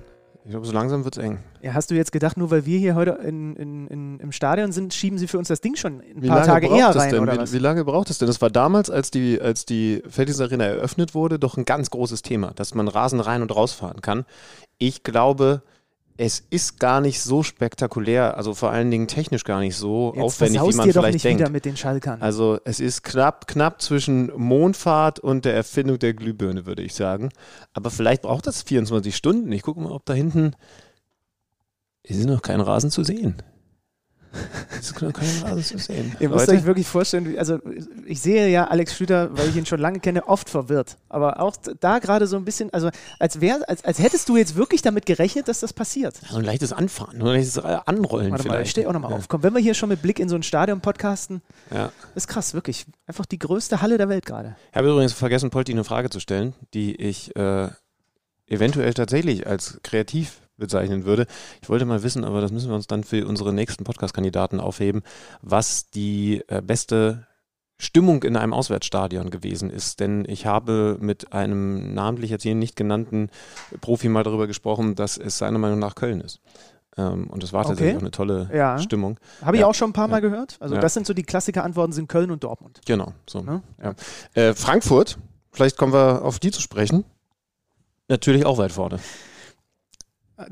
Ich 0.45 0.51
glaube, 0.51 0.65
so 0.65 0.73
langsam 0.73 1.05
wird 1.05 1.17
es 1.17 1.25
eng. 1.25 1.39
Ja, 1.63 1.75
hast 1.75 1.91
du 1.91 1.97
jetzt 1.97 2.13
gedacht, 2.13 2.37
nur 2.37 2.53
weil 2.53 2.65
wir 2.65 2.79
hier 2.79 2.95
heute 2.95 3.19
in, 3.25 3.57
in, 3.57 3.89
in, 3.89 4.21
im 4.21 4.31
Stadion 4.31 4.71
sind, 4.71 4.95
schieben 4.95 5.19
sie 5.19 5.27
für 5.27 5.39
uns 5.39 5.49
das 5.49 5.61
Ding 5.61 5.75
schon 5.75 6.01
ein 6.01 6.23
Wie 6.23 6.29
paar 6.29 6.45
Tage 6.45 6.69
eher 6.69 6.95
rein, 6.95 7.11
denn? 7.11 7.23
oder 7.23 7.35
wie, 7.35 7.39
was? 7.39 7.53
wie 7.53 7.59
lange 7.59 7.85
braucht 7.85 8.09
es 8.09 8.19
denn? 8.19 8.29
Das 8.29 8.41
war 8.41 8.51
damals, 8.51 8.89
als 8.89 9.11
die, 9.11 9.41
als 9.41 9.65
die 9.65 10.01
Felddienst 10.09 10.41
Arena 10.41 10.65
eröffnet 10.65 11.15
wurde, 11.15 11.41
doch 11.41 11.57
ein 11.57 11.65
ganz 11.65 11.91
großes 11.91 12.23
Thema, 12.23 12.53
dass 12.55 12.75
man 12.75 12.87
Rasen 12.87 13.19
rein 13.19 13.43
und 13.43 13.55
rausfahren 13.55 14.01
kann. 14.01 14.25
Ich 14.79 15.03
glaube, 15.03 15.63
es 16.19 16.41
ist 16.51 16.81
gar 16.81 17.01
nicht 17.01 17.21
so 17.21 17.43
spektakulär, 17.43 18.37
also 18.37 18.55
vor 18.55 18.71
allen 18.71 18.91
Dingen 18.91 19.07
technisch 19.07 19.45
gar 19.45 19.61
nicht 19.61 19.77
so 19.77 20.13
Jetzt 20.15 20.23
aufwendig, 20.23 20.63
wie 20.63 20.75
man 20.77 20.87
dir 20.87 20.93
doch 20.93 21.01
vielleicht 21.03 21.15
nicht 21.15 21.25
denkt. 21.25 21.41
wieder 21.41 21.51
mit 21.51 21.65
den 21.65 21.77
Schalkern. 21.77 22.23
Also 22.23 22.59
es 22.65 22.81
ist 22.81 23.03
knapp, 23.03 23.47
knapp 23.47 23.83
zwischen 23.83 24.33
Mondfahrt 24.37 25.21
und 25.21 25.45
der 25.45 25.55
Erfindung 25.55 25.99
der 25.99 26.15
Glühbirne, 26.15 26.67
würde 26.67 26.83
ich 26.83 26.95
sagen. 26.95 27.31
Aber 27.73 27.91
vielleicht 27.91 28.23
braucht 28.23 28.47
das 28.47 28.63
24 28.63 29.15
Stunden. 29.15 29.53
Ich 29.53 29.63
gucke 29.63 29.81
mal, 29.81 29.93
ob 29.93 30.07
da 30.07 30.15
hinten 30.15 30.53
ist 32.03 32.25
noch 32.25 32.43
kein 32.43 32.61
Rasen 32.61 32.91
zu 32.91 33.05
sehen. 33.05 33.43
Es 34.79 34.91
ist 34.91 35.01
noch 35.01 35.13
kein 35.13 35.29
Rasen 35.43 35.63
zu 35.63 35.79
sehen. 35.79 36.15
Ihr 36.21 36.29
müsst 36.29 36.47
Leute, 36.47 36.59
euch 36.61 36.67
wirklich 36.67 36.87
vorstellen, 36.87 37.39
also 37.39 37.59
ich 38.05 38.21
sehe 38.21 38.49
ja 38.49 38.67
Alex 38.67 38.95
Schlüter, 38.95 39.37
weil 39.37 39.49
ich 39.49 39.57
ihn 39.57 39.65
schon 39.67 39.81
lange 39.81 39.99
kenne, 40.01 40.29
oft 40.29 40.51
verwirrt. 40.51 40.97
Aber 41.09 41.41
auch 41.41 41.57
da 41.81 41.99
gerade 41.99 42.27
so 42.27 42.37
ein 42.37 42.45
bisschen, 42.45 42.73
also 42.75 42.91
als, 43.19 43.41
wär, 43.41 43.61
als, 43.69 43.85
als 43.85 43.99
hättest 43.99 44.29
du 44.29 44.37
jetzt 44.37 44.55
wirklich 44.57 44.83
damit 44.83 45.07
gerechnet, 45.07 45.49
dass 45.49 45.61
das 45.61 45.73
passiert. 45.73 46.17
so 46.29 46.37
ein 46.37 46.45
leichtes 46.45 46.73
Anfahren, 46.73 47.17
ein 47.21 47.27
leichtes 47.27 47.59
Anrollen 47.59 48.31
Warte 48.33 48.49
mal, 48.49 48.55
ich 48.55 48.59
vielleicht. 48.59 48.71
stehe 48.73 48.89
auch 48.89 48.93
nochmal 48.93 49.13
ja. 49.13 49.17
auf. 49.17 49.29
Komm, 49.29 49.43
wenn 49.43 49.55
wir 49.55 49.61
hier 49.61 49.75
schon 49.75 49.89
mit 49.89 50.03
Blick 50.03 50.19
in 50.19 50.29
so 50.29 50.37
ein 50.37 50.43
Stadion 50.43 50.81
podcasten, 50.81 51.41
Ja. 51.75 51.91
ist 52.15 52.29
krass, 52.29 52.53
wirklich. 52.53 52.85
Einfach 53.07 53.25
die 53.27 53.39
größte 53.39 53.81
Halle 53.81 53.97
der 53.97 54.09
Welt 54.09 54.27
gerade. 54.27 54.57
Ich 54.71 54.77
habe 54.77 54.91
übrigens 54.91 55.13
vergessen, 55.15 55.51
Polti 55.51 55.73
eine 55.73 55.85
Frage 55.85 56.11
zu 56.11 56.21
stellen, 56.21 56.55
die 56.75 56.95
ich 56.97 57.35
äh, 57.37 57.69
eventuell 58.49 58.93
tatsächlich 58.95 59.47
als 59.47 59.81
kreativ 59.83 60.41
bezeichnen 60.57 61.05
würde. 61.05 61.27
Ich 61.63 61.69
wollte 61.69 61.85
mal 61.85 62.03
wissen, 62.03 62.25
aber 62.25 62.41
das 62.41 62.53
müssen 62.53 62.69
wir 62.69 62.75
uns 62.77 62.87
dann 62.87 63.05
für 63.05 63.27
unsere 63.27 63.53
nächsten 63.53 63.85
Podcast-Kandidaten 63.85 64.61
aufheben, 64.61 65.03
was 65.43 65.91
die 65.91 66.43
äh, 66.49 66.63
beste 66.63 67.27
Stimmung 67.79 68.23
in 68.23 68.37
einem 68.37 68.55
Auswärtsstadion 68.55 69.29
gewesen 69.31 69.69
ist. 69.69 70.01
Denn 70.01 70.25
ich 70.27 70.47
habe 70.47 70.97
mit 70.99 71.33
einem 71.35 71.93
namentlich 71.93 72.31
jetzt 72.31 72.43
hier 72.43 72.55
nicht 72.55 72.75
genannten 72.75 73.29
Profi 73.83 74.09
mal 74.09 74.23
darüber 74.23 74.47
gesprochen, 74.47 74.95
dass 74.95 75.19
es 75.19 75.37
seiner 75.39 75.59
Meinung 75.59 75.79
nach 75.79 75.95
Köln 75.95 76.23
ist. 76.23 76.41
Ähm, 76.97 77.27
und 77.29 77.43
das 77.43 77.53
war 77.53 77.65
tatsächlich 77.65 77.89
Okay. 77.91 77.97
auch 77.99 78.01
eine 78.01 78.11
tolle 78.11 78.51
Ja. 78.55 78.79
Stimmung. 78.79 79.19
Habe 79.43 79.57
ich 79.57 79.61
Ja. 79.61 79.67
auch 79.67 79.75
schon 79.75 79.91
ein 79.91 79.93
paar 79.93 80.09
Mal 80.09 80.23
gehört. 80.23 80.57
Also 80.61 80.77
Ja. 80.77 80.81
das 80.81 80.95
sind 80.95 81.07
so 81.07 81.13
die 81.13 81.23
Klassiker-Antworten 81.25 81.93
sind 81.93 82.09
Köln 82.09 82.31
und 82.31 82.43
Dortmund. 82.45 82.81
Genau, 82.87 83.13
so. 83.29 83.43
Ne? 83.43 83.63
Ja. 83.83 83.95
Äh, 84.33 84.55
Frankfurt, 84.55 85.19
vielleicht 85.53 85.77
kommen 85.77 85.93
wir 85.93 86.25
auf 86.25 86.39
die 86.39 86.51
zu 86.51 86.63
sprechen. 86.63 87.05
Natürlich 88.09 88.47
auch 88.47 88.57
weit 88.57 88.73
vorne. 88.73 89.01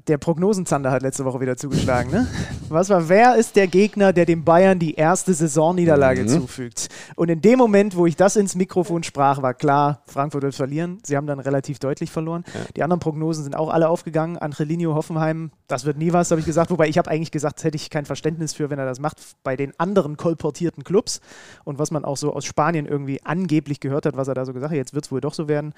Der 0.09 0.17
Prognosenzander 0.17 0.91
hat 0.91 1.03
letzte 1.03 1.27
Woche 1.27 1.41
wieder 1.41 1.59
zugeschlagen, 1.59 2.11
ne? 2.11 2.27
Was 2.71 2.89
war, 2.89 3.11
wer 3.11 3.37
ist 3.37 3.55
der 3.55 3.67
Gegner, 3.67 4.15
der 4.15 4.25
den 4.25 4.43
Bayern 4.43 4.79
die 4.79 4.95
erste 4.95 5.35
Saisonniederlage 5.35 6.23
Mhm. 6.23 6.29
zufügt? 6.29 6.89
Und 7.17 7.29
in 7.29 7.43
dem 7.43 7.59
Moment, 7.59 7.95
wo 7.95 8.07
ich 8.07 8.17
das 8.17 8.37
ins 8.37 8.55
Mikrofon 8.55 9.03
sprach, 9.03 9.43
war 9.43 9.53
klar, 9.53 10.01
Frankfurt 10.07 10.43
wird 10.43 10.55
verlieren. 10.55 11.01
Sie 11.03 11.19
haben 11.19 11.27
dann 11.27 11.39
relativ 11.39 11.81
deutlich 11.81 12.11
verloren. 12.11 12.45
Ja. 12.55 12.61
Die 12.77 12.83
anderen 12.83 13.01
Prognosen 13.01 13.45
sind 13.45 13.55
auch 13.57 13.69
alle 13.69 13.91
aufgegangen. 13.91 14.39
Angelino, 14.39 14.95
Hoffenheim, 14.95 15.51
das 15.69 15.85
wird 15.85 15.99
nie 15.99 16.15
was, 16.15 16.31
habe 16.31 16.41
ich 16.41 16.47
gesagt. 16.47 16.71
Wobei 16.71 16.89
ich 16.89 16.97
habe 16.97 17.11
eigentlich 17.11 17.31
gesagt, 17.31 17.63
hätte 17.63 17.77
ich 17.77 17.91
kein 17.91 18.07
Verständnis 18.07 18.55
für, 18.55 18.71
wenn 18.71 18.79
er 18.79 18.87
das 18.87 19.01
macht, 19.01 19.19
bei 19.43 19.55
den 19.55 19.79
anderen 19.79 20.17
kolportierten 20.17 20.83
Clubs. 20.83 21.21
Und 21.65 21.79
was 21.79 21.91
man 21.91 22.07
auch 22.07 22.17
so 22.17 22.33
aus 22.33 22.47
Spanien 22.47 22.87
irgendwie 22.87 23.21
angeblich 23.23 23.81
gehört 23.81 24.07
hat, 24.07 24.17
was 24.17 24.29
er 24.29 24.35
da 24.35 24.47
so 24.47 24.55
gesagt 24.55 24.71
hat, 24.71 24.79
jetzt 24.79 24.95
wird 24.95 25.05
es 25.05 25.13
wohl 25.13 25.21
doch 25.21 25.35
so 25.35 25.47
werden. 25.47 25.75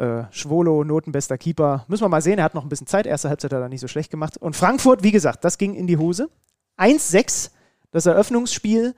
Äh, 0.00 0.24
Schwolo, 0.30 0.82
notenbester 0.82 1.36
Keeper. 1.36 1.84
Müssen 1.86 2.04
wir 2.04 2.08
mal 2.08 2.22
sehen, 2.22 2.38
er 2.38 2.44
hat 2.44 2.54
noch 2.54 2.62
ein 2.62 2.70
bisschen 2.70 2.86
Zeit. 2.86 3.04
Erste 3.06 3.28
Halbzeit 3.28 3.52
hat 3.52 3.60
er 3.60 3.68
nicht 3.68 3.82
so 3.82 3.88
schlecht 3.88 4.10
gemacht. 4.10 4.38
Und 4.38 4.56
Frankfurt, 4.56 5.02
wie 5.02 5.10
gesagt, 5.12 5.44
das 5.44 5.58
ging 5.58 5.74
in 5.74 5.86
die 5.86 5.98
Hose. 5.98 6.30
1-6, 6.78 7.50
das 7.90 8.06
Eröffnungsspiel. 8.06 8.94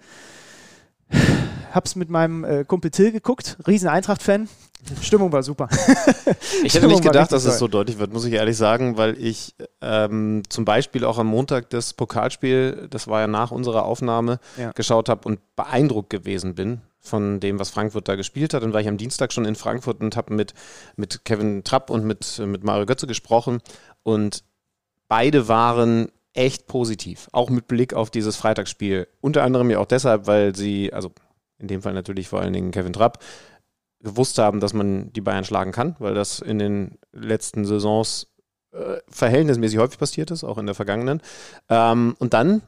Hab's 1.73 1.97
mit 1.97 2.09
meinem 2.09 2.45
äh, 2.45 2.65
Kumpel 2.65 2.93
Till 2.93 3.11
geguckt, 3.11 3.57
riesen 3.67 3.89
Eintracht-Fan. 3.89 4.49
Stimmung 5.01 5.33
war 5.33 5.43
super. 5.43 5.69
Ich 6.65 6.75
hätte 6.75 6.87
nicht 6.87 7.03
gedacht, 7.03 7.33
dass 7.33 7.45
es 7.45 7.55
toll. 7.55 7.59
so 7.59 7.69
deutlich 7.69 7.99
wird, 7.99 8.13
muss 8.13 8.25
ich 8.25 8.35
ehrlich 8.35 8.57
sagen, 8.57 8.97
weil 8.97 9.17
ich 9.19 9.57
ähm, 9.81 10.43
zum 10.49 10.65
Beispiel 10.65 11.05
auch 11.05 11.19
am 11.19 11.27
Montag 11.27 11.71
das 11.71 11.93
Pokalspiel, 11.95 12.87
das 12.91 13.09
war 13.09 13.21
ja 13.21 13.27
nach 13.27 13.51
unserer 13.51 13.85
Aufnahme, 13.85 14.39
Ja. 14.57 14.71
geschaut 14.71 15.09
habe 15.09 15.29
und 15.29 15.41
beeindruckt 15.57 16.11
gewesen 16.11 16.55
bin 16.55 16.81
von 17.03 17.41
dem, 17.41 17.59
was 17.59 17.71
Frankfurt 17.71 18.09
da 18.09 18.15
gespielt 18.15 18.55
hat. 18.55 18.63
Dann 18.63 18.73
war 18.73 18.81
ich 18.81 18.89
am 18.89 18.97
Dienstag 18.97 19.33
schon 19.33 19.45
in 19.45 19.57
Frankfurt 19.57 20.01
und 20.01 20.17
habe 20.17 20.33
mit, 20.33 20.55
mit 20.97 21.25
Kevin 21.25 21.65
Trapp 21.65 21.91
und 21.91 22.05
mit, 22.05 22.39
mit 22.39 22.65
Mario 22.65 22.87
Götze 22.87 23.07
gesprochen 23.07 23.61
und 24.03 24.45
beide 25.09 25.49
waren 25.49 26.11
echt 26.33 26.67
positiv, 26.67 27.29
auch 27.33 27.51
mit 27.51 27.67
Blick 27.67 27.93
auf 27.93 28.11
dieses 28.11 28.37
Freitagsspiel. 28.37 29.09
Unter 29.21 29.43
anderem 29.43 29.69
ja 29.69 29.79
auch 29.79 29.87
deshalb, 29.87 30.27
weil 30.27 30.55
sie, 30.55 30.93
also 30.93 31.13
in 31.59 31.69
dem 31.69 31.83
Fall 31.83 31.93
natürlich 31.93 32.29
vor 32.29 32.41
allen 32.41 32.53
Dingen 32.53 32.71
Kevin 32.71 32.93
Trapp, 32.93 33.23
gewusst 34.01 34.39
haben, 34.39 34.61
dass 34.61 34.73
man 34.73 35.13
die 35.13 35.21
Bayern 35.21 35.45
schlagen 35.45 35.73
kann, 35.73 35.97
weil 35.99 36.15
das 36.15 36.41
in 36.41 36.59
den 36.59 36.99
letzten 37.13 37.65
Saisons 37.65 38.33
äh, 38.73 38.97
verhältnismäßig 39.09 39.79
häufig 39.79 39.99
passiert 39.99 40.31
ist, 40.31 40.45
auch 40.45 40.59
in 40.59 40.67
der 40.67 40.75
vergangenen. 40.75 41.21
Ähm, 41.69 42.17
und 42.19 42.35
dann 42.35 42.63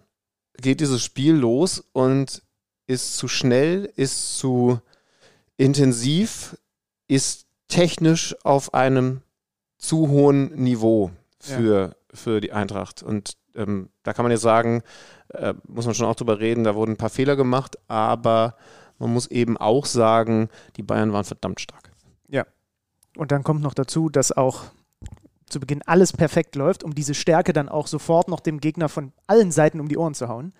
geht 0.56 0.80
dieses 0.80 1.02
Spiel 1.02 1.34
los 1.34 1.82
und 1.92 2.42
ist 2.86 3.16
zu 3.16 3.28
schnell, 3.28 3.90
ist 3.96 4.38
zu 4.38 4.80
intensiv, 5.56 6.56
ist 7.08 7.46
technisch 7.68 8.36
auf 8.44 8.74
einem 8.74 9.22
zu 9.78 10.08
hohen 10.08 10.54
Niveau 10.54 11.10
für, 11.38 11.96
für 12.12 12.40
die 12.40 12.52
Eintracht. 12.52 13.02
Und 13.02 13.36
ähm, 13.54 13.90
da 14.02 14.12
kann 14.12 14.24
man 14.24 14.32
jetzt 14.32 14.42
sagen, 14.42 14.82
äh, 15.28 15.54
muss 15.66 15.86
man 15.86 15.94
schon 15.94 16.06
auch 16.06 16.16
drüber 16.16 16.40
reden, 16.40 16.64
da 16.64 16.74
wurden 16.74 16.92
ein 16.92 16.96
paar 16.96 17.10
Fehler 17.10 17.36
gemacht, 17.36 17.78
aber 17.88 18.56
man 18.98 19.12
muss 19.12 19.26
eben 19.28 19.56
auch 19.56 19.86
sagen, 19.86 20.48
die 20.76 20.82
Bayern 20.82 21.12
waren 21.12 21.24
verdammt 21.24 21.60
stark. 21.60 21.90
Und 23.16 23.32
dann 23.32 23.44
kommt 23.44 23.62
noch 23.62 23.74
dazu, 23.74 24.08
dass 24.08 24.32
auch 24.32 24.64
zu 25.46 25.60
Beginn 25.60 25.82
alles 25.82 26.12
perfekt 26.12 26.56
läuft, 26.56 26.82
um 26.82 26.94
diese 26.94 27.14
Stärke 27.14 27.52
dann 27.52 27.68
auch 27.68 27.86
sofort 27.86 28.28
noch 28.28 28.40
dem 28.40 28.60
Gegner 28.60 28.88
von 28.88 29.12
allen 29.26 29.52
Seiten 29.52 29.80
um 29.80 29.88
die 29.88 29.98
Ohren 29.98 30.14
zu 30.14 30.28
hauen. 30.28 30.52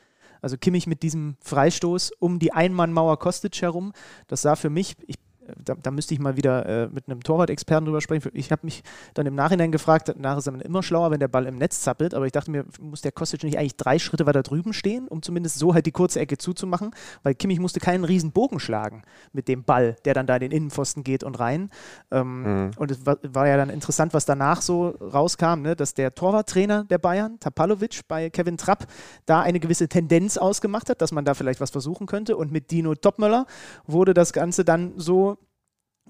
Also 0.44 0.58
Kimmich 0.58 0.86
mit 0.86 1.02
diesem 1.02 1.38
Freistoß 1.40 2.12
um 2.18 2.38
die 2.38 2.52
Einmannmauer 2.52 3.18
Kostic 3.18 3.62
herum, 3.62 3.94
das 4.26 4.42
sah 4.42 4.56
für 4.56 4.68
mich, 4.68 4.94
ich, 5.06 5.16
da, 5.64 5.74
da 5.74 5.90
müsste 5.90 6.14
ich 6.14 6.20
mal 6.20 6.36
wieder 6.36 6.66
äh, 6.66 6.88
mit 6.88 7.08
einem 7.08 7.22
Torwart-Experten 7.22 7.86
drüber 7.86 8.00
sprechen. 8.00 8.30
Ich 8.34 8.52
habe 8.52 8.62
mich 8.64 8.82
dann 9.14 9.26
im 9.26 9.34
Nachhinein 9.34 9.72
gefragt, 9.72 10.08
danach 10.08 10.38
ist 10.38 10.50
man 10.50 10.60
immer 10.60 10.82
schlauer, 10.82 11.10
wenn 11.10 11.20
der 11.20 11.28
Ball 11.28 11.46
im 11.46 11.56
Netz 11.56 11.80
zappelt, 11.80 12.14
aber 12.14 12.26
ich 12.26 12.32
dachte 12.32 12.50
mir, 12.50 12.64
muss 12.80 13.02
der 13.02 13.12
Kostic 13.12 13.42
nicht 13.44 13.58
eigentlich 13.58 13.76
drei 13.76 13.98
Schritte 13.98 14.26
weiter 14.26 14.42
drüben 14.42 14.72
stehen, 14.72 15.08
um 15.08 15.22
zumindest 15.22 15.58
so 15.58 15.74
halt 15.74 15.86
die 15.86 15.92
kurze 15.92 16.20
Ecke 16.20 16.38
zuzumachen, 16.38 16.90
weil 17.22 17.34
Kimmich 17.34 17.60
musste 17.60 17.80
keinen 17.80 18.04
riesen 18.04 18.32
Bogen 18.32 18.60
schlagen 18.60 19.02
mit 19.32 19.48
dem 19.48 19.64
Ball, 19.64 19.96
der 20.04 20.14
dann 20.14 20.26
da 20.26 20.36
in 20.36 20.40
den 20.40 20.52
Innenpfosten 20.52 21.04
geht 21.04 21.24
und 21.24 21.38
rein. 21.38 21.70
Ähm, 22.10 22.44
Mhm. 22.44 22.70
Und 22.76 22.90
es 22.90 23.04
war, 23.06 23.18
war 23.22 23.48
ja 23.48 23.56
dann 23.56 23.70
interessant, 23.70 24.14
was 24.14 24.24
danach 24.24 24.62
so 24.62 24.88
rauskam, 24.88 25.62
ne? 25.62 25.76
dass 25.76 25.94
der 25.94 26.14
Torwarttrainer 26.14 26.84
der 26.84 26.98
Bayern, 26.98 27.38
Tapalovic, 27.40 28.00
bei 28.08 28.30
Kevin 28.30 28.56
Trapp, 28.56 28.86
da 29.26 29.40
eine 29.40 29.60
gewisse 29.60 29.88
Tendenz 29.88 30.36
ausgemacht 30.36 30.90
hat, 30.90 31.00
dass 31.00 31.12
man 31.12 31.24
da 31.24 31.34
vielleicht 31.34 31.60
was 31.60 31.70
versuchen 31.70 32.06
könnte. 32.06 32.36
Und 32.36 32.52
mit 32.52 32.70
Dino 32.70 32.94
Topmöller 32.94 33.46
wurde 33.86 34.14
das 34.14 34.32
Ganze 34.32 34.64
dann 34.64 34.92
so 34.96 35.33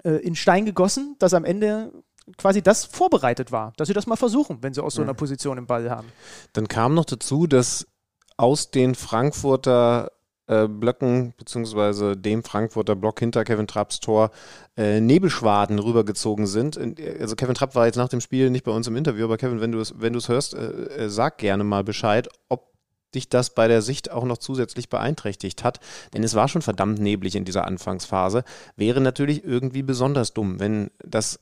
äh, 0.05 0.17
in 0.17 0.35
Stein 0.35 0.65
gegossen, 0.65 1.15
dass 1.19 1.33
am 1.33 1.43
Ende 1.43 1.91
quasi 2.37 2.61
das 2.61 2.85
vorbereitet 2.85 3.51
war, 3.51 3.73
dass 3.77 3.87
sie 3.87 3.93
das 3.93 4.07
mal 4.07 4.15
versuchen, 4.15 4.59
wenn 4.61 4.73
sie 4.73 4.83
aus 4.83 4.95
so 4.95 5.01
einer 5.01 5.13
Position 5.13 5.57
im 5.57 5.67
Ball 5.67 5.89
haben. 5.89 6.07
Dann 6.53 6.67
kam 6.67 6.93
noch 6.93 7.05
dazu, 7.05 7.47
dass 7.47 7.87
aus 8.37 8.71
den 8.71 8.95
Frankfurter 8.95 10.11
äh, 10.47 10.67
Blöcken, 10.67 11.33
beziehungsweise 11.37 12.15
dem 12.15 12.43
Frankfurter 12.43 12.95
Block 12.95 13.19
hinter 13.19 13.43
Kevin 13.43 13.67
Trapps 13.67 13.99
Tor, 13.99 14.31
äh, 14.77 14.99
Nebelschwaden 15.01 15.79
rübergezogen 15.79 16.45
sind. 16.45 16.77
Also 17.19 17.35
Kevin 17.35 17.55
Trapp 17.55 17.73
war 17.73 17.87
jetzt 17.87 17.95
nach 17.95 18.09
dem 18.09 18.21
Spiel 18.21 18.51
nicht 18.51 18.63
bei 18.63 18.71
uns 18.71 18.87
im 18.87 18.95
Interview, 18.95 19.25
aber 19.25 19.37
Kevin, 19.37 19.61
wenn 19.61 19.71
du 19.71 19.79
es 19.79 19.95
wenn 19.99 20.13
du 20.13 20.19
es 20.19 20.29
hörst, 20.29 20.53
äh, 20.53 21.05
äh, 21.05 21.09
sag 21.09 21.39
gerne 21.39 21.63
mal 21.63 21.83
Bescheid, 21.83 22.29
ob 22.49 22.74
dich 23.15 23.29
das 23.29 23.49
bei 23.49 23.67
der 23.67 23.81
Sicht 23.81 24.11
auch 24.11 24.25
noch 24.25 24.37
zusätzlich 24.37 24.89
beeinträchtigt 24.89 25.63
hat. 25.63 25.79
Denn 26.13 26.23
es 26.23 26.35
war 26.35 26.47
schon 26.47 26.61
verdammt 26.61 26.99
neblig 26.99 27.35
in 27.35 27.45
dieser 27.45 27.65
Anfangsphase. 27.65 28.43
Wäre 28.75 29.01
natürlich 29.01 29.43
irgendwie 29.43 29.83
besonders 29.83 30.33
dumm, 30.33 30.59
wenn 30.59 30.91
das 31.03 31.39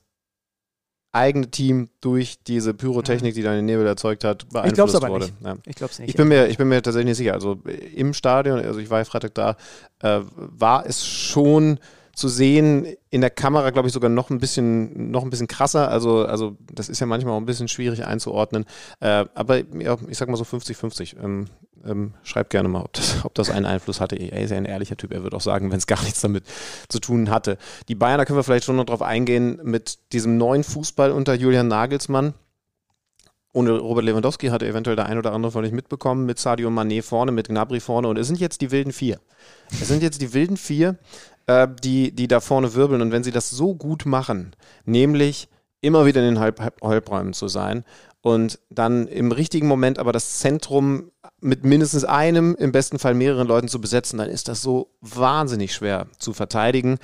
eigene 1.13 1.49
Team 1.49 1.89
durch 2.01 2.39
diese 2.43 2.73
Pyrotechnik, 2.73 3.35
die 3.35 3.43
dann 3.43 3.55
den 3.55 3.65
Nebel 3.65 3.85
erzeugt 3.85 4.23
hat, 4.23 4.49
beeinflusst 4.49 4.95
aber 4.95 5.09
wurde. 5.09 5.25
nicht. 5.25 5.35
Ja. 5.43 5.57
Ich 5.65 5.75
glaube 5.75 5.91
es 5.91 5.99
nicht. 5.99 6.09
Ich 6.09 6.15
bin 6.15 6.27
mir, 6.27 6.47
ich 6.47 6.57
bin 6.57 6.67
mir 6.67 6.81
tatsächlich 6.81 7.09
nicht 7.09 7.17
sicher. 7.17 7.33
Also 7.33 7.59
äh, 7.67 7.71
im 7.71 8.13
Stadion, 8.13 8.59
also 8.59 8.79
ich 8.79 8.89
war 8.89 8.97
ja 8.99 9.05
Freitag 9.05 9.35
da, 9.35 9.55
äh, 9.99 10.21
war 10.35 10.85
es 10.87 11.05
schon 11.05 11.79
zu 12.13 12.27
sehen, 12.27 12.85
in 13.09 13.21
der 13.21 13.31
Kamera, 13.31 13.71
glaube 13.71 13.87
ich, 13.87 13.93
sogar 13.93 14.09
noch 14.09 14.29
ein 14.29 14.39
bisschen, 14.39 15.09
noch 15.11 15.23
ein 15.23 15.29
bisschen 15.29 15.47
krasser. 15.47 15.89
Also, 15.89 16.25
also 16.25 16.57
das 16.71 16.87
ist 16.87 16.99
ja 16.99 17.07
manchmal 17.07 17.33
auch 17.33 17.39
ein 17.39 17.45
bisschen 17.45 17.67
schwierig 17.67 18.05
einzuordnen. 18.05 18.65
Äh, 18.99 19.25
aber 19.33 19.63
ja, 19.79 19.97
ich 20.07 20.17
sag 20.17 20.29
mal 20.29 20.37
so 20.37 20.43
50-50. 20.43 21.17
Ähm, 21.23 21.47
ähm, 21.85 22.13
schreibt 22.23 22.51
gerne 22.51 22.69
mal, 22.69 22.83
ob 22.83 22.93
das, 22.93 23.25
ob 23.25 23.33
das 23.33 23.49
einen 23.49 23.65
Einfluss 23.65 23.99
hatte. 23.99 24.15
Er 24.15 24.41
ist 24.41 24.51
ja 24.51 24.57
ein 24.57 24.65
ehrlicher 24.65 24.95
Typ, 24.95 25.11
er 25.11 25.23
wird 25.23 25.33
auch 25.33 25.41
sagen, 25.41 25.71
wenn 25.71 25.79
es 25.79 25.87
gar 25.87 26.01
nichts 26.03 26.21
damit 26.21 26.45
zu 26.87 26.99
tun 26.99 27.29
hatte. 27.29 27.57
Die 27.87 27.95
Bayern, 27.95 28.19
da 28.19 28.25
können 28.25 28.37
wir 28.37 28.43
vielleicht 28.43 28.65
schon 28.65 28.77
noch 28.77 28.85
drauf 28.85 29.01
eingehen, 29.01 29.59
mit 29.63 29.99
diesem 30.13 30.37
neuen 30.37 30.63
Fußball 30.63 31.11
unter 31.11 31.33
Julian 31.33 31.67
Nagelsmann 31.67 32.35
ohne 33.53 33.77
Robert 33.77 34.03
Lewandowski 34.03 34.47
hatte 34.47 34.67
eventuell 34.67 34.95
der 34.95 35.05
ein 35.05 35.19
oder 35.19 35.31
andere 35.31 35.51
von 35.51 35.63
euch 35.63 35.71
mitbekommen, 35.71 36.25
mit 36.25 36.39
Sadio 36.39 36.69
Mané 36.69 37.03
vorne, 37.03 37.31
mit 37.31 37.47
Gnabry 37.47 37.79
vorne 37.79 38.07
und 38.07 38.17
es 38.17 38.25
sind 38.25 38.39
jetzt 38.39 38.61
die 38.61 38.71
wilden 38.71 38.91
vier. 38.91 39.19
Es 39.79 39.87
sind 39.87 40.01
jetzt 40.01 40.21
die 40.21 40.33
wilden 40.33 40.57
vier, 40.57 40.97
äh, 41.47 41.67
die, 41.83 42.11
die 42.11 42.27
da 42.27 42.39
vorne 42.39 42.73
wirbeln 42.73 43.01
und 43.01 43.11
wenn 43.11 43.23
sie 43.23 43.31
das 43.31 43.49
so 43.49 43.75
gut 43.75 44.05
machen, 44.05 44.55
nämlich 44.85 45.49
immer 45.81 46.05
wieder 46.05 46.21
in 46.21 46.35
den 46.35 46.39
Halb 46.39 46.61
Halbräumen 46.81 47.33
zu 47.33 47.47
sein 47.47 47.83
und 48.21 48.59
dann 48.69 49.07
im 49.07 49.31
richtigen 49.31 49.67
Moment 49.67 49.99
aber 49.99 50.11
das 50.13 50.39
Zentrum 50.39 51.11
mit 51.41 51.65
mindestens 51.65 52.05
einem, 52.05 52.55
im 52.55 52.71
besten 52.71 52.99
Fall 52.99 53.13
mehreren 53.13 53.47
Leuten 53.47 53.67
zu 53.67 53.81
besetzen, 53.81 54.17
dann 54.17 54.29
ist 54.29 54.47
das 54.47 54.61
so 54.61 54.91
wahnsinnig 55.01 55.73
schwer 55.73 56.07
zu 56.17 56.31
verteidigen. 56.33 56.99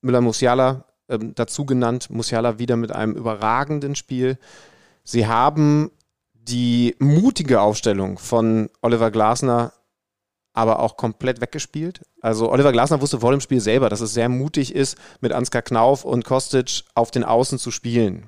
Müller-Musiala 0.00 0.86
ähm, 1.10 1.34
dazu 1.34 1.66
genannt, 1.66 2.08
Musiala 2.08 2.58
wieder 2.58 2.76
mit 2.76 2.92
einem 2.92 3.14
überragenden 3.14 3.94
Spiel. 3.94 4.38
Sie 5.04 5.26
haben 5.26 5.90
die 6.32 6.96
mutige 6.98 7.60
Aufstellung 7.60 8.18
von 8.18 8.70
Oliver 8.80 9.10
Glasner 9.10 9.72
aber 10.60 10.80
auch 10.80 10.98
komplett 10.98 11.40
weggespielt. 11.40 12.02
Also 12.20 12.52
Oliver 12.52 12.70
Glasner 12.70 13.00
wusste 13.00 13.20
vor 13.20 13.30
dem 13.30 13.40
Spiel 13.40 13.60
selber, 13.60 13.88
dass 13.88 14.02
es 14.02 14.12
sehr 14.12 14.28
mutig 14.28 14.74
ist, 14.74 14.98
mit 15.22 15.32
Ansgar 15.32 15.62
Knauf 15.62 16.04
und 16.04 16.26
Kostic 16.26 16.84
auf 16.94 17.10
den 17.10 17.24
Außen 17.24 17.58
zu 17.58 17.70
spielen. 17.70 18.26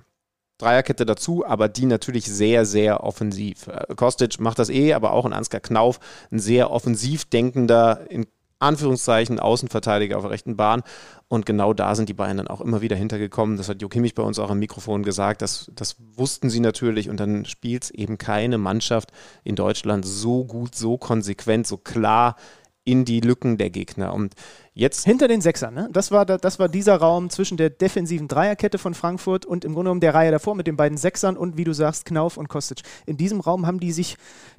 Dreierkette 0.56 1.04
dazu, 1.04 1.44
aber 1.44 1.68
die 1.68 1.84
natürlich 1.84 2.24
sehr, 2.24 2.64
sehr 2.64 3.04
offensiv. 3.04 3.66
Äh, 3.66 3.94
Kostic 3.96 4.40
macht 4.40 4.58
das 4.58 4.70
eh, 4.70 4.94
aber 4.94 5.12
auch 5.12 5.26
ein 5.26 5.34
Ansgar 5.34 5.60
Knauf, 5.60 6.00
ein 6.30 6.38
sehr 6.38 6.70
offensiv 6.70 7.26
denkender, 7.26 8.06
in 8.08 8.26
Anführungszeichen 8.62 9.38
Außenverteidiger 9.38 10.16
auf 10.16 10.24
der 10.24 10.30
rechten 10.30 10.56
Bahn. 10.56 10.82
Und 11.28 11.46
genau 11.46 11.72
da 11.72 11.94
sind 11.94 12.08
die 12.08 12.14
Bayern 12.14 12.36
dann 12.36 12.48
auch 12.48 12.60
immer 12.60 12.80
wieder 12.80 12.96
hintergekommen. 12.96 13.56
Das 13.56 13.68
hat 13.68 13.82
Jo 13.82 13.88
Kimmich 13.88 14.14
bei 14.14 14.22
uns 14.22 14.38
auch 14.38 14.50
am 14.50 14.58
Mikrofon 14.58 15.02
gesagt. 15.02 15.42
Das, 15.42 15.70
das 15.74 15.96
wussten 16.14 16.50
sie 16.50 16.60
natürlich. 16.60 17.08
Und 17.10 17.20
dann 17.20 17.44
spielt 17.44 17.84
es 17.84 17.90
eben 17.90 18.18
keine 18.18 18.58
Mannschaft 18.58 19.10
in 19.44 19.56
Deutschland 19.56 20.04
so 20.04 20.44
gut, 20.44 20.74
so 20.74 20.98
konsequent, 20.98 21.66
so 21.66 21.76
klar 21.76 22.36
in 22.84 23.04
die 23.04 23.20
Lücken 23.20 23.58
der 23.58 23.70
Gegner. 23.70 24.12
Und 24.12 24.34
jetzt. 24.74 25.04
Hinter 25.04 25.28
den 25.28 25.40
Sechsern, 25.40 25.74
ne? 25.74 25.88
Das 25.92 26.10
war, 26.10 26.26
das 26.26 26.58
war 26.58 26.68
dieser 26.68 26.96
Raum 26.96 27.30
zwischen 27.30 27.56
der 27.56 27.70
defensiven 27.70 28.26
Dreierkette 28.28 28.78
von 28.78 28.94
Frankfurt 28.94 29.46
und 29.46 29.64
im 29.64 29.74
Grunde 29.74 29.88
genommen 29.88 30.00
der 30.00 30.14
Reihe 30.14 30.30
davor 30.30 30.54
mit 30.54 30.66
den 30.66 30.76
beiden 30.76 30.98
Sechsern 30.98 31.36
und 31.36 31.56
wie 31.56 31.64
du 31.64 31.72
sagst, 31.72 32.04
Knauf 32.04 32.36
und 32.36 32.48
Kostic. 32.48 32.82
In 33.06 33.16
diesem 33.16 33.40
Raum 33.40 33.66
haben 33.66 33.78
die 33.78 33.92
sich, 33.92 34.16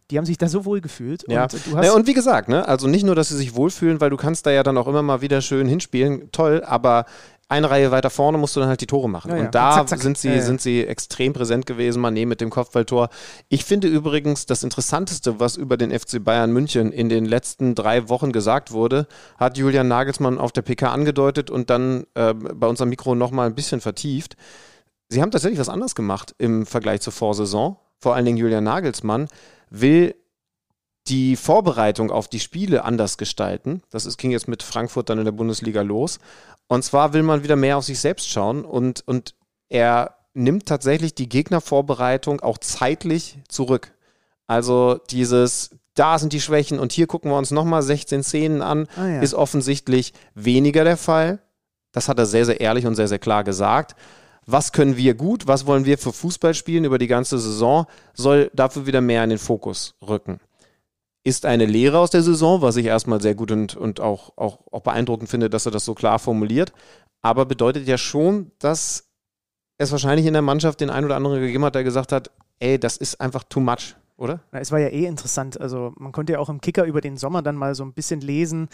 die 0.09 0.17
haben 0.17 0.25
sich 0.25 0.37
da 0.37 0.47
so 0.47 0.63
wohl 0.65 0.79
gefühlt. 0.79 1.25
Ja. 1.27 1.43
Und, 1.43 1.83
ja, 1.83 1.93
und 1.93 2.07
wie 2.07 2.13
gesagt, 2.13 2.47
ne? 2.47 2.67
Also 2.67 2.87
nicht 2.87 3.03
nur, 3.03 3.15
dass 3.15 3.29
sie 3.29 3.37
sich 3.37 3.55
wohlfühlen, 3.55 3.99
weil 3.99 4.09
du 4.09 4.17
kannst 4.17 4.45
da 4.45 4.51
ja 4.51 4.63
dann 4.63 4.77
auch 4.77 4.87
immer 4.87 5.01
mal 5.01 5.21
wieder 5.21 5.41
schön 5.41 5.67
hinspielen, 5.67 6.31
toll, 6.31 6.63
aber 6.65 7.05
eine 7.49 7.69
Reihe 7.69 7.91
weiter 7.91 8.09
vorne 8.09 8.37
musst 8.37 8.55
du 8.55 8.59
dann 8.59 8.69
halt 8.69 8.81
die 8.81 8.87
Tore 8.87 9.09
machen. 9.09 9.29
Ja, 9.31 9.37
ja. 9.37 9.45
Und 9.45 9.55
da 9.55 9.71
zack, 9.71 9.89
zack. 9.89 10.01
Sind, 10.01 10.17
sie, 10.17 10.29
ja, 10.29 10.41
sind 10.41 10.61
sie 10.61 10.85
extrem 10.85 11.33
präsent 11.33 11.65
gewesen, 11.65 12.03
Mané 12.03 12.25
mit 12.25 12.41
dem 12.41 12.49
Kopfballtor. 12.49 13.09
Ich 13.49 13.65
finde 13.65 13.87
übrigens, 13.87 14.45
das 14.45 14.63
Interessanteste, 14.63 15.39
was 15.39 15.55
über 15.55 15.77
den 15.77 15.91
FC 15.97 16.23
Bayern 16.23 16.51
München 16.51 16.91
in 16.91 17.09
den 17.09 17.25
letzten 17.25 17.75
drei 17.75 18.09
Wochen 18.09 18.31
gesagt 18.31 18.71
wurde, 18.71 19.07
hat 19.37 19.57
Julian 19.57 19.87
Nagelsmann 19.87 20.39
auf 20.39 20.51
der 20.51 20.61
PK 20.63 20.91
angedeutet 20.91 21.49
und 21.49 21.69
dann 21.69 22.05
äh, 22.15 22.33
bei 22.33 22.67
unserem 22.67 22.89
Mikro 22.89 23.13
nochmal 23.15 23.47
ein 23.47 23.55
bisschen 23.55 23.81
vertieft. 23.81 24.35
Sie 25.09 25.21
haben 25.21 25.31
tatsächlich 25.31 25.59
was 25.59 25.69
anderes 25.69 25.95
gemacht 25.95 26.33
im 26.39 26.65
Vergleich 26.65 27.01
zur 27.01 27.13
Vorsaison. 27.13 27.77
Vor 27.99 28.15
allen 28.15 28.25
Dingen 28.25 28.37
Julian 28.37 28.63
Nagelsmann 28.63 29.27
will 29.69 30.15
die 31.07 31.35
Vorbereitung 31.35 32.11
auf 32.11 32.27
die 32.27 32.39
Spiele 32.39 32.85
anders 32.85 33.17
gestalten. 33.17 33.81
Das 33.89 34.05
ist, 34.05 34.17
ging 34.17 34.31
jetzt 34.31 34.47
mit 34.47 34.63
Frankfurt 34.63 35.09
dann 35.09 35.19
in 35.19 35.25
der 35.25 35.33
Bundesliga 35.33 35.81
los. 35.81 36.19
Und 36.73 36.81
zwar 36.81 37.13
will 37.13 37.21
man 37.21 37.43
wieder 37.43 37.55
mehr 37.55 37.77
auf 37.77 37.85
sich 37.85 37.99
selbst 37.99 38.27
schauen 38.27 38.65
und, 38.65 39.07
und 39.07 39.35
er 39.69 40.15
nimmt 40.33 40.65
tatsächlich 40.65 41.13
die 41.13 41.29
Gegnervorbereitung 41.29 42.39
auch 42.39 42.57
zeitlich 42.57 43.37
zurück. 43.47 43.93
Also 44.47 44.99
dieses, 45.11 45.77
da 45.93 46.17
sind 46.17 46.33
die 46.33 46.41
Schwächen 46.41 46.79
und 46.79 46.91
hier 46.91 47.05
gucken 47.05 47.29
wir 47.29 47.37
uns 47.37 47.51
nochmal 47.51 47.83
16 47.83 48.23
Szenen 48.23 48.63
an, 48.63 48.87
ah, 48.97 49.05
ja. 49.05 49.21
ist 49.21 49.35
offensichtlich 49.35 50.13
weniger 50.33 50.83
der 50.83 50.97
Fall. 50.97 51.43
Das 51.91 52.09
hat 52.09 52.17
er 52.17 52.25
sehr, 52.25 52.47
sehr 52.47 52.59
ehrlich 52.59 52.87
und 52.87 52.95
sehr, 52.95 53.07
sehr 53.07 53.19
klar 53.19 53.43
gesagt. 53.43 53.95
Was 54.47 54.71
können 54.71 54.97
wir 54.97 55.13
gut, 55.13 55.45
was 55.45 55.67
wollen 55.67 55.85
wir 55.85 55.99
für 55.99 56.11
Fußball 56.11 56.55
spielen 56.55 56.85
über 56.85 56.97
die 56.97 57.05
ganze 57.05 57.37
Saison, 57.37 57.85
soll 58.15 58.49
dafür 58.55 58.87
wieder 58.87 58.99
mehr 58.99 59.23
in 59.23 59.29
den 59.29 59.39
Fokus 59.39 59.93
rücken 60.01 60.39
ist 61.23 61.45
eine 61.45 61.65
Lehre 61.65 61.99
aus 61.99 62.09
der 62.09 62.21
Saison, 62.21 62.61
was 62.61 62.75
ich 62.75 62.85
erstmal 62.85 63.21
sehr 63.21 63.35
gut 63.35 63.51
und, 63.51 63.75
und 63.75 63.99
auch, 64.01 64.37
auch, 64.37 64.59
auch 64.71 64.81
beeindruckend 64.81 65.29
finde, 65.29 65.49
dass 65.49 65.65
er 65.65 65.71
das 65.71 65.85
so 65.85 65.93
klar 65.93 66.19
formuliert. 66.19 66.73
Aber 67.21 67.45
bedeutet 67.45 67.87
ja 67.87 67.97
schon, 67.97 68.51
dass 68.59 69.09
es 69.77 69.91
wahrscheinlich 69.91 70.25
in 70.25 70.33
der 70.33 70.41
Mannschaft 70.41 70.81
den 70.81 70.89
einen 70.89 71.05
oder 71.05 71.15
anderen 71.15 71.39
gegeben 71.39 71.63
hat, 71.63 71.75
der 71.75 71.83
gesagt 71.83 72.11
hat, 72.11 72.31
ey, 72.59 72.77
das 72.77 72.97
ist 72.97 73.21
einfach 73.21 73.43
too 73.43 73.61
much, 73.61 73.95
oder? 74.17 74.41
Es 74.51 74.71
war 74.71 74.79
ja 74.79 74.89
eh 74.89 75.05
interessant. 75.05 75.59
Also 75.59 75.93
man 75.97 76.11
konnte 76.11 76.33
ja 76.33 76.39
auch 76.39 76.49
im 76.49 76.61
Kicker 76.61 76.83
über 76.83 76.99
den 76.99 77.17
Sommer 77.17 77.41
dann 77.41 77.55
mal 77.55 77.73
so 77.73 77.83
ein 77.83 77.93
bisschen 77.93 78.19
lesen, 78.19 78.67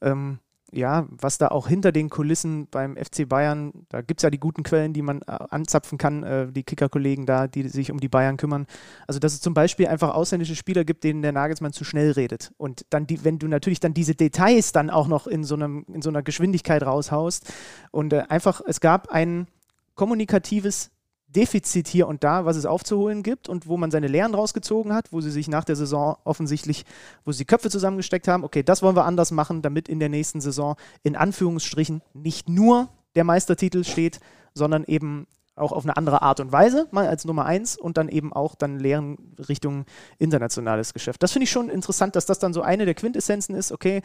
ähm, 0.00 0.38
ja, 0.72 1.06
was 1.10 1.38
da 1.38 1.48
auch 1.48 1.68
hinter 1.68 1.92
den 1.92 2.10
Kulissen 2.10 2.66
beim 2.68 2.96
FC 2.96 3.28
Bayern, 3.28 3.72
da 3.88 4.00
gibt 4.02 4.20
es 4.20 4.22
ja 4.22 4.30
die 4.30 4.40
guten 4.40 4.62
Quellen, 4.62 4.92
die 4.92 5.02
man 5.02 5.22
äh, 5.22 5.38
anzapfen 5.50 5.96
kann, 5.96 6.22
äh, 6.22 6.52
die 6.52 6.64
Kicker-Kollegen 6.64 7.24
da, 7.24 7.46
die 7.46 7.68
sich 7.68 7.90
um 7.92 8.00
die 8.00 8.08
Bayern 8.08 8.36
kümmern. 8.36 8.66
Also, 9.06 9.20
dass 9.20 9.32
es 9.32 9.40
zum 9.40 9.54
Beispiel 9.54 9.86
einfach 9.86 10.14
ausländische 10.14 10.56
Spieler 10.56 10.84
gibt, 10.84 11.04
denen 11.04 11.22
der 11.22 11.32
Nagelsmann 11.32 11.72
zu 11.72 11.84
schnell 11.84 12.10
redet. 12.12 12.52
Und 12.56 12.84
dann, 12.90 13.06
die, 13.06 13.24
wenn 13.24 13.38
du 13.38 13.46
natürlich 13.46 13.80
dann 13.80 13.94
diese 13.94 14.14
Details 14.14 14.72
dann 14.72 14.90
auch 14.90 15.06
noch 15.06 15.26
in 15.26 15.44
so, 15.44 15.54
einem, 15.54 15.86
in 15.92 16.02
so 16.02 16.10
einer 16.10 16.22
Geschwindigkeit 16.22 16.82
raushaust 16.82 17.52
und 17.92 18.12
äh, 18.12 18.24
einfach, 18.28 18.60
es 18.66 18.80
gab 18.80 19.08
ein 19.08 19.46
kommunikatives 19.94 20.90
Defizit 21.36 21.86
hier 21.86 22.08
und 22.08 22.24
da, 22.24 22.46
was 22.46 22.56
es 22.56 22.66
aufzuholen 22.66 23.22
gibt 23.22 23.48
und 23.48 23.66
wo 23.66 23.76
man 23.76 23.90
seine 23.90 24.08
Lehren 24.08 24.34
rausgezogen 24.34 24.94
hat, 24.94 25.12
wo 25.12 25.20
sie 25.20 25.30
sich 25.30 25.48
nach 25.48 25.64
der 25.64 25.76
Saison 25.76 26.16
offensichtlich, 26.24 26.84
wo 27.24 27.32
sie 27.32 27.44
Köpfe 27.44 27.70
zusammengesteckt 27.70 28.26
haben, 28.26 28.42
okay, 28.42 28.62
das 28.62 28.82
wollen 28.82 28.96
wir 28.96 29.04
anders 29.04 29.30
machen, 29.30 29.62
damit 29.62 29.88
in 29.88 30.00
der 30.00 30.08
nächsten 30.08 30.40
Saison 30.40 30.76
in 31.02 31.14
Anführungsstrichen 31.14 32.02
nicht 32.14 32.48
nur 32.48 32.88
der 33.14 33.24
Meistertitel 33.24 33.84
steht, 33.84 34.20
sondern 34.54 34.84
eben 34.84 35.26
auch 35.56 35.72
auf 35.72 35.84
eine 35.84 35.96
andere 35.96 36.22
Art 36.22 36.40
und 36.40 36.52
Weise, 36.52 36.86
mal 36.90 37.06
als 37.06 37.24
Nummer 37.24 37.46
eins 37.46 37.76
und 37.76 37.96
dann 37.96 38.08
eben 38.08 38.32
auch 38.32 38.54
dann 38.54 38.78
Lehren 38.78 39.16
Richtung 39.48 39.86
internationales 40.18 40.92
Geschäft. 40.92 41.22
Das 41.22 41.32
finde 41.32 41.44
ich 41.44 41.50
schon 41.50 41.70
interessant, 41.70 42.14
dass 42.14 42.26
das 42.26 42.38
dann 42.38 42.52
so 42.52 42.62
eine 42.62 42.84
der 42.84 42.94
Quintessenzen 42.94 43.54
ist, 43.54 43.72
okay, 43.72 44.02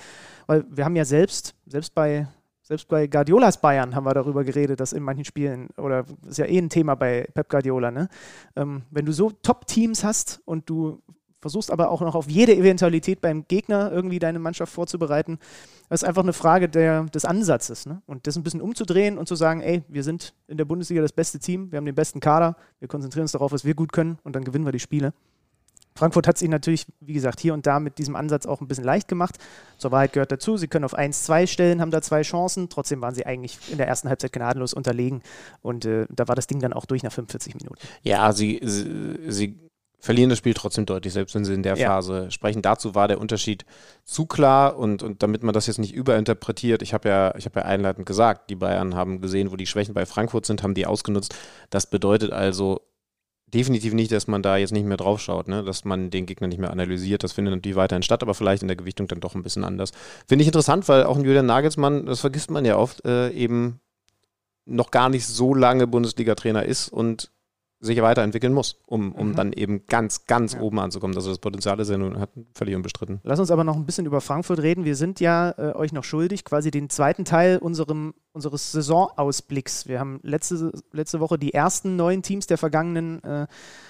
weil 0.48 0.66
wir 0.70 0.86
haben 0.86 0.96
ja 0.96 1.06
selbst, 1.06 1.54
selbst 1.66 1.94
bei 1.94 2.28
selbst 2.64 2.88
bei 2.88 3.08
Guardiolas 3.08 3.60
Bayern 3.60 3.96
haben 3.96 4.06
wir 4.06 4.14
darüber 4.14 4.44
geredet, 4.44 4.80
dass 4.80 4.94
in 4.94 5.04
manchen 5.04 5.26
Spielen, 5.26 5.70
oder 5.78 6.06
ist 6.28 6.38
ja 6.38 6.46
eh 6.46 6.58
ein 6.58 6.70
Thema 6.70 6.96
bei 6.96 7.28
Pep 7.34 7.50
Guardiola, 7.50 7.92
ne? 7.92 8.08
Ähm, 8.56 8.84
wenn 8.92 9.06
du 9.06 9.12
so 9.12 9.32
Top-Teams 9.32 10.04
hast 10.04 10.42
und 10.46 10.70
du 10.70 11.02
versuchst 11.42 11.72
aber 11.72 11.90
auch 11.90 12.02
noch 12.02 12.16
auf 12.16 12.30
jede 12.30 12.56
Eventualität 12.56 13.20
beim 13.20 13.48
Gegner 13.48 13.92
irgendwie 13.92 14.20
deine 14.20 14.40
Mannschaft 14.40 14.72
vorzubereiten, 14.72 15.40
das 15.90 16.04
ist 16.04 16.08
einfach 16.08 16.24
eine 16.24 16.34
Frage 16.34 16.70
der, 16.70 17.06
des 17.06 17.26
Ansatzes. 17.26 17.86
Ne? 17.88 18.02
Und 18.06 18.28
das 18.28 18.38
ein 18.38 18.44
bisschen 18.44 18.62
umzudrehen 18.62 19.18
und 19.18 19.28
zu 19.28 19.36
sagen, 19.36 19.62
ey, 19.62 19.84
wir 19.88 20.04
sind 20.04 20.34
in 20.48 20.58
der 20.58 20.66
Bundesliga 20.66 21.02
das 21.02 21.12
beste 21.12 21.40
Team, 21.40 21.72
wir 21.72 21.78
haben 21.78 21.86
den 21.86 21.96
besten 21.96 22.20
Kader, 22.20 22.56
wir 22.80 22.88
konzentrieren 22.88 23.24
uns 23.24 23.32
darauf, 23.32 23.52
was 23.52 23.66
wir 23.66 23.74
gut 23.74 23.92
können 23.92 24.20
und 24.24 24.36
dann 24.36 24.44
gewinnen 24.44 24.66
wir 24.66 24.72
die 24.72 24.80
Spiele. 24.80 25.14
Frankfurt 25.96 26.28
hat 26.28 26.38
es 26.38 26.42
ihnen 26.42 26.52
natürlich, 26.52 26.86
wie 27.00 27.14
gesagt, 27.14 27.40
hier 27.40 27.54
und 27.54 27.68
da 27.68 27.80
mit 27.80 27.98
diesem 27.98 28.16
Ansatz 28.16 28.46
auch 28.46 28.62
ein 28.62 28.68
bisschen 28.68 28.84
leicht 28.84 29.08
gemacht. 29.08 29.38
Zur 29.78 29.92
Wahrheit 29.92 30.14
gehört 30.14 30.32
dazu, 30.32 30.58
sie 30.58 30.68
können 30.68 30.86
auf 30.86 30.98
1-2 30.98 31.48
stellen, 31.48 31.82
haben 31.82 31.92
da 31.92 32.02
zwei 32.02 32.22
Chancen. 32.22 32.70
Trotzdem 32.70 33.02
waren 33.02 33.14
sie 33.14 33.26
eigentlich 33.26 33.58
in 33.70 33.78
der 33.78 33.88
ersten 33.88 34.10
Halbzeit 34.10 34.32
gnadenlos 34.32 34.74
unterlegen. 34.74 35.22
Und 35.62 35.86
äh, 35.86 36.06
da 36.10 36.28
war 36.28 36.36
das 36.36 36.48
Ding 36.48 36.60
dann 36.60 36.74
auch 36.74 36.86
durch 36.86 37.04
nach 37.04 37.12
45 37.12 37.56
Minuten. 37.56 37.82
Ja, 38.04 38.32
sie, 38.32 38.60
sie, 38.64 39.18
sie 39.28 39.60
verlieren 40.02 40.30
das 40.30 40.40
Spiel 40.40 40.56
trotzdem 40.56 40.86
deutlich, 40.86 41.14
selbst 41.14 41.36
wenn 41.36 41.46
sie 41.46 41.54
in 41.54 41.64
der 41.64 41.78
ja. 41.78 41.88
Phase 41.88 42.32
sprechen. 42.32 42.62
Dazu 42.62 42.96
war 42.96 43.08
der 43.08 43.22
Unterschied 43.22 43.66
zu 44.04 44.26
klar 44.26 44.78
und, 44.78 45.04
und 45.04 45.22
damit 45.24 45.44
man 45.44 45.54
das 45.54 45.68
jetzt 45.68 45.78
nicht 45.78 45.94
überinterpretiert, 45.94 46.82
ich 46.82 46.94
habe 46.94 47.08
ja, 47.08 47.34
hab 47.34 47.56
ja 47.56 47.62
einleitend 47.62 48.08
gesagt, 48.08 48.50
die 48.50 48.56
Bayern 48.56 48.96
haben 48.96 49.22
gesehen, 49.22 49.52
wo 49.52 49.56
die 49.56 49.68
Schwächen 49.68 49.94
bei 49.94 50.06
Frankfurt 50.06 50.46
sind, 50.46 50.64
haben 50.64 50.74
die 50.74 50.88
ausgenutzt. 50.88 51.36
Das 51.70 51.86
bedeutet 51.86 52.32
also, 52.32 52.82
definitiv 53.54 53.94
nicht, 53.94 54.12
dass 54.12 54.28
man 54.28 54.42
da 54.42 54.58
jetzt 54.58 54.72
nicht 54.72 54.86
mehr 54.86 54.98
drauf 54.98 55.22
schaut, 55.22 55.48
ne? 55.48 55.64
dass 55.64 55.86
man 55.86 56.10
den 56.10 56.26
Gegner 56.26 56.48
nicht 56.48 56.60
mehr 56.60 56.72
analysiert. 56.72 57.24
Das 57.24 57.34
findet 57.34 57.54
natürlich 57.54 57.76
weiterhin 57.76 58.04
statt, 58.04 58.24
aber 58.24 58.34
vielleicht 58.34 58.62
in 58.62 58.68
der 58.68 58.78
Gewichtung 58.78 59.08
dann 59.08 59.20
doch 59.20 59.36
ein 59.36 59.44
bisschen 59.44 59.64
anders. 59.64 59.92
Finde 60.28 60.44
ich 60.44 60.48
interessant, 60.48 60.88
weil 60.88 61.04
auch 61.04 61.18
ein 61.18 61.26
Julian 61.26 61.46
Nagelsmann, 61.46 62.06
das 62.06 62.22
vergisst 62.22 62.52
man 62.52 62.66
ja 62.66 62.78
oft, 62.78 63.06
äh, 63.06 63.30
eben 63.32 63.80
noch 64.66 64.92
gar 64.92 65.10
nicht 65.10 65.26
so 65.26 65.54
lange 65.54 65.88
Bundesliga-Trainer 65.88 66.64
ist 66.64 66.90
und 66.90 67.32
sich 67.82 68.00
weiterentwickeln 68.00 68.54
muss, 68.54 68.80
um, 68.86 69.12
um 69.12 69.30
mhm. 69.30 69.36
dann 69.36 69.54
eben 69.54 69.88
ganz, 69.88 70.28
ganz 70.28 70.54
ja. 70.54 70.62
oben 70.62 70.80
anzukommen. 70.80 71.16
Also 71.16 71.30
das 71.30 71.40
Potenzial 71.40 71.80
ist 71.80 71.90
ja 71.90 71.98
nun 71.98 72.20
hat 72.20 72.30
völlig 72.54 72.76
unbestritten. 72.76 73.20
Lass 73.24 73.40
uns 73.40 73.50
aber 73.50 73.64
noch 73.64 73.76
ein 73.76 73.88
bisschen 73.88 74.06
über 74.06 74.22
Frankfurt 74.22 74.60
reden. 74.60 74.86
Wir 74.86 74.96
sind 74.96 75.20
ja 75.20 75.50
äh, 75.58 75.76
euch 75.76 75.92
noch 75.92 76.04
schuldig, 76.04 76.46
quasi 76.46 76.70
den 76.70 76.92
zweiten 76.92 77.26
Teil 77.26 77.58
unserem, 77.58 78.14
unseres 78.34 78.72
Saisonausblicks. 78.72 79.88
Wir 79.88 80.00
haben 80.00 80.20
letzte, 80.22 80.72
letzte 80.92 81.20
Woche 81.20 81.40
die 81.40 81.56
ersten 81.56 81.96
neun 81.96 82.22
Teams 82.22 82.46
der 82.46 82.60
vergangenen 82.60 83.24
äh, 83.24 83.48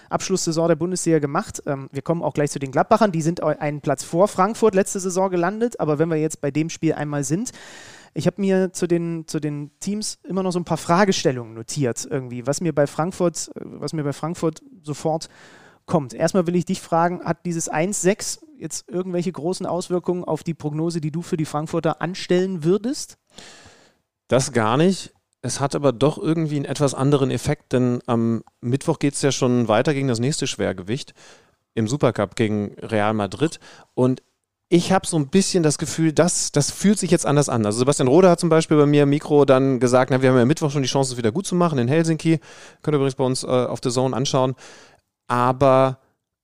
Abschlusssaison 0.09 0.69
der 0.69 0.75
Bundesliga 0.77 1.19
gemacht. 1.19 1.61
Ähm, 1.65 1.89
wir 1.91 2.01
kommen 2.01 2.23
auch 2.23 2.33
gleich 2.33 2.51
zu 2.51 2.59
den 2.59 2.71
Gladbachern. 2.71 3.11
Die 3.11 3.21
sind 3.21 3.43
einen 3.43 3.81
Platz 3.81 4.05
vor 4.05 4.29
Frankfurt 4.29 4.73
letzte 4.73 5.01
Saison 5.01 5.29
gelandet. 5.29 5.81
Aber 5.81 5.99
wenn 5.99 6.09
wir 6.09 6.17
jetzt 6.17 6.39
bei 6.39 6.49
dem 6.49 6.69
Spiel 6.69 6.93
einmal 6.93 7.25
sind, 7.25 7.51
Ich 8.13 8.27
habe 8.27 8.41
mir 8.41 8.73
zu 8.73 8.87
den, 8.87 9.27
zu 9.27 9.39
den 9.39 9.71
Teams 9.79 10.19
immer 10.23 10.43
noch 10.43 10.51
so 10.51 10.59
ein 10.59 10.65
paar 10.65 10.77
Fragestellungen 10.77 11.53
notiert, 11.53 12.07
irgendwie, 12.09 12.45
was 12.45 12.61
mir 12.61 12.73
bei 12.73 12.87
Frankfurt, 12.87 13.51
was 13.55 13.93
mir 13.93 14.03
bei 14.03 14.13
Frankfurt 14.13 14.61
sofort 14.83 15.29
kommt. 15.85 16.13
Erstmal 16.13 16.47
will 16.47 16.55
ich 16.55 16.65
dich 16.65 16.81
fragen, 16.81 17.23
hat 17.23 17.45
dieses 17.45 17.71
1-6 17.71 18.39
jetzt 18.57 18.89
irgendwelche 18.89 19.31
großen 19.31 19.65
Auswirkungen 19.65 20.23
auf 20.23 20.43
die 20.43 20.53
Prognose, 20.53 21.01
die 21.01 21.11
du 21.11 21.21
für 21.21 21.37
die 21.37 21.45
Frankfurter 21.45 22.01
anstellen 22.01 22.63
würdest? 22.63 23.17
Das 24.27 24.51
gar 24.51 24.77
nicht. 24.77 25.13
Es 25.41 25.59
hat 25.59 25.73
aber 25.75 25.91
doch 25.91 26.17
irgendwie 26.17 26.57
einen 26.57 26.65
etwas 26.65 26.93
anderen 26.93 27.31
Effekt, 27.31 27.73
denn 27.73 27.99
am 28.05 28.43
Mittwoch 28.61 28.99
geht 28.99 29.15
es 29.15 29.21
ja 29.23 29.31
schon 29.31 29.67
weiter 29.67 29.93
gegen 29.93 30.07
das 30.07 30.19
nächste 30.19 30.45
Schwergewicht 30.45 31.13
im 31.73 31.87
Supercup 31.87 32.35
gegen 32.35 32.75
Real 32.79 33.13
Madrid. 33.13 33.59
Und 33.95 34.21
ich 34.73 34.93
habe 34.93 35.05
so 35.05 35.17
ein 35.17 35.27
bisschen 35.27 35.63
das 35.63 35.77
Gefühl, 35.77 36.13
dass 36.13 36.53
das 36.53 36.71
fühlt 36.71 36.97
sich 36.97 37.11
jetzt 37.11 37.25
anders 37.25 37.49
an. 37.49 37.65
Also 37.65 37.79
Sebastian 37.79 38.07
Rode 38.07 38.29
hat 38.29 38.39
zum 38.39 38.47
Beispiel 38.47 38.77
bei 38.77 38.85
mir 38.85 39.03
im 39.03 39.09
Mikro 39.09 39.43
dann 39.43 39.81
gesagt, 39.81 40.11
na, 40.11 40.21
wir 40.21 40.29
haben 40.29 40.37
ja 40.37 40.45
Mittwoch 40.45 40.71
schon 40.71 40.81
die 40.81 40.87
Chance, 40.87 41.11
es 41.11 41.17
wieder 41.17 41.33
gut 41.33 41.45
zu 41.45 41.55
machen 41.55 41.77
in 41.77 41.89
Helsinki. 41.89 42.39
Könnt 42.81 42.95
ihr 42.95 42.99
übrigens 42.99 43.15
bei 43.15 43.25
uns 43.25 43.43
äh, 43.43 43.47
auf 43.47 43.79
The 43.83 43.89
Zone 43.89 44.15
anschauen. 44.15 44.55
Aber 45.27 45.97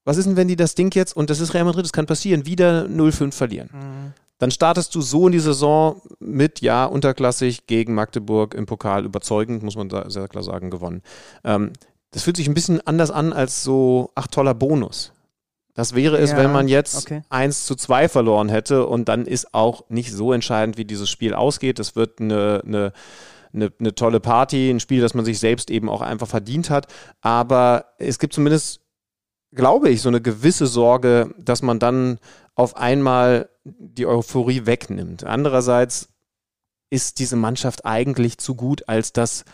was 0.03 0.17
ist 0.17 0.25
denn, 0.27 0.35
wenn 0.35 0.49
die 0.49 0.57
das 0.57 0.75
Ding 0.75 0.93
jetzt, 0.93 1.15
und 1.15 1.29
das 1.29 1.39
ist 1.39 1.53
Real 1.53 1.63
Madrid, 1.63 1.85
das 1.85 1.93
kann 1.93 2.05
passieren, 2.05 2.45
wieder 2.45 2.87
0-5 2.87 3.31
verlieren? 3.31 3.69
Mhm. 3.71 4.13
Dann 4.39 4.51
startest 4.51 4.93
du 4.93 4.99
so 4.99 5.27
in 5.27 5.31
die 5.31 5.39
Saison 5.39 6.01
mit, 6.19 6.59
ja, 6.59 6.83
unterklassig 6.83 7.65
gegen 7.65 7.93
Magdeburg 7.93 8.55
im 8.55 8.65
Pokal 8.65 9.05
überzeugend, 9.05 9.63
muss 9.63 9.77
man 9.77 9.89
sehr 10.09 10.27
klar 10.27 10.43
sagen, 10.43 10.69
gewonnen. 10.69 11.01
Ähm, 11.45 11.71
das 12.11 12.23
fühlt 12.23 12.35
sich 12.35 12.49
ein 12.49 12.53
bisschen 12.53 12.85
anders 12.85 13.09
an 13.09 13.31
als 13.31 13.63
so, 13.63 14.11
ach 14.15 14.27
toller 14.27 14.53
Bonus. 14.53 15.13
Das 15.77 15.93
wäre 15.93 16.17
es, 16.17 16.31
ja, 16.31 16.37
wenn 16.37 16.51
man 16.51 16.67
jetzt 16.67 17.05
okay. 17.05 17.21
1 17.29 17.67
zu 17.67 17.75
2 17.75 18.09
verloren 18.09 18.49
hätte 18.49 18.87
und 18.87 19.07
dann 19.07 19.27
ist 19.27 19.53
auch 19.53 19.87
nicht 19.89 20.11
so 20.11 20.33
entscheidend, 20.33 20.75
wie 20.79 20.85
dieses 20.85 21.07
Spiel 21.07 21.35
ausgeht. 21.35 21.77
Es 21.77 21.95
wird 21.95 22.19
eine, 22.19 22.63
eine, 22.65 22.93
eine, 23.53 23.71
eine 23.79 23.93
tolle 23.93 24.19
Party, 24.19 24.71
ein 24.71 24.79
Spiel, 24.79 25.01
das 25.01 25.13
man 25.13 25.23
sich 25.23 25.37
selbst 25.37 25.69
eben 25.69 25.87
auch 25.87 26.01
einfach 26.01 26.27
verdient 26.27 26.71
hat. 26.71 26.87
Aber 27.21 27.93
es 27.99 28.17
gibt 28.17 28.33
zumindest, 28.33 28.81
glaube 29.53 29.89
ich, 29.89 30.01
so 30.01 30.09
eine 30.09 30.19
gewisse 30.19 30.65
Sorge, 30.65 31.35
dass 31.37 31.61
man 31.61 31.77
dann 31.77 32.17
auf 32.55 32.75
einmal 32.75 33.47
die 33.63 34.07
Euphorie 34.07 34.65
wegnimmt. 34.65 35.25
Andererseits 35.25 36.09
ist 36.89 37.19
diese 37.19 37.35
Mannschaft 37.35 37.85
eigentlich 37.85 38.39
zu 38.39 38.55
gut, 38.55 38.89
als 38.89 39.13
dass, 39.13 39.45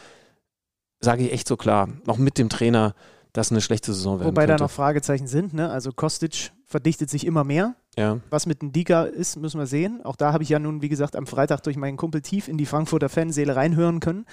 sage 1.02 1.26
ich 1.26 1.34
echt 1.34 1.50
so 1.50 1.58
klar, 1.58 1.90
noch 2.06 2.18
mit 2.18 2.38
dem 2.38 2.48
Trainer, 2.48 2.96
das 3.34 3.52
eine 3.52 3.62
schlechte 3.62 3.94
Saison 3.94 4.20
werden 4.20 4.28
Wobei 4.28 4.44
könnte. 4.44 4.58
da 4.58 4.64
noch 4.64 4.72
Fragezeichen 4.72 5.28
sind. 5.28 5.54
Ne? 5.54 5.70
Also 5.70 5.92
Kostic 5.92 6.52
verdichtet 6.66 7.10
sich 7.10 7.26
immer 7.26 7.44
mehr. 7.44 7.76
Ja. 7.98 8.20
Was 8.30 8.46
mit 8.46 8.62
dem 8.62 8.72
Dika 8.72 9.04
ist, 9.04 9.38
müssen 9.38 9.60
wir 9.60 9.66
sehen. 9.66 10.02
Auch 10.04 10.16
da 10.16 10.34
habe 10.34 10.44
ich 10.44 10.50
ja 10.50 10.60
nun, 10.60 10.82
wie 10.82 10.90
gesagt, 10.90 11.16
am 11.16 11.26
Freitag 11.26 11.62
durch 11.64 11.76
meinen 11.76 11.98
Kumpel 11.98 12.22
tief 12.22 12.48
in 12.48 12.58
die 12.58 12.68
Frankfurter 12.68 13.10
Fanseele 13.10 13.56
reinhören 13.56 14.00
können. 14.00 14.26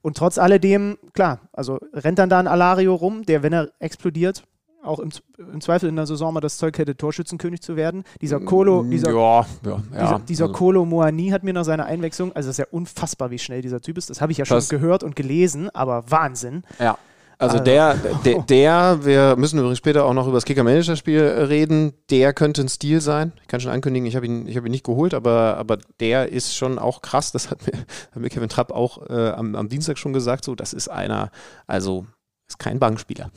Und 0.00 0.16
trotz 0.16 0.38
alledem, 0.38 0.98
klar, 1.12 1.40
also 1.52 1.78
rennt 1.92 2.18
dann 2.18 2.28
da 2.28 2.40
ein 2.40 2.48
Alario 2.48 2.94
rum, 2.94 3.24
der, 3.24 3.42
wenn 3.42 3.52
er 3.52 3.70
explodiert, 3.78 4.42
auch 4.82 4.98
im, 4.98 5.10
im, 5.38 5.60
Zweifel 5.60 5.88
in 5.88 5.94
der 5.94 6.06
Saison 6.06 6.34
mal 6.34 6.40
das 6.40 6.56
Zeug 6.56 6.76
hätte, 6.76 6.96
Torschützenkönig 6.96 7.60
zu 7.60 7.76
werden. 7.76 8.02
Dieser 8.20 8.40
Kolo, 8.40 8.82
mm, 8.82 8.90
dieser, 8.90 9.12
ja, 9.12 9.46
ja, 9.64 9.82
dieser, 9.92 10.18
dieser 10.20 10.44
also. 10.46 10.56
Kolo 10.56 10.84
Moani 10.84 11.28
hat 11.28 11.44
mir 11.44 11.52
nach 11.52 11.64
seiner 11.64 11.86
Einwechslung, 11.86 12.32
also 12.32 12.48
es 12.48 12.54
ist 12.54 12.58
ja 12.58 12.66
unfassbar, 12.72 13.30
wie 13.30 13.38
schnell 13.38 13.62
dieser 13.62 13.80
Typ 13.80 13.96
ist. 13.96 14.10
Das 14.10 14.20
habe 14.20 14.32
ich 14.32 14.38
ja 14.38 14.44
schon 14.44 14.56
das, 14.56 14.68
gehört 14.68 15.04
und 15.04 15.14
gelesen, 15.14 15.70
aber 15.70 16.10
Wahnsinn. 16.10 16.64
Ja. 16.80 16.98
Also, 17.42 17.58
der, 17.58 17.94
der, 18.24 18.42
der, 18.48 19.04
wir 19.04 19.36
müssen 19.36 19.58
übrigens 19.58 19.78
später 19.78 20.04
auch 20.04 20.14
noch 20.14 20.26
über 20.26 20.36
das 20.36 20.44
Kicker-Manager-Spiel 20.44 21.20
reden, 21.20 21.92
der 22.10 22.32
könnte 22.32 22.62
ein 22.62 22.68
Stil 22.68 23.00
sein. 23.00 23.32
Ich 23.42 23.48
kann 23.48 23.60
schon 23.60 23.72
ankündigen, 23.72 24.06
ich 24.06 24.16
habe 24.16 24.26
ihn, 24.26 24.46
hab 24.54 24.64
ihn 24.64 24.70
nicht 24.70 24.84
geholt, 24.84 25.14
aber, 25.14 25.56
aber 25.56 25.78
der 26.00 26.30
ist 26.30 26.56
schon 26.56 26.78
auch 26.78 27.02
krass. 27.02 27.32
Das 27.32 27.50
hat 27.50 27.66
mir, 27.66 27.78
hat 28.14 28.16
mir 28.16 28.28
Kevin 28.28 28.48
Trapp 28.48 28.70
auch 28.70 29.08
äh, 29.10 29.30
am, 29.30 29.54
am 29.54 29.68
Dienstag 29.68 29.98
schon 29.98 30.12
gesagt. 30.12 30.44
So, 30.44 30.54
das 30.54 30.72
ist 30.72 30.88
einer, 30.88 31.30
also 31.66 32.06
ist 32.48 32.58
kein 32.58 32.78
Bankspieler. 32.78 33.30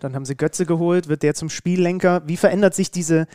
Dann 0.00 0.14
haben 0.14 0.24
sie 0.24 0.36
Götze 0.36 0.66
geholt, 0.66 1.08
wird 1.08 1.22
der 1.22 1.34
zum 1.34 1.48
Spiellenker. 1.48 2.22
Wie 2.26 2.36
verändert 2.36 2.74
sich 2.74 2.90
diese, 2.90 3.26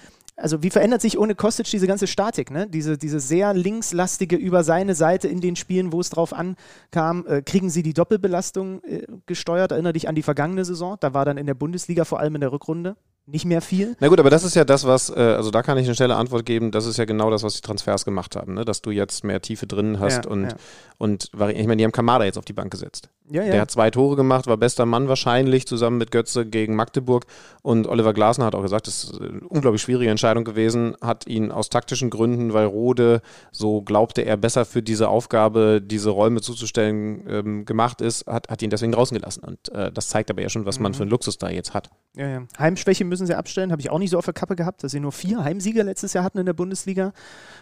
also 0.41 0.63
wie 0.63 0.69
verändert 0.69 1.01
sich 1.01 1.17
ohne 1.17 1.35
Kostic 1.35 1.67
diese 1.69 1.87
ganze 1.87 2.07
Statik, 2.07 2.51
ne? 2.51 2.67
Diese, 2.67 2.97
diese 2.97 3.19
sehr 3.19 3.53
linkslastige 3.53 4.35
über 4.35 4.63
seine 4.63 4.95
Seite 4.95 5.27
in 5.27 5.41
den 5.41 5.55
Spielen, 5.55 5.91
wo 5.91 5.99
es 5.99 6.09
drauf 6.09 6.33
ankam, 6.33 7.25
äh, 7.27 7.41
kriegen 7.41 7.69
sie 7.69 7.83
die 7.83 7.93
Doppelbelastung 7.93 8.83
äh, 8.83 9.05
gesteuert? 9.25 9.71
Erinnere 9.71 9.93
dich 9.93 10.07
an 10.07 10.15
die 10.15 10.23
vergangene 10.23 10.65
Saison, 10.65 10.97
da 10.99 11.13
war 11.13 11.25
dann 11.25 11.37
in 11.37 11.45
der 11.45 11.53
Bundesliga 11.53 12.05
vor 12.05 12.19
allem 12.19 12.35
in 12.35 12.41
der 12.41 12.51
Rückrunde 12.51 12.95
nicht 13.31 13.45
mehr 13.45 13.61
viel. 13.61 13.95
Na 13.99 14.07
gut, 14.07 14.19
aber 14.19 14.29
das 14.29 14.43
ist 14.43 14.55
ja 14.55 14.65
das, 14.65 14.85
was, 14.85 15.09
äh, 15.09 15.19
also 15.19 15.51
da 15.51 15.61
kann 15.61 15.77
ich 15.77 15.85
eine 15.85 15.95
schnelle 15.95 16.15
Antwort 16.15 16.45
geben, 16.45 16.71
das 16.71 16.85
ist 16.85 16.97
ja 16.97 17.05
genau 17.05 17.29
das, 17.29 17.43
was 17.43 17.55
die 17.55 17.61
Transfers 17.61 18.05
gemacht 18.05 18.35
haben, 18.35 18.55
ne? 18.55 18.65
dass 18.65 18.81
du 18.81 18.91
jetzt 18.91 19.23
mehr 19.23 19.41
Tiefe 19.41 19.67
drin 19.67 19.99
hast 19.99 20.25
ja, 20.25 20.31
und, 20.31 20.43
ja. 20.43 20.55
und 20.97 21.31
ich 21.33 21.67
meine, 21.67 21.77
die 21.77 21.83
haben 21.83 21.91
Kamada 21.91 22.25
jetzt 22.25 22.37
auf 22.37 22.45
die 22.45 22.53
Bank 22.53 22.71
gesetzt. 22.71 23.09
Ja, 23.31 23.43
ja. 23.43 23.51
Der 23.51 23.61
hat 23.61 23.71
zwei 23.71 23.91
Tore 23.91 24.15
gemacht, 24.15 24.47
war 24.47 24.57
bester 24.57 24.87
Mann 24.87 25.07
wahrscheinlich, 25.07 25.67
zusammen 25.67 25.99
mit 25.99 26.11
Götze 26.11 26.47
gegen 26.47 26.75
Magdeburg 26.75 27.25
und 27.61 27.87
Oliver 27.87 28.13
Glasner 28.13 28.45
hat 28.45 28.55
auch 28.55 28.63
gesagt, 28.63 28.87
das 28.87 29.03
ist 29.03 29.21
eine 29.21 29.41
unglaublich 29.47 29.83
schwierige 29.83 30.09
Entscheidung 30.09 30.43
gewesen, 30.43 30.95
hat 30.99 31.27
ihn 31.27 31.51
aus 31.51 31.69
taktischen 31.69 32.09
Gründen, 32.09 32.53
weil 32.53 32.65
Rode, 32.65 33.21
so 33.51 33.81
glaubte 33.81 34.23
er, 34.23 34.35
besser 34.35 34.65
für 34.65 34.81
diese 34.81 35.09
Aufgabe, 35.09 35.79
diese 35.83 36.09
Räume 36.09 36.41
zuzustellen, 36.41 37.23
ähm, 37.29 37.65
gemacht 37.65 38.01
ist, 38.01 38.25
hat, 38.25 38.49
hat 38.49 38.63
ihn 38.63 38.71
deswegen 38.71 38.91
draußen 38.91 39.15
gelassen 39.15 39.43
und 39.43 39.69
äh, 39.73 39.91
das 39.91 40.09
zeigt 40.09 40.31
aber 40.31 40.41
ja 40.41 40.49
schon, 40.49 40.65
was 40.65 40.79
mhm. 40.79 40.83
man 40.83 40.93
für 40.95 41.03
einen 41.03 41.11
Luxus 41.11 41.37
da 41.37 41.49
jetzt 41.49 41.75
hat. 41.75 41.91
Ja, 42.15 42.27
ja. 42.27 42.41
Heimschwäche 42.57 43.05
müssen 43.05 43.18
sie 43.25 43.35
abstellen, 43.35 43.71
habe 43.71 43.81
ich 43.81 43.89
auch 43.89 43.99
nicht 43.99 44.11
so 44.11 44.17
auf 44.17 44.25
der 44.25 44.33
Kappe 44.33 44.55
gehabt, 44.55 44.83
dass 44.83 44.91
sie 44.91 44.99
nur 44.99 45.11
vier 45.11 45.43
Heimsieger 45.43 45.83
letztes 45.83 46.13
Jahr 46.13 46.23
hatten 46.23 46.37
in 46.37 46.45
der 46.45 46.53
Bundesliga. 46.53 47.13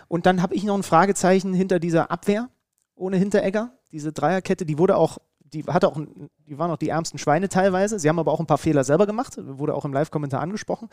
Und 0.07 0.25
dann 0.25 0.41
habe 0.41 0.55
ich 0.55 0.63
noch 0.63 0.75
ein 0.75 0.83
Fragezeichen 0.83 1.53
hinter 1.53 1.79
dieser 1.79 2.11
Abwehr 2.11 2.49
ohne 2.95 3.17
Hinteregger. 3.17 3.71
Diese 3.91 4.11
Dreierkette, 4.11 4.65
die 4.65 4.77
wurde 4.77 4.97
auch, 4.97 5.19
die 5.39 5.63
hatte 5.63 5.87
auch, 5.87 5.97
die 6.45 6.57
waren 6.57 6.71
auch 6.71 6.77
die 6.77 6.89
ärmsten 6.89 7.17
Schweine 7.19 7.47
teilweise. 7.47 7.99
Sie 7.99 8.09
haben 8.09 8.19
aber 8.19 8.33
auch 8.33 8.41
ein 8.41 8.47
paar 8.47 8.57
Fehler 8.57 8.83
selber 8.83 9.05
gemacht, 9.05 9.37
wurde 9.37 9.73
auch 9.73 9.85
im 9.85 9.93
Live-Kommentar 9.93 10.41
angesprochen. 10.41 10.89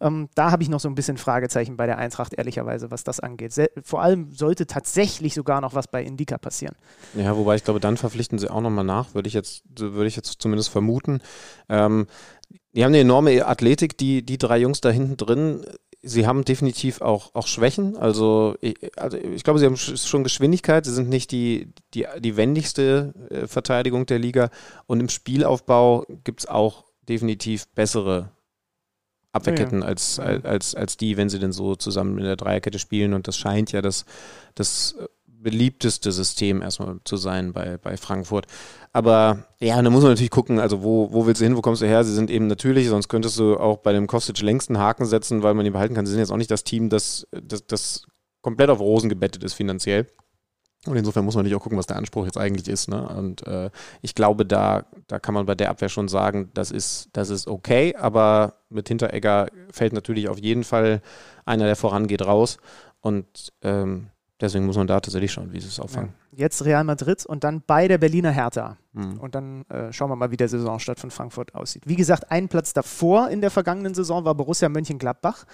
Ähm, 0.00 0.28
da 0.34 0.50
habe 0.50 0.64
ich 0.64 0.68
noch 0.68 0.80
so 0.80 0.88
ein 0.88 0.96
bisschen 0.96 1.18
Fragezeichen 1.18 1.76
bei 1.76 1.86
der 1.86 1.98
Eintracht, 1.98 2.34
ehrlicherweise, 2.34 2.90
was 2.90 3.04
das 3.04 3.20
angeht. 3.20 3.52
Se 3.52 3.70
vor 3.84 4.02
allem 4.02 4.32
sollte 4.32 4.66
tatsächlich 4.66 5.34
sogar 5.34 5.60
noch 5.60 5.74
was 5.74 5.86
bei 5.86 6.02
Indika 6.02 6.38
passieren. 6.38 6.74
Ja, 7.14 7.36
wobei 7.36 7.54
ich 7.54 7.64
glaube, 7.64 7.78
dann 7.78 7.96
verpflichten 7.96 8.38
sie 8.38 8.50
auch 8.50 8.60
nochmal 8.60 8.84
nach, 8.84 9.14
würde 9.14 9.28
ich 9.28 9.34
jetzt, 9.34 9.62
würde 9.78 10.06
ich 10.06 10.16
jetzt 10.16 10.42
zumindest 10.42 10.70
vermuten. 10.70 11.20
Ähm, 11.68 12.06
die 12.72 12.84
haben 12.84 12.90
eine 12.90 13.00
enorme 13.00 13.46
Athletik, 13.46 13.98
die, 13.98 14.24
die 14.24 14.38
drei 14.38 14.58
Jungs 14.58 14.80
da 14.80 14.90
hinten 14.90 15.16
drin. 15.16 15.64
Sie 16.02 16.26
haben 16.26 16.44
definitiv 16.44 17.00
auch, 17.00 17.34
auch 17.34 17.46
Schwächen. 17.46 17.96
Also 17.96 18.56
ich, 18.60 18.76
also 18.98 19.16
ich 19.16 19.44
glaube, 19.44 19.58
sie 19.58 19.66
haben 19.66 19.76
schon 19.76 20.24
Geschwindigkeit. 20.24 20.84
Sie 20.84 20.92
sind 20.92 21.08
nicht 21.08 21.30
die, 21.30 21.72
die, 21.94 22.06
die 22.18 22.36
wendigste 22.36 23.14
äh, 23.30 23.46
Verteidigung 23.46 24.06
der 24.06 24.18
Liga. 24.18 24.50
Und 24.86 25.00
im 25.00 25.08
Spielaufbau 25.08 26.04
gibt 26.24 26.40
es 26.40 26.46
auch 26.46 26.84
definitiv 27.08 27.68
bessere 27.68 28.30
Abwehrketten 29.32 29.80
ja, 29.80 29.84
ja. 29.84 29.88
Als, 29.88 30.18
als, 30.18 30.74
als 30.74 30.96
die, 30.96 31.16
wenn 31.16 31.28
sie 31.28 31.38
denn 31.38 31.52
so 31.52 31.76
zusammen 31.76 32.18
in 32.18 32.24
der 32.24 32.36
Dreierkette 32.36 32.78
spielen. 32.78 33.14
Und 33.14 33.28
das 33.28 33.36
scheint 33.36 33.72
ja 33.72 33.80
das, 33.80 34.04
das 34.54 34.96
beliebteste 35.42 36.12
System 36.12 36.62
erstmal 36.62 36.96
zu 37.04 37.16
sein 37.16 37.52
bei, 37.52 37.78
bei 37.78 37.96
Frankfurt. 37.96 38.46
Aber 38.92 39.44
ja, 39.60 39.80
da 39.80 39.90
muss 39.90 40.02
man 40.02 40.12
natürlich 40.12 40.30
gucken, 40.30 40.58
also 40.58 40.82
wo, 40.82 41.12
wo 41.12 41.26
willst 41.26 41.40
du 41.40 41.44
hin, 41.44 41.56
wo 41.56 41.60
kommst 41.60 41.82
du 41.82 41.86
her? 41.86 42.04
Sie 42.04 42.14
sind 42.14 42.30
eben 42.30 42.46
natürlich, 42.46 42.88
sonst 42.88 43.08
könntest 43.08 43.38
du 43.38 43.56
auch 43.56 43.78
bei 43.78 43.92
dem 43.92 44.06
Kostic 44.06 44.40
längsten 44.40 44.78
Haken 44.78 45.06
setzen, 45.06 45.42
weil 45.42 45.54
man 45.54 45.66
ihn 45.66 45.72
behalten 45.72 45.94
kann. 45.94 46.06
Sie 46.06 46.12
sind 46.12 46.20
jetzt 46.20 46.32
auch 46.32 46.36
nicht 46.36 46.50
das 46.50 46.64
Team, 46.64 46.88
das, 46.88 47.26
das, 47.30 47.66
das 47.66 48.06
komplett 48.40 48.70
auf 48.70 48.80
Rosen 48.80 49.08
gebettet 49.08 49.44
ist 49.44 49.54
finanziell. 49.54 50.06
Und 50.86 50.96
insofern 50.96 51.24
muss 51.24 51.36
man 51.36 51.44
natürlich 51.44 51.56
auch 51.56 51.62
gucken, 51.62 51.78
was 51.78 51.86
der 51.86 51.96
Anspruch 51.96 52.24
jetzt 52.24 52.36
eigentlich 52.38 52.68
ist. 52.68 52.88
Ne? 52.88 53.08
Und 53.08 53.46
äh, 53.46 53.70
ich 54.00 54.16
glaube, 54.16 54.44
da, 54.44 54.84
da 55.06 55.20
kann 55.20 55.34
man 55.34 55.46
bei 55.46 55.54
der 55.54 55.70
Abwehr 55.70 55.88
schon 55.88 56.08
sagen, 56.08 56.50
das 56.54 56.72
ist, 56.72 57.08
das 57.12 57.30
ist 57.30 57.46
okay, 57.46 57.94
aber 57.94 58.54
mit 58.68 58.88
Hinteregger 58.88 59.46
fällt 59.70 59.92
natürlich 59.92 60.28
auf 60.28 60.40
jeden 60.40 60.64
Fall 60.64 61.00
einer, 61.44 61.66
der 61.66 61.76
vorangeht, 61.76 62.22
raus. 62.22 62.58
Und 63.00 63.52
ähm, 63.62 64.08
Deswegen 64.42 64.66
muss 64.66 64.76
man 64.76 64.88
da 64.88 65.00
tatsächlich 65.00 65.30
schauen, 65.30 65.52
wie 65.52 65.60
sie 65.60 65.68
es 65.68 65.78
auffangen. 65.78 66.12
Ja. 66.32 66.40
Jetzt 66.40 66.64
Real 66.64 66.82
Madrid 66.82 67.24
und 67.24 67.44
dann 67.44 67.62
bei 67.64 67.86
der 67.86 67.98
Berliner 67.98 68.32
Hertha. 68.32 68.76
Mhm. 68.92 69.20
Und 69.20 69.36
dann 69.36 69.62
äh, 69.68 69.92
schauen 69.92 70.10
wir 70.10 70.16
mal, 70.16 70.32
wie 70.32 70.36
der 70.36 70.48
Saisonstart 70.48 70.98
von 70.98 71.12
Frankfurt 71.12 71.54
aussieht. 71.54 71.84
Wie 71.86 71.94
gesagt, 71.94 72.32
ein 72.32 72.48
Platz 72.48 72.72
davor 72.72 73.28
in 73.30 73.40
der 73.40 73.52
vergangenen 73.52 73.94
Saison 73.94 74.24
war 74.24 74.34
Borussia 74.34 74.68
Mönchengladbach. 74.68 75.44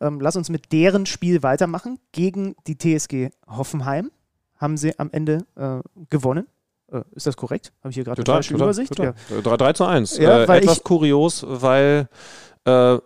Ähm, 0.00 0.20
lass 0.20 0.34
uns 0.34 0.50
mit 0.50 0.72
deren 0.72 1.06
Spiel 1.06 1.44
weitermachen. 1.44 2.00
Gegen 2.10 2.56
die 2.66 2.76
TSG 2.76 3.30
Hoffenheim 3.46 4.10
haben 4.56 4.76
sie 4.76 4.98
am 4.98 5.10
Ende 5.12 5.46
äh, 5.54 5.78
gewonnen. 6.10 6.48
Äh, 6.90 7.02
ist 7.12 7.28
das 7.28 7.36
korrekt? 7.36 7.72
Habe 7.80 7.90
ich 7.90 7.94
hier 7.94 8.04
gerade 8.04 8.20
eine 8.20 8.26
falsche 8.26 8.54
Übersicht? 8.54 8.92
Total. 8.96 9.14
Ja. 9.30 9.42
3, 9.42 9.56
3 9.56 9.72
zu 9.74 9.84
1. 9.84 10.18
Ja, 10.18 10.42
äh, 10.42 10.58
etwas 10.58 10.82
kurios, 10.82 11.46
weil 11.46 12.08
äh, 12.66 12.98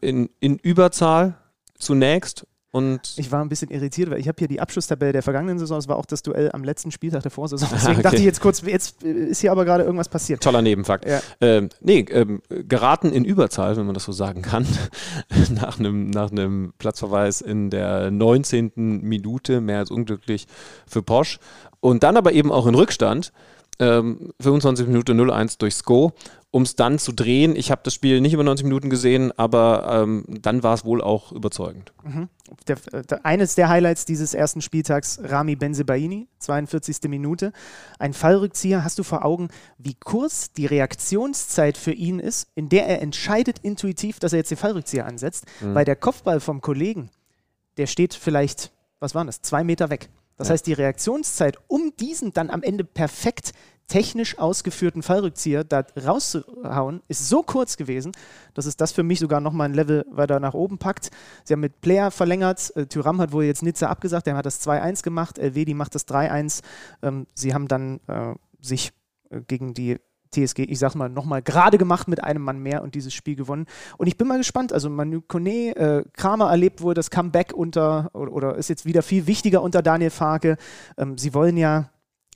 in, 0.00 0.30
in 0.40 0.56
Überzahl 0.56 1.34
zunächst 1.78 2.46
Und 2.74 3.12
Ich 3.16 3.30
war 3.30 3.44
ein 3.44 3.50
bisschen 3.50 3.70
irritiert, 3.70 4.10
weil 4.10 4.18
ich 4.18 4.28
habe 4.28 4.36
hier 4.38 4.48
die 4.48 4.58
Abschlusstabelle 4.58 5.12
der 5.12 5.22
vergangenen 5.22 5.58
Saison. 5.58 5.78
Es 5.78 5.88
war 5.88 5.96
auch 5.96 6.06
das 6.06 6.22
Duell 6.22 6.50
am 6.52 6.64
letzten 6.64 6.90
Spieltag 6.90 7.20
der 7.20 7.30
Vorsaison. 7.30 7.68
Deswegen 7.72 7.92
okay. 7.92 8.02
dachte 8.02 8.16
ich 8.16 8.24
jetzt 8.24 8.40
kurz, 8.40 8.62
jetzt 8.62 9.04
äh, 9.04 9.10
ist 9.10 9.42
hier 9.42 9.52
aber 9.52 9.66
gerade 9.66 9.84
irgendwas 9.84 10.08
passiert. 10.08 10.42
toller 10.42 10.62
Nebenfakt. 10.62 11.06
Ja. 11.06 11.20
Ähm, 11.42 11.68
nee, 11.82 12.06
ähm, 12.10 12.40
geraten 12.48 13.12
in 13.12 13.26
Überzahl, 13.26 13.76
wenn 13.76 13.84
man 13.84 13.92
das 13.92 14.04
so 14.04 14.12
sagen 14.12 14.40
kann, 14.40 14.66
nach 15.50 15.78
einem 15.78 16.08
nach 16.08 16.30
einem 16.30 16.72
Platzverweis 16.78 17.42
in 17.42 17.68
der 17.68 18.10
19. 18.10 18.72
Minute, 19.02 19.60
mehr 19.60 19.78
als 19.78 19.90
unglücklich 19.90 20.46
für 20.86 21.02
Posch. 21.02 21.40
Und 21.80 22.02
dann 22.02 22.16
aber 22.16 22.32
eben 22.32 22.50
auch 22.50 22.66
in 22.66 22.74
Rückstand, 22.74 23.34
ähm, 23.80 24.32
25 24.40 24.86
Minuten 24.86 25.20
0-1 25.20 25.58
durch 25.58 25.74
Sko, 25.74 26.12
um 26.50 26.62
es 26.62 26.76
dann 26.76 26.98
zu 26.98 27.12
drehen. 27.12 27.54
Ich 27.56 27.70
habe 27.70 27.82
das 27.84 27.92
Spiel 27.92 28.20
nicht 28.20 28.32
über 28.32 28.44
90 28.44 28.64
Minuten 28.64 28.88
gesehen, 28.88 29.32
aber 29.36 30.02
ähm, 30.02 30.24
dann 30.28 30.62
war 30.62 30.74
es 30.74 30.84
wohl 30.84 31.02
auch 31.02 31.32
überzeugend. 31.32 31.92
Der, 32.66 32.76
der, 33.02 33.24
eines 33.24 33.54
der 33.54 33.68
Highlights 33.68 34.04
dieses 34.04 34.34
ersten 34.34 34.60
Spieltags, 34.60 35.20
Rami 35.22 35.56
Benzebaini, 35.56 36.28
42. 36.38 37.08
Minute. 37.08 37.52
Ein 37.98 38.12
Fallrückzieher. 38.12 38.84
Hast 38.84 38.98
du 38.98 39.02
vor 39.02 39.24
Augen, 39.24 39.48
wie 39.78 39.94
kurz 39.94 40.52
die 40.52 40.66
Reaktionszeit 40.66 41.76
für 41.76 41.92
ihn 41.92 42.18
ist, 42.18 42.48
in 42.54 42.68
der 42.68 42.86
er 42.86 43.02
entscheidet 43.02 43.58
intuitiv, 43.60 44.18
dass 44.18 44.32
er 44.32 44.38
jetzt 44.38 44.50
den 44.50 44.58
Fallrückzieher 44.58 45.06
ansetzt? 45.06 45.46
Weil 45.74 45.84
der 45.84 45.96
Kopfball 45.96 46.40
vom 46.40 46.60
Kollegen, 46.60 47.10
der 47.76 47.86
steht 47.86 48.14
vielleicht, 48.14 48.72
was 49.00 49.14
waren 49.14 49.26
das, 49.26 49.42
zwei 49.42 49.64
Meter 49.64 49.90
weg. 49.90 50.08
Das 50.36 50.50
heißt, 50.50 50.66
die 50.66 50.72
Reaktionszeit, 50.72 51.58
um 51.68 51.92
diesen 52.00 52.32
dann 52.32 52.50
am 52.50 52.62
Ende 52.62 52.84
perfekt 52.84 53.52
technisch 53.88 54.38
ausgeführten 54.38 55.02
Fallrückzieher 55.02 55.64
da 55.64 55.84
rauszuhauen, 56.02 57.02
ist 57.08 57.28
so 57.28 57.42
kurz 57.42 57.76
gewesen, 57.76 58.12
dass 58.54 58.66
es 58.66 58.76
das 58.76 58.92
für 58.92 59.02
mich 59.02 59.18
sogar 59.18 59.40
nochmal 59.40 59.68
ein 59.68 59.74
Level 59.74 60.04
weiter 60.10 60.40
nach 60.40 60.54
oben 60.54 60.78
packt. 60.78 61.10
Sie 61.44 61.52
haben 61.52 61.60
mit 61.60 61.80
Player 61.80 62.10
verlängert. 62.10 62.74
Äh, 62.76 62.86
Tyram 62.86 63.20
hat 63.20 63.32
wohl 63.32 63.44
jetzt 63.44 63.62
Nizza 63.62 63.88
abgesagt, 63.88 64.26
der 64.26 64.36
hat 64.36 64.46
das 64.46 64.66
2-1 64.66 65.02
gemacht. 65.02 65.38
Elvedi 65.38 65.74
macht 65.74 65.94
das 65.94 66.06
3-1. 66.08 66.62
Ähm, 67.02 67.26
sie 67.34 67.54
haben 67.54 67.68
dann 67.68 68.00
äh, 68.06 68.34
sich 68.60 68.92
äh, 69.30 69.40
gegen 69.42 69.74
die 69.74 69.98
TSG, 70.32 70.60
ich 70.60 70.78
sag 70.78 70.94
mal, 70.94 71.08
nochmal 71.08 71.42
gerade 71.42 71.78
gemacht 71.78 72.08
mit 72.08 72.24
einem 72.24 72.42
Mann 72.42 72.58
mehr 72.58 72.82
und 72.82 72.94
dieses 72.94 73.14
Spiel 73.14 73.36
gewonnen. 73.36 73.66
Und 73.98 74.06
ich 74.06 74.16
bin 74.16 74.26
mal 74.26 74.38
gespannt. 74.38 74.72
Also 74.72 74.90
Manu 74.90 75.20
Kone, 75.20 75.76
äh, 75.76 76.04
Kramer 76.14 76.50
erlebt 76.50 76.80
wohl 76.80 76.94
das 76.94 77.10
Comeback 77.10 77.52
unter 77.52 78.10
oder, 78.14 78.32
oder 78.32 78.56
ist 78.56 78.68
jetzt 78.68 78.86
wieder 78.86 79.02
viel 79.02 79.26
wichtiger 79.26 79.62
unter 79.62 79.82
Daniel 79.82 80.10
Farke. 80.10 80.56
Ähm, 80.96 81.18
sie 81.18 81.34
wollen 81.34 81.56
ja, 81.56 81.90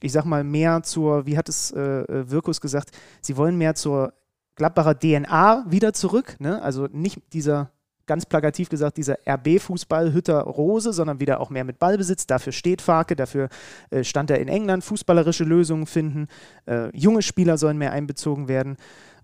ich 0.07 0.13
sag 0.13 0.25
mal, 0.25 0.45
mehr 0.45 0.83
zur, 0.83 1.27
wie 1.27 1.37
hat 1.37 1.49
es 1.49 1.71
äh, 1.73 1.81
äh, 1.81 2.31
Wirkus 2.31 2.61
gesagt, 2.61 2.91
sie 3.21 3.37
wollen 3.37 3.59
mehr 3.59 3.75
zur 3.75 4.13
Gladbacher 4.55 4.99
DNA 4.99 5.67
wieder 5.69 5.93
zurück. 5.93 6.37
Ne? 6.39 6.63
Also 6.63 6.89
nicht 6.91 7.21
dieser, 7.33 7.71
ganz 8.07 8.25
plakativ 8.25 8.69
gesagt, 8.69 8.97
dieser 8.97 9.19
RB-Fußball 9.27 10.13
Hütter 10.13 10.41
Rose, 10.41 10.93
sondern 10.93 11.21
wieder 11.21 11.41
auch 11.41 11.51
mehr 11.51 11.65
mit 11.65 11.79
Ballbesitz. 11.79 12.27
Dafür 12.27 12.53
steht 12.53 12.81
Farke, 12.81 13.17
dafür 13.17 13.49
äh, 13.91 14.05
stand 14.05 14.31
er 14.31 14.41
in 14.41 14.49
England, 14.49 14.85
fußballerische 14.85 15.45
Lösungen 15.45 15.87
finden. 15.87 16.29
Äh, 16.67 16.97
junge 16.97 17.23
Spieler 17.23 17.59
sollen 17.59 17.77
mehr 17.77 17.93
einbezogen 17.93 18.49
werden. 18.49 18.77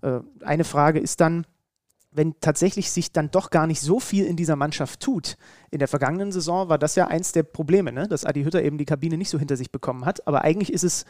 Äh, 0.03 0.21
eine 0.45 0.65
Frage 0.65 0.99
ist 0.99 1.21
dann, 1.21 1.47
wenn 2.13 2.35
tatsächlich 2.41 2.91
sich 2.91 3.13
dann 3.13 3.31
doch 3.31 3.51
gar 3.51 3.67
nicht 3.67 3.81
so 3.81 3.99
viel 3.99 4.27
in 4.27 4.37
dieser 4.37 4.57
Mannschaft 4.57 5.01
tut. 5.01 5.37
In 5.71 5.79
der 5.79 5.89
vergangenen 5.89 6.31
Saison 6.31 6.69
war 6.69 6.79
das 6.79 6.95
ja 6.95 7.07
eins 7.09 7.33
der 7.33 7.43
Probleme, 7.43 7.91
ne? 7.93 8.07
dass 8.07 8.25
Adi 8.25 8.45
Hütter 8.45 8.63
eben 8.63 8.79
die 8.79 8.85
Kabine 8.85 9.17
nicht 9.17 9.31
so 9.31 9.39
hinter 9.39 9.57
sich 9.57 9.71
bekommen 9.71 10.05
hat. 10.05 10.27
Aber 10.27 10.43
eigentlich 10.43 10.73
ist 10.73 10.85
es, 10.85 11.05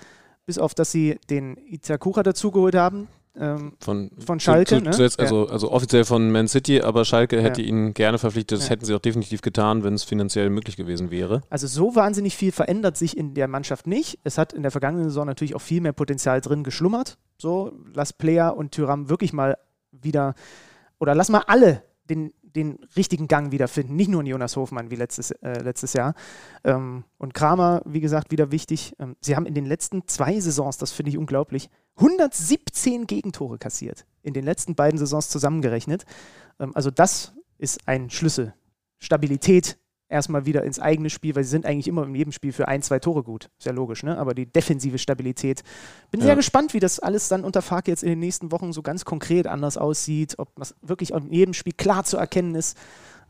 bis 0.46 0.58
auf 0.58 0.74
dass 0.74 0.92
sie 0.92 1.18
den 1.28 1.56
Itakura 1.56 2.22
dazugeholt 2.22 2.74
haben, 2.76 3.08
ähm, 3.34 3.72
Von, 3.80 4.10
Von 4.24 4.40
Schalke, 4.40 4.76
zu, 4.76 4.80
ne? 4.82 4.90
zuletzt, 4.90 5.18
also, 5.18 5.48
also 5.48 5.72
offiziell 5.72 6.04
von 6.04 6.30
Man 6.30 6.48
City, 6.48 6.82
aber 6.82 7.06
Schalke 7.06 7.40
hätte 7.40 7.62
Ja. 7.62 7.68
ihn 7.68 7.94
gerne 7.94 8.18
verpflichtet. 8.18 8.58
Das 8.58 8.66
Ja. 8.66 8.72
hätten 8.72 8.84
sie 8.84 8.94
auch 8.94 8.98
definitiv 9.00 9.40
getan, 9.40 9.84
wenn 9.84 9.94
es 9.94 10.04
finanziell 10.04 10.50
möglich 10.50 10.76
gewesen 10.76 11.10
wäre. 11.10 11.40
Also 11.48 11.66
so 11.66 11.94
wahnsinnig 11.96 12.36
viel 12.36 12.52
verändert 12.52 12.98
sich 12.98 13.16
in 13.16 13.32
der 13.32 13.48
Mannschaft 13.48 13.86
nicht. 13.86 14.18
Es 14.22 14.36
hat 14.36 14.52
in 14.52 14.60
der 14.62 14.70
vergangenen 14.70 15.04
Saison 15.08 15.26
natürlich 15.26 15.54
auch 15.54 15.62
viel 15.62 15.80
mehr 15.80 15.94
Potenzial 15.94 16.42
drin 16.42 16.62
geschlummert. 16.62 17.16
So, 17.38 17.72
lass 17.94 18.12
Player 18.12 18.54
und 18.54 18.72
Tyram 18.72 19.08
wirklich 19.08 19.32
mal 19.32 19.56
wieder, 19.92 20.34
oder 21.02 21.16
lass 21.16 21.30
mal 21.30 21.42
alle 21.48 21.82
den, 22.08 22.32
den 22.42 22.78
richtigen 22.96 23.26
Gang 23.26 23.50
wiederfinden. 23.50 23.96
Nicht 23.96 24.08
nur 24.08 24.22
Jonas 24.22 24.54
Hofmann 24.54 24.92
wie 24.92 24.94
letztes, 24.94 25.32
äh, 25.32 25.60
letztes 25.60 25.94
Jahr. 25.94 26.14
Ähm, 26.62 27.02
und 27.18 27.34
Kramer, 27.34 27.82
wie 27.84 28.00
gesagt, 28.00 28.30
wieder 28.30 28.52
wichtig. 28.52 28.94
Ähm, 29.00 29.16
sie 29.20 29.34
haben 29.34 29.44
in 29.44 29.54
den 29.54 29.66
letzten 29.66 30.06
zwei 30.06 30.38
Saisons, 30.38 30.78
das 30.78 30.92
finde 30.92 31.10
ich 31.10 31.18
unglaublich, 31.18 31.70
117 31.96 33.08
Gegentore 33.08 33.58
kassiert. 33.58 34.06
In 34.22 34.32
den 34.32 34.44
letzten 34.44 34.76
beiden 34.76 34.96
Saisons 34.96 35.28
zusammengerechnet. 35.28 36.04
Ähm, 36.60 36.70
also 36.76 36.92
das 36.92 37.34
ist 37.58 37.88
ein 37.88 38.08
Schlüssel. 38.08 38.54
Stabilität 39.00 39.78
erstmal 40.12 40.46
wieder 40.46 40.62
ins 40.62 40.78
eigene 40.78 41.10
Spiel, 41.10 41.34
weil 41.34 41.44
sie 41.44 41.50
sind 41.50 41.66
eigentlich 41.66 41.88
immer 41.88 42.04
in 42.04 42.14
jedem 42.14 42.32
Spiel 42.32 42.52
für 42.52 42.68
ein, 42.68 42.82
zwei 42.82 42.98
Tore 42.98 43.22
gut. 43.24 43.50
Ist 43.58 43.66
ja 43.66 43.72
logisch, 43.72 44.02
ne? 44.02 44.16
Aber 44.18 44.34
die 44.34 44.46
defensive 44.46 44.98
Stabilität. 44.98 45.62
Bin 46.10 46.20
Ja. 46.20 46.26
sehr 46.26 46.36
gespannt, 46.36 46.74
wie 46.74 46.80
das 46.80 47.00
alles 47.00 47.28
dann 47.28 47.44
unter 47.44 47.62
Farke 47.62 47.90
jetzt 47.90 48.02
in 48.02 48.10
den 48.10 48.20
nächsten 48.20 48.52
Wochen 48.52 48.72
so 48.72 48.82
ganz 48.82 49.04
konkret 49.04 49.46
anders 49.46 49.76
aussieht, 49.76 50.34
ob 50.38 50.54
das 50.56 50.74
wirklich 50.82 51.10
in 51.12 51.32
jedem 51.32 51.54
Spiel 51.54 51.72
klar 51.72 52.04
zu 52.04 52.16
erkennen 52.16 52.54
ist. 52.54 52.76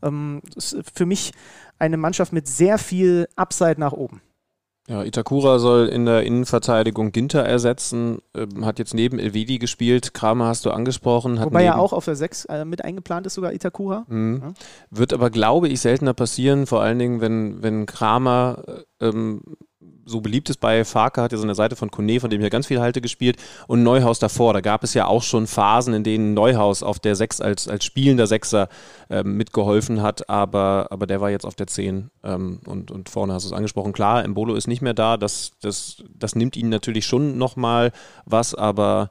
Ähm, 0.03 0.41
das 0.53 0.73
ist 0.73 0.91
für 0.93 1.05
mich 1.05 1.31
eine 1.79 1.97
Mannschaft 1.97 2.33
mit 2.33 2.47
sehr 2.47 2.77
viel 2.77 3.27
Upside 3.35 3.79
nach 3.79 3.93
oben. 3.93 4.21
Ja, 4.89 5.03
Itakura 5.03 5.59
soll 5.59 5.87
in 5.87 6.05
der 6.05 6.23
Innenverteidigung 6.23 7.13
Ginter 7.13 7.41
ersetzen, 7.43 8.19
ähm, 8.35 8.65
hat 8.65 8.79
jetzt 8.79 8.93
neben 8.93 9.17
Elvedi 9.17 9.57
gespielt. 9.57 10.13
Kramer 10.13 10.47
hast 10.47 10.65
du 10.65 10.71
angesprochen. 10.71 11.39
Hat 11.39 11.45
Wobei 11.45 11.63
ja 11.63 11.77
auch 11.77 11.93
auf 11.93 12.03
der 12.03 12.17
6 12.17 12.45
äh, 12.45 12.65
mit 12.65 12.83
eingeplant 12.83 13.25
ist, 13.25 13.35
sogar 13.35 13.53
Itakura. 13.53 14.05
Mhm. 14.09 14.41
Ja. 14.43 14.53
Wird 14.89 15.13
aber, 15.13 15.29
glaube 15.29 15.69
ich, 15.69 15.79
seltener 15.79 16.13
passieren, 16.13 16.67
vor 16.67 16.81
allen 16.81 16.99
Dingen, 16.99 17.21
wenn, 17.21 17.63
wenn 17.63 17.85
Kramer 17.85 18.83
äh, 18.99 19.07
ähm, 19.07 19.41
so 20.05 20.21
beliebt 20.21 20.49
ist 20.49 20.59
bei 20.59 20.85
Farke, 20.85 21.21
hat 21.21 21.31
ja 21.31 21.37
so 21.37 21.43
eine 21.43 21.55
Seite 21.55 21.75
von 21.75 21.91
Kone, 21.91 22.19
von 22.19 22.29
dem 22.29 22.41
ja 22.41 22.49
ganz 22.49 22.67
viel 22.67 22.79
halte, 22.79 23.01
gespielt 23.01 23.37
und 23.67 23.83
Neuhaus 23.83 24.19
davor. 24.19 24.53
Da 24.53 24.61
gab 24.61 24.83
es 24.83 24.93
ja 24.93 25.07
auch 25.07 25.23
schon 25.23 25.47
Phasen, 25.47 25.93
in 25.93 26.03
denen 26.03 26.33
Neuhaus 26.33 26.83
auf 26.83 26.99
der 26.99 27.15
6 27.15 27.41
als, 27.41 27.67
als 27.67 27.85
spielender 27.85 28.27
Sechser 28.27 28.69
ähm, 29.09 29.37
mitgeholfen 29.37 30.01
hat, 30.01 30.29
aber, 30.29 30.87
aber 30.89 31.07
der 31.07 31.21
war 31.21 31.29
jetzt 31.29 31.45
auf 31.45 31.55
der 31.55 31.67
10 31.67 32.09
ähm, 32.23 32.59
und, 32.65 32.91
und 32.91 33.09
vorne 33.09 33.33
hast 33.33 33.43
du 33.43 33.49
es 33.49 33.53
angesprochen. 33.53 33.93
Klar, 33.93 34.23
Embolo 34.23 34.55
ist 34.55 34.67
nicht 34.67 34.81
mehr 34.81 34.93
da, 34.93 35.17
das, 35.17 35.51
das, 35.61 36.03
das 36.13 36.35
nimmt 36.35 36.55
ihnen 36.55 36.69
natürlich 36.69 37.05
schon 37.05 37.37
nochmal 37.37 37.91
was, 38.25 38.55
aber 38.55 39.09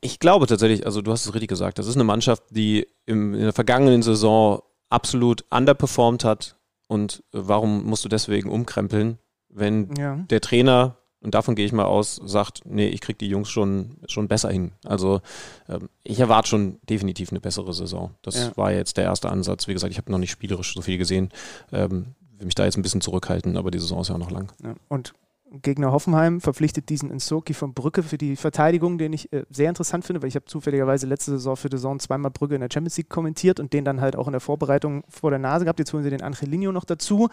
ich 0.00 0.18
glaube 0.18 0.46
tatsächlich, 0.46 0.86
also 0.86 1.02
du 1.02 1.12
hast 1.12 1.26
es 1.26 1.34
richtig 1.34 1.48
gesagt, 1.48 1.78
das 1.78 1.86
ist 1.86 1.96
eine 1.96 2.04
Mannschaft, 2.04 2.42
die 2.50 2.86
im, 3.06 3.34
in 3.34 3.40
der 3.40 3.52
vergangenen 3.52 4.02
Saison 4.02 4.62
absolut 4.88 5.44
underperformed 5.50 6.24
hat. 6.24 6.56
Und 6.88 7.22
warum 7.30 7.84
musst 7.84 8.04
du 8.04 8.08
deswegen 8.08 8.50
umkrempeln, 8.50 9.18
wenn 9.52 9.94
Ja. 9.96 10.16
der 10.16 10.40
Trainer, 10.40 10.96
und 11.22 11.34
davon 11.34 11.54
gehe 11.54 11.66
ich 11.66 11.72
mal 11.72 11.84
aus, 11.84 12.20
sagt, 12.24 12.62
nee, 12.64 12.88
ich 12.88 13.00
kriege 13.02 13.18
die 13.18 13.28
Jungs 13.28 13.50
schon, 13.50 13.98
schon 14.06 14.26
besser 14.28 14.50
hin. 14.50 14.72
Also 14.84 15.20
ähm, 15.68 15.88
ich 16.02 16.18
erwarte 16.18 16.48
schon 16.48 16.78
definitiv 16.88 17.30
eine 17.30 17.40
bessere 17.40 17.74
Saison. 17.74 18.14
Das 18.22 18.36
Ja. 18.36 18.56
war 18.56 18.72
jetzt 18.72 18.96
der 18.96 19.04
erste 19.04 19.28
Ansatz. 19.28 19.68
Wie 19.68 19.74
gesagt, 19.74 19.92
ich 19.92 19.98
habe 19.98 20.10
noch 20.10 20.18
nicht 20.18 20.30
spielerisch 20.30 20.72
so 20.72 20.80
viel 20.80 20.96
gesehen. 20.96 21.28
Ähm, 21.72 22.14
will 22.38 22.46
mich 22.46 22.54
da 22.54 22.64
jetzt 22.64 22.78
ein 22.78 22.82
bisschen 22.82 23.02
zurückhalten, 23.02 23.58
aber 23.58 23.70
die 23.70 23.78
Saison 23.78 24.00
ist 24.00 24.08
ja 24.08 24.16
noch 24.16 24.30
lang. 24.30 24.50
Ja. 24.64 24.74
Und 24.88 25.12
Gegner 25.50 25.90
Hoffenheim 25.90 26.40
verpflichtet 26.40 26.88
diesen 26.88 27.10
Insoki 27.10 27.54
von 27.54 27.74
Brücke 27.74 28.02
für 28.02 28.18
die 28.18 28.36
Verteidigung, 28.36 28.98
den 28.98 29.12
ich 29.12 29.32
äh, 29.32 29.44
sehr 29.50 29.68
interessant 29.68 30.04
finde, 30.04 30.22
weil 30.22 30.28
ich 30.28 30.36
habe 30.36 30.44
zufälligerweise 30.44 31.06
letzte 31.06 31.32
Saison 31.32 31.56
für 31.56 31.68
die 31.68 31.76
Saison 31.76 31.98
zweimal 31.98 32.30
Brücke 32.30 32.54
in 32.54 32.60
der 32.60 32.68
Champions 32.72 32.96
League 32.96 33.08
kommentiert 33.08 33.58
und 33.58 33.72
den 33.72 33.84
dann 33.84 34.00
halt 34.00 34.14
auch 34.16 34.26
in 34.28 34.32
der 34.32 34.40
Vorbereitung 34.40 35.02
vor 35.08 35.30
der 35.30 35.40
Nase 35.40 35.64
gehabt. 35.64 35.78
Jetzt 35.80 35.92
holen 35.92 36.04
sie 36.04 36.10
den 36.10 36.22
Angelino 36.22 36.70
noch 36.72 36.84
dazu. 36.84 37.28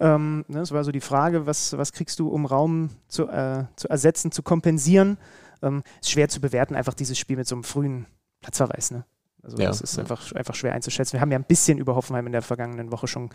Ähm, 0.00 0.44
ne, 0.48 0.58
das 0.58 0.72
war 0.72 0.84
so 0.84 0.92
die 0.92 1.00
Frage, 1.00 1.46
was, 1.46 1.76
was 1.76 1.92
kriegst 1.92 2.18
du, 2.18 2.28
um 2.28 2.44
Raum 2.44 2.90
zu, 3.08 3.28
äh, 3.28 3.64
zu 3.76 3.88
ersetzen, 3.88 4.30
zu 4.30 4.42
kompensieren? 4.42 5.16
Ähm, 5.62 5.82
ist 6.00 6.10
schwer 6.10 6.28
zu 6.28 6.40
bewerten, 6.40 6.76
einfach 6.76 6.94
dieses 6.94 7.18
Spiel 7.18 7.36
mit 7.36 7.48
so 7.48 7.54
einem 7.56 7.64
frühen 7.64 8.06
Platzverweis. 8.42 8.90
Ne? 8.90 9.04
Also 9.42 9.56
Ja. 9.56 9.68
das 9.68 9.80
ist 9.80 9.98
einfach, 9.98 10.32
einfach 10.32 10.54
schwer 10.54 10.72
einzuschätzen. 10.74 11.14
Wir 11.14 11.20
haben 11.20 11.32
ja 11.32 11.38
ein 11.38 11.44
bisschen 11.44 11.78
über 11.78 11.94
Hoffenheim 11.94 12.26
in 12.26 12.32
der 12.32 12.42
vergangenen 12.42 12.92
Woche 12.92 13.08
schon 13.08 13.30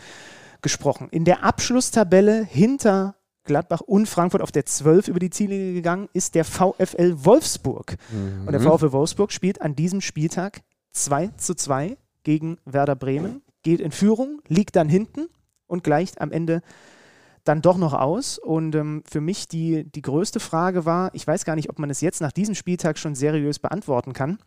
gesprochen. 0.62 1.08
In 1.10 1.24
der 1.24 1.44
Abschlusstabelle 1.44 2.44
hinter 2.44 3.16
Gladbach 3.44 3.80
und 3.80 4.08
Frankfurt 4.08 4.42
auf 4.42 4.52
der 4.52 4.66
12 4.66 5.08
über 5.08 5.18
die 5.18 5.30
Ziellinie 5.30 5.74
gegangen 5.74 6.08
ist 6.12 6.34
der 6.34 6.44
VfL 6.44 7.24
Wolfsburg. 7.24 7.96
Und 8.46 8.52
der 8.52 8.60
VfL 8.60 8.92
Wolfsburg 8.92 9.32
spielt 9.32 9.60
an 9.60 9.76
diesem 9.76 10.00
Spieltag 10.00 10.62
2 10.92 11.28
zu 11.36 11.54
2 11.54 11.96
gegen 12.22 12.58
Werder 12.64 12.96
Bremen, 12.96 13.42
geht 13.62 13.80
in 13.80 13.92
Führung, 13.92 14.40
liegt 14.48 14.76
dann 14.76 14.88
hinten 14.88 15.28
und 15.66 15.84
gleicht 15.84 16.20
am 16.20 16.32
Ende 16.32 16.62
dann 17.44 17.60
doch 17.60 17.76
noch 17.76 17.92
aus. 17.92 18.38
Und 18.38 18.74
ähm, 18.74 19.02
für 19.08 19.20
mich 19.20 19.48
die, 19.48 19.84
die 19.84 20.02
größte 20.02 20.40
Frage 20.40 20.84
war, 20.84 21.14
ich 21.14 21.26
weiß 21.26 21.44
gar 21.44 21.56
nicht, 21.56 21.70
ob 21.70 21.78
man 21.78 21.90
es 21.90 22.00
jetzt 22.00 22.20
nach 22.20 22.32
diesem 22.32 22.54
Spieltag 22.54 22.98
schon 22.98 23.14
seriös 23.14 23.58
beantworten 23.58 24.12
kann. 24.12 24.38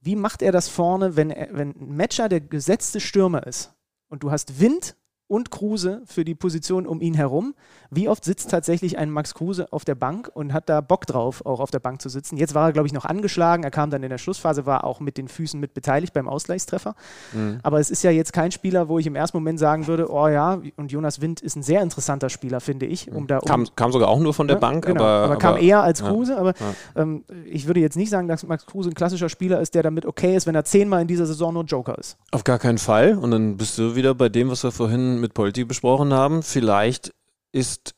Wie 0.00 0.16
macht 0.16 0.42
er 0.42 0.52
das 0.52 0.68
vorne, 0.68 1.16
wenn, 1.16 1.30
er, 1.30 1.48
wenn 1.52 1.70
ein 1.70 1.96
Matcher 1.96 2.28
der 2.28 2.40
gesetzte 2.40 3.00
Stürmer 3.00 3.46
ist 3.46 3.74
und 4.08 4.22
du 4.22 4.30
hast 4.30 4.60
Wind 4.60 4.96
und 5.34 5.50
Kruse 5.50 6.02
für 6.06 6.24
die 6.24 6.36
Position 6.36 6.86
um 6.86 7.00
ihn 7.00 7.14
herum. 7.14 7.54
Wie 7.90 8.08
oft 8.08 8.24
sitzt 8.24 8.50
tatsächlich 8.50 8.98
ein 8.98 9.10
Max 9.10 9.34
Kruse 9.34 9.72
auf 9.72 9.84
der 9.84 9.96
Bank 9.96 10.30
und 10.32 10.52
hat 10.52 10.68
da 10.68 10.80
Bock 10.80 11.06
drauf, 11.06 11.44
auch 11.44 11.58
auf 11.58 11.72
der 11.72 11.80
Bank 11.80 12.00
zu 12.00 12.08
sitzen? 12.08 12.36
Jetzt 12.36 12.54
war 12.54 12.68
er, 12.68 12.72
glaube 12.72 12.86
ich, 12.86 12.92
noch 12.92 13.04
angeschlagen. 13.04 13.64
Er 13.64 13.72
kam 13.72 13.90
dann 13.90 14.04
in 14.04 14.10
der 14.10 14.18
Schlussphase, 14.18 14.64
war 14.64 14.84
auch 14.84 15.00
mit 15.00 15.18
den 15.18 15.26
Füßen 15.26 15.58
mit 15.58 15.74
beteiligt 15.74 16.12
beim 16.12 16.28
Ausgleichstreffer. 16.28 16.94
Mhm. 17.32 17.58
Aber 17.64 17.80
es 17.80 17.90
ist 17.90 18.04
ja 18.04 18.12
jetzt 18.12 18.32
kein 18.32 18.52
Spieler, 18.52 18.88
wo 18.88 19.00
ich 19.00 19.08
im 19.08 19.16
ersten 19.16 19.36
Moment 19.36 19.58
sagen 19.58 19.88
würde, 19.88 20.08
oh 20.08 20.28
ja, 20.28 20.60
und 20.76 20.92
Jonas 20.92 21.20
Wind 21.20 21.40
ist 21.40 21.56
ein 21.56 21.64
sehr 21.64 21.82
interessanter 21.82 22.30
Spieler, 22.30 22.60
finde 22.60 22.86
ich. 22.86 23.10
Um 23.10 23.26
da 23.26 23.38
um 23.38 23.48
kam, 23.48 23.66
kam 23.74 23.90
sogar 23.90 24.10
auch 24.10 24.20
nur 24.20 24.34
von 24.34 24.46
der 24.46 24.58
ja, 24.58 24.60
Bank, 24.60 24.86
genau, 24.86 25.02
aber, 25.02 25.24
aber, 25.24 25.36
kam 25.36 25.56
eher 25.56 25.82
als 25.82 26.00
Kruse. 26.00 26.34
Ja, 26.34 26.38
aber 26.38 26.54
ja. 26.60 27.02
Ähm, 27.02 27.24
ich 27.44 27.66
würde 27.66 27.80
jetzt 27.80 27.96
nicht 27.96 28.10
sagen, 28.10 28.28
dass 28.28 28.46
Max 28.46 28.66
Kruse 28.66 28.90
ein 28.90 28.94
klassischer 28.94 29.28
Spieler 29.28 29.60
ist, 29.60 29.74
der 29.74 29.82
damit 29.82 30.06
okay 30.06 30.36
ist, 30.36 30.46
wenn 30.46 30.54
er 30.54 30.64
zehnmal 30.64 31.02
in 31.02 31.08
dieser 31.08 31.26
Saison 31.26 31.52
nur 31.52 31.64
Joker 31.64 31.98
ist. 31.98 32.16
Auf 32.30 32.44
gar 32.44 32.60
keinen 32.60 32.78
Fall. 32.78 33.18
Und 33.18 33.32
dann 33.32 33.56
bist 33.56 33.78
du 33.78 33.96
wieder 33.96 34.14
bei 34.14 34.28
dem, 34.28 34.48
was 34.48 34.62
wir 34.62 34.70
vorhin 34.70 35.23
mit 35.24 35.32
Polti 35.32 35.64
besprochen 35.64 36.12
haben. 36.12 36.42
Vielleicht 36.42 37.12
ist 37.50 37.94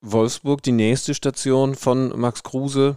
Wolfsburg 0.00 0.62
die 0.62 0.72
nächste 0.72 1.12
Station 1.12 1.74
von 1.74 2.18
Max 2.18 2.42
Kruse, 2.42 2.96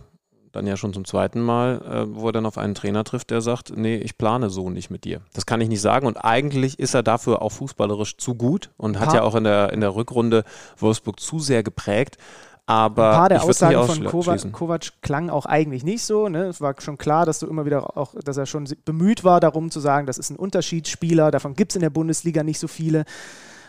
dann 0.53 0.67
ja 0.67 0.77
schon 0.77 0.93
zum 0.93 1.03
zweiten 1.03 1.41
Mal, 1.41 1.81
äh, 1.81 2.15
wo 2.15 2.27
er 2.27 2.31
dann 2.31 2.45
auf 2.45 2.57
einen 2.57 2.75
Trainer 2.75 3.03
trifft, 3.03 3.31
der 3.31 3.41
sagt, 3.41 3.75
nee, 3.75 3.97
ich 3.97 4.17
plane 4.17 4.49
so 4.49 4.69
nicht 4.69 4.89
mit 4.89 5.03
dir. 5.03 5.19
Das 5.33 5.45
kann 5.45 5.59
ich 5.59 5.67
nicht 5.67 5.81
sagen 5.81 6.07
und 6.07 6.15
eigentlich 6.17 6.79
ist 6.79 6.93
er 6.93 7.03
dafür 7.03 7.41
auch 7.41 7.51
fußballerisch 7.51 8.17
zu 8.17 8.35
gut 8.35 8.69
und 8.77 8.99
hat 8.99 9.13
ja 9.13 9.23
auch 9.23 9.35
in 9.35 9.43
der, 9.43 9.73
in 9.73 9.81
der 9.81 9.95
Rückrunde 9.95 10.45
Wolfsburg 10.77 11.19
zu 11.19 11.39
sehr 11.39 11.63
geprägt. 11.63 12.17
Aber 12.65 13.09
ein 13.09 13.15
paar 13.17 13.29
der 13.29 13.43
Aussagen 13.43 13.85
von 13.85 14.05
Kovac, 14.05 14.51
Kovac 14.53 15.01
klang 15.01 15.29
auch 15.29 15.45
eigentlich 15.45 15.83
nicht 15.83 16.05
so. 16.05 16.29
Ne? 16.29 16.45
Es 16.45 16.61
war 16.61 16.73
schon 16.79 16.97
klar, 16.97 17.25
dass 17.25 17.39
du 17.39 17.47
immer 17.47 17.65
wieder 17.65 17.97
auch, 17.97 18.15
dass 18.23 18.37
er 18.37 18.45
schon 18.45 18.69
bemüht 18.85 19.25
war, 19.25 19.41
darum 19.41 19.69
zu 19.69 19.81
sagen, 19.81 20.07
das 20.07 20.17
ist 20.17 20.29
ein 20.29 20.37
Unterschiedsspieler, 20.37 21.29
davon 21.29 21.55
gibt 21.55 21.73
es 21.73 21.75
in 21.75 21.81
der 21.81 21.89
Bundesliga 21.89 22.43
nicht 22.43 22.59
so 22.59 22.69
viele. 22.69 23.03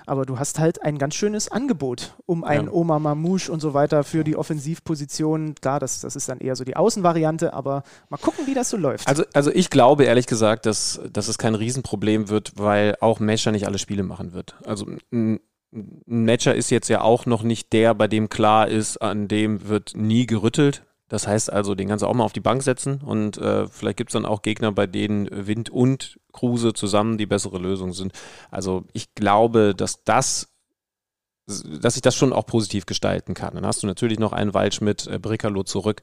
Aber 0.07 0.25
du 0.27 0.39
hast 0.39 0.59
halt 0.59 0.83
ein 0.83 0.99
ganz 0.99 1.15
schönes 1.15 1.51
Angebot 1.51 2.15
um 2.27 2.45
einen 2.45 2.67
ja. 2.67 2.73
Oma 2.73 2.99
Mamouche 2.99 3.51
und 3.51 3.61
so 3.61 3.75
weiter 3.75 4.05
für 4.05 4.25
die 4.25 4.37
Offensivpositionen. 4.37 5.55
Klar, 5.55 5.81
das, 5.81 6.01
das 6.01 6.17
ist 6.17 6.29
dann 6.29 6.39
eher 6.39 6.57
so 6.57 6.65
die 6.65 6.77
Außenvariante, 6.77 7.55
aber 7.55 7.83
mal 8.09 8.19
gucken, 8.19 8.47
wie 8.47 8.55
das 8.55 8.71
so 8.71 8.77
läuft. 8.77 9.09
Also, 9.09 9.25
also 9.33 9.51
ich 9.51 9.71
glaube 9.71 10.05
ehrlich 10.05 10.27
gesagt, 10.27 10.67
dass, 10.67 11.01
dass 11.11 11.29
es 11.29 11.39
kein 11.39 11.55
Riesenproblem 11.55 12.29
wird, 12.29 12.53
weil 12.57 12.97
auch 13.01 13.21
Mescher 13.21 13.53
nicht 13.53 13.67
alle 13.67 13.79
Spiele 13.79 14.03
machen 14.03 14.33
wird. 14.33 14.57
Also 14.65 14.87
ein 15.13 15.41
Matcher 16.07 16.55
ist 16.55 16.71
jetzt 16.71 16.89
ja 16.89 17.01
auch 17.01 17.27
noch 17.27 17.43
nicht 17.43 17.73
der, 17.73 17.95
bei 17.95 18.07
dem 18.07 18.29
klar 18.29 18.69
ist, 18.69 18.99
an 18.99 19.29
dem 19.29 19.69
wird 19.69 19.93
nie 19.97 20.27
gerüttelt. 20.27 20.85
Das 21.09 21.27
heißt 21.27 21.53
also, 21.53 21.75
den 21.75 21.89
du 22.03 22.07
auch 22.07 22.15
mal 22.15 22.25
auf 22.25 22.33
die 22.33 22.41
Bank 22.41 22.63
setzen 22.63 23.01
und 23.03 23.37
äh, 23.39 23.67
vielleicht 23.69 23.99
gibt 23.99 24.11
es 24.11 24.15
dann 24.15 24.25
auch 24.25 24.43
Gegner, 24.43 24.73
bei 24.73 24.87
denen 24.87 25.29
Wind 25.31 25.71
und 25.71 26.19
Kruse 26.33 26.73
zusammen 26.73 27.19
die 27.19 27.27
bessere 27.27 27.59
Lösung 27.59 27.93
sind. 27.93 28.13
Also 28.51 28.85
ich 28.93 29.15
glaube, 29.15 29.75
dass 29.77 30.03
das 30.05 30.49
dass 31.47 31.93
sich 31.93 32.01
das 32.01 32.15
schon 32.15 32.33
auch 32.33 32.47
positiv 32.47 32.87
gestalten 32.87 33.35
kann. 33.35 33.55
Dann 33.55 33.67
hast 33.67 33.83
du 33.83 33.87
natürlich 33.87 34.19
noch 34.19 34.33
einen 34.33 34.55
Waldschmidt, 34.55 35.07
äh, 35.07 35.19
Brickerlo 35.19 35.63
zurück 35.63 36.01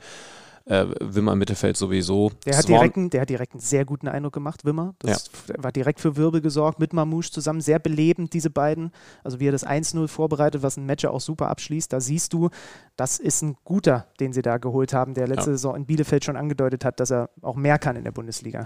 äh, 0.65 0.85
Wimmer 0.99 1.33
im 1.33 1.39
Mittelfeld 1.39 1.77
sowieso. 1.77 2.31
Der 2.45 2.57
hat, 2.57 2.67
direkt 2.67 2.97
einen, 2.97 3.09
der 3.09 3.21
hat 3.21 3.29
direkt 3.29 3.53
einen 3.53 3.61
sehr 3.61 3.85
guten 3.85 4.07
Eindruck 4.07 4.33
gemacht, 4.33 4.65
Wimmer. 4.65 4.93
Das 4.99 5.31
ja. 5.47 5.63
war 5.63 5.71
direkt 5.71 5.99
für 5.99 6.15
Wirbel 6.15 6.41
gesorgt, 6.41 6.79
mit 6.79 6.93
Mamouche 6.93 7.31
zusammen, 7.31 7.61
sehr 7.61 7.79
belebend, 7.79 8.33
diese 8.33 8.49
beiden. 8.49 8.91
Also 9.23 9.39
wie 9.39 9.47
er 9.47 9.51
das 9.51 9.65
1-0 9.65 10.07
vorbereitet, 10.07 10.63
was 10.63 10.77
ein 10.77 10.85
Matcher 10.85 11.11
auch 11.11 11.21
super 11.21 11.49
abschließt, 11.49 11.91
da 11.91 11.99
siehst 11.99 12.33
du, 12.33 12.49
das 12.95 13.19
ist 13.19 13.41
ein 13.41 13.57
guter, 13.63 14.07
den 14.19 14.33
sie 14.33 14.41
da 14.41 14.57
geholt 14.57 14.93
haben, 14.93 15.13
der 15.13 15.27
letzte 15.27 15.51
ja. 15.51 15.57
Saison 15.57 15.75
in 15.75 15.85
Bielefeld 15.85 16.25
schon 16.25 16.38
angedeutet 16.38 16.85
hat, 16.85 16.99
dass 16.99 17.11
er 17.11 17.29
auch 17.41 17.55
mehr 17.55 17.79
kann 17.79 17.95
in 17.95 18.03
der 18.03 18.11
Bundesliga. 18.11 18.65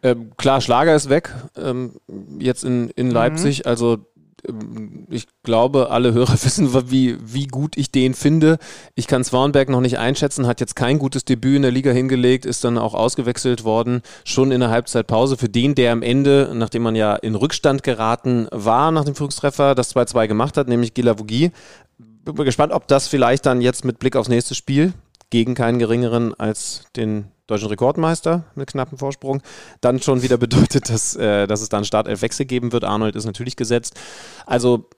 Ähm, 0.00 0.30
klar, 0.36 0.60
Schlager 0.60 0.94
ist 0.94 1.08
weg, 1.08 1.34
ähm, 1.56 1.94
jetzt 2.38 2.62
in, 2.62 2.88
in 2.90 3.10
Leipzig. 3.10 3.64
Mhm. 3.64 3.70
Also 3.70 3.98
ich 5.10 5.26
glaube, 5.42 5.90
alle 5.90 6.12
Hörer 6.12 6.32
wissen, 6.44 6.72
wie, 6.90 7.16
wie 7.20 7.46
gut 7.46 7.76
ich 7.76 7.90
den 7.90 8.14
finde. 8.14 8.58
Ich 8.94 9.06
kann 9.06 9.24
Swanberg 9.24 9.68
noch 9.68 9.80
nicht 9.80 9.98
einschätzen, 9.98 10.46
hat 10.46 10.60
jetzt 10.60 10.76
kein 10.76 10.98
gutes 10.98 11.24
Debüt 11.24 11.56
in 11.56 11.62
der 11.62 11.70
Liga 11.70 11.90
hingelegt, 11.90 12.46
ist 12.46 12.64
dann 12.64 12.78
auch 12.78 12.94
ausgewechselt 12.94 13.64
worden, 13.64 14.02
schon 14.24 14.52
in 14.52 14.60
der 14.60 14.70
Halbzeitpause. 14.70 15.36
Für 15.36 15.48
den, 15.48 15.74
der 15.74 15.92
am 15.92 16.02
Ende, 16.02 16.52
nachdem 16.54 16.82
man 16.82 16.96
ja 16.96 17.16
in 17.16 17.34
Rückstand 17.34 17.82
geraten 17.82 18.48
war 18.50 18.90
nach 18.92 19.04
dem 19.04 19.14
Führungstreffer, 19.14 19.74
das 19.74 19.94
2-2 19.94 20.28
gemacht 20.28 20.56
hat, 20.56 20.68
nämlich 20.68 20.94
Gilavogi. 20.94 21.50
Bin 22.24 22.44
gespannt, 22.44 22.72
ob 22.72 22.86
das 22.88 23.08
vielleicht 23.08 23.46
dann 23.46 23.60
jetzt 23.60 23.84
mit 23.84 23.98
Blick 23.98 24.14
aufs 24.14 24.28
nächste 24.28 24.54
Spiel 24.54 24.92
gegen 25.30 25.54
keinen 25.54 25.78
geringeren 25.78 26.34
als 26.34 26.84
den 26.96 27.26
deutschen 27.46 27.68
Rekordmeister 27.68 28.44
mit 28.54 28.68
knappem 28.68 28.98
Vorsprung, 28.98 29.42
dann 29.80 30.00
schon 30.00 30.22
wieder 30.22 30.36
bedeutet, 30.36 30.90
dass, 30.90 31.16
äh, 31.16 31.46
dass 31.46 31.60
es 31.60 31.68
dann 31.68 31.84
Startelfwechsel 31.84 32.46
geben 32.46 32.72
wird. 32.72 32.84
Arnold 32.84 33.16
ist 33.16 33.24
natürlich 33.24 33.56
gesetzt. 33.56 33.98
Also 34.46 34.88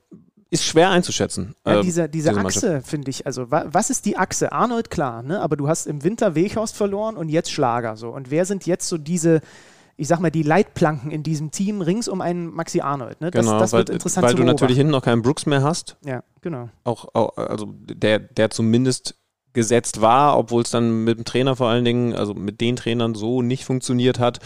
ist 0.51 0.65
schwer 0.65 0.89
einzuschätzen. 0.89 1.55
Ja, 1.65 1.79
äh, 1.79 1.81
diese, 1.81 2.09
diese, 2.09 2.29
diese 2.29 2.41
Achse, 2.41 2.81
finde 2.81 3.09
ich, 3.09 3.25
also 3.25 3.49
wa 3.49 3.65
was 3.67 3.89
ist 3.89 4.05
die 4.05 4.17
Achse? 4.17 4.51
Arnold, 4.51 4.89
klar, 4.89 5.23
ne? 5.23 5.41
aber 5.41 5.55
du 5.55 5.69
hast 5.69 5.87
im 5.87 6.03
Winter 6.03 6.35
Weghorst 6.35 6.75
verloren 6.75 7.15
und 7.15 7.29
jetzt 7.29 7.51
Schlager. 7.51 7.95
So. 7.95 8.09
Und 8.09 8.31
wer 8.31 8.45
sind 8.45 8.65
jetzt 8.65 8.89
so 8.89 8.97
diese, 8.97 9.39
ich 9.95 10.09
sag 10.09 10.19
mal, 10.19 10.29
die 10.29 10.43
Leitplanken 10.43 11.09
in 11.09 11.23
diesem 11.23 11.51
Team 11.51 11.79
rings 11.79 12.09
um 12.09 12.19
einen 12.19 12.53
Maxi 12.53 12.81
Arnold? 12.81 13.21
Ne? 13.21 13.31
Das, 13.31 13.45
genau, 13.45 13.59
das 13.59 13.71
weil, 13.71 13.79
wird 13.79 13.91
interessant 13.91 14.27
Weil 14.27 14.35
du 14.35 14.43
natürlich 14.43 14.75
hinten 14.75 14.91
noch 14.91 15.03
keinen 15.03 15.21
Brooks 15.21 15.45
mehr 15.45 15.63
hast. 15.63 15.95
Ja, 16.03 16.21
genau. 16.41 16.69
Auch, 16.83 17.07
auch 17.13 17.37
also 17.37 17.73
der, 17.73 18.19
der 18.19 18.49
zumindest 18.49 19.15
gesetzt 19.53 20.01
war, 20.01 20.37
obwohl 20.37 20.63
es 20.63 20.71
dann 20.71 21.03
mit 21.03 21.17
dem 21.17 21.25
Trainer 21.25 21.55
vor 21.55 21.67
allen 21.67 21.85
Dingen, 21.85 22.13
also 22.13 22.33
mit 22.33 22.61
den 22.61 22.75
Trainern 22.75 23.15
so 23.15 23.41
nicht 23.41 23.65
funktioniert 23.65 24.19
hat. 24.19 24.39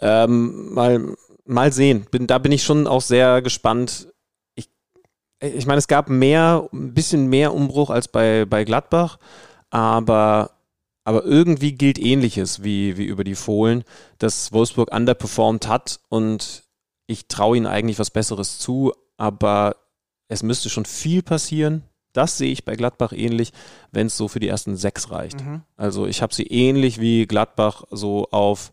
Ähm, 0.00 0.74
mal, 0.74 1.14
mal 1.44 1.72
sehen. 1.72 2.06
Bin, 2.10 2.26
da 2.26 2.38
bin 2.38 2.52
ich 2.52 2.62
schon 2.62 2.86
auch 2.86 3.02
sehr 3.02 3.42
gespannt. 3.42 4.08
Ich, 4.54 4.68
ich 5.40 5.66
meine, 5.66 5.78
es 5.78 5.88
gab 5.88 6.08
mehr, 6.08 6.68
ein 6.72 6.94
bisschen 6.94 7.28
mehr 7.28 7.54
Umbruch 7.54 7.90
als 7.90 8.08
bei, 8.08 8.44
bei 8.44 8.64
Gladbach, 8.64 9.18
aber, 9.70 10.50
aber 11.04 11.24
irgendwie 11.24 11.72
gilt 11.72 11.98
ähnliches 11.98 12.62
wie, 12.62 12.96
wie 12.96 13.04
über 13.04 13.24
die 13.24 13.34
Fohlen, 13.34 13.84
dass 14.18 14.52
Wolfsburg 14.52 14.94
underperformed 14.94 15.66
hat 15.68 16.00
und 16.08 16.64
ich 17.06 17.26
traue 17.26 17.56
ihnen 17.56 17.66
eigentlich 17.66 17.98
was 17.98 18.10
Besseres 18.10 18.58
zu, 18.58 18.92
aber 19.16 19.76
es 20.28 20.42
müsste 20.42 20.68
schon 20.68 20.84
viel 20.84 21.22
passieren, 21.22 21.82
das 22.18 22.36
sehe 22.36 22.50
ich 22.50 22.64
bei 22.64 22.74
Gladbach 22.74 23.12
ähnlich, 23.12 23.52
wenn 23.92 24.08
es 24.08 24.16
so 24.16 24.26
für 24.26 24.40
die 24.40 24.48
ersten 24.48 24.76
sechs 24.76 25.12
reicht. 25.12 25.40
Mhm. 25.40 25.62
Also 25.76 26.06
ich 26.06 26.20
habe 26.20 26.34
sie 26.34 26.42
ähnlich 26.48 27.00
wie 27.00 27.26
Gladbach 27.26 27.84
so 27.90 28.26
auf 28.32 28.72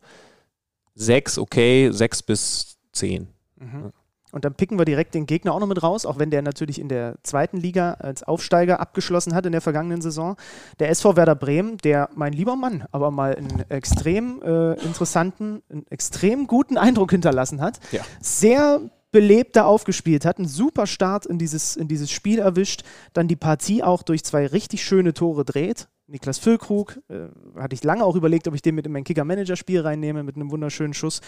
sechs, 0.96 1.38
okay, 1.38 1.92
sechs 1.92 2.24
bis 2.24 2.78
zehn. 2.92 3.28
Mhm. 3.58 3.94
Und 4.32 4.44
dann 4.44 4.54
picken 4.56 4.78
wir 4.78 4.84
direkt 4.84 5.14
den 5.14 5.28
Gegner 5.28 5.54
auch 5.54 5.60
noch 5.60 5.68
mit 5.68 5.82
raus, 5.82 6.06
auch 6.06 6.18
wenn 6.20 6.32
der 6.32 6.42
natürlich 6.42 6.82
in 6.82 6.90
der 6.90 7.16
zweiten 7.24 7.56
Liga 7.56 7.94
als 7.94 8.24
Aufsteiger 8.24 8.82
abgeschlossen 8.82 9.34
hat 9.34 9.46
in 9.46 9.54
der 9.54 9.62
vergangenen 9.62 10.02
Saison. 10.02 10.36
Der 10.80 10.90
SV 10.90 11.16
Werder 11.16 11.36
Bremen, 11.36 11.78
der 11.78 12.10
mein 12.16 12.34
lieber 12.34 12.58
Mann 12.58 12.84
aber 12.92 13.12
mal 13.12 13.36
einen 13.36 13.64
extrem 13.70 14.42
äh, 14.42 14.74
interessanten, 14.84 15.62
einen 15.70 15.88
extrem 15.90 16.48
guten 16.48 16.78
Eindruck 16.78 17.12
hinterlassen 17.12 17.62
hat. 17.62 17.80
Ja. 17.92 18.02
Sehr 18.20 18.82
belebt 19.16 19.56
da 19.56 19.64
aufgespielt 19.64 20.26
hat, 20.26 20.40
einen 20.40 20.48
super 20.50 20.86
Start 20.88 21.26
in 21.26 21.40
dieses, 21.40 21.78
in 21.78 21.88
dieses 21.88 22.12
Spiel 22.12 22.38
erwischt, 22.38 22.84
dann 23.14 23.30
die 23.30 23.38
Partie 23.38 23.82
auch 23.82 24.04
durch 24.04 24.26
zwei 24.26 24.46
richtig 24.46 24.84
schöne 24.84 25.14
Tore 25.14 25.46
dreht. 25.46 25.88
Niklas 26.08 26.38
Füllkrug, 26.38 27.00
äh, 27.10 27.28
hatte 27.60 27.74
ich 27.74 27.84
lange 27.84 28.06
auch 28.06 28.16
überlegt, 28.16 28.48
ob 28.48 28.54
ich 28.54 28.62
den 28.62 28.76
mit 28.76 28.86
in 28.86 28.92
mein 28.92 29.04
Kicker-Manager-Spiel 29.04 29.82
reinnehme, 29.82 30.22
mit 30.22 30.36
einem 30.36 30.52
wunderschönen 30.52 30.94
Schuss. 30.94 31.22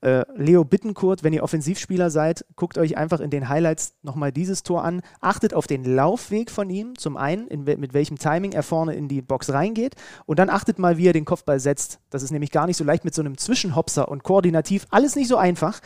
Äh, 0.00 0.24
Leo 0.34 0.64
Bittenkurt, 0.64 1.22
wenn 1.22 1.32
ihr 1.32 1.44
Offensivspieler 1.44 2.10
seid, 2.10 2.44
guckt 2.56 2.76
euch 2.76 2.96
einfach 2.96 3.20
in 3.20 3.30
den 3.30 3.48
Highlights 3.48 3.94
nochmal 4.02 4.32
dieses 4.32 4.64
Tor 4.64 4.82
an. 4.82 5.02
Achtet 5.20 5.54
auf 5.54 5.68
den 5.68 5.84
Laufweg 5.84 6.50
von 6.50 6.68
ihm, 6.68 6.98
zum 6.98 7.16
einen, 7.16 7.46
in, 7.46 7.62
mit 7.62 7.94
welchem 7.94 8.18
Timing 8.18 8.52
er 8.52 8.64
vorne 8.64 8.94
in 8.94 9.06
die 9.06 9.22
Box 9.22 9.52
reingeht 9.52 9.94
und 10.26 10.40
dann 10.40 10.50
achtet 10.50 10.80
mal, 10.80 10.98
wie 10.98 11.06
er 11.06 11.12
den 11.12 11.24
Kopfball 11.24 11.60
setzt. 11.60 12.00
Das 12.10 12.24
ist 12.24 12.32
nämlich 12.32 12.50
gar 12.50 12.66
nicht 12.66 12.76
so 12.76 12.82
leicht 12.82 13.04
mit 13.04 13.14
so 13.14 13.22
einem 13.22 13.38
Zwischenhopser 13.38 14.08
und 14.08 14.24
koordinativ, 14.24 14.88
alles 14.90 15.14
nicht 15.14 15.28
so 15.28 15.36
einfach. 15.36 15.78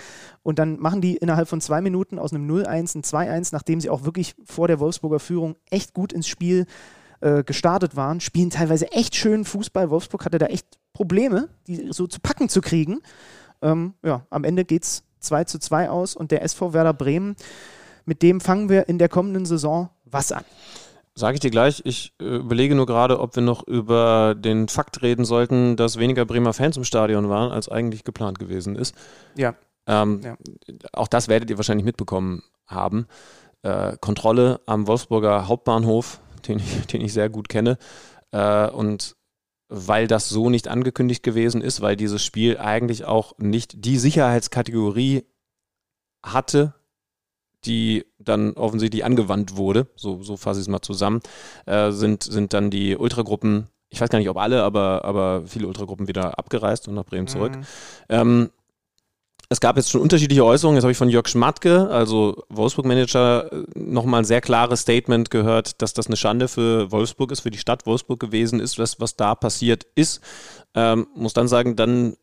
Und 0.42 0.58
dann 0.58 0.78
machen 0.78 1.02
die 1.02 1.16
innerhalb 1.16 1.48
von 1.48 1.60
zwei 1.60 1.82
Minuten 1.82 2.18
aus 2.18 2.32
einem 2.32 2.50
0-1 2.50 2.96
ein 2.96 3.02
2-1, 3.02 3.50
nachdem 3.52 3.80
sie 3.80 3.90
auch 3.90 4.04
wirklich 4.04 4.34
vor 4.46 4.68
der 4.68 4.80
Wolfsburger 4.80 5.18
Führung 5.18 5.56
echt 5.68 5.92
gut 5.92 6.14
ins 6.14 6.28
Spiel 6.28 6.64
gestartet 7.20 7.96
waren, 7.96 8.20
spielen 8.20 8.50
teilweise 8.50 8.92
echt 8.92 9.16
schön 9.16 9.44
Fußball. 9.44 9.90
Wolfsburg 9.90 10.24
hatte 10.24 10.38
da 10.38 10.46
echt 10.46 10.78
Probleme, 10.92 11.48
die 11.66 11.88
so 11.90 12.06
zu 12.06 12.20
packen 12.20 12.48
zu 12.48 12.60
kriegen. 12.60 13.00
Ähm, 13.62 13.94
ja, 14.04 14.26
am 14.30 14.44
Ende 14.44 14.64
geht 14.64 14.84
es 14.84 15.04
2 15.20 15.44
zu 15.44 15.58
2 15.58 15.90
aus 15.90 16.16
und 16.16 16.30
der 16.30 16.42
SV 16.42 16.72
Werder 16.72 16.94
Bremen, 16.94 17.36
mit 18.04 18.22
dem 18.22 18.40
fangen 18.40 18.68
wir 18.68 18.88
in 18.88 18.98
der 18.98 19.08
kommenden 19.08 19.46
Saison 19.46 19.90
was 20.04 20.32
an? 20.32 20.44
Sage 21.14 21.34
ich 21.34 21.40
dir 21.40 21.50
gleich. 21.50 21.82
Ich 21.84 22.14
äh, 22.20 22.36
überlege 22.36 22.74
nur 22.74 22.86
gerade, 22.86 23.18
ob 23.18 23.34
wir 23.34 23.42
noch 23.42 23.66
über 23.66 24.36
den 24.36 24.68
Fakt 24.68 25.02
reden 25.02 25.24
sollten, 25.24 25.76
dass 25.76 25.98
weniger 25.98 26.24
Bremer 26.24 26.52
Fans 26.52 26.76
im 26.76 26.84
Stadion 26.84 27.28
waren, 27.28 27.50
als 27.50 27.68
eigentlich 27.68 28.04
geplant 28.04 28.38
gewesen 28.38 28.76
ist. 28.76 28.94
Ja. 29.34 29.54
Ähm, 29.86 30.20
ja. 30.22 30.36
Auch 30.92 31.08
das 31.08 31.28
werdet 31.28 31.50
ihr 31.50 31.56
wahrscheinlich 31.56 31.84
mitbekommen 31.84 32.44
haben. 32.66 33.08
Äh, 33.62 33.96
Kontrolle 34.00 34.60
am 34.66 34.86
Wolfsburger 34.86 35.48
Hauptbahnhof 35.48 36.20
den 36.48 36.58
ich, 36.58 36.86
den 36.86 37.00
ich 37.00 37.12
sehr 37.12 37.28
gut 37.28 37.48
kenne. 37.48 37.78
Äh, 38.32 38.68
und 38.70 39.16
weil 39.68 40.06
das 40.06 40.28
so 40.28 40.48
nicht 40.50 40.68
angekündigt 40.68 41.22
gewesen 41.22 41.60
ist, 41.60 41.80
weil 41.80 41.96
dieses 41.96 42.24
Spiel 42.24 42.58
eigentlich 42.58 43.04
auch 43.04 43.36
nicht 43.38 43.84
die 43.84 43.98
Sicherheitskategorie 43.98 45.24
hatte, 46.24 46.74
die 47.64 48.06
dann 48.18 48.54
offensichtlich 48.54 49.04
angewandt 49.04 49.56
wurde, 49.56 49.88
so, 49.96 50.22
so 50.22 50.36
fasse 50.36 50.60
ich 50.60 50.64
es 50.64 50.68
mal 50.68 50.80
zusammen, 50.80 51.20
äh, 51.66 51.90
sind, 51.90 52.22
sind 52.22 52.54
dann 52.54 52.70
die 52.70 52.96
Ultragruppen, 52.96 53.68
ich 53.90 54.00
weiß 54.00 54.08
gar 54.10 54.18
nicht, 54.18 54.28
ob 54.28 54.36
alle, 54.38 54.62
aber, 54.62 55.04
aber 55.04 55.42
viele 55.46 55.66
Ultragruppen 55.66 56.08
wieder 56.08 56.38
abgereist 56.38 56.88
und 56.88 56.94
nach 56.94 57.04
Bremen 57.04 57.26
zurück. 57.26 57.56
Mhm. 57.56 57.64
Ähm, 58.08 58.50
es 59.50 59.60
gab 59.60 59.76
jetzt 59.76 59.90
schon 59.90 60.02
unterschiedliche 60.02 60.44
Äußerungen. 60.44 60.76
Jetzt 60.76 60.84
habe 60.84 60.92
ich 60.92 60.98
von 60.98 61.08
Jörg 61.08 61.26
Schmatke, 61.26 61.88
also 61.88 62.44
Wolfsburg-Manager, 62.50 63.50
nochmal 63.74 64.22
ein 64.22 64.26
sehr 64.26 64.42
klares 64.42 64.80
Statement 64.80 65.30
gehört, 65.30 65.80
dass 65.80 65.94
das 65.94 66.06
eine 66.06 66.16
Schande 66.16 66.48
für 66.48 66.92
Wolfsburg 66.92 67.32
ist, 67.32 67.40
für 67.40 67.50
die 67.50 67.58
Stadt 67.58 67.86
Wolfsburg 67.86 68.20
gewesen 68.20 68.60
ist, 68.60 68.78
was, 68.78 69.00
was 69.00 69.16
da 69.16 69.34
passiert 69.34 69.86
ist. 69.94 70.20
Ähm, 70.74 71.06
muss 71.14 71.32
dann 71.32 71.48
sagen, 71.48 71.76
dann 71.76 72.16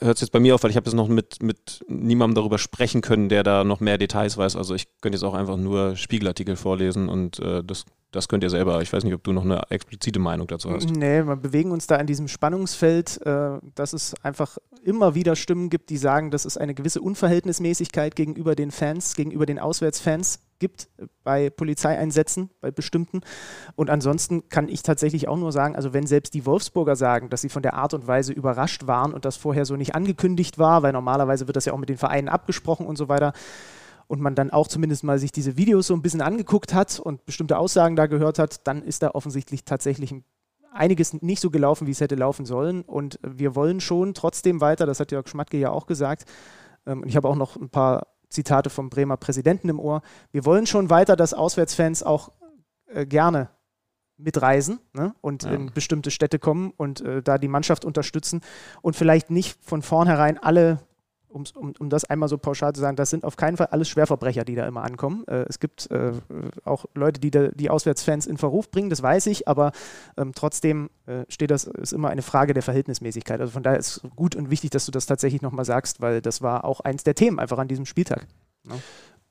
hört 0.00 0.16
es 0.16 0.20
jetzt 0.20 0.30
bei 0.30 0.40
mir 0.40 0.54
auf, 0.54 0.62
weil 0.62 0.70
ich 0.70 0.76
habe 0.76 0.86
jetzt 0.86 0.94
noch 0.94 1.08
mit, 1.08 1.42
mit 1.42 1.84
niemandem 1.88 2.34
darüber 2.36 2.58
sprechen 2.58 3.00
können, 3.00 3.28
der 3.28 3.42
da 3.42 3.64
noch 3.64 3.80
mehr 3.80 3.98
Details 3.98 4.36
weiß. 4.36 4.56
Also 4.56 4.74
ich 4.74 4.86
könnte 5.00 5.16
jetzt 5.16 5.24
auch 5.24 5.34
einfach 5.34 5.56
nur 5.56 5.96
Spiegelartikel 5.96 6.56
vorlesen 6.56 7.08
und 7.08 7.38
äh, 7.40 7.62
das, 7.64 7.84
das 8.12 8.28
könnt 8.28 8.42
ihr 8.42 8.50
selber. 8.50 8.80
Ich 8.82 8.92
weiß 8.92 9.04
nicht, 9.04 9.14
ob 9.14 9.24
du 9.24 9.32
noch 9.32 9.44
eine 9.44 9.62
explizite 9.70 10.18
Meinung 10.18 10.46
dazu 10.46 10.70
hast. 10.70 10.90
Nee, 10.90 11.24
wir 11.24 11.36
bewegen 11.36 11.72
uns 11.72 11.86
da 11.86 11.96
in 11.96 12.06
diesem 12.06 12.28
Spannungsfeld, 12.28 13.20
äh, 13.26 13.58
dass 13.74 13.92
es 13.92 14.14
einfach 14.22 14.58
immer 14.84 15.14
wieder 15.14 15.36
Stimmen 15.36 15.70
gibt, 15.70 15.90
die 15.90 15.96
sagen, 15.96 16.30
dass 16.30 16.44
es 16.44 16.56
eine 16.56 16.74
gewisse 16.74 17.00
Unverhältnismäßigkeit 17.00 18.14
gegenüber 18.16 18.54
den 18.54 18.70
Fans, 18.70 19.16
gegenüber 19.16 19.46
den 19.46 19.58
Auswärtsfans 19.58 20.40
gibt 20.58 20.88
bei 21.24 21.50
Polizeieinsätzen, 21.50 22.50
bei 22.60 22.70
bestimmten. 22.70 23.20
Und 23.74 23.90
ansonsten 23.90 24.48
kann 24.48 24.68
ich 24.68 24.82
tatsächlich 24.82 25.28
auch 25.28 25.36
nur 25.36 25.52
sagen, 25.52 25.76
also 25.76 25.92
wenn 25.92 26.06
selbst 26.06 26.34
die 26.34 26.46
Wolfsburger 26.46 26.96
sagen, 26.96 27.30
dass 27.30 27.40
sie 27.40 27.48
von 27.48 27.62
der 27.62 27.74
Art 27.74 27.94
und 27.94 28.06
Weise 28.06 28.32
überrascht 28.32 28.86
waren 28.86 29.12
und 29.12 29.24
das 29.24 29.36
vorher 29.36 29.64
so 29.64 29.76
nicht 29.76 29.94
angekündigt 29.94 30.58
war, 30.58 30.82
weil 30.82 30.92
normalerweise 30.92 31.46
wird 31.46 31.56
das 31.56 31.64
ja 31.64 31.72
auch 31.72 31.78
mit 31.78 31.88
den 31.88 31.98
Vereinen 31.98 32.28
abgesprochen 32.28 32.86
und 32.86 32.96
so 32.96 33.08
weiter, 33.08 33.32
und 34.08 34.20
man 34.20 34.34
dann 34.34 34.50
auch 34.50 34.68
zumindest 34.68 35.04
mal 35.04 35.18
sich 35.18 35.32
diese 35.32 35.56
Videos 35.56 35.88
so 35.88 35.94
ein 35.94 36.02
bisschen 36.02 36.22
angeguckt 36.22 36.74
hat 36.74 37.00
und 37.00 37.24
bestimmte 37.26 37.58
Aussagen 37.58 37.96
da 37.96 38.06
gehört 38.06 38.38
hat, 38.38 38.66
dann 38.66 38.82
ist 38.82 39.02
da 39.02 39.10
offensichtlich 39.10 39.64
tatsächlich 39.64 40.14
einiges 40.72 41.14
nicht 41.22 41.40
so 41.40 41.50
gelaufen, 41.50 41.86
wie 41.86 41.92
es 41.92 42.00
hätte 42.00 42.14
laufen 42.14 42.46
sollen. 42.46 42.82
Und 42.82 43.18
wir 43.22 43.54
wollen 43.54 43.80
schon 43.80 44.14
trotzdem 44.14 44.60
weiter, 44.60 44.86
das 44.86 45.00
hat 45.00 45.10
Jörg 45.10 45.28
Schmatke 45.28 45.56
ja 45.56 45.70
auch 45.70 45.86
gesagt, 45.86 46.24
ähm, 46.86 47.04
ich 47.06 47.16
habe 47.16 47.28
auch 47.28 47.36
noch 47.36 47.56
ein 47.56 47.70
paar 47.70 48.06
Zitate 48.36 48.70
vom 48.70 48.90
Bremer 48.90 49.16
Präsidenten 49.16 49.68
im 49.70 49.80
Ohr, 49.80 50.02
wir 50.30 50.44
wollen 50.44 50.66
schon 50.66 50.90
weiter, 50.90 51.16
dass 51.16 51.32
Auswärtsfans 51.34 52.02
auch 52.02 52.30
äh, 52.86 53.06
gerne 53.06 53.48
mitreisen 54.18 54.78
ne? 54.92 55.14
und 55.20 55.42
Ja. 55.42 55.52
in 55.52 55.72
bestimmte 55.72 56.10
Städte 56.10 56.38
kommen 56.38 56.72
und 56.76 57.00
äh, 57.00 57.22
da 57.22 57.38
die 57.38 57.48
Mannschaft 57.48 57.84
unterstützen 57.84 58.40
und 58.82 58.94
vielleicht 58.96 59.30
nicht 59.30 59.58
von 59.64 59.82
vornherein 59.82 60.38
alle, 60.38 60.78
um's- 61.28 61.52
um, 61.52 61.72
um 61.78 61.88
das 61.88 62.04
einmal 62.04 62.28
so 62.28 62.38
pauschal 62.38 62.72
zu 62.74 62.80
sagen, 62.80 62.96
das 62.96 63.10
sind 63.10 63.24
auf 63.24 63.36
keinen 63.36 63.56
Fall 63.56 63.68
alles 63.68 63.88
Schwerverbrecher, 63.88 64.44
die 64.44 64.54
da 64.54 64.66
immer 64.66 64.82
ankommen. 64.82 65.24
Äh, 65.26 65.44
es 65.48 65.60
gibt 65.60 65.90
äh, 65.90 66.12
auch 66.64 66.86
Leute, 66.94 67.20
die 67.20 67.30
da, 67.30 67.48
die 67.48 67.70
Auswärtsfans 67.70 68.26
in 68.26 68.36
Verruf 68.36 68.70
bringen, 68.70 68.90
das 68.90 69.02
weiß 69.02 69.26
ich, 69.26 69.48
aber 69.48 69.72
ähm, 70.16 70.32
trotzdem 70.34 70.90
äh, 71.06 71.24
steht 71.28 71.50
das, 71.50 71.64
ist 71.64 71.92
immer 71.92 72.08
eine 72.10 72.22
Frage 72.22 72.54
der 72.54 72.62
Verhältnismäßigkeit. 72.62 73.40
Also 73.40 73.52
von 73.52 73.62
daher 73.62 73.78
ist 73.78 74.02
gut 74.16 74.36
und 74.36 74.50
wichtig, 74.50 74.70
dass 74.70 74.86
du 74.86 74.92
das 74.92 75.06
tatsächlich 75.06 75.42
nochmal 75.42 75.64
sagst, 75.64 76.00
weil 76.00 76.20
das 76.20 76.42
war 76.42 76.64
auch 76.64 76.80
eins 76.80 77.04
der 77.04 77.14
Themen 77.14 77.38
einfach 77.38 77.58
an 77.58 77.68
diesem 77.68 77.86
Spieltag. 77.86 78.26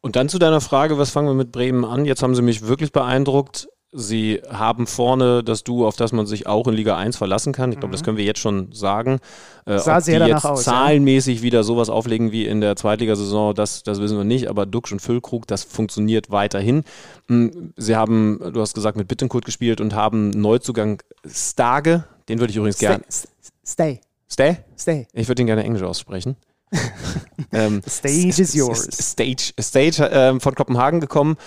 Und 0.01 0.15
dann 0.15 0.29
zu 0.29 0.37
deiner 0.37 0.61
Frage, 0.61 0.97
was 0.99 1.09
fangen 1.09 1.27
wir 1.29 1.33
mit 1.33 1.51
Bremen 1.51 1.83
an? 1.83 2.05
Jetzt 2.05 2.21
haben 2.21 2.35
sie 2.35 2.43
mich 2.43 2.67
wirklich 2.67 2.91
beeindruckt. 2.91 3.67
Sie 3.95 4.41
haben 4.49 4.87
vorne 4.87 5.43
das 5.43 5.63
Duo, 5.63 5.87
auf 5.87 5.95
das 5.95 6.11
man 6.11 6.25
sich 6.25 6.47
auch 6.47 6.67
in 6.67 6.73
Liga 6.73 6.97
1 6.97 7.17
verlassen 7.17 7.53
kann. 7.53 7.71
Ich 7.71 7.79
glaube, 7.79 7.93
das 7.93 8.03
können 8.03 8.17
wir 8.17 8.25
jetzt 8.25 8.39
schon 8.39 8.71
sagen. 8.71 9.19
Äh, 9.65 9.75
Mhm. 9.75 9.79
Sah 9.79 9.97
ob 9.97 10.03
sehr 10.03 10.19
die 10.23 10.29
jetzt 10.29 10.45
aus, 10.45 10.65
ja. 10.65 10.73
zahlenmäßig 10.73 11.41
wieder 11.41 11.63
sowas 11.63 11.89
auflegen 11.89 12.31
wie 12.31 12.45
in 12.45 12.61
der 12.61 12.75
Zweitligasaison, 12.75 13.55
das, 13.55 13.83
das 13.83 13.99
wissen 13.99 14.17
wir 14.17 14.23
nicht. 14.23 14.47
Aber 14.47 14.65
Duxch 14.65 14.91
und 14.91 15.01
Füllkrug, 15.01 15.47
das 15.47 15.63
funktioniert 15.63 16.29
weiterhin. 16.29 16.83
Mm, 17.27 17.47
Sie 17.75 17.95
haben, 17.95 18.39
du 18.53 18.61
hast 18.61 18.75
gesagt, 18.75 18.97
mit 18.97 19.07
Bittenkurt 19.07 19.45
gespielt 19.45 19.81
und 19.81 19.95
haben 19.95 20.29
Neuzugang 20.29 21.01
Stage. 21.27 22.03
Den 22.29 22.39
würde 22.39 22.51
ich 22.51 22.57
übrigens 22.57 22.77
gerne. 22.77 23.03
Stay, 23.09 23.29
stay, 23.65 24.01
Stay? 24.29 24.57
stay. 24.77 25.07
Ich 25.13 25.27
würde 25.27 25.35
den 25.35 25.47
gerne 25.47 25.63
Englisch 25.63 25.83
aussprechen. 25.83 26.35
ähm, 27.51 27.81
Stage 27.87 28.41
is 28.41 28.53
yours. 28.53 28.87
Stage, 28.91 29.53
Stage 29.59 30.09
ähm, 30.11 30.41
von 30.41 30.55
Kopenhagen 30.55 30.99
gekommen. 30.99 31.37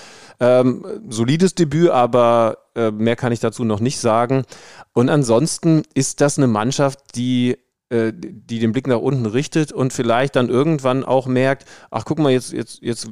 Ähm, 0.40 0.84
solides 1.08 1.54
Debüt, 1.54 1.90
aber 1.90 2.58
äh, 2.74 2.90
mehr 2.90 3.16
kann 3.16 3.32
ich 3.32 3.40
dazu 3.40 3.64
noch 3.64 3.80
nicht 3.80 3.98
sagen. 3.98 4.44
Und 4.92 5.08
ansonsten 5.08 5.82
ist 5.94 6.20
das 6.20 6.38
eine 6.38 6.46
Mannschaft, 6.46 7.00
die 7.16 7.56
äh, 7.90 8.12
die 8.14 8.58
den 8.58 8.72
Blick 8.72 8.86
nach 8.86 8.98
unten 8.98 9.24
richtet 9.24 9.72
und 9.72 9.94
vielleicht 9.94 10.36
dann 10.36 10.50
irgendwann 10.50 11.04
auch 11.04 11.26
merkt, 11.26 11.66
ach 11.90 12.04
guck 12.04 12.18
mal, 12.18 12.30
jetzt, 12.30 12.52
jetzt, 12.52 12.82
jetzt, 12.82 13.08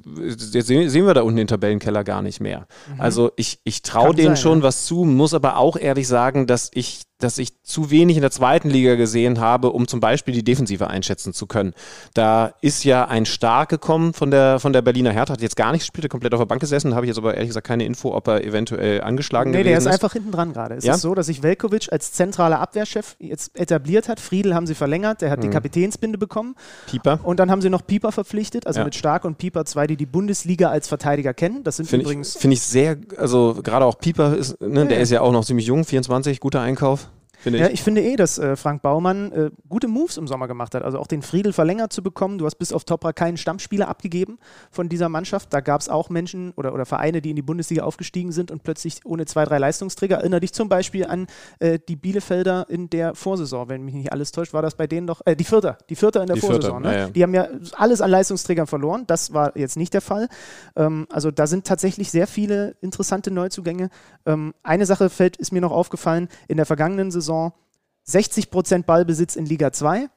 jetzt 0.53 0.67
sehen 0.67 1.07
wir 1.07 1.15
da 1.15 1.23
unten 1.23 1.39
den 1.39 1.47
Tabellenkeller 1.47 2.05
gar 2.05 2.21
nicht 2.21 2.41
mehr. 2.41 2.67
Also 2.99 3.33
ich, 3.37 3.59
ich 3.65 3.81
traue 3.81 4.15
denen 4.15 4.37
schon 4.37 4.63
was 4.63 4.85
zu, 4.85 5.05
muss 5.05 5.33
aber 5.33 5.57
auch 5.57 5.79
ehrlich 5.79 6.07
sagen, 6.07 6.47
dass 6.47 6.71
ich, 6.75 7.05
dass 7.19 7.39
ich 7.39 7.63
zu 7.63 7.91
wenig 7.91 8.17
in 8.17 8.21
der 8.23 8.31
zweiten 8.31 8.69
Liga 8.69 8.95
gesehen 8.95 9.41
habe, 9.41 9.71
um 9.71 9.89
zum 9.89 10.01
Beispiel 10.01 10.35
die 10.35 10.45
Defensive 10.45 10.89
einschätzen 10.89 11.33
zu 11.33 11.47
können. 11.47 11.73
Da 12.15 12.53
ist 12.61 12.85
ja 12.85 13.07
ein 13.09 13.25
Stark 13.25 13.71
gekommen 13.71 14.13
von 14.13 14.31
der, 14.31 14.61
von 14.61 14.73
der 14.75 14.83
Berliner 14.83 15.13
Hertha, 15.13 15.33
hat 15.33 15.41
jetzt 15.41 15.57
gar 15.57 15.73
nicht 15.73 15.81
gespielt, 15.81 16.11
komplett 16.11 16.35
auf 16.35 16.41
der 16.41 16.47
Bank 16.47 16.61
gesessen, 16.61 16.95
habe 16.95 17.07
ich 17.07 17.09
jetzt 17.09 17.19
aber 17.19 17.35
ehrlich 17.35 17.49
gesagt 17.49 17.67
keine 17.67 17.85
Info, 17.87 18.15
ob 18.15 18.29
er 18.29 18.45
eventuell 18.45 19.01
angeschlagen 19.01 19.51
Nee, 19.51 19.59
gewesen 19.63 19.69
der 19.71 19.79
ist 19.79 19.87
einfach 19.87 20.13
hinten 20.13 20.31
dran 20.31 20.53
gerade. 20.53 20.75
Es 20.75 20.85
Ja? 20.85 20.95
ist 20.95 21.01
so, 21.01 21.15
dass 21.15 21.27
sich 21.27 21.43
Velkovic 21.43 21.89
als 21.91 22.13
zentraler 22.13 22.61
Abwehrchef 22.61 23.17
jetzt 23.19 23.59
etabliert 23.59 24.09
hat. 24.09 24.21
Friedel 24.21 24.55
haben 24.55 24.67
sie 24.67 24.75
verlängert, 24.75 25.23
der 25.23 25.31
hat 25.31 25.39
Mhm. 25.39 25.43
die 25.43 25.51
Kapitänsbinde 25.51 26.19
bekommen. 26.19 26.55
Pieper. 26.87 27.21
Und 27.23 27.41
dann 27.41 27.51
haben 27.51 27.63
sie 27.63 27.71
noch 27.71 27.87
Pieper 27.87 28.13
verpflichtet, 28.13 28.67
also 28.67 28.81
Ja. 28.81 28.85
mit 28.85 28.95
Stark 28.95 29.25
und 29.25 29.39
Pieper 29.39 29.65
zwei, 29.65 29.87
die 29.87 29.97
die 29.97 30.07
Bundesliga 30.07 30.69
als 30.69 30.87
Verteidiger 30.89 31.33
kennen. 31.33 31.65
Das 31.65 31.77
sind 31.77 31.87
Finde 31.89 32.03
ich, 32.03 32.07
übrigens. 32.09 32.37
find 32.37 32.53
ich 32.53 32.61
sehr, 32.61 32.97
also 33.17 33.59
gerade 33.63 33.87
auch 33.87 33.99
Pieper 33.99 34.37
ist, 34.37 34.61
ne, 34.61 34.87
der 34.87 34.99
Ja. 34.99 35.03
ist 35.03 35.11
ja 35.11 35.21
auch 35.23 35.33
noch 35.33 35.45
ziemlich 35.47 35.67
jung, 35.67 35.85
24, 35.85 36.41
guter 36.41 36.61
Einkauf, 36.61 37.09
finde 37.39 37.59
Ja, 37.61 37.67
ich. 37.67 37.75
ich 37.75 37.83
finde 37.83 38.03
eh, 38.03 38.17
dass 38.17 38.39
äh, 38.39 38.57
Frank 38.57 38.83
Baumann 38.83 39.33
äh, 39.33 39.51
gute 39.69 39.89
Moves 39.89 40.17
im 40.17 40.27
Sommer 40.27 40.49
gemacht 40.49 40.75
hat. 40.75 40.83
Also 40.83 40.99
auch 40.99 41.07
den 41.07 41.23
Friedel 41.23 41.53
verlängert 41.53 41.93
zu 41.93 42.03
bekommen. 42.03 42.39
Du 42.39 42.47
hast 42.47 42.57
bis 42.57 42.73
auf 42.73 42.85
Topra 42.85 43.13
keinen 43.13 43.37
Stammspieler 43.37 43.89
abgegeben 43.89 44.39
von 44.71 44.89
dieser 44.89 45.09
Mannschaft. 45.09 45.53
Da 45.53 45.61
gab 45.61 45.81
es 45.81 45.89
auch 45.89 46.09
Menschen 46.11 46.53
oder, 46.57 46.73
oder 46.75 46.87
Vereine, 46.87 47.21
die 47.23 47.31
in 47.31 47.37
die 47.37 47.43
Bundesliga 47.43 47.83
aufgestiegen 47.85 48.33
sind 48.33 48.51
und 48.51 48.63
plötzlich 48.63 49.01
ohne 49.05 49.25
zwei, 49.27 49.45
drei 49.45 49.59
Leistungsträger. 49.59 50.17
Erinnere 50.17 50.41
dich 50.41 50.53
zum 50.53 50.69
Beispiel 50.69 51.07
an 51.07 51.27
äh, 51.59 51.79
die 51.89 51.97
Bielefelder 51.97 52.67
in 52.69 52.89
der 52.91 53.15
Vorsaison. 53.15 53.69
Wenn 53.69 53.83
mich 53.83 53.95
nicht 53.95 54.13
alles 54.13 54.33
täuscht, 54.33 54.53
war 54.53 54.63
das 54.63 54.75
bei 54.75 54.87
denen 54.87 55.07
doch, 55.07 55.21
äh, 55.25 55.37
die 55.37 55.45
Vierter, 55.45 55.79
die 55.89 55.97
Vierter 55.97 56.21
in 56.23 56.27
der 56.29 56.37
Die 56.37 56.41
Vorsaison. 56.41 56.83
ne? 56.83 56.93
ja, 56.93 56.99
ja. 57.01 57.09
Die 57.09 57.23
haben 57.23 57.35
ja 57.35 57.49
alles 57.77 58.01
an 58.01 58.11
Leistungsträgern 58.11 58.67
verloren. 58.67 59.05
Das 59.07 59.33
war 59.33 59.57
jetzt 59.57 59.77
nicht 59.77 59.93
der 59.95 60.01
Fall. 60.01 60.29
Ähm, 60.77 61.07
also 61.11 61.31
da 61.31 61.47
sind 61.47 61.67
tatsächlich 61.67 62.11
sehr 62.11 62.27
viele 62.27 62.77
interessante 62.81 63.31
Neuzugänge. 63.31 63.91
Ähm, 64.25 64.55
eine 64.63 64.87
Sache 64.87 65.11
fällt, 65.11 65.37
ist 65.37 65.53
mir 65.53 65.61
noch 65.61 65.73
aufgefallen. 65.73 66.29
In 66.49 66.57
der 66.57 66.67
vergangenen 66.67 67.11
Saison 67.11 67.26
60% 67.33 68.85
Ballbesitz 68.85 69.37
in 69.37 69.47
Liga 69.47 69.73
2. 69.73 70.09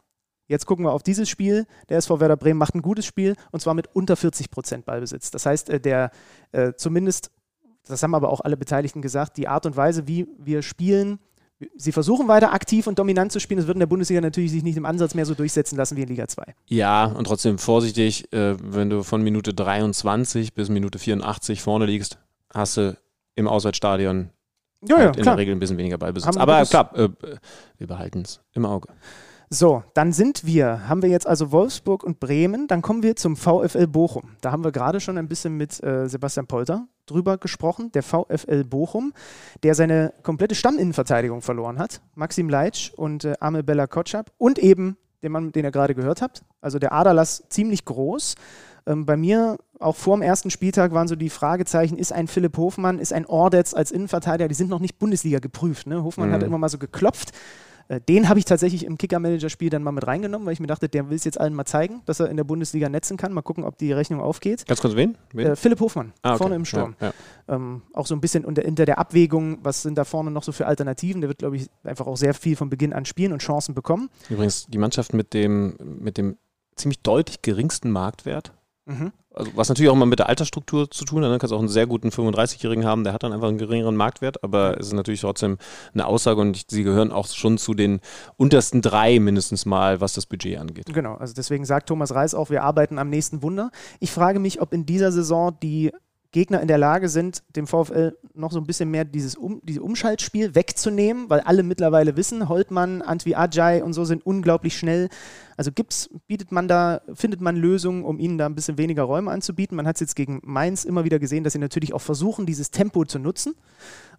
Jetzt 0.48 0.66
gucken 0.66 0.84
wir 0.86 0.92
auf 0.92 1.04
dieses 1.04 1.30
Spiel. 1.30 1.68
Der 1.90 1.98
SV 1.98 2.20
Werder 2.20 2.36
Bremen 2.36 2.58
macht 2.58 2.76
ein 2.76 2.82
gutes 2.82 3.06
Spiel 3.06 3.36
und 3.52 3.62
zwar 3.62 3.76
mit 3.76 3.88
unter 3.96 4.16
40% 4.16 4.84
Ballbesitz. 4.84 5.32
Das 5.32 5.46
heißt, 5.46 5.70
äh, 5.70 5.80
der 5.80 6.12
äh, 6.52 6.74
zumindest, 6.76 7.32
das 7.86 8.02
haben 8.04 8.16
aber 8.16 8.30
auch 8.30 8.42
alle 8.42 8.58
Beteiligten 8.58 9.02
gesagt, 9.02 9.38
die 9.38 9.48
Art 9.48 9.66
und 9.66 9.78
Weise, 9.78 10.08
wie 10.08 10.28
wir 10.38 10.62
spielen, 10.64 11.20
sie 11.76 11.92
versuchen 11.92 12.28
weiter 12.28 12.54
aktiv 12.54 12.88
und 12.88 13.00
dominant 13.00 13.32
zu 13.32 13.40
spielen. 13.40 13.58
Das 13.58 13.68
wird 13.68 13.76
in 13.76 13.82
der 13.82 13.88
Bundesliga 13.88 14.22
natürlich 14.22 14.52
sich 14.52 14.64
nicht 14.64 14.78
im 14.78 14.86
Ansatz 14.86 15.14
mehr 15.14 15.26
so 15.26 15.36
durchsetzen 15.36 15.76
lassen 15.78 15.98
wie 15.98 16.02
in 16.02 16.08
Liga 16.08 16.28
2. 16.28 16.56
Ja, 16.68 17.06
und 17.06 17.26
trotzdem 17.26 17.58
vorsichtig, 17.58 18.32
äh, 18.34 18.56
wenn 18.60 18.90
du 18.90 19.04
von 19.04 19.22
Minute 19.22 19.54
23 19.54 20.54
bis 20.54 20.70
Minute 20.70 21.00
84 21.00 21.62
vorne 21.62 21.86
liegst, 21.86 22.18
hast 22.54 22.78
du 22.78 22.98
im 23.36 23.48
Auswärtsstadion 23.48 24.30
Ja, 24.88 24.98
halt 24.98 25.18
in 25.18 25.24
der 25.24 25.38
Regel 25.38 25.56
ein 25.56 25.60
bisschen 25.60 25.78
weniger 25.78 25.98
Ballbesitz. 25.98 26.38
Aber 26.38 26.64
klar, 26.64 26.96
äh, 26.98 27.10
wir 27.78 27.88
behalten 27.88 28.22
es 28.22 28.42
im 28.54 28.66
Auge. 28.66 28.88
So, 29.52 29.84
dann 29.96 30.14
sind 30.14 30.46
wir, 30.46 30.88
haben 30.88 31.02
wir 31.02 31.10
jetzt 31.10 31.26
also 31.26 31.52
Wolfsburg 31.52 32.04
und 32.04 32.20
Bremen, 32.20 32.68
dann 32.68 32.84
kommen 32.84 33.02
wir 33.02 33.16
zum 33.16 33.36
VfL 33.36 33.88
Bochum. 33.88 34.36
Da 34.42 34.52
haben 34.52 34.64
wir 34.64 34.72
gerade 34.72 35.00
schon 35.00 35.18
ein 35.18 35.28
bisschen 35.28 35.58
mit 35.58 35.84
äh, 35.84 36.08
Sebastian 36.08 36.46
Polter 36.46 36.88
drüber 37.08 37.40
gesprochen. 37.40 37.92
Der 37.94 38.04
VfL 38.04 38.64
Bochum, 38.64 39.12
der 39.64 39.74
seine 39.74 40.14
komplette 40.22 40.54
Stamminnenverteidigung 40.54 41.42
verloren 41.42 41.80
hat. 41.80 42.00
Maxim 42.14 42.48
Leitsch 42.48 42.92
und 42.94 43.26
äh, 43.26 43.34
Amel 43.40 43.64
Bella 43.64 43.88
Kotschap 43.88 44.32
und 44.38 44.60
eben 44.60 44.98
den 45.24 45.32
Mann, 45.32 45.52
den 45.52 45.66
ihr 45.66 45.72
gerade 45.72 45.96
gehört 45.96 46.22
habt. 46.22 46.44
Also 46.62 46.78
der 46.78 46.94
Aderlass 46.94 47.44
ziemlich 47.50 47.86
groß. 47.86 48.36
Ähm, 48.88 49.06
bei 49.06 49.18
mir, 49.18 49.58
auch 49.80 49.96
vor 49.96 50.16
dem 50.18 50.22
ersten 50.22 50.50
Spieltag, 50.50 50.92
waren 50.94 51.08
so 51.08 51.16
die 51.16 51.30
Fragezeichen, 51.30 51.98
ist 51.98 52.12
ein 52.12 52.28
Philipp 52.28 52.58
Hofmann, 52.58 53.00
ist 53.00 53.14
ein 53.14 53.26
Ordetz 53.26 53.74
als 53.74 53.92
Innenverteidiger, 53.92 54.48
die 54.48 54.56
sind 54.56 54.70
noch 54.70 54.80
nicht 54.80 55.00
Bundesliga 55.00 55.40
geprüft. 55.40 55.88
Ne? 55.88 56.04
Hofmann 56.04 56.30
Mhm. 56.30 56.34
hat 56.34 56.44
immer 56.44 56.58
mal 56.58 56.70
so 56.70 56.78
geklopft. 56.78 57.32
Äh, 57.88 58.00
Den 58.08 58.30
habe 58.30 58.38
ich 58.38 58.46
tatsächlich 58.46 58.86
im 58.86 59.00
Kicker-Manager-Spiel 59.00 59.72
dann 59.72 59.82
mal 59.82 59.92
mit 59.92 60.06
reingenommen, 60.06 60.46
weil 60.46 60.54
ich 60.54 60.60
mir 60.60 60.68
dachte, 60.68 60.88
der 60.90 61.10
will 61.10 61.16
es 61.16 61.24
jetzt 61.24 61.40
allen 61.40 61.56
mal 61.56 61.66
zeigen, 61.66 62.02
dass 62.06 62.20
er 62.20 62.30
in 62.30 62.38
der 62.38 62.44
Bundesliga 62.44 62.88
netzen 62.88 63.18
kann. 63.18 63.34
Mal 63.34 63.42
gucken, 63.42 63.64
ob 63.64 63.80
die 63.80 63.92
Rechnung 63.92 64.22
aufgeht. 64.22 64.68
Ganz 64.68 64.80
kurz, 64.80 64.96
wen? 64.96 65.18
wen? 65.34 65.48
Äh, 65.48 65.56
Philipp 65.56 65.80
Hofmann, 65.80 66.14
Ah, 66.22 66.32
okay. 66.32 66.38
vorne 66.38 66.56
im 66.56 66.66
Sturm. 66.66 66.96
Ja, 67.02 67.08
ja. 67.48 67.56
Ähm, 67.56 67.82
auch 67.94 68.06
so 68.06 68.14
ein 68.14 68.22
bisschen 68.22 68.46
unter, 68.46 68.62
hinter 68.62 68.86
der 68.86 69.00
Abwägung, 69.00 69.58
was 69.64 69.82
sind 69.82 69.98
da 69.98 70.04
vorne 70.06 70.30
noch 70.30 70.44
so 70.44 70.52
für 70.52 70.68
Alternativen. 70.68 71.22
Der 71.22 71.30
wird, 71.30 71.40
glaube 71.40 71.56
ich, 71.56 71.68
einfach 71.84 72.06
auch 72.06 72.16
sehr 72.18 72.36
viel 72.36 72.56
von 72.56 72.70
Beginn 72.70 72.94
an 72.94 73.06
spielen 73.06 73.34
und 73.34 73.42
Chancen 73.42 73.74
bekommen. 73.74 74.10
Übrigens, 74.30 74.68
die 74.68 74.78
Mannschaft 74.78 75.14
mit 75.14 75.34
dem, 75.34 75.76
mit 76.00 76.20
dem 76.20 76.38
ziemlich 76.76 77.02
deutlich 77.02 77.42
geringsten 77.42 77.90
Marktwert 77.90 78.54
Mhm. 78.90 79.12
Also 79.34 79.52
was 79.56 79.70
natürlich 79.70 79.90
auch 79.90 79.96
immer 79.96 80.08
mit 80.08 80.18
der 80.18 80.28
Altersstruktur 80.28 80.90
zu 80.90 81.06
tun 81.06 81.24
hat. 81.24 81.32
Dann 81.32 81.40
kannst 81.40 81.52
du 81.52 81.56
auch 81.56 81.60
einen 81.60 81.70
sehr 81.70 81.86
guten 81.86 82.10
35-Jährigen 82.10 82.86
haben, 82.86 83.04
der 83.04 83.14
hat 83.14 83.22
dann 83.24 83.32
einfach 83.32 83.48
einen 83.48 83.60
geringeren 83.60 83.96
Marktwert, 83.96 84.44
aber 84.44 84.80
es 84.80 84.88
ist 84.88 84.94
natürlich 84.94 85.22
trotzdem 85.22 85.58
eine 85.94 86.08
Aussage 86.08 86.42
und 86.42 86.66
sie 86.70 86.84
gehören 86.84 87.12
auch 87.12 87.28
schon 87.28 87.58
zu 87.60 87.76
den 87.76 88.02
untersten 88.38 88.82
drei 88.82 89.20
mindestens 89.20 89.66
mal, 89.66 90.02
was 90.02 90.14
das 90.14 90.26
Budget 90.26 90.58
angeht. 90.58 90.88
Genau, 90.92 91.14
also 91.14 91.34
deswegen 91.36 91.66
sagt 91.66 91.88
Thomas 91.88 92.14
Reis 92.16 92.34
auch, 92.34 92.50
wir 92.50 92.64
arbeiten 92.64 92.98
am 92.98 93.10
nächsten 93.10 93.44
Wunder. 93.44 93.70
Ich 94.00 94.12
frage 94.12 94.40
mich, 94.40 94.62
ob 94.62 94.74
in 94.74 94.86
dieser 94.86 95.12
Saison 95.12 95.56
die 95.62 95.92
Gegner 96.32 96.62
in 96.62 96.68
der 96.68 96.78
Lage 96.78 97.10
sind, 97.10 97.44
dem 97.56 97.66
VfL 97.66 98.16
noch 98.36 98.52
so 98.52 98.60
ein 98.60 98.66
bisschen 98.66 98.92
mehr 98.92 99.04
dieses 99.04 99.36
um, 99.36 99.62
diese 99.64 99.82
Umschaltspiel 99.82 100.54
wegzunehmen, 100.54 101.30
weil 101.30 101.40
alle 101.40 101.64
mittlerweile 101.64 102.18
wissen, 102.18 102.48
Holtmann, 102.48 103.02
Antwi 103.02 103.34
Ajay 103.36 103.82
und 103.82 103.94
so 103.94 104.06
sind 104.06 104.26
unglaublich 104.26 104.78
schnell. 104.78 105.10
Also 105.58 105.72
gibt's, 105.72 106.10
bietet 106.28 106.52
man 106.52 106.68
da, 106.68 107.02
findet 107.14 107.42
man 107.42 107.56
Lösungen, 107.56 108.06
um 108.06 108.20
ihnen 108.20 108.38
da 108.38 108.46
ein 108.46 108.56
bisschen 108.56 108.78
weniger 108.78 109.04
Räume 109.04 109.32
anzubieten. 109.32 109.76
Man 109.76 109.88
hat 109.88 109.96
es 109.96 110.02
jetzt 110.02 110.16
gegen 110.16 110.40
Mainz 110.44 110.86
immer 110.86 111.04
wieder 111.04 111.20
gesehen, 111.20 111.44
dass 111.44 111.54
sie 111.54 111.60
natürlich 111.60 111.94
auch 111.94 112.02
versuchen, 112.02 112.46
dieses 112.46 112.72
Tempo 112.72 113.06
zu 113.06 113.18
nutzen. 113.18 113.56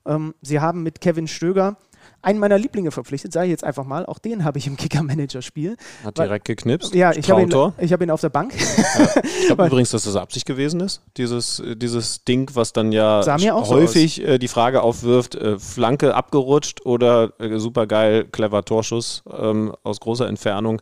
Ähm, 0.04 0.34
sie 0.42 0.60
haben 0.60 0.82
mit 0.82 1.00
Kevin 1.00 1.28
Stöger 1.28 1.76
einen 2.22 2.38
meiner 2.38 2.58
Lieblinge 2.58 2.90
verpflichtet, 2.90 3.32
sage 3.32 3.46
ich 3.46 3.50
jetzt 3.50 3.64
einfach 3.64 3.84
mal. 3.84 4.04
Auch 4.06 4.18
den 4.18 4.44
habe 4.44 4.58
ich 4.58 4.66
im 4.66 4.76
Kicker-Manager-Spiel. 4.76 5.76
Hat 6.04 6.18
direkt 6.18 6.44
geknipst. 6.44 6.94
Ja, 6.94 7.12
ich 7.12 7.30
habe 7.30 7.42
ihn, 7.42 7.52
hab 7.52 8.02
ihn 8.02 8.10
auf 8.10 8.20
der 8.20 8.28
Bank. 8.28 8.52
Ja. 8.54 9.08
Ich 9.24 9.46
glaube 9.46 9.66
übrigens, 9.68 9.90
dass 9.90 10.04
das 10.04 10.16
Absicht 10.16 10.46
gewesen 10.46 10.80
ist, 10.80 11.02
dieses, 11.16 11.62
dieses 11.76 12.24
Ding, 12.24 12.50
was 12.54 12.72
dann 12.72 12.92
ja 12.92 13.22
häufig 13.48 14.16
so 14.16 14.22
äh, 14.22 14.38
die 14.38 14.48
Frage 14.48 14.82
aufwirft, 14.82 15.34
äh, 15.34 15.58
Flanke 15.58 16.14
abgerutscht 16.14 16.84
oder 16.84 17.32
äh, 17.38 17.58
supergeil, 17.58 18.24
clever 18.24 18.64
Torschuss 18.64 19.22
ähm, 19.30 19.74
aus 19.82 20.00
großer 20.00 20.28
Entfernung 20.28 20.80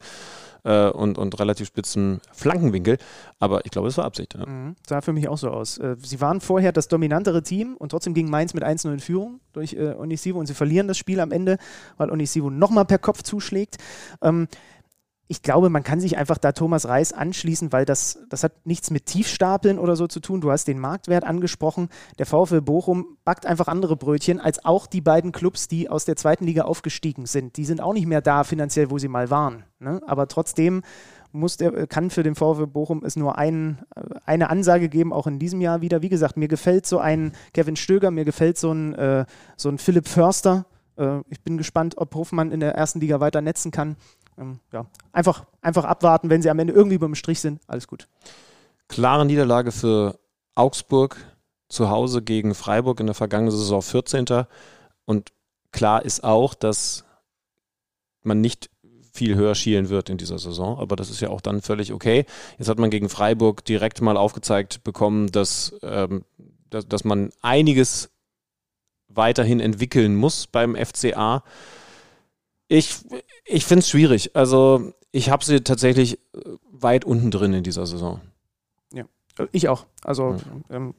äh, 0.69 0.91
und, 0.91 1.17
und 1.19 1.39
relativ 1.41 1.67
spitzen 1.67 2.21
Flankenwinkel. 2.33 2.99
Aber 3.39 3.65
ich 3.65 3.71
glaube, 3.71 3.89
es 3.89 3.97
war 3.97 4.05
Absicht. 4.05 4.35
Ja. 4.35 4.47
Mhm. 4.47 4.77
Sah 4.87 5.01
für 5.01 5.13
mich 5.13 5.29
auch 5.29 5.39
so 5.39 5.49
aus. 5.49 5.79
Äh, 5.79 5.97
sie 5.99 6.21
waren 6.21 6.41
vorher 6.41 6.73
das 6.73 6.89
dominantere 6.89 7.43
Team 7.43 7.77
und 7.77 7.89
trotzdem 7.91 8.15
ging 8.15 8.29
Mainz 8.29 8.55
mit 8.55 8.65
1-0 8.65 8.93
in 8.93 9.01
Führung 9.01 9.41
durch 9.55 9.73
äh, 9.73 9.95
Onisivo 9.95 10.39
und 10.39 10.47
sie 10.47 10.55
verlieren 10.55 10.87
das 10.87 10.99
Spiel 10.99 11.21
am 11.21 11.33
Ende, 11.33 11.57
weil 11.97 12.11
Onisivo 12.11 12.51
nochmal 12.51 12.85
per 12.85 12.99
Kopf 12.99 13.23
zuschlägt. 13.23 13.79
Ähm, 14.23 14.47
ich 15.31 15.43
glaube, 15.43 15.69
man 15.69 15.83
kann 15.83 16.01
sich 16.01 16.17
einfach 16.17 16.39
da 16.39 16.53
Thomas 16.53 16.89
Reis 16.89 17.13
anschließen, 17.13 17.71
weil 17.71 17.85
das, 17.85 18.19
das 18.31 18.45
hat 18.45 18.67
nichts 18.67 18.91
mit 18.91 19.05
Tiefstapeln 19.05 19.79
oder 19.79 19.95
so 19.95 20.07
zu 20.07 20.21
tun. 20.21 20.41
Du 20.41 20.51
hast 20.51 20.67
den 20.67 20.79
Marktwert 20.79 21.25
angesprochen. 21.25 21.91
Der 22.19 22.25
VfL 22.25 22.63
Bochum 22.63 23.19
backt 23.25 23.45
einfach 23.45 23.69
andere 23.69 23.97
Brötchen 23.97 24.41
als 24.41 24.65
auch 24.65 24.87
die 24.87 25.03
beiden 25.03 25.31
Clubs, 25.31 25.69
die 25.69 25.91
aus 25.91 26.07
der 26.07 26.17
zweiten 26.17 26.47
Liga 26.47 26.63
aufgestiegen 26.63 27.27
sind. 27.27 27.59
Die 27.59 27.67
sind 27.67 27.83
auch 27.83 27.93
nicht 27.93 28.07
mehr 28.07 28.23
da 28.23 28.43
finanziell, 28.43 28.91
wo 28.91 28.97
sie 28.97 29.09
mal 29.09 29.29
waren. 29.29 29.65
Ne? 29.81 30.01
Aber 30.07 30.29
trotzdem 30.29 30.83
muss 31.31 31.59
der, 31.59 31.87
kann 31.87 32.09
für 32.09 32.23
den 32.23 32.35
VfL 32.35 32.67
Bochum 32.67 33.05
es 33.05 33.15
nur 33.15 33.37
ein, 33.37 33.85
eine 34.25 34.49
Ansage 34.49 34.89
geben, 34.89 35.13
auch 35.13 35.27
in 35.27 35.39
diesem 35.39 35.61
Jahr 35.61 35.83
wieder. 35.83 36.01
Wie 36.01 36.09
gesagt, 36.09 36.39
mir 36.39 36.49
gefällt 36.49 36.87
so 36.87 37.01
ein 37.01 37.33
Kevin 37.53 37.77
Stöger, 37.77 38.11
mir 38.11 38.25
gefällt 38.25 38.57
so 38.57 38.73
ein, 38.73 38.95
äh, 38.95 39.27
so 39.59 39.69
ein 39.69 39.77
Philipp 39.77 40.09
Förster. 40.09 40.65
Äh, 40.97 41.21
ich 41.29 41.43
bin 41.43 41.59
gespannt, 41.59 41.99
ob 41.99 42.15
Hofmann 42.15 42.51
in 42.51 42.61
der 42.61 42.75
ersten 42.75 43.01
Liga 43.01 43.21
weiter 43.21 43.43
netzen 43.43 43.71
kann 43.71 43.97
ähm, 44.39 44.61
ja, 44.73 44.87
einfach, 45.13 45.45
einfach 45.61 45.85
abwarten, 45.85 46.31
wenn 46.31 46.43
sie 46.43 46.51
am 46.51 46.59
Ende 46.59 46.73
irgendwie 46.73 46.99
beim 46.99 47.15
Strich 47.15 47.41
sind, 47.41 47.61
alles 47.67 47.87
gut. 47.87 48.09
Klare 48.89 49.27
Niederlage 49.27 49.73
für 49.73 50.19
Augsburg 50.55 51.17
zu 51.69 51.91
Hause 51.91 52.23
gegen 52.23 52.55
Freiburg 52.55 53.01
in 53.01 53.07
der 53.07 53.15
vergangenen 53.15 53.51
Saison 53.51 53.83
14. 53.83 54.47
Und 55.05 55.33
klar 55.73 56.05
ist 56.05 56.25
auch, 56.25 56.55
dass 56.55 57.05
man 58.23 58.41
nicht 58.41 58.71
viel 59.13 59.35
höher 59.35 59.55
schielen 59.55 59.89
wird 59.89 60.11
in 60.11 60.17
dieser 60.17 60.39
Saison, 60.39 60.79
aber 60.79 60.95
das 60.95 61.11
ist 61.11 61.21
ja 61.21 61.29
auch 61.29 61.41
dann 61.41 61.61
völlig 61.61 61.93
okay. 61.93 62.25
Jetzt 62.57 62.69
hat 62.69 62.79
man 62.79 62.91
gegen 62.91 63.09
Freiburg 63.09 63.65
direkt 63.65 64.01
mal 64.01 64.17
aufgezeigt 64.17 64.85
bekommen, 64.85 65.31
dass, 65.33 65.75
ähm, 65.83 66.25
dass, 66.71 66.87
dass 66.87 67.05
man 67.05 67.31
einiges 67.43 68.11
weiterhin 69.09 69.61
entwickeln 69.61 70.15
muss 70.15 70.47
beim 70.47 70.77
FCA. 70.77 71.43
Ich, 72.69 72.97
ich 73.45 73.65
finde 73.65 73.81
es 73.81 73.89
schwierig. 73.89 74.37
Also 74.37 74.93
ich 75.11 75.31
habe 75.31 75.45
sie 75.45 75.63
tatsächlich 75.63 76.19
äh, 76.35 76.41
weit 76.71 77.05
unten 77.05 77.31
drin 77.31 77.55
in 77.55 77.63
dieser 77.63 77.87
Saison. 77.87 78.21
Ja, 78.93 79.05
ich 79.53 79.69
auch. 79.69 79.87
Also 80.05 80.37
ja. 80.71 80.77
ähm, 80.77 80.95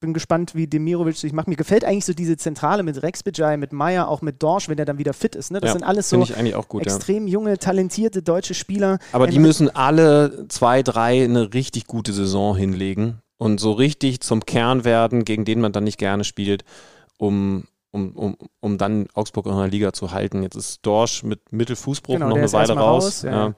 bin 0.00 0.12
gespannt, 0.12 0.54
wie 0.54 0.66
Demirovic 0.66 1.16
sich 1.16 1.32
macht. 1.32 1.48
Mir 1.48 1.56
gefällt 1.56 1.84
eigentlich 1.84 2.04
so 2.04 2.12
diese 2.12 2.36
Zentrale 2.36 2.82
mit 2.82 3.02
Rex 3.02 3.22
Bijay, 3.22 3.56
mit 3.56 3.72
Meyer, 3.72 4.08
auch 4.08 4.20
mit 4.20 4.42
Dorsch, 4.42 4.68
wenn 4.68 4.78
er 4.78 4.84
dann 4.84 4.98
wieder 4.98 5.14
fit 5.14 5.34
ist. 5.34 5.50
Ne? 5.50 5.60
Das 5.60 5.68
ja, 5.68 5.72
sind 5.74 5.84
alles 5.84 6.10
so 6.10 6.18
gut, 6.18 6.82
extrem 6.82 7.26
ja. 7.26 7.34
junge, 7.34 7.58
talentierte 7.58 8.22
deutsche 8.22 8.54
Spieler. 8.54 8.98
Aber 9.12 9.28
die 9.28 9.38
müssen 9.38 9.70
alle 9.70 10.46
zwei, 10.48 10.82
drei 10.82 11.24
eine 11.24 11.54
richtig 11.54 11.86
gute 11.86 12.12
Saison 12.12 12.56
hinlegen 12.56 13.22
und 13.38 13.60
so 13.60 13.72
richtig 13.72 14.20
zum 14.20 14.44
Kern 14.44 14.84
werden, 14.84 15.24
gegen 15.24 15.44
den 15.44 15.60
man 15.60 15.72
dann 15.72 15.84
nicht 15.84 15.98
gerne 15.98 16.24
spielt, 16.24 16.64
um 17.16 17.64
um, 17.92 18.12
um, 18.16 18.36
um 18.60 18.78
dann 18.78 19.06
Augsburg 19.14 19.46
in 19.46 19.56
der 19.56 19.68
Liga 19.68 19.92
zu 19.92 20.10
halten. 20.10 20.42
Jetzt 20.42 20.56
ist 20.56 20.84
Dorsch 20.84 21.22
mit 21.22 21.52
Mittelfußbruch 21.52 22.14
genau, 22.14 22.30
noch 22.30 22.36
eine 22.36 22.52
Weile 22.52 22.72
raus. 22.72 23.04
raus 23.04 23.22
ja. 23.22 23.30
Ja. 23.30 23.54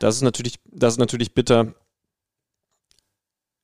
Das, 0.00 0.16
ist 0.16 0.22
natürlich, 0.22 0.56
das 0.66 0.94
ist 0.94 0.98
natürlich 0.98 1.32
bitter. 1.32 1.72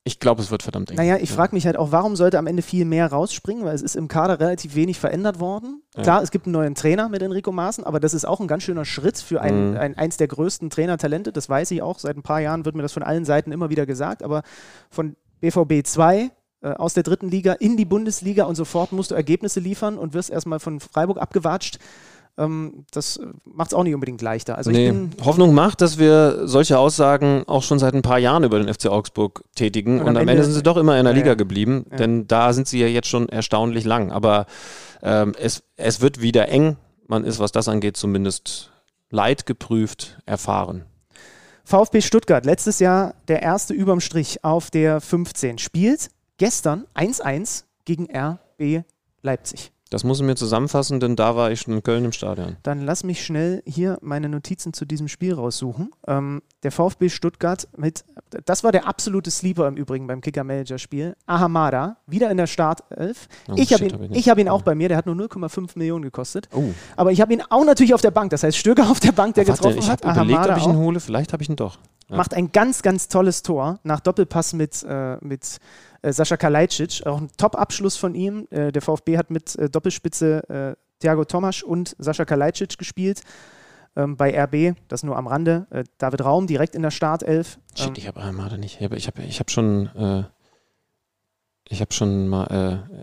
Ich 0.07 0.19
glaube, 0.19 0.41
es 0.41 0.51
wird 0.51 0.63
verdammt 0.63 0.91
eng. 0.91 0.97
Naja, 0.97 1.17
ich 1.17 1.31
ja. 1.31 1.35
frage 1.35 1.53
mich 1.53 1.65
halt 1.65 1.77
auch, 1.77 1.91
warum 1.91 2.15
sollte 2.15 2.37
am 2.37 2.47
Ende 2.47 2.61
viel 2.61 2.85
mehr 2.85 3.07
rausspringen, 3.07 3.65
weil 3.65 3.75
es 3.75 3.81
ist 3.81 3.95
im 3.95 4.07
Kader 4.07 4.39
relativ 4.39 4.75
wenig 4.75 4.99
verändert 4.99 5.39
worden. 5.39 5.81
Ja. 5.95 6.03
Klar, 6.03 6.21
es 6.21 6.31
gibt 6.31 6.45
einen 6.45 6.53
neuen 6.53 6.75
Trainer 6.75 7.09
mit 7.09 7.21
Enrico 7.21 7.51
Maaßen, 7.51 7.83
aber 7.83 7.99
das 7.99 8.13
ist 8.13 8.23
auch 8.25 8.39
ein 8.39 8.47
ganz 8.47 8.63
schöner 8.63 8.85
Schritt 8.85 9.17
für 9.17 9.41
ein, 9.41 9.71
mhm. 9.71 9.77
ein, 9.77 9.97
eins 9.97 10.17
der 10.17 10.27
größten 10.27 10.69
Trainertalente. 10.69 11.33
Das 11.33 11.49
weiß 11.49 11.71
ich 11.71 11.81
auch. 11.81 11.99
Seit 11.99 12.15
ein 12.15 12.23
paar 12.23 12.39
Jahren 12.39 12.63
wird 12.65 12.75
mir 12.75 12.83
das 12.83 12.93
von 12.93 13.03
allen 13.03 13.25
Seiten 13.25 13.51
immer 13.51 13.69
wieder 13.69 13.85
gesagt, 13.85 14.23
aber 14.23 14.43
von 14.89 15.17
BVB 15.41 15.85
2 15.85 16.17
äh, 16.17 16.29
aus 16.69 16.93
der 16.93 17.03
dritten 17.03 17.29
Liga 17.29 17.53
in 17.53 17.77
die 17.77 17.85
Bundesliga 17.85 18.45
und 18.45 18.55
sofort 18.55 18.91
musst 18.91 19.11
du 19.11 19.15
Ergebnisse 19.15 19.59
liefern 19.59 19.97
und 19.97 20.13
wirst 20.13 20.29
erstmal 20.29 20.59
von 20.59 20.79
Freiburg 20.79 21.17
abgewatscht. 21.17 21.79
Ähm, 22.37 22.85
das 22.91 23.19
macht 23.45 23.69
es 23.69 23.73
auch 23.73 23.83
nicht 23.83 23.93
unbedingt 23.93 24.21
leichter. 24.21 24.57
Also 24.57 24.71
nee. 24.71 24.93
Hoffnung 25.23 25.53
macht, 25.53 25.81
dass 25.81 25.97
wir 25.97 26.47
solche 26.47 26.77
Aussagen 26.77 27.43
auch 27.47 27.63
schon 27.63 27.79
seit 27.79 27.93
ein 27.93 28.01
paar 28.01 28.19
Jahren 28.19 28.43
über 28.43 28.59
den 28.59 28.73
FC 28.73 28.87
Augsburg 28.87 29.43
tätigen 29.55 29.99
und, 29.99 30.07
und 30.07 30.17
am, 30.17 30.21
Ende, 30.21 30.33
Ende, 30.33 30.43
sind 30.43 30.53
sie 30.53 30.63
doch 30.63 30.77
immer 30.77 30.97
in 30.97 31.05
der 31.05 31.13
ja, 31.13 31.19
Liga 31.19 31.33
geblieben, 31.35 31.85
ja. 31.91 31.97
denn 31.97 32.27
da 32.27 32.51
sind 32.51 32.67
sie 32.67 32.79
ja 32.79 32.87
jetzt 32.87 33.07
schon 33.07 33.29
erstaunlich 33.29 33.85
lang. 33.85 34.11
Aber 34.11 34.47
ähm, 35.01 35.33
es, 35.39 35.63
es 35.77 36.01
wird 36.01 36.21
wieder 36.21 36.49
eng. 36.49 36.77
Man 37.07 37.23
ist, 37.23 37.39
was 37.39 37.51
das 37.51 37.69
angeht, 37.69 37.95
zumindest 37.95 38.71
leidgeprüft 39.11 40.17
erfahren. 40.25 40.83
VfB 41.63 42.01
Stuttgart, 42.01 42.45
letztes 42.45 42.79
Jahr 42.79 43.15
der 43.27 43.41
erste 43.41 43.73
überm 43.73 43.99
Strich 43.99 44.43
auf 44.43 44.69
der 44.69 45.01
15, 45.01 45.57
spielt 45.57 46.09
gestern 46.37 46.85
1-1 46.95 47.63
gegen 47.85 48.07
RB 48.15 48.83
Leipzig. 49.21 49.71
Das 49.91 50.03
muss 50.03 50.19
ich 50.19 50.25
mir 50.25 50.35
zusammenfassen, 50.35 50.99
denn 50.99 51.15
da 51.15 51.35
war 51.35 51.51
ich 51.51 51.61
schon 51.61 51.75
in 51.75 51.83
Köln 51.83 52.05
im 52.05 52.11
Stadion. 52.11 52.57
Dann 52.63 52.81
lass 52.81 53.03
mich 53.03 53.23
schnell 53.23 53.61
hier 53.67 53.99
meine 54.01 54.27
Notizen 54.29 54.73
zu 54.73 54.83
diesem 54.83 55.07
Spiel 55.07 55.35
raussuchen. 55.35 55.91
Ähm, 56.07 56.41
der 56.63 56.71
VfB 56.71 57.09
Stuttgart 57.09 57.67
mit, 57.77 58.03
das 58.45 58.63
war 58.63 58.71
der 58.71 58.87
absolute 58.87 59.29
Sleeper 59.29 59.67
im 59.67 59.77
Übrigen 59.77 60.07
beim 60.07 60.21
Kicker-Manager-Spiel. 60.21 61.15
Ahamada, 61.27 61.97
wieder 62.07 62.31
in 62.31 62.37
der 62.37 62.47
Startelf. 62.47 63.27
Oh, 63.47 63.53
ich 63.55 63.73
habe 63.73 63.85
ihn, 63.85 63.93
hab 63.93 64.11
ich 64.11 64.29
hab 64.29 64.37
ihn 64.39 64.49
auch 64.49 64.63
bei 64.63 64.73
mir, 64.73 64.89
der 64.89 64.97
hat 64.97 65.05
nur 65.05 65.15
0,5 65.15 65.77
Millionen 65.77 66.03
gekostet. 66.03 66.49
Oh. 66.51 66.63
Aber 66.97 67.11
ich 67.11 67.21
habe 67.21 67.33
ihn 67.33 67.43
auch 67.49 67.63
natürlich 67.63 67.93
auf 67.93 68.01
der 68.01 68.11
Bank, 68.11 68.31
das 68.31 68.41
heißt 68.41 68.57
Stöger 68.57 68.89
auf 68.89 68.99
der 68.99 69.11
Bank, 69.11 69.35
der 69.35 69.43
Ach, 69.43 69.55
getroffen 69.55 69.77
ich 69.77 69.89
hat. 69.89 70.01
Ich 70.01 70.07
habe 70.07 70.31
überlegt, 70.31 70.49
ob 70.49 70.57
ich 70.57 70.65
ihn 70.65 70.77
hole, 70.77 70.99
vielleicht 70.99 71.31
habe 71.31 71.43
ich 71.43 71.49
ihn 71.49 71.55
doch. 71.55 71.77
Ja. 72.09 72.17
Macht 72.17 72.33
ein 72.33 72.51
ganz, 72.51 72.81
ganz 72.81 73.07
tolles 73.07 73.43
Tor 73.43 73.79
nach 73.83 73.99
Doppelpass 73.99 74.53
mit, 74.53 74.83
äh, 74.83 75.17
mit 75.21 75.57
Sascha 76.13 76.37
Kalajdzic, 76.37 77.05
auch 77.05 77.19
ein 77.19 77.29
Top-Abschluss 77.37 77.97
von 77.97 78.15
ihm. 78.15 78.47
Äh, 78.51 78.71
der 78.71 78.81
VfB 78.81 79.17
hat 79.17 79.29
mit 79.31 79.55
äh, 79.55 79.69
Doppelspitze 79.69 80.49
äh, 80.49 80.75
Thiago 80.99 81.25
Tomasch 81.25 81.63
und 81.63 81.95
Sascha 81.99 82.25
Kalajdzic 82.25 82.77
gespielt. 82.77 83.21
Ähm, 83.97 84.17
bei 84.17 84.37
RB, 84.37 84.75
das 84.89 85.03
nur 85.03 85.15
am 85.17 85.27
Rande. 85.27 85.67
Äh, 85.69 85.85
David 85.97 86.25
Raum 86.25 86.47
direkt 86.47 86.75
in 86.75 86.81
der 86.81 86.91
Startelf. 86.91 87.59
Shit, 87.75 87.87
ähm, 87.87 87.93
ich 87.97 88.07
habe 88.07 88.19
Armada 88.21 88.57
nicht. 88.57 88.77
Ich 88.79 88.83
habe 88.83 88.97
ich 88.97 89.07
hab, 89.07 89.19
ich 89.19 89.39
hab 89.39 89.49
schon 89.49 89.87
äh, 89.95 90.23
ich 91.67 91.81
habe 91.81 91.91
schon 91.93 92.27
mal, 92.27 92.45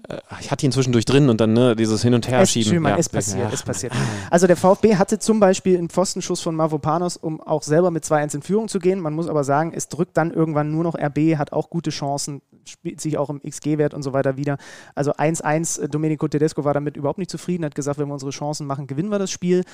äh, 0.08 0.14
äh, 0.14 0.20
ich 0.40 0.52
hatte 0.52 0.64
ihn 0.64 0.70
zwischendurch 0.70 1.04
drin 1.04 1.28
und 1.28 1.40
dann 1.40 1.52
ne, 1.52 1.74
dieses 1.74 2.02
Hin- 2.02 2.14
und 2.14 2.28
Herschieben. 2.28 2.84
Ja, 2.84 2.96
es 2.96 3.08
passiert, 3.08 3.48
ja. 3.48 3.50
es 3.52 3.62
passiert. 3.64 3.92
Also 4.30 4.46
der 4.46 4.56
VfB 4.56 4.96
hatte 4.96 5.18
zum 5.18 5.40
Beispiel 5.40 5.76
einen 5.76 5.88
Pfostenschuss 5.88 6.40
von 6.40 6.54
Mavropanos, 6.54 7.16
um 7.16 7.40
auch 7.40 7.64
selber 7.64 7.90
mit 7.90 8.04
2-1 8.04 8.36
in 8.36 8.42
Führung 8.42 8.68
zu 8.68 8.78
gehen. 8.78 9.00
Man 9.00 9.14
muss 9.14 9.26
aber 9.26 9.42
sagen, 9.42 9.72
es 9.74 9.88
drückt 9.88 10.16
dann 10.16 10.30
irgendwann 10.30 10.70
nur 10.70 10.84
noch 10.84 10.94
RB, 10.94 11.38
hat 11.38 11.52
auch 11.52 11.70
gute 11.70 11.90
Chancen, 11.90 12.40
spielt 12.64 13.00
sich 13.00 13.18
auch 13.18 13.30
im 13.30 13.42
XG-Wert 13.42 13.94
und 13.94 14.04
so 14.04 14.12
weiter 14.12 14.36
wieder. 14.36 14.58
Also 14.94 15.12
1-1, 15.12 15.88
Domenico 15.88 16.28
Tedesco 16.28 16.64
war 16.64 16.72
damit 16.72 16.96
überhaupt 16.96 17.18
nicht 17.18 17.32
zufrieden, 17.32 17.64
hat 17.64 17.74
gesagt, 17.74 17.98
wenn 17.98 18.06
wir 18.06 18.14
unsere 18.14 18.30
Chancen 18.30 18.68
machen, 18.68 18.86
gewinnen 18.86 19.10
wir 19.10 19.18
das 19.18 19.32
Spiel. 19.32 19.64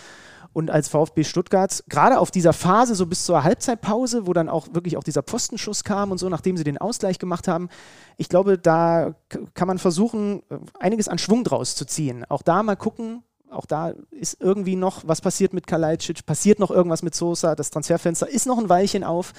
Und 0.52 0.70
als 0.70 0.88
VfB 0.88 1.24
Stuttgart, 1.24 1.84
gerade 1.88 2.18
auf 2.18 2.30
dieser 2.30 2.52
Phase, 2.52 2.94
so 2.94 3.06
bis 3.06 3.24
zur 3.24 3.44
Halbzeitpause, 3.44 4.26
wo 4.26 4.32
dann 4.32 4.48
auch 4.48 4.68
wirklich 4.72 4.96
auch 4.96 5.04
dieser 5.04 5.22
Postenschuss 5.22 5.84
kam 5.84 6.10
und 6.10 6.18
so, 6.18 6.28
nachdem 6.28 6.56
sie 6.56 6.64
den 6.64 6.78
Ausgleich 6.78 7.18
gemacht 7.18 7.46
haben, 7.48 7.68
ich 8.16 8.28
glaube, 8.28 8.58
da 8.58 9.14
kann 9.54 9.68
man 9.68 9.78
versuchen, 9.78 10.42
einiges 10.78 11.08
an 11.08 11.18
Schwung 11.18 11.44
draus 11.44 11.76
zu 11.76 11.84
ziehen. 11.84 12.24
Auch 12.28 12.42
da 12.42 12.62
mal 12.62 12.76
gucken, 12.76 13.22
auch 13.50 13.66
da 13.66 13.92
ist 14.10 14.38
irgendwie 14.40 14.76
noch 14.76 15.06
was 15.06 15.20
passiert 15.20 15.52
mit 15.52 15.66
Kalajdzic, 15.66 16.26
passiert 16.26 16.58
noch 16.58 16.70
irgendwas 16.70 17.02
mit 17.02 17.14
Sosa. 17.14 17.54
Das 17.54 17.70
Transferfenster 17.70 18.28
ist 18.28 18.46
noch 18.46 18.58
ein 18.58 18.68
Weilchen 18.68 19.04
auf. 19.04 19.32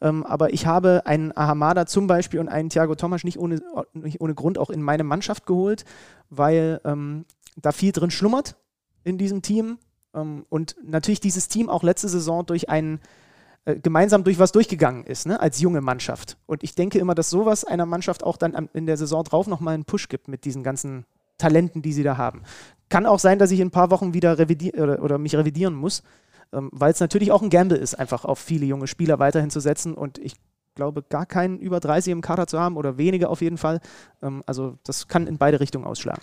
Ähm, 0.00 0.24
aber 0.24 0.52
ich 0.52 0.66
habe 0.66 1.02
einen 1.04 1.36
Ahamada 1.36 1.86
zum 1.86 2.06
Beispiel 2.06 2.40
und 2.40 2.48
einen 2.48 2.70
Thiago 2.70 2.94
Tomasch 2.94 3.24
nicht 3.24 3.38
ohne, 3.38 3.60
nicht 3.92 4.20
ohne 4.20 4.34
Grund 4.34 4.58
auch 4.58 4.70
in 4.70 4.82
meine 4.82 5.04
Mannschaft 5.04 5.46
geholt, 5.46 5.84
weil 6.30 6.80
ähm, 6.84 7.24
da 7.56 7.72
viel 7.72 7.92
drin 7.92 8.10
schlummert 8.10 8.56
in 9.04 9.18
diesem 9.18 9.42
Team. 9.42 9.78
Ähm, 10.14 10.46
und 10.48 10.76
natürlich 10.84 11.20
dieses 11.20 11.48
Team 11.48 11.68
auch 11.68 11.82
letzte 11.82 12.08
Saison 12.08 12.44
durch 12.46 12.68
einen 12.68 13.00
äh, 13.64 13.76
gemeinsam 13.76 14.24
durch 14.24 14.38
was 14.38 14.50
durchgegangen 14.50 15.04
ist, 15.04 15.26
ne, 15.26 15.38
als 15.38 15.60
junge 15.60 15.80
Mannschaft. 15.80 16.36
Und 16.46 16.64
ich 16.64 16.74
denke 16.74 16.98
immer, 16.98 17.14
dass 17.14 17.30
sowas 17.30 17.64
einer 17.64 17.86
Mannschaft 17.86 18.24
auch 18.24 18.36
dann 18.36 18.68
in 18.72 18.86
der 18.86 18.96
Saison 18.96 19.22
drauf 19.22 19.46
nochmal 19.46 19.74
einen 19.74 19.84
Push 19.84 20.08
gibt 20.08 20.26
mit 20.26 20.44
diesen 20.44 20.64
ganzen 20.64 21.06
Talenten, 21.38 21.80
die 21.80 21.92
sie 21.92 22.02
da 22.02 22.16
haben. 22.16 22.42
Kann 22.88 23.06
auch 23.06 23.20
sein, 23.20 23.38
dass 23.38 23.52
ich 23.52 23.60
in 23.60 23.68
ein 23.68 23.72
paar 23.72 23.90
Wochen 23.90 24.14
wieder 24.14 24.38
revidier 24.38 24.74
oder, 24.74 25.02
oder 25.02 25.18
mich 25.18 25.36
revidieren 25.36 25.74
muss, 25.74 26.02
ähm, 26.52 26.70
weil 26.72 26.92
es 26.92 26.98
natürlich 26.98 27.30
auch 27.30 27.40
ein 27.40 27.50
Gamble 27.50 27.78
ist, 27.78 27.94
einfach 27.94 28.24
auf 28.24 28.40
viele 28.40 28.66
junge 28.66 28.88
Spieler 28.88 29.20
weiterhin 29.20 29.50
zu 29.50 29.60
setzen. 29.60 29.94
Und 29.94 30.18
ich 30.18 30.34
glaube, 30.74 31.02
gar 31.02 31.26
keinen 31.26 31.60
über 31.60 31.78
30 31.78 32.12
im 32.12 32.20
Kader 32.20 32.48
zu 32.48 32.58
haben 32.58 32.76
oder 32.76 32.98
weniger 32.98 33.30
auf 33.30 33.42
jeden 33.42 33.58
Fall. 33.58 33.80
Ähm, 34.22 34.42
also 34.46 34.76
das 34.84 35.06
kann 35.06 35.28
in 35.28 35.38
beide 35.38 35.60
Richtungen 35.60 35.84
ausschlagen. 35.84 36.22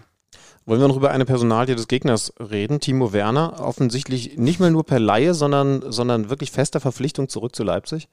Wollen 0.66 0.82
wir 0.82 0.88
noch 0.88 0.98
über 0.98 1.12
eine 1.12 1.26
Personalie 1.26 1.76
des 1.76 1.88
Gegners 1.88 2.34
reden? 2.40 2.80
Timo 2.80 3.12
Werner, 3.12 3.60
offensichtlich 3.60 4.38
nicht 4.38 4.60
mehr 4.60 4.70
nur 4.70 4.86
per 4.86 5.00
Laie, 5.00 5.34
sondern, 5.34 5.92
sondern 5.92 6.30
wirklich 6.30 6.52
fester 6.52 6.80
Verpflichtung 6.80 7.28
zurück 7.28 7.56
zu 7.56 7.64
Leipzig? 7.64 8.08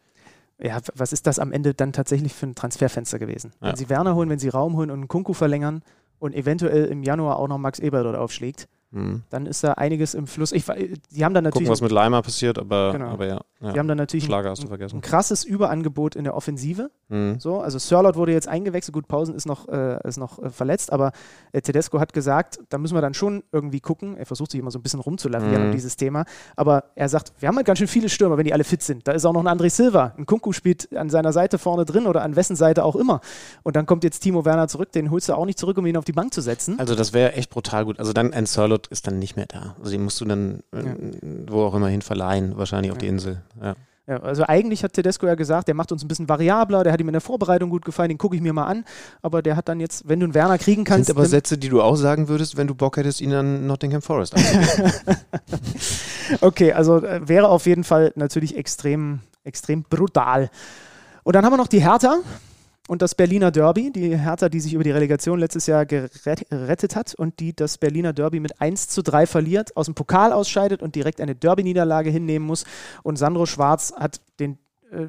Ja, 0.58 0.80
was 0.94 1.12
ist 1.12 1.26
das 1.26 1.38
am 1.38 1.52
Ende 1.52 1.74
dann 1.74 1.92
tatsächlich 1.92 2.32
für 2.32 2.46
ein 2.46 2.54
Transferfenster 2.54 3.18
gewesen? 3.18 3.52
Ja. 3.60 3.68
Wenn 3.68 3.76
sie 3.76 3.90
Werner 3.90 4.14
holen, 4.14 4.30
wenn 4.30 4.38
sie 4.38 4.48
Raum 4.48 4.76
holen 4.76 4.90
und 4.90 5.00
einen 5.00 5.08
Kunku 5.08 5.34
verlängern 5.34 5.82
und 6.18 6.34
eventuell 6.34 6.86
im 6.86 7.02
Januar 7.02 7.38
auch 7.38 7.48
noch 7.48 7.58
Max 7.58 7.78
Eber 7.78 8.02
dort 8.02 8.16
aufschlägt, 8.16 8.68
Hm. 8.92 9.24
dann 9.30 9.46
ist 9.46 9.64
da 9.64 9.72
einiges 9.72 10.14
im 10.14 10.26
Fluss. 10.26 10.52
Ich, 10.52 10.64
die 10.64 11.24
haben 11.24 11.34
dann 11.34 11.44
natürlich, 11.44 11.66
Gucken, 11.66 11.68
was 11.68 11.80
mit 11.80 11.90
Leimer 11.92 12.22
passiert, 12.22 12.58
aber, 12.58 12.92
Genau. 12.92 13.06
aber 13.08 13.26
ja. 13.26 13.40
ja. 13.60 13.72
die 13.72 13.78
haben 13.78 13.88
dann 13.88 13.98
natürlich 13.98 14.24
Schlager 14.24 14.50
hast 14.50 14.60
ein, 14.60 14.62
du 14.62 14.68
vergessen. 14.68 14.96
ein 14.98 15.00
krasses 15.02 15.44
Überangebot 15.44 16.14
in 16.14 16.24
der 16.24 16.36
Offensive. 16.36 16.90
Hm. 17.08 17.38
So, 17.40 17.60
also 17.60 17.78
Sirlot 17.78 18.16
wurde 18.16 18.32
jetzt 18.32 18.46
eingewechselt, 18.48 18.92
gut, 18.94 19.08
Pausen 19.08 19.34
ist 19.34 19.46
noch, 19.46 19.68
äh, 19.68 19.98
ist 20.06 20.18
noch 20.18 20.40
äh, 20.42 20.50
verletzt, 20.50 20.92
aber 20.92 21.12
äh, 21.52 21.60
Tedesco 21.60 21.98
hat 22.00 22.12
gesagt, 22.12 22.58
da 22.68 22.78
müssen 22.78 22.94
wir 22.94 23.00
dann 23.00 23.14
schon 23.14 23.42
irgendwie 23.52 23.80
gucken. 23.80 24.16
Er 24.16 24.26
versucht 24.26 24.52
sich 24.52 24.60
immer 24.60 24.70
so 24.70 24.78
ein 24.78 24.82
bisschen 24.82 25.00
rumzulavieren 25.00 25.62
Mhm. 25.62 25.66
um 25.66 25.72
dieses 25.72 25.96
Thema. 25.96 26.24
Aber 26.54 26.84
er 26.94 27.08
sagt, 27.08 27.32
wir 27.40 27.48
haben 27.48 27.56
halt 27.56 27.66
ganz 27.66 27.78
schön 27.78 27.88
viele 27.88 28.08
Stürmer, 28.08 28.36
wenn 28.38 28.44
die 28.44 28.52
alle 28.52 28.64
fit 28.64 28.82
sind. 28.82 29.06
Da 29.08 29.12
ist 29.12 29.24
auch 29.24 29.32
noch 29.32 29.44
ein 29.44 29.48
André 29.58 29.68
Silva. 29.70 30.14
Ein 30.16 30.26
Kunku 30.26 30.52
spielt 30.52 30.94
an 30.96 31.10
seiner 31.10 31.32
Seite 31.32 31.58
vorne 31.58 31.84
drin 31.84 32.06
oder 32.06 32.22
an 32.22 32.36
wessen 32.36 32.56
Seite 32.56 32.84
auch 32.84 32.96
immer. 32.96 33.20
Und 33.62 33.76
dann 33.76 33.86
kommt 33.86 34.04
jetzt 34.04 34.20
Timo 34.20 34.44
Werner 34.44 34.68
zurück, 34.68 34.92
den 34.92 35.10
holst 35.10 35.28
du 35.28 35.34
auch 35.34 35.44
nicht 35.46 35.58
zurück, 35.58 35.76
um 35.78 35.86
ihn 35.86 35.96
auf 35.96 36.04
die 36.04 36.12
Bank 36.12 36.32
zu 36.32 36.40
setzen. 36.40 36.78
Also 36.78 36.94
das 36.94 37.12
wäre 37.12 37.32
echt 37.34 37.50
brutal 37.50 37.84
gut. 37.84 37.98
Also 37.98 38.12
dann 38.12 38.32
ein 38.32 38.46
Sirlot 38.46 38.85
ist 38.86 39.06
dann 39.06 39.18
nicht 39.18 39.36
mehr 39.36 39.46
da. 39.46 39.76
Also 39.78 39.92
den 39.92 40.04
musst 40.04 40.20
du 40.20 40.24
dann 40.24 40.60
äh, 40.72 40.84
wo 41.48 41.64
auch 41.64 41.74
immer 41.74 41.88
hin 41.88 42.02
verleihen, 42.02 42.56
wahrscheinlich 42.56 42.92
auf 42.92 42.98
die 42.98 43.06
Insel. 43.06 43.42
Ja. 43.60 43.74
Ja, 44.08 44.18
also 44.22 44.44
eigentlich 44.46 44.84
hat 44.84 44.92
Tedesco 44.92 45.26
ja 45.26 45.34
gesagt, 45.34 45.66
der 45.66 45.74
macht 45.74 45.90
uns 45.90 46.04
ein 46.04 46.06
bisschen 46.06 46.28
variabler, 46.28 46.84
der 46.84 46.92
hat 46.92 47.00
ihm 47.00 47.08
in 47.08 47.12
der 47.12 47.20
Vorbereitung 47.20 47.70
gut 47.70 47.84
gefallen, 47.84 48.08
den 48.08 48.18
gucke 48.18 48.36
ich 48.36 48.42
mir 48.42 48.52
mal 48.52 48.66
an. 48.66 48.84
Aber 49.20 49.42
der 49.42 49.56
hat 49.56 49.68
dann 49.68 49.80
jetzt, 49.80 50.08
wenn 50.08 50.20
du 50.20 50.26
einen 50.26 50.34
Werner 50.34 50.58
kriegen 50.58 50.84
kannst. 50.84 51.06
Sind 51.06 51.16
aber 51.16 51.26
Sätze, 51.26 51.58
die 51.58 51.68
du 51.68 51.82
auch 51.82 51.96
sagen 51.96 52.28
würdest, 52.28 52.56
wenn 52.56 52.68
du 52.68 52.76
Bock 52.76 52.98
hättest, 52.98 53.20
ihn 53.20 53.32
an 53.34 53.66
Nottingham 53.66 54.02
Forest. 54.02 54.34
Okay, 56.40 56.72
also 56.72 57.04
äh, 57.04 57.28
wäre 57.28 57.48
auf 57.48 57.66
jeden 57.66 57.84
Fall 57.84 58.12
natürlich 58.16 58.56
extrem, 58.56 59.20
extrem 59.44 59.84
brutal. 59.84 60.50
Und 61.22 61.36
dann 61.36 61.44
haben 61.44 61.52
wir 61.52 61.56
noch 61.56 61.68
die 61.68 61.80
Hertha 61.80 62.18
und 62.88 63.02
das 63.02 63.14
Berliner 63.14 63.50
Derby. 63.50 63.90
Die 63.90 64.16
Hertha, 64.16 64.48
die 64.48 64.60
sich 64.60 64.74
über 64.74 64.84
die 64.84 64.90
Relegation 64.90 65.38
letztes 65.38 65.66
Jahr 65.66 65.84
gerett- 65.84 66.48
gerettet 66.48 66.96
hat 66.96 67.14
und 67.14 67.40
die 67.40 67.54
das 67.54 67.78
Berliner 67.78 68.12
Derby 68.12 68.40
mit 68.40 68.60
1 68.60 68.88
zu 68.88 69.02
3 69.02 69.26
verliert, 69.26 69.76
aus 69.76 69.86
dem 69.86 69.94
Pokal 69.94 70.32
ausscheidet 70.32 70.82
und 70.82 70.94
direkt 70.94 71.20
eine 71.20 71.34
Derby-Niederlage 71.34 72.10
hinnehmen 72.10 72.46
muss. 72.46 72.64
Und 73.02 73.16
Sandro 73.16 73.46
Schwarz 73.46 73.92
hat 73.96 74.20
den 74.38 74.58
äh, 74.90 75.06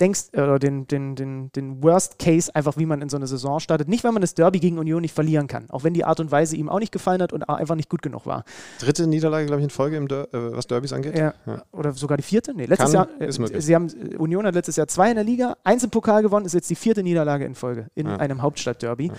denkst, 0.00 0.28
äh, 0.32 0.40
oder 0.42 0.58
den, 0.58 0.86
den, 0.86 1.14
den, 1.14 1.52
den 1.52 1.82
Worst 1.82 2.18
Case 2.18 2.54
einfach, 2.54 2.76
wie 2.78 2.86
man 2.86 3.02
in 3.02 3.08
so 3.08 3.16
eine 3.16 3.26
Saison 3.26 3.60
startet. 3.60 3.88
Nicht, 3.88 4.02
weil 4.04 4.12
man 4.12 4.22
das 4.22 4.34
Derby 4.34 4.58
gegen 4.60 4.78
Union 4.78 5.02
nicht 5.02 5.14
verlieren 5.14 5.46
kann, 5.46 5.68
auch 5.70 5.84
wenn 5.84 5.94
die 5.94 6.04
Art 6.04 6.20
und 6.20 6.30
Weise 6.30 6.56
ihm 6.56 6.68
auch 6.68 6.78
nicht 6.78 6.92
gefallen 6.92 7.22
hat 7.22 7.32
und 7.32 7.42
einfach 7.48 7.74
nicht 7.76 7.88
gut 7.88 8.02
genug 8.02 8.26
war. 8.26 8.44
Dritte 8.80 9.06
Niederlage, 9.06 9.46
glaube 9.46 9.60
ich, 9.60 9.64
in 9.64 9.70
Folge, 9.70 10.00
Der 10.06 10.28
äh, 10.32 10.56
was 10.56 10.66
Derbys 10.66 10.92
angeht. 10.92 11.16
Ja, 11.18 11.34
Ja. 11.46 11.62
Oder 11.72 11.92
sogar 11.92 12.16
die 12.16 12.22
vierte? 12.22 12.54
Nee, 12.54 12.66
letztes 12.66 12.92
Kann, 12.92 13.08
Jahr. 13.18 13.20
ist 13.20 13.38
Äh, 13.38 13.60
sie 13.60 13.74
haben, 13.74 13.88
äh, 13.88 14.16
Union 14.16 14.46
hat 14.46 14.54
letztes 14.54 14.76
Jahr 14.76 14.88
zwei 14.88 15.10
in 15.10 15.16
der 15.16 15.24
Liga, 15.24 15.56
eins 15.64 15.84
im 15.84 15.90
Pokal 15.90 16.22
gewonnen, 16.22 16.46
ist 16.46 16.54
jetzt 16.54 16.70
die 16.70 16.74
vierte 16.76 17.02
Niederlage 17.02 17.44
in 17.44 17.54
Folge 17.54 17.88
in 17.94 18.06
Ja. 18.06 18.16
einem 18.16 18.42
Hauptstadtderby. 18.42 19.12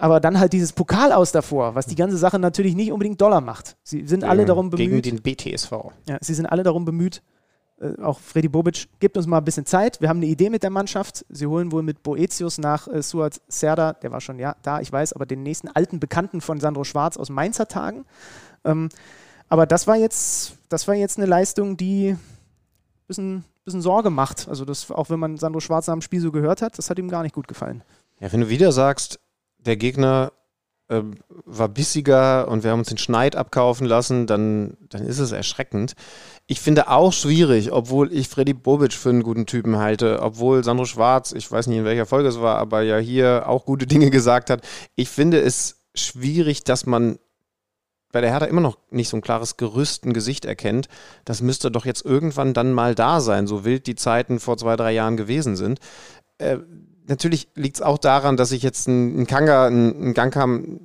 Aber 0.00 0.20
dann 0.20 0.38
halt 0.38 0.52
dieses 0.52 0.72
Pokal 0.72 1.10
aus 1.12 1.32
davor, 1.32 1.74
was 1.74 1.86
die 1.86 1.96
ganze 1.96 2.16
Sache 2.16 2.38
natürlich 2.38 2.76
nicht 2.76 2.92
unbedingt 2.92 3.20
Dollar 3.20 3.40
macht. 3.40 3.76
Sie 3.82 4.06
sind 4.06 4.22
alle 4.22 4.44
darum 4.44 4.70
Gegen 4.70 4.90
bemüht. 4.90 5.06
den 5.06 5.22
BTSV. 5.22 5.72
Ja, 6.06 6.18
sie 6.20 6.34
sind 6.34 6.46
alle 6.46 6.62
darum 6.62 6.84
bemüht, 6.84 7.20
auch 8.02 8.18
Freddy 8.18 8.48
Bobic, 8.48 8.88
gebt 8.98 9.16
uns 9.16 9.26
mal 9.26 9.38
ein 9.38 9.44
bisschen 9.44 9.66
Zeit. 9.66 10.00
Wir 10.00 10.08
haben 10.08 10.18
eine 10.18 10.26
Idee 10.26 10.50
mit 10.50 10.62
der 10.62 10.70
Mannschaft. 10.70 11.24
Sie 11.28 11.46
holen 11.46 11.70
wohl 11.70 11.82
mit 11.82 12.02
Boetius 12.02 12.58
nach 12.58 12.88
äh, 12.88 13.02
Suat 13.02 13.40
Serda, 13.48 13.92
der 13.92 14.10
war 14.10 14.20
schon 14.20 14.38
ja 14.38 14.56
da, 14.62 14.80
ich 14.80 14.90
weiß, 14.90 15.12
aber 15.12 15.26
den 15.26 15.42
nächsten 15.42 15.68
alten 15.68 16.00
Bekannten 16.00 16.40
von 16.40 16.60
Sandro 16.60 16.84
Schwarz 16.84 17.16
aus 17.16 17.30
Mainzer 17.30 17.68
Tagen. 17.68 18.04
Ähm, 18.64 18.88
aber 19.48 19.66
das 19.66 19.86
war 19.86 19.96
jetzt, 19.96 20.54
das 20.68 20.88
war 20.88 20.94
jetzt 20.94 21.18
eine 21.18 21.26
Leistung, 21.26 21.76
die 21.76 22.10
ein 22.10 22.20
bisschen, 23.06 23.44
bisschen 23.64 23.80
Sorge 23.80 24.10
macht. 24.10 24.48
Also 24.48 24.64
das, 24.64 24.90
auch 24.90 25.08
wenn 25.10 25.20
man 25.20 25.36
Sandro 25.36 25.60
Schwarz 25.60 25.86
dem 25.86 26.02
Spiel 26.02 26.20
so 26.20 26.32
gehört 26.32 26.62
hat, 26.62 26.78
das 26.78 26.90
hat 26.90 26.98
ihm 26.98 27.08
gar 27.08 27.22
nicht 27.22 27.34
gut 27.34 27.48
gefallen. 27.48 27.82
Ja, 28.20 28.32
wenn 28.32 28.40
du 28.40 28.48
wieder 28.48 28.72
sagst, 28.72 29.20
der 29.58 29.76
Gegner 29.76 30.32
ähm, 30.90 31.16
war 31.44 31.68
bissiger 31.68 32.48
und 32.48 32.64
wir 32.64 32.70
haben 32.70 32.78
uns 32.78 32.88
den 32.88 32.98
Schneid 32.98 33.36
abkaufen 33.36 33.86
lassen, 33.86 34.26
dann, 34.26 34.76
dann 34.88 35.06
ist 35.06 35.18
es 35.18 35.32
erschreckend. 35.32 35.94
Ich 36.46 36.60
finde 36.60 36.88
auch 36.88 37.12
schwierig, 37.12 37.72
obwohl 37.72 38.12
ich 38.12 38.28
Freddy 38.28 38.54
Bobic 38.54 38.94
für 38.94 39.10
einen 39.10 39.22
guten 39.22 39.46
Typen 39.46 39.76
halte, 39.76 40.22
obwohl 40.22 40.64
Sandro 40.64 40.86
Schwarz, 40.86 41.32
ich 41.32 41.50
weiß 41.50 41.66
nicht 41.66 41.78
in 41.78 41.84
welcher 41.84 42.06
Folge 42.06 42.28
es 42.28 42.40
war, 42.40 42.58
aber 42.58 42.82
ja 42.82 42.96
hier 42.96 43.44
auch 43.46 43.66
gute 43.66 43.86
Dinge 43.86 44.10
gesagt 44.10 44.50
hat. 44.50 44.62
Ich 44.96 45.08
finde 45.08 45.40
es 45.40 45.82
schwierig, 45.94 46.64
dass 46.64 46.86
man 46.86 47.18
bei 48.10 48.22
der 48.22 48.30
Hertha 48.30 48.46
immer 48.46 48.62
noch 48.62 48.78
nicht 48.90 49.10
so 49.10 49.18
ein 49.18 49.22
klares 49.22 49.58
Gerüst, 49.58 50.06
ein 50.06 50.14
Gesicht 50.14 50.46
erkennt. 50.46 50.88
Das 51.26 51.42
müsste 51.42 51.70
doch 51.70 51.84
jetzt 51.84 52.04
irgendwann 52.04 52.54
dann 52.54 52.72
mal 52.72 52.94
da 52.94 53.20
sein, 53.20 53.46
so 53.46 53.64
wild 53.66 53.86
die 53.86 53.96
Zeiten 53.96 54.40
vor 54.40 54.56
zwei, 54.56 54.76
drei 54.76 54.92
Jahren 54.92 55.18
gewesen 55.18 55.56
sind. 55.56 55.80
Äh, 56.38 56.58
natürlich 57.08 57.48
liegt 57.54 57.76
es 57.76 57.82
auch 57.82 57.98
daran, 57.98 58.36
dass 58.36 58.52
ich 58.52 58.62
jetzt 58.62 58.88
einen, 58.88 59.26
Kanga, 59.26 59.66
einen, 59.66 60.14
Gangkam, 60.14 60.80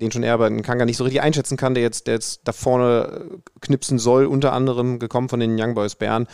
den 0.00 0.10
schon 0.10 0.22
eher, 0.22 0.34
aber 0.34 0.46
einen 0.46 0.62
Kanga 0.62 0.84
nicht 0.84 0.96
so 0.96 1.04
richtig 1.04 1.22
einschätzen 1.22 1.56
kann, 1.56 1.74
der 1.74 1.82
jetzt, 1.82 2.06
der 2.06 2.14
jetzt 2.14 2.42
da 2.44 2.52
vorne 2.52 3.28
äh, 3.30 3.38
knipsen 3.60 3.98
soll, 3.98 4.26
unter 4.26 4.52
anderem 4.52 4.98
gekommen 4.98 5.28
von 5.28 5.40
den 5.40 5.60
Young 5.60 5.74
Boys 5.74 5.94
Bern. 5.94 6.26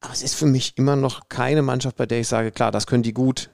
Aber 0.00 0.12
es 0.12 0.22
ist 0.22 0.34
für 0.34 0.46
mich 0.46 0.74
immer 0.76 0.96
noch 0.96 1.28
keine 1.28 1.62
Mannschaft, 1.62 1.96
bei 1.96 2.06
der 2.06 2.20
ich 2.20 2.28
sage, 2.28 2.52
klar, 2.52 2.70
das 2.70 2.86
können 2.86 3.02
die 3.02 3.14
gut, 3.14 3.50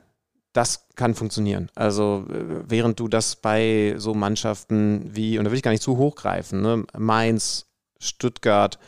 das 0.53 0.87
kann 0.95 1.15
funktionieren. 1.15 1.71
Also 1.75 2.27
äh, 2.29 2.65
während 2.69 3.01
du 3.01 3.09
das 3.09 3.37
bei 3.37 3.95
so 3.97 4.15
Mannschaften 4.15 5.11
wie, 5.15 5.39
und 5.39 5.45
da 5.45 5.51
will 5.51 5.57
ich 5.57 5.63
gar 5.63 5.71
nicht 5.71 5.83
zu 5.83 5.97
hoch 5.97 6.17
greifen, 6.17 6.63
ne, 6.63 6.85
Mainz, 6.97 7.67
Stuttgart, 7.99 8.79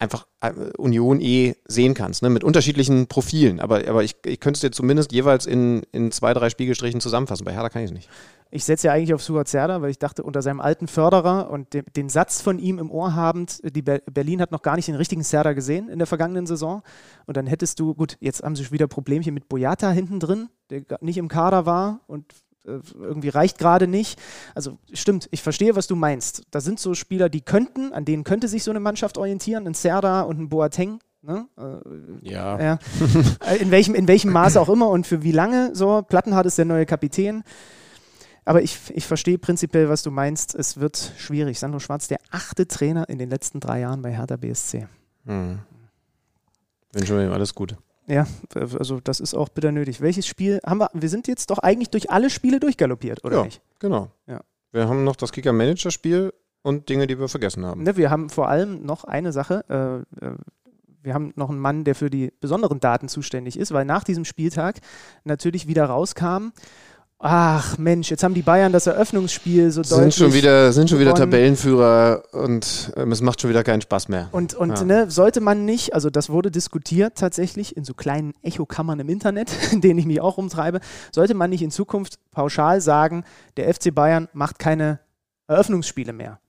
einfach 0.00 0.26
äh, 0.40 0.52
Union 0.78 1.20
eh 1.20 1.54
sehen 1.66 1.94
kannst, 1.94 2.22
ne, 2.22 2.30
mit 2.30 2.42
unterschiedlichen 2.42 3.06
Profilen. 3.06 3.60
Aber, 3.60 3.86
aber 3.86 4.02
ich, 4.02 4.16
ich 4.24 4.40
könnte 4.40 4.56
es 4.56 4.60
dir 4.60 4.72
zumindest 4.72 5.12
jeweils 5.12 5.46
in, 5.46 5.82
in 5.92 6.10
zwei, 6.10 6.32
drei 6.34 6.50
Spiegelstrichen 6.50 7.00
zusammenfassen. 7.00 7.44
Bei 7.44 7.52
Hertha 7.52 7.68
kann 7.68 7.82
ich 7.82 7.90
es 7.90 7.94
nicht. 7.94 8.08
Ich 8.52 8.64
setze 8.64 8.88
ja 8.88 8.94
eigentlich 8.94 9.14
auf 9.14 9.22
Suat 9.22 9.46
Serdar, 9.46 9.80
weil 9.80 9.90
ich 9.90 9.98
dachte, 9.98 10.24
unter 10.24 10.42
seinem 10.42 10.60
alten 10.60 10.88
Förderer 10.88 11.50
und 11.50 11.72
dem, 11.72 11.84
den 11.94 12.08
Satz 12.08 12.40
von 12.40 12.58
ihm 12.58 12.78
im 12.78 12.90
Ohr 12.90 13.14
habend, 13.14 13.60
die 13.62 13.82
Ber 13.82 14.00
Berlin 14.10 14.40
hat 14.40 14.50
noch 14.50 14.62
gar 14.62 14.74
nicht 14.74 14.88
den 14.88 14.96
richtigen 14.96 15.22
Serdar 15.22 15.54
gesehen 15.54 15.88
in 15.88 15.98
der 15.98 16.06
vergangenen 16.06 16.46
Saison. 16.46 16.82
Und 17.26 17.36
dann 17.36 17.46
hättest 17.46 17.78
du, 17.78 17.94
gut, 17.94 18.16
jetzt 18.20 18.42
haben 18.42 18.56
sie 18.56 18.72
wieder 18.72 18.88
Problemchen 18.88 19.34
mit 19.34 19.48
Boyata 19.48 19.90
hinten 19.90 20.18
drin, 20.18 20.48
der 20.70 20.82
nicht 21.00 21.18
im 21.18 21.28
Kader 21.28 21.64
war 21.66 22.00
und 22.08 22.24
irgendwie 22.94 23.28
reicht 23.28 23.58
gerade 23.58 23.86
nicht. 23.86 24.20
Also 24.54 24.78
stimmt, 24.92 25.28
ich 25.30 25.42
verstehe, 25.42 25.76
was 25.76 25.86
du 25.86 25.96
meinst. 25.96 26.44
Da 26.50 26.60
sind 26.60 26.80
so 26.80 26.94
Spieler, 26.94 27.28
die 27.28 27.40
könnten, 27.40 27.92
an 27.92 28.04
denen 28.04 28.24
könnte 28.24 28.48
sich 28.48 28.62
so 28.64 28.70
eine 28.70 28.80
Mannschaft 28.80 29.18
orientieren, 29.18 29.66
ein 29.66 29.74
Serdar 29.74 30.26
und 30.26 30.38
ein 30.38 30.48
Boateng. 30.48 31.00
Ne? 31.22 31.46
Äh, 31.58 32.28
Ja. 32.30 32.60
ja. 32.60 32.78
Äh, 33.46 33.56
in, 33.58 33.70
welchem, 33.70 33.94
in 33.94 34.08
welchem 34.08 34.32
Maße 34.32 34.60
auch 34.60 34.68
immer 34.68 34.88
und 34.88 35.06
für 35.06 35.22
wie 35.22 35.32
lange 35.32 35.74
so. 35.74 36.02
Plattenhardt 36.02 36.46
ist 36.46 36.58
der 36.58 36.64
neue 36.64 36.86
Kapitän. 36.86 37.42
Aber 38.44 38.62
ich, 38.62 38.78
ich 38.94 39.06
verstehe 39.06 39.38
prinzipiell, 39.38 39.88
was 39.88 40.02
du 40.02 40.10
meinst. 40.10 40.54
Es 40.54 40.80
wird 40.80 41.12
schwierig. 41.18 41.58
Sandro 41.58 41.78
Schwarz, 41.78 42.08
der 42.08 42.18
achte 42.30 42.66
Trainer 42.66 43.08
in 43.08 43.18
den 43.18 43.28
letzten 43.28 43.60
drei 43.60 43.80
Jahren 43.80 44.02
bei 44.02 44.12
Hertha 44.12 44.36
BSC. 44.36 44.86
Hm. 45.26 45.58
Wünschen 46.92 47.16
wir 47.16 47.24
ihm 47.24 47.32
alles 47.32 47.54
Gute. 47.54 47.76
Ja, 48.10 48.26
also 48.54 48.98
das 49.00 49.20
ist 49.20 49.34
auch 49.34 49.48
bitter 49.48 49.70
nötig. 49.72 50.00
Welches 50.00 50.26
Spiel 50.26 50.60
haben 50.66 50.78
wir? 50.78 50.90
Wir 50.94 51.08
sind 51.08 51.28
jetzt 51.28 51.50
doch 51.50 51.58
eigentlich 51.58 51.90
durch 51.90 52.10
alle 52.10 52.28
Spiele 52.28 52.58
durchgaloppiert, 52.58 53.24
oder 53.24 53.38
Ja. 53.38 53.44
nicht? 53.44 53.62
Genau. 53.78 54.10
Ja. 54.26 54.40
Wir 54.72 54.88
haben 54.88 55.04
noch 55.04 55.16
das 55.16 55.30
Kicker-Manager-Spiel 55.32 56.32
und 56.62 56.88
Dinge, 56.88 57.06
die 57.06 57.18
wir 57.18 57.28
vergessen 57.28 57.64
haben. 57.64 57.84
Ne, 57.84 57.96
wir 57.96 58.10
haben 58.10 58.28
vor 58.28 58.48
allem 58.48 58.84
noch 58.84 59.04
eine 59.04 59.32
Sache. 59.32 59.64
Äh, 60.20 60.26
äh, 60.26 60.34
wir 61.02 61.14
haben 61.14 61.32
noch 61.36 61.48
einen 61.50 61.58
Mann, 61.60 61.84
der 61.84 61.94
für 61.94 62.10
die 62.10 62.32
besonderen 62.40 62.80
Daten 62.80 63.08
zuständig 63.08 63.58
ist, 63.58 63.72
weil 63.72 63.84
nach 63.84 64.04
diesem 64.04 64.24
Spieltag 64.24 64.80
natürlich 65.24 65.66
wieder 65.66 65.86
rauskam, 65.86 66.48
ach 67.22 67.76
Mensch, 67.76 68.10
jetzt 68.10 68.22
haben 68.22 68.32
die 68.34 68.42
Bayern 68.42 68.72
das 68.72 68.86
Eröffnungsspiel 68.86 69.70
so 69.70 69.82
Sind 69.82 69.98
deutlich. 69.98 70.14
schon 70.16 70.32
wieder, 70.32 70.72
sind 70.72 70.88
schon 70.88 70.98
wieder. 70.98 71.14
Tabellenführer 71.14 72.22
und 72.32 72.92
ähm, 72.96 73.12
es 73.12 73.20
macht 73.20 73.40
schon 73.40 73.50
wieder 73.50 73.62
keinen 73.62 73.82
Spaß 73.82 74.08
mehr. 74.08 74.28
Und, 74.32 74.54
und 74.54 74.78
Ja. 74.78 74.84
ne, 74.84 75.10
sollte 75.10 75.40
man 75.40 75.64
nicht, 75.66 75.94
also 75.94 76.08
das 76.08 76.30
wurde 76.30 76.50
diskutiert 76.50 77.18
tatsächlich 77.18 77.76
in 77.76 77.84
so 77.84 77.92
kleinen 77.94 78.32
Echokammern 78.42 78.98
im 79.00 79.08
Internet, 79.10 79.50
in 79.72 79.80
denen 79.82 79.98
ich 80.00 80.06
mich 80.06 80.20
auch 80.20 80.38
rumtreibe, 80.38 80.80
sollte 81.14 81.34
man 81.34 81.50
nicht 81.50 81.62
in 81.62 81.70
Zukunft 81.70 82.18
pauschal 82.32 82.80
sagen, 82.80 83.24
der 83.58 83.72
FC 83.72 83.94
Bayern 83.94 84.28
macht 84.32 84.58
keine 84.58 85.00
Eröffnungsspiele 85.46 86.12
mehr. 86.14 86.40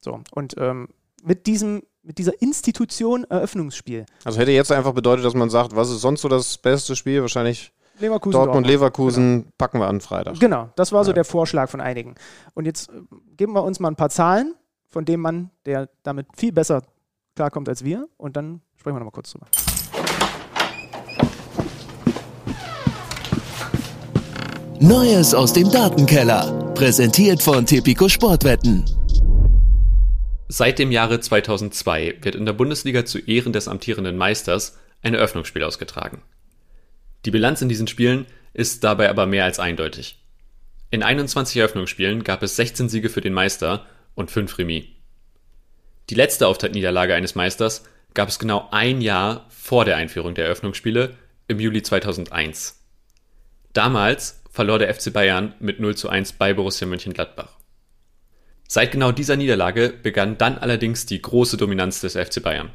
So, 0.00 0.20
und 0.32 0.54
ähm, 0.58 0.88
mit 1.22 1.46
diesem, 1.46 1.82
mit 2.02 2.18
dieser 2.18 2.40
Institution 2.42 3.24
Eröffnungsspiel. 3.24 4.06
Also 4.24 4.38
hätte 4.40 4.50
jetzt 4.50 4.72
einfach 4.72 4.92
bedeutet, 4.92 5.24
dass 5.24 5.34
man 5.34 5.50
sagt, 5.50 5.74
was 5.76 5.90
ist 5.90 6.00
sonst 6.00 6.20
so 6.22 6.28
das 6.28 6.58
beste 6.58 6.96
Spiel? 6.96 7.20
Wahrscheinlich 7.22 7.72
Leverkusen 7.98 8.32
Dortmund, 8.32 8.54
Dortmund. 8.54 8.66
Leverkusen 8.66 9.52
packen 9.58 9.78
wir 9.80 9.88
an 9.88 10.00
Freitag. 10.00 10.38
Genau, 10.38 10.68
das 10.76 10.92
war 10.92 11.04
so 11.04 11.10
Ja. 11.10 11.14
der 11.14 11.24
Vorschlag 11.24 11.70
von 11.70 11.80
einigen. 11.80 12.14
Und 12.54 12.66
jetzt 12.66 12.90
äh, 12.90 12.92
geben 13.36 13.52
wir 13.54 13.62
uns 13.64 13.80
mal 13.80 13.88
ein 13.88 13.96
paar 13.96 14.10
Zahlen 14.10 14.54
von 14.88 15.04
dem 15.04 15.20
Mann, 15.20 15.50
der 15.64 15.88
damit 16.02 16.26
viel 16.36 16.52
besser 16.52 16.82
klarkommt 17.34 17.68
als 17.68 17.84
wir. 17.84 18.08
Und 18.16 18.36
dann 18.36 18.60
sprechen 18.76 18.96
wir 18.96 19.00
nochmal 19.00 19.12
kurz 19.12 19.32
drüber. 19.32 19.46
Neues 24.80 25.34
aus 25.34 25.52
dem 25.52 25.70
Datenkeller. 25.70 26.72
Präsentiert 26.74 27.42
von 27.42 27.64
Tipico 27.64 28.08
Sportwetten. 28.08 28.84
Seit 30.48 30.78
dem 30.78 30.92
Jahre 30.92 31.18
2002 31.20 32.18
wird 32.22 32.34
in 32.34 32.46
der 32.46 32.52
Bundesliga 32.52 33.04
zu 33.04 33.18
Ehren 33.18 33.52
des 33.52 33.68
amtierenden 33.68 34.16
Meisters 34.16 34.76
ein 35.02 35.14
Eröffnungsspiel 35.14 35.64
ausgetragen. 35.64 36.20
Die 37.26 37.32
Bilanz 37.32 37.60
in 37.60 37.68
diesen 37.68 37.88
Spielen 37.88 38.26
ist 38.54 38.84
dabei 38.84 39.10
aber 39.10 39.26
mehr 39.26 39.44
als 39.44 39.58
eindeutig. 39.58 40.22
In 40.92 41.02
21 41.02 41.56
Eröffnungsspielen 41.56 42.22
gab 42.22 42.40
es 42.44 42.54
16 42.54 42.88
Siege 42.88 43.08
für 43.08 43.20
den 43.20 43.32
Meister 43.32 43.84
und 44.14 44.30
5 44.30 44.56
Remis. 44.58 44.84
Die 46.08 46.14
letzte 46.14 46.46
Auftaktniederlage 46.46 47.16
eines 47.16 47.34
Meisters 47.34 47.84
gab 48.14 48.28
es 48.28 48.38
genau 48.38 48.68
ein 48.70 49.00
Jahr 49.00 49.46
vor 49.48 49.84
der 49.84 49.96
Einführung 49.96 50.36
der 50.36 50.44
Eröffnungsspiele 50.44 51.16
im 51.48 51.58
Juli 51.58 51.82
2001. 51.82 52.80
Damals 53.72 54.40
verlor 54.48 54.78
der 54.78 54.94
FC 54.94 55.12
Bayern 55.12 55.52
mit 55.58 55.80
0 55.80 55.96
zu 55.96 56.08
1 56.08 56.34
bei 56.34 56.54
Borussia 56.54 56.86
Mönchengladbach. 56.86 57.58
Seit 58.68 58.92
genau 58.92 59.10
dieser 59.10 59.34
Niederlage 59.34 59.92
begann 60.00 60.38
dann 60.38 60.58
allerdings 60.58 61.06
die 61.06 61.20
große 61.20 61.56
Dominanz 61.56 62.00
des 62.00 62.12
FC 62.12 62.40
Bayern. 62.40 62.70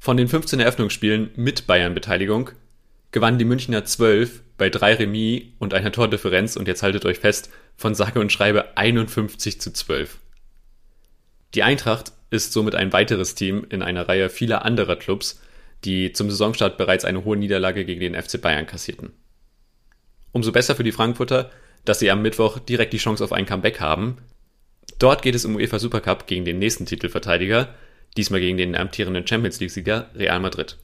Von 0.00 0.16
den 0.16 0.26
15 0.26 0.58
Eröffnungsspielen 0.58 1.30
mit 1.36 1.68
Bayern-Beteiligung 1.68 2.50
gewannen 3.14 3.38
die 3.38 3.44
Münchner 3.44 3.84
12 3.84 4.42
bei 4.58 4.68
drei 4.68 4.94
Remis 4.94 5.44
und 5.60 5.72
einer 5.72 5.92
Tordifferenz 5.92 6.56
und 6.56 6.66
jetzt 6.66 6.82
haltet 6.82 7.04
euch 7.06 7.20
fest, 7.20 7.48
von 7.76 7.94
sage 7.94 8.18
und 8.18 8.32
schreibe 8.32 8.76
51 8.76 9.60
zu 9.60 9.72
12. 9.72 10.18
Die 11.54 11.62
Eintracht 11.62 12.12
ist 12.30 12.52
somit 12.52 12.74
ein 12.74 12.92
weiteres 12.92 13.36
Team 13.36 13.64
in 13.70 13.82
einer 13.82 14.08
Reihe 14.08 14.28
vieler 14.30 14.64
anderer 14.64 14.96
Clubs, 14.96 15.40
die 15.84 16.12
zum 16.12 16.28
Saisonstart 16.28 16.76
bereits 16.76 17.04
eine 17.04 17.24
hohe 17.24 17.36
Niederlage 17.36 17.84
gegen 17.84 18.00
den 18.00 18.20
FC 18.20 18.40
Bayern 18.40 18.66
kassierten. 18.66 19.12
Umso 20.32 20.50
besser 20.50 20.74
für 20.74 20.82
die 20.82 20.90
Frankfurter, 20.90 21.52
dass 21.84 22.00
sie 22.00 22.10
am 22.10 22.20
Mittwoch 22.20 22.58
direkt 22.58 22.92
die 22.92 22.98
Chance 22.98 23.22
auf 23.22 23.32
ein 23.32 23.46
Comeback 23.46 23.78
haben. 23.78 24.18
Dort 24.98 25.22
geht 25.22 25.36
es 25.36 25.44
im 25.44 25.54
UEFA 25.54 25.78
Supercup 25.78 26.26
gegen 26.26 26.44
den 26.44 26.58
nächsten 26.58 26.84
Titelverteidiger, 26.84 27.74
diesmal 28.16 28.40
gegen 28.40 28.56
den 28.56 28.74
amtierenden 28.74 29.24
Champions 29.24 29.60
League-Sieger 29.60 30.10
Real 30.16 30.40
Madrid. 30.40 30.78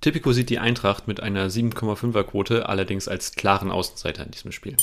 Tipico 0.00 0.32
sieht 0.32 0.50
die 0.50 0.58
Eintracht 0.58 1.08
mit 1.08 1.20
einer 1.20 1.48
7,5er 1.48 2.22
Quote 2.24 2.68
allerdings 2.68 3.08
als 3.08 3.32
klaren 3.32 3.70
Außenseiter 3.70 4.24
in 4.24 4.30
diesem 4.30 4.52
Spiel. 4.52 4.76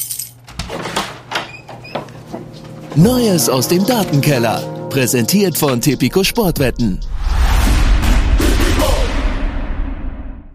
Neues 2.96 3.48
aus 3.48 3.68
dem 3.68 3.86
Datenkeller. 3.86 4.88
Präsentiert 4.90 5.58
von 5.58 5.80
Tipico 5.80 6.24
Sportwetten. 6.24 7.00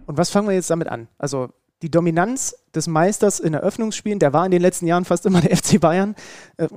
Und 0.05 0.17
was 0.17 0.29
fangen 0.29 0.47
wir 0.47 0.55
jetzt 0.55 0.69
damit 0.69 0.87
an? 0.87 1.07
Also 1.17 1.49
die 1.81 1.89
Dominanz 1.89 2.55
des 2.75 2.87
Meisters 2.87 3.39
in 3.39 3.53
Eröffnungsspielen, 3.53 4.19
der 4.19 4.33
war 4.33 4.45
in 4.45 4.51
den 4.51 4.61
letzten 4.61 4.85
Jahren 4.85 5.05
fast 5.05 5.25
immer 5.25 5.41
der 5.41 5.55
FC 5.57 5.79
Bayern. 5.79 6.15
Äh, 6.57 6.67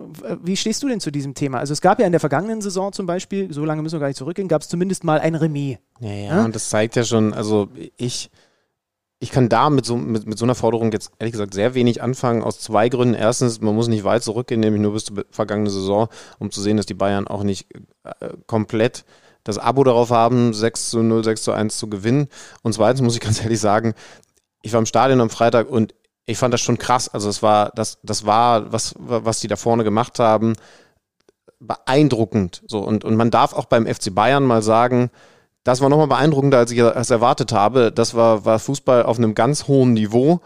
Wie 0.42 0.56
stehst 0.56 0.82
du 0.82 0.88
denn 0.88 1.00
zu 1.00 1.10
diesem 1.10 1.34
Thema? 1.34 1.58
Also 1.58 1.72
es 1.72 1.80
gab 1.80 1.98
ja 1.98 2.06
in 2.06 2.12
der 2.12 2.20
vergangenen 2.20 2.60
Saison 2.62 2.92
zum 2.92 3.06
Beispiel, 3.06 3.52
so 3.52 3.64
lange 3.64 3.82
müssen 3.82 3.96
wir 3.96 4.00
gar 4.00 4.06
nicht 4.08 4.16
zurückgehen, 4.16 4.48
gab 4.48 4.62
es 4.62 4.68
zumindest 4.68 5.04
mal 5.04 5.18
ein 5.20 5.34
Remis. 5.34 5.78
Ja, 6.00 6.08
ja, 6.10 6.14
Ja? 6.36 6.44
und 6.44 6.54
das 6.54 6.68
zeigt 6.68 6.94
ja 6.96 7.04
schon, 7.04 7.34
also 7.34 7.68
ich, 7.96 8.30
ich 9.18 9.30
kann 9.30 9.48
da 9.48 9.70
mit 9.70 9.84
so, 9.86 9.96
mit, 9.96 10.26
mit 10.26 10.38
so 10.38 10.44
einer 10.44 10.54
Forderung 10.54 10.92
jetzt 10.92 11.10
ehrlich 11.18 11.32
gesagt 11.32 11.54
sehr 11.54 11.74
wenig 11.74 12.00
anfangen, 12.02 12.42
aus 12.42 12.60
zwei 12.60 12.88
Gründen. 12.88 13.14
Erstens, 13.14 13.60
man 13.60 13.74
muss 13.74 13.88
nicht 13.88 14.04
weit 14.04 14.22
zurückgehen, 14.22 14.60
nämlich 14.60 14.82
nur 14.82 14.92
bis 14.92 15.04
zur 15.06 15.24
vergangenen 15.30 15.70
Saison, 15.72 16.08
um 16.38 16.50
zu 16.50 16.60
sehen, 16.60 16.76
dass 16.76 16.86
die 16.86 16.94
Bayern 16.94 17.26
auch 17.26 17.42
nicht 17.42 17.66
äh, 18.04 18.28
komplett 18.46 19.04
das 19.44 19.58
Abo 19.58 19.82
darauf 19.82 20.10
haben, 20.10 20.54
6 20.54 20.90
zu 20.90 21.02
0, 21.02 21.24
6 21.24 21.42
zu 21.42 21.52
1 21.52 21.76
zu 21.76 21.88
gewinnen. 21.90 22.28
Und 22.62 22.74
zweitens 22.74 23.02
muss 23.02 23.14
ich 23.14 23.20
ganz 23.20 23.42
ehrlich 23.42 23.58
sagen, 23.58 23.94
ich 24.62 24.72
war 24.72 24.80
im 24.80 24.86
Stadion 24.86 25.20
am 25.20 25.30
Freitag 25.30 25.68
und 25.68 25.94
ich 26.24 26.38
fand 26.38 26.54
das 26.54 26.60
schon 26.60 26.78
krass. 26.78 27.08
Also 27.08 27.28
es 27.28 27.42
war, 27.42 27.70
das, 27.74 27.98
das 28.02 28.24
war, 28.24 28.72
was, 28.72 28.94
was 28.98 29.40
die 29.40 29.48
da 29.48 29.56
vorne 29.56 29.84
gemacht 29.84 30.18
haben, 30.18 30.54
beeindruckend. 31.58 32.62
So, 32.66 32.78
und, 32.78 33.04
und 33.04 33.16
man 33.16 33.30
darf 33.30 33.52
auch 33.52 33.66
beim 33.66 33.86
FC 33.86 34.14
Bayern 34.14 34.44
mal 34.44 34.62
sagen, 34.62 35.10
das 35.64 35.80
war 35.80 35.88
nochmal 35.88 36.08
beeindruckender, 36.08 36.58
als 36.58 36.72
ich 36.72 36.78
es 36.78 37.10
erwartet 37.10 37.52
habe. 37.52 37.92
Das 37.92 38.14
war, 38.14 38.44
war 38.44 38.58
Fußball 38.58 39.04
auf 39.04 39.18
einem 39.18 39.34
ganz 39.34 39.68
hohen 39.68 39.92
Niveau 39.92 40.40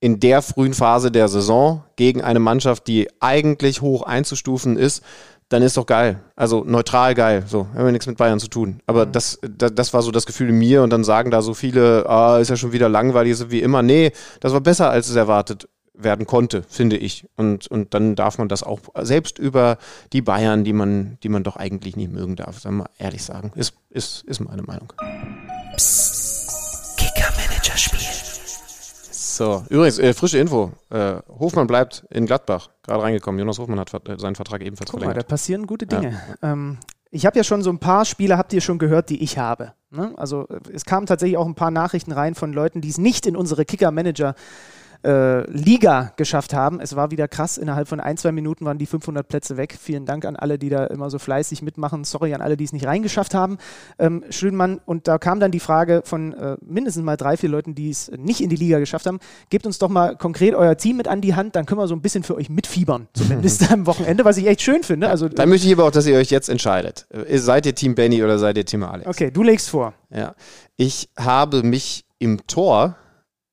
in 0.00 0.20
der 0.20 0.42
frühen 0.42 0.74
Phase 0.74 1.10
der 1.10 1.28
Saison 1.28 1.82
gegen 1.96 2.22
eine 2.22 2.38
Mannschaft, 2.38 2.86
die 2.86 3.08
eigentlich 3.20 3.80
hoch 3.80 4.02
einzustufen 4.02 4.76
ist. 4.76 5.02
Dann 5.48 5.62
ist 5.62 5.76
doch 5.76 5.86
geil. 5.86 6.20
Also 6.34 6.64
neutral 6.64 7.14
geil. 7.14 7.44
So, 7.46 7.68
haben 7.74 7.84
wir 7.84 7.92
nichts 7.92 8.06
mit 8.06 8.16
Bayern 8.16 8.40
zu 8.40 8.48
tun. 8.48 8.80
Aber 8.86 9.06
das, 9.06 9.38
das, 9.42 9.74
das 9.74 9.94
war 9.94 10.02
so 10.02 10.10
das 10.10 10.26
Gefühl 10.26 10.48
in 10.48 10.58
mir 10.58 10.82
und 10.82 10.90
dann 10.90 11.04
sagen 11.04 11.30
da 11.30 11.40
so 11.40 11.54
viele, 11.54 12.08
ah, 12.08 12.38
ist 12.38 12.50
ja 12.50 12.56
schon 12.56 12.72
wieder 12.72 12.88
langweilig, 12.88 13.32
ist 13.32 13.50
wie 13.50 13.62
immer. 13.62 13.82
Nee, 13.82 14.12
das 14.40 14.52
war 14.52 14.60
besser, 14.60 14.90
als 14.90 15.08
es 15.08 15.14
erwartet 15.14 15.68
werden 15.94 16.26
konnte, 16.26 16.64
finde 16.68 16.96
ich. 16.96 17.26
Und, 17.36 17.68
und 17.68 17.94
dann 17.94 18.16
darf 18.16 18.38
man 18.38 18.48
das 18.48 18.64
auch 18.64 18.80
selbst 19.00 19.38
über 19.38 19.78
die 20.12 20.20
Bayern, 20.20 20.64
die 20.64 20.72
man, 20.72 21.18
die 21.22 21.28
man 21.28 21.44
doch 21.44 21.56
eigentlich 21.56 21.96
nicht 21.96 22.12
mögen 22.12 22.36
darf, 22.36 22.58
sagen 22.58 22.78
wir 22.78 22.90
ehrlich 22.98 23.22
sagen. 23.22 23.52
Ist, 23.54 23.74
ist, 23.90 24.24
ist 24.24 24.40
meine 24.40 24.62
Meinung. 24.62 24.92
So, 29.36 29.64
übrigens, 29.68 29.98
äh, 29.98 30.14
frische 30.14 30.38
Info. 30.38 30.72
Äh, 30.88 31.16
Hofmann 31.28 31.66
bleibt 31.66 32.06
in 32.08 32.24
Gladbach, 32.24 32.70
gerade 32.82 33.02
reingekommen. 33.02 33.38
Jonas 33.38 33.58
Hofmann 33.58 33.78
hat 33.78 33.92
äh, 34.08 34.18
seinen 34.18 34.34
Vertrag 34.34 34.62
ebenfalls 34.62 34.90
Guck 34.90 35.00
mal, 35.00 35.04
da 35.04 35.10
verlängert. 35.10 35.28
passieren 35.28 35.66
gute 35.66 35.86
Dinge. 35.86 36.18
Ähm, 36.42 36.78
ich 37.10 37.26
habe 37.26 37.36
ja 37.36 37.44
schon 37.44 37.62
so 37.62 37.68
ein 37.68 37.78
paar 37.78 38.06
Spiele, 38.06 38.38
habt 38.38 38.54
ihr 38.54 38.62
schon 38.62 38.78
gehört, 38.78 39.10
die 39.10 39.22
ich 39.22 39.36
habe. 39.36 39.72
Ne? 39.90 40.14
Also 40.16 40.48
äh, 40.48 40.60
es 40.72 40.86
kamen 40.86 41.04
tatsächlich 41.04 41.36
auch 41.36 41.46
ein 41.46 41.54
paar 41.54 41.70
Nachrichten 41.70 42.12
rein 42.12 42.34
von 42.34 42.54
Leuten, 42.54 42.80
die 42.80 42.88
es 42.88 42.96
nicht 42.96 43.26
in 43.26 43.36
unsere 43.36 43.66
Kicker-Manager 43.66 44.34
äh, 45.06 45.48
Liga 45.50 46.12
geschafft 46.16 46.52
haben. 46.52 46.80
Es 46.80 46.96
war 46.96 47.10
wieder 47.10 47.28
krass. 47.28 47.58
Innerhalb 47.58 47.86
von 47.86 48.00
ein, 48.00 48.16
zwei 48.16 48.32
Minuten 48.32 48.64
waren 48.64 48.78
die 48.78 48.86
500 48.86 49.26
Plätze 49.28 49.56
weg. 49.56 49.76
Vielen 49.80 50.04
Dank 50.04 50.24
an 50.24 50.34
alle, 50.36 50.58
die 50.58 50.68
da 50.68 50.84
immer 50.86 51.10
so 51.10 51.18
fleißig 51.18 51.62
mitmachen. 51.62 52.04
Sorry 52.04 52.34
an 52.34 52.40
alle, 52.40 52.56
die 52.56 52.64
es 52.64 52.72
nicht 52.72 52.86
reingeschafft 52.86 53.34
haben. 53.34 53.58
Ähm, 53.98 54.24
Schönmann, 54.30 54.80
und 54.84 55.06
da 55.06 55.18
kam 55.18 55.38
dann 55.38 55.52
die 55.52 55.60
Frage 55.60 56.02
von 56.04 56.32
äh, 56.34 56.56
mindestens 56.60 57.04
mal 57.04 57.16
drei, 57.16 57.36
vier 57.36 57.48
Leuten, 57.48 57.74
die 57.74 57.90
es 57.90 58.10
nicht 58.16 58.40
in 58.40 58.50
die 58.50 58.56
Liga 58.56 58.78
geschafft 58.80 59.06
haben. 59.06 59.20
Gebt 59.50 59.66
uns 59.66 59.78
doch 59.78 59.88
mal 59.88 60.16
konkret 60.16 60.54
euer 60.54 60.76
Team 60.76 60.96
mit 60.96 61.06
an 61.08 61.20
die 61.20 61.34
Hand, 61.34 61.54
dann 61.56 61.66
können 61.66 61.80
wir 61.80 61.86
so 61.86 61.94
ein 61.94 62.02
bisschen 62.02 62.24
für 62.24 62.34
euch 62.34 62.50
mitfiebern. 62.50 63.08
Zumindest 63.14 63.70
am 63.70 63.86
Wochenende, 63.86 64.24
was 64.24 64.36
ich 64.38 64.46
echt 64.46 64.62
schön 64.62 64.82
finde. 64.82 65.08
Also, 65.08 65.28
Dann 65.28 65.48
möchte 65.48 65.66
ich 65.66 65.72
aber 65.72 65.84
auch, 65.84 65.90
dass 65.92 66.06
ihr 66.06 66.16
euch 66.18 66.30
jetzt 66.30 66.48
entscheidet. 66.48 67.06
Äh, 67.10 67.38
Seid 67.38 67.66
ihr 67.66 67.74
Team 67.74 67.94
Benny 67.94 68.24
oder 68.24 68.38
seid 68.38 68.56
ihr 68.56 68.64
Team 68.64 68.82
Alex? 68.82 69.06
okay, 69.08 69.30
du 69.30 69.42
legst 69.42 69.70
vor. 69.70 69.94
Ja. 70.10 70.34
Ich 70.76 71.10
habe 71.16 71.62
mich 71.62 72.04
im 72.18 72.46
Tor, 72.46 72.96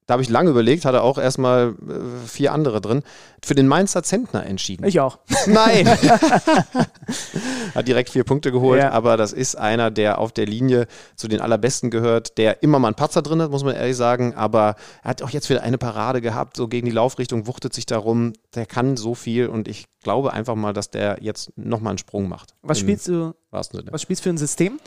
da 0.06 0.14
habe 0.14 0.24
ich 0.24 0.30
lange 0.30 0.50
überlegt, 0.50 0.86
hatte 0.86 1.02
auch 1.02 1.18
erstmal 1.18 1.76
äh, 1.88 2.28
vier 2.28 2.52
andere 2.54 2.82
drin, 2.82 3.04
für 3.44 3.56
den 3.56 3.68
Mainzer 3.68 4.04
Zentner 4.04 4.46
entschieden. 4.46 4.86
Ich 4.86 5.00
auch. 5.00 5.20
Nein! 5.48 5.88
Hat 7.76 7.88
direkt 7.88 8.10
vier 8.10 8.24
Punkte 8.24 8.52
geholt, 8.52 8.82
Ja. 8.82 8.92
aber 8.92 9.18
das 9.18 9.34
ist 9.34 9.56
einer, 9.56 9.92
der 9.92 10.20
auf 10.20 10.32
der 10.32 10.46
Linie 10.46 10.88
zu 11.16 11.28
den 11.28 11.42
allerbesten 11.42 11.90
gehört, 11.92 12.38
der 12.38 12.64
immer 12.64 12.80
mal 12.80 12.90
einen 12.90 12.96
Patzer 12.96 13.22
drin 13.22 13.42
hat, 13.42 13.52
muss 13.52 13.64
man 13.64 13.76
ehrlich 13.76 13.96
sagen, 13.98 14.34
aber 14.36 14.76
er 15.04 15.10
hat 15.10 15.22
auch 15.22 15.30
jetzt 15.30 15.50
wieder 15.50 15.64
eine 15.64 15.78
Parade 15.78 16.22
gehabt, 16.22 16.58
so 16.58 16.68
gegen 16.68 16.86
die 16.86 16.92
Laufrichtung, 16.92 17.48
wuchtet 17.48 17.74
sich 17.74 17.86
darum, 17.86 18.34
der 18.56 18.66
kann 18.66 18.98
so 18.98 19.16
viel 19.16 19.48
und 19.48 19.68
ich 19.68 19.86
glaube 20.04 20.34
einfach 20.34 20.56
mal, 20.56 20.74
dass 20.74 20.90
der 20.90 21.18
jetzt 21.22 21.52
nochmal 21.58 21.92
einen 21.92 21.98
Sprung 21.98 22.28
macht. 22.28 22.54
Was 22.62 22.80
spielst 22.80 23.08
du? 23.08 23.34
Was 23.52 23.68
spielst 24.02 24.22
du 24.22 24.24
für 24.24 24.30
ein 24.30 24.38
System? 24.38 24.80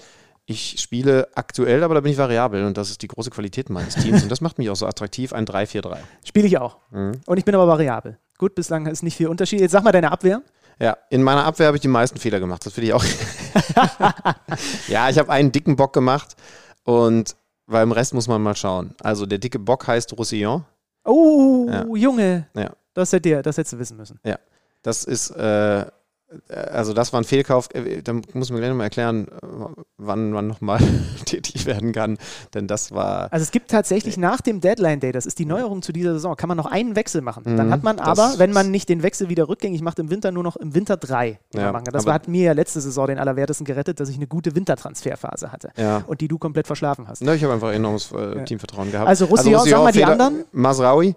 Ich 0.49 0.77
spiele 0.79 1.29
aktuell, 1.35 1.83
aber 1.83 1.95
da 1.95 2.01
bin 2.01 2.13
ich 2.13 2.19
variabel 2.19 2.65
und 2.65 2.77
das 2.77 2.89
ist 2.91 3.03
die 3.03 3.09
große 3.09 3.31
Qualität 3.31 3.69
meines 3.69 3.97
Teams 3.97 4.23
und 4.23 4.31
das 4.31 4.41
macht 4.41 4.59
mich 4.59 4.71
auch 4.71 4.77
so 4.77 4.87
attraktiv, 4.87 5.33
ein 5.33 5.45
3-4-3. 5.45 5.97
Spiele 6.25 6.47
ich 6.47 6.57
auch. 6.59 6.79
Mhm. 6.93 7.21
Und 7.27 7.39
ich 7.39 7.45
bin 7.45 7.55
aber 7.57 7.67
variabel. 7.67 8.17
Gut, 8.39 8.55
bislang 8.55 8.87
ist 8.87 9.03
nicht 9.03 9.17
viel 9.17 9.27
Unterschied. 9.27 9.61
Jetzt 9.61 9.73
sag 9.73 9.83
mal 9.83 9.91
deine 9.91 10.13
Abwehr. 10.13 10.43
Ja, 10.79 10.97
in 11.11 11.23
meiner 11.23 11.45
Abwehr 11.45 11.67
habe 11.67 11.77
ich 11.77 11.81
die 11.81 11.89
meisten 11.89 12.19
Fehler 12.19 12.39
gemacht, 12.39 12.65
das 12.65 12.75
finde 12.75 12.89
ich 12.89 12.93
auch. 12.93 13.05
ja, 14.89 15.09
ich 15.11 15.19
habe 15.19 15.31
einen 15.33 15.51
dicken 15.51 15.75
Bock 15.75 15.93
gemacht 15.93 16.37
und 16.85 17.35
beim 17.67 17.91
Rest 17.93 18.15
muss 18.15 18.29
man 18.29 18.41
mal 18.43 18.55
schauen. 18.55 18.95
Also 19.03 19.27
der 19.27 19.39
dicke 19.39 19.59
Bock 19.59 19.87
heißt 19.89 20.17
Roussillon. 20.17 20.65
Oh, 21.05 21.67
Ja. 21.69 21.85
Junge. 21.95 22.47
Ja. 22.55 22.71
Das, 22.95 23.13
hätt 23.13 23.27
ihr, 23.27 23.43
das 23.43 23.57
hättest 23.59 23.73
du 23.73 23.79
wissen 23.79 23.97
müssen. 23.97 24.21
Ja, 24.25 24.39
das 24.83 25.05
ist, 25.05 25.31
äh, 25.31 25.87
also 26.49 26.93
das 26.93 27.13
war 27.13 27.21
ein 27.21 27.25
Fehlkauf. 27.25 27.69
Äh, 27.75 28.03
Da 28.03 28.13
muss 28.35 28.51
man 28.51 28.59
gleich 28.59 28.71
nochmal 28.71 28.85
erklären, 28.87 29.29
äh, 29.29 29.83
wann 29.97 30.31
man 30.33 30.47
nochmal 30.47 30.81
tätig 31.25 31.67
werden 31.67 31.93
kann. 31.93 32.19
Denn 32.55 32.67
das 32.67 32.93
war. 32.93 33.33
Also 33.33 33.45
es 33.45 33.51
gibt 33.51 33.71
tatsächlich 33.71 34.17
nach 34.17 34.41
dem 34.41 34.61
Deadline 34.61 35.01
Day, 35.01 35.13
das 35.13 35.27
ist 35.27 35.39
die 35.39 35.47
Neuerung 35.47 35.83
zu 35.83 35.93
dieser 35.93 36.13
Saison, 36.15 36.37
kann 36.37 36.49
man 36.49 36.57
noch 36.57 36.67
einen 36.67 36.97
Wechsel 36.97 37.23
machen. 37.23 37.57
Dann 37.57 37.69
Mhm, 37.69 37.73
hat 37.73 37.83
man 37.83 37.99
aber, 38.01 38.35
wenn 38.39 38.53
man 38.53 38.71
nicht 38.71 38.89
den 38.89 39.03
Wechsel 39.03 39.29
wieder 39.29 39.49
rückgängig 39.49 39.83
macht, 39.83 39.99
im 39.99 40.11
Winter 40.11 40.33
nur 40.33 40.43
noch 40.43 40.57
im 40.57 40.75
Winter 40.75 40.97
drei. 40.97 41.39
Ja, 41.55 41.73
machen 41.73 41.85
das 41.93 42.07
hat 42.07 42.29
mir 42.29 42.43
ja 42.45 42.53
letzte 42.53 42.81
Saison 42.81 43.07
den 43.07 43.19
Allerwertesten 43.19 43.65
gerettet, 43.65 44.01
dass 44.01 44.09
ich 44.09 44.17
eine 44.17 44.27
gute 44.27 44.55
Wintertransferphase 44.55 45.53
hatte. 45.53 45.71
Ja. 45.77 46.03
Und 46.07 46.21
die 46.21 46.29
du 46.29 46.39
komplett 46.39 46.67
verschlafen 46.67 47.07
hast. 47.09 47.23
Na, 47.23 47.35
ich 47.35 47.43
habe 47.45 47.55
einfach 47.55 47.73
enormes 47.73 48.11
äh, 48.13 48.39
Ja. 48.39 48.45
Teamvertrauen 48.45 48.91
gehabt. 48.91 49.09
Also 49.09 49.27
Roussillon, 49.27 49.67
sag 49.67 49.83
mal 49.83 49.93
die 49.93 50.05
anderen. 50.05 50.45
Masraoui. 50.53 51.15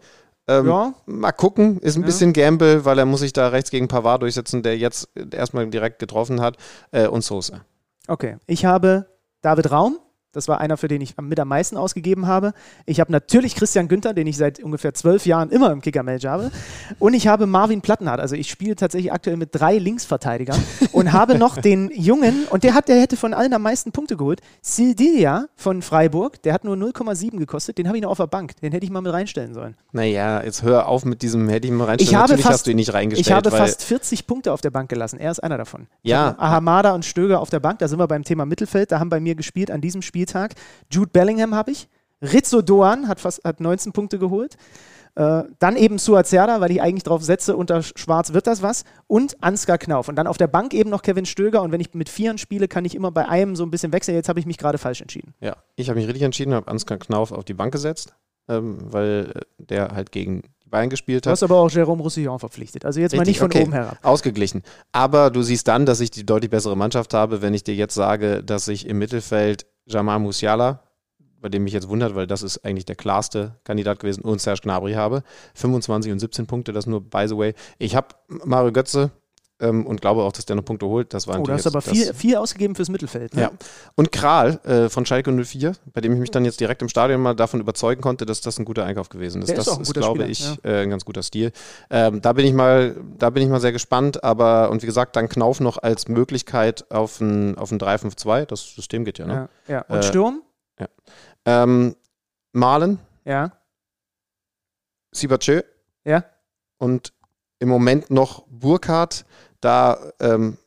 Ähm, 0.49 0.67
Ja. 0.67 0.93
Mal 1.05 1.31
gucken, 1.31 1.79
ist 1.79 1.95
ein 1.95 2.01
Ja. 2.01 2.05
bisschen 2.07 2.33
Gamble, 2.33 2.83
weil 2.85 2.97
er 2.99 3.05
muss 3.05 3.19
sich 3.21 3.33
da 3.33 3.47
rechts 3.49 3.69
gegen 3.71 3.87
Pavard 3.87 4.21
durchsetzen, 4.23 4.63
der 4.63 4.77
jetzt 4.77 5.07
erstmal 5.31 5.67
direkt 5.67 5.99
getroffen 5.99 6.41
hat. 6.41 6.57
Äh, 6.91 7.07
und 7.07 7.23
Sosa. 7.23 7.61
Okay, 8.07 8.37
ich 8.47 8.65
habe 8.65 9.05
David 9.41 9.71
Raum. 9.71 9.99
Das 10.31 10.47
war 10.47 10.59
einer, 10.61 10.77
für 10.77 10.87
den 10.87 11.01
ich 11.01 11.13
am- 11.17 11.27
mit 11.27 11.39
am 11.39 11.47
meisten 11.47 11.75
ausgegeben 11.75 12.27
habe. 12.27 12.53
Ich 12.85 12.99
habe 12.99 13.11
natürlich 13.11 13.55
Christian 13.55 13.87
Günther, 13.87 14.13
den 14.13 14.27
ich 14.27 14.37
seit 14.37 14.61
ungefähr 14.61 14.93
zwölf 14.93 15.25
Jahren 15.25 15.49
immer 15.49 15.71
im 15.71 15.81
Kicker-Manager 15.81 16.29
habe. 16.29 16.51
Und 16.99 17.15
ich 17.15 17.27
habe 17.27 17.47
Marvin 17.47 17.81
Plattenhardt. 17.81 18.19
Also 18.19 18.35
ich 18.35 18.47
spiele 18.49 18.75
tatsächlich 18.75 19.11
aktuell 19.11 19.37
mit 19.37 19.49
drei 19.53 19.79
Linksverteidigern 19.79 20.61
und 20.91 21.13
habe 21.13 21.35
noch 21.35 21.57
den 21.57 21.89
Jungen, 21.95 22.45
und 22.51 22.63
der, 22.63 22.75
hat, 22.75 22.89
der 22.89 23.01
hätte 23.01 23.17
von 23.17 23.33
allen 23.33 23.53
am 23.53 23.63
meisten 23.63 23.91
Punkte 23.91 24.17
geholt, 24.17 24.41
Sildilia 24.61 25.47
von 25.55 25.81
Freiburg. 25.81 26.41
Der 26.43 26.53
hat 26.53 26.63
nur 26.63 26.75
0,7 26.75 27.37
gekostet. 27.39 27.77
Den 27.79 27.87
habe 27.87 27.97
ich 27.97 28.03
noch 28.03 28.11
auf 28.11 28.17
der 28.17 28.27
Bank. 28.27 28.55
Den 28.61 28.71
hätte 28.71 28.85
ich 28.85 28.91
mal 28.91 29.01
mit 29.01 29.11
reinstellen 29.11 29.53
sollen. 29.55 29.75
Naja, 29.93 30.43
jetzt 30.43 30.61
hör 30.61 30.87
auf 30.87 31.05
mit 31.05 31.21
diesem, 31.23 31.49
hätte 31.49 31.67
ich 31.67 31.73
mal 31.73 31.85
reinstellen. 31.85 32.09
Ich 32.09 32.15
habe 32.15 32.21
Natürlich 32.23 32.43
fast- 32.45 32.53
hast 32.53 32.67
du 32.67 32.71
ihn 32.71 32.75
nicht 32.77 32.93
reingestellt. 32.93 33.25
Ich 33.27 33.33
habe 33.33 33.49
fast 33.49 33.83
40 33.83 34.27
Punkte 34.27 34.53
auf 34.53 34.61
der 34.61 34.69
Bank 34.69 34.89
gelassen. 34.89 35.19
Er 35.19 35.31
ist 35.31 35.39
einer 35.43 35.57
davon. 35.57 35.87
Ja. 36.03 36.35
Ahamada 36.37 36.93
und 36.93 37.03
Stöger 37.03 37.39
auf 37.39 37.49
der 37.49 37.59
Bank. 37.59 37.79
Da 37.79 37.87
sind 37.87 37.97
wir 37.97 38.07
beim 38.07 38.23
Thema 38.23 38.45
Mittelfeld. 38.45 38.91
Da 38.91 38.99
haben 38.99 39.09
bei 39.09 39.19
mir 39.19 39.33
gespielt 39.33 39.71
an 39.71 39.81
diesem 39.81 40.01
Spieltag. 40.19 40.55
Jude 40.91 41.11
Bellingham 41.11 41.55
habe 41.55 41.71
ich. 41.71 41.87
Rizzo 42.21 42.61
Doan 42.61 43.07
hat, 43.07 43.21
fast, 43.21 43.43
hat 43.45 43.61
19 43.61 43.93
Punkte 43.93 44.19
geholt. 44.19 44.57
Äh, 45.15 45.43
dann 45.59 45.77
eben 45.77 45.97
Suazerda, 45.97 46.59
weil 46.59 46.71
ich 46.71 46.81
eigentlich 46.81 47.03
drauf 47.03 47.23
setze, 47.23 47.55
unter 47.55 47.81
Schwarz 47.81 48.33
wird 48.33 48.45
das 48.45 48.61
was. 48.61 48.83
Und 49.07 49.41
Ansgar 49.41 49.77
Knauf. 49.77 50.09
Und 50.09 50.17
dann 50.17 50.27
auf 50.27 50.37
der 50.37 50.47
Bank 50.47 50.73
eben 50.73 50.89
noch 50.89 51.01
Kevin 51.01 51.25
Stöger. 51.25 51.61
Und 51.61 51.71
wenn 51.71 51.79
ich 51.79 51.93
mit 51.93 52.09
Vieren 52.09 52.37
spiele, 52.37 52.67
kann 52.67 52.83
ich 52.83 52.95
immer 52.95 53.11
bei 53.11 53.29
einem 53.29 53.55
so 53.55 53.63
ein 53.63 53.71
bisschen 53.71 53.93
wechseln. 53.93 54.15
Jetzt 54.15 54.27
habe 54.27 54.39
ich 54.41 54.45
mich 54.45 54.57
gerade 54.57 54.77
falsch 54.77 54.99
entschieden. 54.99 55.33
Ja, 55.39 55.55
ich 55.77 55.89
habe 55.89 55.97
mich 55.97 56.07
richtig 56.07 56.23
entschieden, 56.23 56.53
habe 56.53 56.67
Ansgar 56.67 56.97
Knauf 56.97 57.31
auf 57.31 57.45
die 57.45 57.53
Bank 57.53 57.71
gesetzt, 57.71 58.13
ähm, 58.49 58.77
weil 58.81 59.31
äh, 59.33 59.63
der 59.63 59.89
halt 59.95 60.11
gegen 60.11 60.41
die 60.65 60.69
Bayern 60.69 60.89
gespielt 60.89 61.25
Du 61.25 61.29
hat. 61.29 61.33
hast 61.33 61.43
aber 61.43 61.55
auch 61.55 61.69
Jérôme 61.69 62.01
Roussillon 62.01 62.37
verpflichtet. 62.37 62.83
Also 62.83 62.99
jetzt 62.99 63.13
mal 63.13 63.19
Richtig, 63.21 63.35
nicht 63.35 63.39
von 63.39 63.51
okay. 63.51 63.63
oben 63.63 63.73
herab. 63.73 63.97
Ausgeglichen. 64.03 64.63
Aber 64.91 65.31
du 65.31 65.41
siehst 65.41 65.67
dann, 65.69 65.85
dass 65.85 66.01
ich 66.01 66.11
die 66.11 66.25
deutlich 66.25 66.51
bessere 66.51 66.75
Mannschaft 66.75 67.13
habe, 67.13 67.41
wenn 67.41 67.53
ich 67.53 67.63
dir 67.63 67.75
jetzt 67.75 67.95
sage, 67.95 68.43
dass 68.43 68.67
ich 68.67 68.85
im 68.87 68.99
Mittelfeld 68.99 69.65
Jamal 69.89 70.19
Musiala, 70.19 70.83
bei 71.41 71.49
dem 71.49 71.63
mich 71.63 71.73
jetzt 71.73 71.89
wundert, 71.89 72.15
weil 72.15 72.27
das 72.27 72.43
ist 72.43 72.63
eigentlich 72.65 72.85
der 72.85 72.95
klarste 72.95 73.55
Kandidat 73.63 73.99
gewesen, 73.99 74.21
und 74.21 74.41
Serge 74.41 74.61
Gnabry 74.63 74.93
habe. 74.93 75.23
25 75.55 76.11
und 76.11 76.19
17 76.19 76.47
Punkte, 76.47 76.73
das 76.73 76.85
nur 76.85 77.01
by 77.01 77.27
the 77.27 77.37
way. 77.37 77.53
Ich 77.77 77.95
habe 77.95 78.07
Mario 78.27 78.71
Götze 78.71 79.11
ähm, 79.59 79.85
und 79.85 80.01
glaube 80.01 80.23
auch, 80.23 80.31
dass 80.31 80.45
der 80.45 80.55
noch 80.55 80.63
Punkte 80.65 80.85
holt. 80.87 81.13
Das 81.13 81.27
war 81.27 81.35
Oh, 81.35 81.39
natürlich 81.39 81.65
hast 81.65 81.73
du 81.73 81.77
aber 81.77 81.81
viel, 81.81 82.13
viel 82.13 82.35
ausgegeben 82.37 82.75
fürs 82.75 82.89
Mittelfeld. 82.89 83.35
Ne? 83.35 83.41
ja. 83.43 83.51
Und 83.95 84.11
Kral 84.11 84.59
äh, 84.65 84.89
von 84.89 85.05
Schalke 85.05 85.31
04, 85.31 85.73
bei 85.93 86.01
dem 86.01 86.13
ich 86.13 86.19
mich 86.19 86.31
dann 86.31 86.45
jetzt 86.45 86.59
direkt 86.59 86.81
im 86.81 86.89
Stadion 86.89 87.21
mal 87.21 87.35
davon 87.35 87.59
überzeugen 87.59 88.01
konnte, 88.01 88.25
dass 88.25 88.41
das 88.41 88.57
ein 88.59 88.65
guter 88.65 88.85
Einkauf 88.85 89.09
gewesen 89.09 89.41
ist. 89.41 89.49
Der 89.49 89.57
ist 89.57 89.67
das 89.67 89.73
auch 89.73 89.77
ein 89.77 89.81
ist, 89.83 89.87
guter 89.89 89.99
glaube 90.01 90.19
Spieler, 90.21 90.29
ich, 90.31 90.65
äh, 90.65 90.83
ein 90.83 90.89
ganz 90.89 91.05
guter 91.05 91.23
Stil. 91.23 91.51
Ähm, 91.89 92.21
da 92.21 92.33
bin 92.33 92.45
ich 92.45 92.53
mal, 92.53 92.95
da 93.17 93.29
bin 93.29 93.43
ich 93.43 93.49
mal 93.49 93.59
sehr 93.61 93.71
gespannt, 93.71 94.23
aber 94.23 94.69
und 94.69 94.81
wie 94.81 94.85
gesagt, 94.87 95.15
dann 95.15 95.29
Knauf 95.29 95.59
noch 95.59 95.77
als 95.77 96.07
Möglichkeit 96.07 96.89
auf 96.91 97.19
ein, 97.21 97.57
auf 97.57 97.71
ein 97.71 97.79
3-5-2. 97.79 98.45
Das 98.45 98.75
System 98.75 99.05
geht 99.05 99.19
ja, 99.19 99.25
ne? 99.27 99.49
Ja, 99.67 99.73
ja. 99.75 99.81
Und 99.87 99.97
Äh, 99.97 100.03
Sturm? 100.03 100.41
Ähm, 101.45 101.95
Malen, 102.51 102.99
Ja. 103.25 103.51
Sibachö 105.11 105.61
Ja. 106.05 106.23
und 106.77 107.13
im 107.59 107.69
Moment 107.69 108.09
noch 108.09 108.45
Burkhardt. 108.47 109.25
Da 109.61 109.97
ähm, 110.19 110.57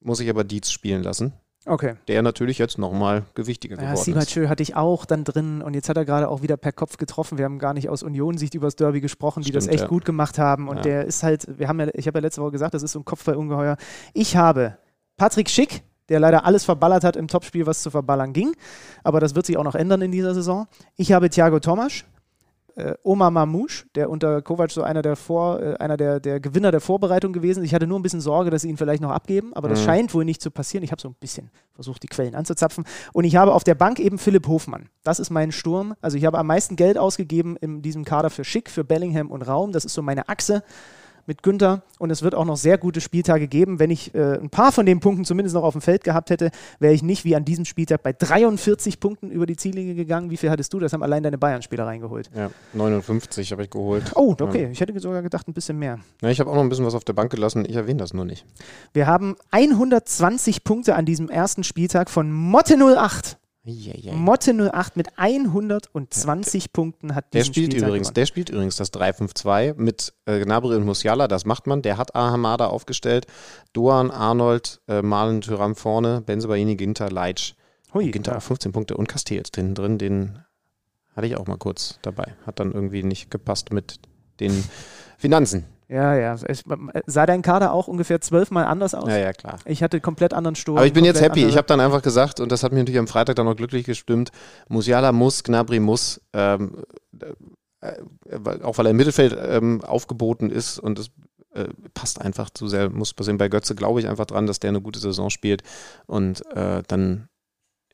muss 0.00 0.20
ich 0.20 0.28
aber 0.30 0.44
Dietz 0.44 0.70
spielen 0.70 1.02
lassen. 1.02 1.32
Okay. 1.66 1.94
Der 2.08 2.22
natürlich 2.22 2.58
jetzt 2.58 2.78
nochmal 2.78 3.24
gewichtiger 3.34 3.76
Ja, 3.76 3.82
geworden 3.92 3.98
ist. 3.98 4.04
Sibachö 4.04 4.48
hatte 4.48 4.62
ich 4.62 4.76
auch 4.76 5.04
dann 5.04 5.24
drin 5.24 5.60
und 5.60 5.74
jetzt 5.74 5.88
hat 5.90 5.96
er 5.96 6.06
gerade 6.06 6.28
auch 6.28 6.40
wieder 6.40 6.56
per 6.56 6.72
Kopf 6.72 6.96
getroffen. 6.96 7.36
Wir 7.36 7.44
haben 7.44 7.58
gar 7.58 7.74
nicht 7.74 7.90
aus 7.90 8.02
Union-Sicht 8.02 8.54
über 8.54 8.66
das 8.66 8.76
Derby 8.76 9.00
gesprochen, 9.00 9.42
die 9.42 9.52
das 9.52 9.64
Stimmt, 9.64 9.74
echt 9.74 9.82
ja. 9.84 9.88
gut 9.88 10.04
gemacht 10.06 10.38
haben. 10.38 10.68
Und 10.68 10.78
Ja. 10.78 10.82
der 10.82 11.04
ist 11.04 11.22
halt, 11.22 11.46
wir 11.58 11.68
haben 11.68 11.78
ja, 11.78 11.88
ich 11.92 12.06
habe 12.06 12.18
ja 12.18 12.22
letzte 12.22 12.40
Woche 12.40 12.52
gesagt, 12.52 12.72
das 12.72 12.82
ist 12.82 12.92
so 12.92 13.00
ein 13.00 13.04
Kopfballungeheuer. 13.04 13.76
Ich 14.14 14.36
habe 14.36 14.78
Patrick 15.18 15.50
Schick, 15.50 15.82
der 16.08 16.18
leider 16.18 16.46
alles 16.46 16.64
verballert 16.64 17.04
hat 17.04 17.14
im 17.14 17.28
Topspiel, 17.28 17.66
was 17.66 17.82
zu 17.82 17.90
verballern 17.90 18.32
ging. 18.32 18.52
Aber 19.04 19.20
das 19.20 19.34
wird 19.34 19.44
sich 19.44 19.58
auch 19.58 19.64
noch 19.64 19.74
ändern 19.74 20.00
in 20.00 20.10
dieser 20.12 20.32
Saison. 20.34 20.66
Ich 20.96 21.12
habe 21.12 21.28
Thiago 21.28 21.60
Tomasch, 21.60 22.06
äh, 22.80 22.94
Omar 23.02 23.30
Mamouche, 23.30 23.86
der 23.94 24.10
unter 24.10 24.42
Kovac 24.42 24.70
so 24.70 24.82
einer 24.82 25.02
der, 25.02 25.16
Vor, 25.16 25.60
äh, 25.60 25.74
einer 25.76 25.96
der, 25.96 26.20
der 26.20 26.40
Gewinner 26.40 26.70
der 26.70 26.80
Vorbereitung 26.80 27.32
gewesen 27.32 27.60
ist. 27.62 27.66
Ich 27.66 27.74
hatte 27.74 27.86
nur 27.86 27.98
ein 27.98 28.02
bisschen 28.02 28.20
Sorge, 28.20 28.50
dass 28.50 28.62
sie 28.62 28.68
ihn 28.68 28.76
vielleicht 28.76 29.02
noch 29.02 29.10
abgeben, 29.10 29.52
aber 29.54 29.68
das 29.68 29.80
Mhm. 29.80 29.84
scheint 29.84 30.14
wohl 30.14 30.24
nicht 30.24 30.40
zu 30.42 30.50
passieren. 30.50 30.82
Ich 30.84 30.90
habe 30.92 31.00
so 31.00 31.08
ein 31.08 31.14
bisschen 31.20 31.50
versucht, 31.74 32.02
die 32.02 32.08
Quellen 32.08 32.34
anzuzapfen. 32.34 32.84
Und 33.12 33.24
ich 33.24 33.36
habe 33.36 33.54
auf 33.54 33.64
der 33.64 33.74
Bank 33.74 33.98
eben 34.00 34.18
Philipp 34.18 34.46
Hofmann. 34.48 34.88
Das 35.04 35.18
ist 35.20 35.30
mein 35.30 35.52
Sturm. 35.52 35.94
Also 36.00 36.16
ich 36.16 36.24
habe 36.24 36.38
am 36.38 36.46
meisten 36.46 36.76
Geld 36.76 36.98
ausgegeben 36.98 37.56
in 37.56 37.82
diesem 37.82 38.04
Kader 38.04 38.30
für 38.30 38.44
Schick, 38.44 38.70
für 38.70 38.84
Bellingham 38.84 39.30
und 39.30 39.42
Raum. 39.42 39.72
Das 39.72 39.84
ist 39.84 39.94
so 39.94 40.02
meine 40.02 40.28
Achse 40.28 40.62
mit 41.30 41.44
Günther 41.44 41.82
und 42.00 42.10
es 42.10 42.22
wird 42.22 42.34
auch 42.34 42.44
noch 42.44 42.56
sehr 42.56 42.76
gute 42.76 43.00
Spieltage 43.00 43.46
geben. 43.46 43.78
Wenn 43.78 43.90
ich 43.90 44.12
äh, 44.16 44.34
ein 44.34 44.50
paar 44.50 44.72
von 44.72 44.84
den 44.84 44.98
Punkten 44.98 45.24
zumindest 45.24 45.54
noch 45.54 45.62
auf 45.62 45.74
dem 45.74 45.80
Feld 45.80 46.02
gehabt 46.02 46.30
hätte, 46.30 46.50
wäre 46.80 46.92
ich 46.92 47.04
nicht 47.04 47.24
wie 47.24 47.36
an 47.36 47.44
diesem 47.44 47.64
Spieltag 47.64 48.02
bei 48.02 48.12
43 48.12 48.98
Punkten 48.98 49.30
über 49.30 49.46
die 49.46 49.54
Ziellinie 49.54 49.94
gegangen. 49.94 50.30
Wie 50.30 50.36
viel 50.36 50.50
hattest 50.50 50.72
du? 50.72 50.80
Das 50.80 50.92
haben 50.92 51.04
allein 51.04 51.22
deine 51.22 51.38
Bayern-Spieler 51.38 51.86
reingeholt. 51.86 52.30
Ja, 52.34 52.50
59 52.72 53.52
habe 53.52 53.62
ich 53.62 53.70
geholt. 53.70 54.10
Oh, 54.16 54.34
okay. 54.40 54.70
Ich 54.72 54.80
hätte 54.80 54.98
sogar 54.98 55.22
gedacht, 55.22 55.46
ein 55.46 55.54
bisschen 55.54 55.78
mehr. 55.78 56.00
Ja, 56.20 56.30
ich 56.30 56.40
habe 56.40 56.50
auch 56.50 56.56
noch 56.56 56.62
ein 56.62 56.68
bisschen 56.68 56.84
was 56.84 56.96
auf 56.96 57.04
der 57.04 57.12
Bank 57.12 57.30
gelassen. 57.30 57.64
Ich 57.64 57.76
erwähne 57.76 58.00
das 58.00 58.12
nur 58.12 58.24
nicht. 58.24 58.44
Wir 58.92 59.06
haben 59.06 59.36
120 59.52 60.64
Punkte 60.64 60.96
an 60.96 61.04
diesem 61.04 61.28
ersten 61.28 61.62
Spieltag 61.62 62.10
von 62.10 62.32
Motte 62.32 62.76
08. 62.76 63.38
Eieiei. 63.70 64.12
Motte 64.12 64.52
08 64.52 64.96
mit 64.96 65.08
120 65.16 66.72
Punkten 66.72 67.14
hat 67.14 67.32
Der 67.32 67.44
spielt 67.44 67.72
Spieltag 67.72 67.88
übrigens, 67.88 68.08
gewonnen. 68.08 68.14
der 68.14 68.26
spielt 68.26 68.50
übrigens 68.50 68.76
das 68.76 68.92
3-5-2 68.92 69.74
mit 69.76 70.12
äh, 70.26 70.40
Gnabry 70.40 70.76
und 70.76 70.84
Musiala, 70.84 71.28
das 71.28 71.44
macht 71.44 71.66
man. 71.66 71.82
Der 71.82 71.96
hat 71.96 72.14
Ahamada 72.14 72.66
aufgestellt. 72.66 73.26
Doan, 73.72 74.10
Arnold, 74.10 74.80
äh, 74.88 75.02
Malen, 75.02 75.40
Thuram 75.40 75.76
vorne, 75.76 76.20
Benzebaini, 76.20 76.76
Ginter, 76.76 77.10
Leitsch. 77.10 77.54
Hui, 77.94 78.10
Ginter 78.10 78.32
ja. 78.32 78.38
auch 78.38 78.42
15 78.42 78.72
Punkte 78.72 78.96
und 78.96 79.08
Castells 79.08 79.50
drin 79.50 79.74
drin, 79.74 79.98
den 79.98 80.38
hatte 81.16 81.26
ich 81.26 81.36
auch 81.36 81.46
mal 81.46 81.58
kurz 81.58 81.98
dabei. 82.02 82.34
Hat 82.46 82.60
dann 82.60 82.72
irgendwie 82.72 83.02
nicht 83.02 83.30
gepasst 83.30 83.72
mit 83.72 83.98
den 84.38 84.64
Finanzen. 85.18 85.64
Ja, 85.90 86.14
ja. 86.14 86.36
Es, 86.44 86.62
sah 87.06 87.26
dein 87.26 87.42
Kader 87.42 87.72
auch 87.72 87.88
ungefähr 87.88 88.20
zwölfmal 88.20 88.64
anders 88.66 88.94
aus? 88.94 89.08
Ja, 89.08 89.16
ja, 89.18 89.32
klar. 89.32 89.58
Ich 89.64 89.82
hatte 89.82 90.00
komplett 90.00 90.32
anderen 90.32 90.54
Sturm. 90.54 90.76
Aber 90.76 90.86
ich 90.86 90.92
bin 90.92 91.04
jetzt 91.04 91.20
happy. 91.20 91.44
Ich 91.44 91.56
habe 91.56 91.66
dann 91.66 91.80
einfach 91.80 92.00
gesagt, 92.02 92.38
und 92.38 92.52
das 92.52 92.62
hat 92.62 92.70
mich 92.72 92.78
natürlich 92.80 93.00
am 93.00 93.08
Freitag 93.08 93.34
dann 93.36 93.46
noch 93.46 93.56
glücklich 93.56 93.84
gestimmt, 93.86 94.30
Musiala 94.68 95.10
muss, 95.10 95.42
Gnabry 95.42 95.80
muss, 95.80 96.20
ähm, 96.32 96.84
äh, 97.80 97.94
weil- 98.30 98.62
auch 98.62 98.78
weil 98.78 98.86
er 98.86 98.90
im 98.90 98.96
Mittelfeld 98.98 99.36
ähm, 99.40 99.82
aufgeboten 99.82 100.50
ist 100.50 100.78
und 100.78 100.98
es 101.00 101.10
äh, 101.54 101.64
passt 101.94 102.20
einfach 102.20 102.50
zu 102.50 102.68
sehr, 102.68 102.88
muss 102.90 103.12
passieren. 103.12 103.38
Bei 103.38 103.48
Götze 103.48 103.74
glaube 103.74 103.98
ich 103.98 104.06
einfach 104.06 104.26
dran, 104.26 104.46
dass 104.46 104.60
der 104.60 104.68
eine 104.68 104.80
gute 104.80 105.00
Saison 105.00 105.30
spielt 105.30 105.64
und 106.06 106.46
äh, 106.54 106.84
dann, 106.86 107.28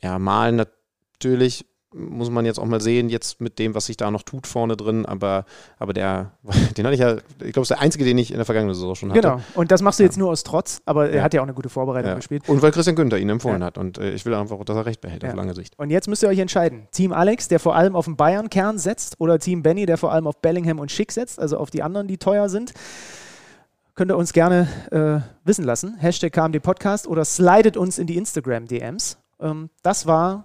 ja, 0.02 0.18
malen 0.18 0.56
natürlich 0.56 1.64
muss 1.96 2.28
man 2.30 2.44
jetzt 2.44 2.58
auch 2.58 2.64
mal 2.66 2.80
sehen, 2.80 3.08
jetzt 3.08 3.40
mit 3.40 3.58
dem, 3.58 3.74
was 3.74 3.86
sich 3.86 3.96
da 3.96 4.10
noch 4.10 4.22
tut 4.22 4.46
vorne 4.46 4.76
drin, 4.76 5.06
aber, 5.06 5.44
aber 5.78 5.92
der, 5.94 6.32
den 6.76 6.84
hatte 6.84 6.94
ich 6.94 7.00
ja, 7.00 7.16
ich 7.16 7.22
glaube, 7.38 7.52
das 7.54 7.62
ist 7.62 7.68
der 7.70 7.80
einzige, 7.80 8.04
den 8.04 8.18
ich 8.18 8.30
in 8.30 8.36
der 8.36 8.44
vergangenen 8.44 8.74
Saison 8.74 8.94
schon 8.94 9.10
hatte. 9.10 9.20
Genau. 9.22 9.40
Und 9.54 9.70
das 9.70 9.80
machst 9.82 9.98
du 9.98 10.04
jetzt 10.04 10.18
nur 10.18 10.30
aus 10.30 10.44
Trotz, 10.44 10.82
aber 10.84 11.08
er 11.08 11.16
Ja. 11.16 11.22
hat 11.22 11.34
ja 11.34 11.40
auch 11.40 11.44
eine 11.46 11.54
gute 11.54 11.68
Vorbereitung 11.68 12.10
Ja. 12.10 12.14
gespielt. 12.16 12.48
Und 12.48 12.60
weil 12.62 12.70
Christian 12.70 12.96
Günther 12.96 13.18
ihn 13.18 13.28
empfohlen 13.28 13.60
Ja. 13.60 13.66
hat. 13.66 13.78
Und 13.78 13.98
äh, 13.98 14.12
ich 14.12 14.24
will 14.26 14.34
einfach, 14.34 14.62
dass 14.64 14.76
er 14.76 14.84
recht 14.86 15.00
behält 15.00 15.22
Ja. 15.22 15.30
auf 15.30 15.34
lange 15.36 15.54
Sicht. 15.54 15.78
Und 15.78 15.90
jetzt 15.90 16.06
müsst 16.08 16.22
ihr 16.22 16.28
euch 16.28 16.38
entscheiden. 16.38 16.86
Team 16.92 17.12
Alex, 17.12 17.48
der 17.48 17.60
vor 17.60 17.74
allem 17.76 17.96
auf 17.96 18.04
den 18.04 18.16
Bayern-Kern 18.16 18.78
setzt, 18.78 19.20
oder 19.20 19.38
Team 19.38 19.62
Benny, 19.62 19.86
der 19.86 19.96
vor 19.96 20.12
allem 20.12 20.26
auf 20.26 20.38
Bellingham 20.42 20.78
und 20.78 20.90
Schick 20.92 21.12
setzt, 21.12 21.38
also 21.40 21.56
auf 21.56 21.70
die 21.70 21.82
anderen, 21.82 22.06
die 22.08 22.18
teuer 22.18 22.48
sind. 22.48 22.72
Könnt 23.94 24.10
ihr 24.10 24.16
uns 24.18 24.34
gerne 24.34 24.68
äh, 24.90 25.46
wissen 25.46 25.64
lassen. 25.64 25.96
Hashtag 25.98 26.32
KMD 26.32 26.60
Podcast 26.62 27.06
oder 27.08 27.24
slidet 27.24 27.78
uns 27.78 27.98
in 27.98 28.06
die 28.06 28.18
Instagram-DMs. 28.18 29.16
Ähm, 29.40 29.70
das 29.82 30.06
war 30.06 30.44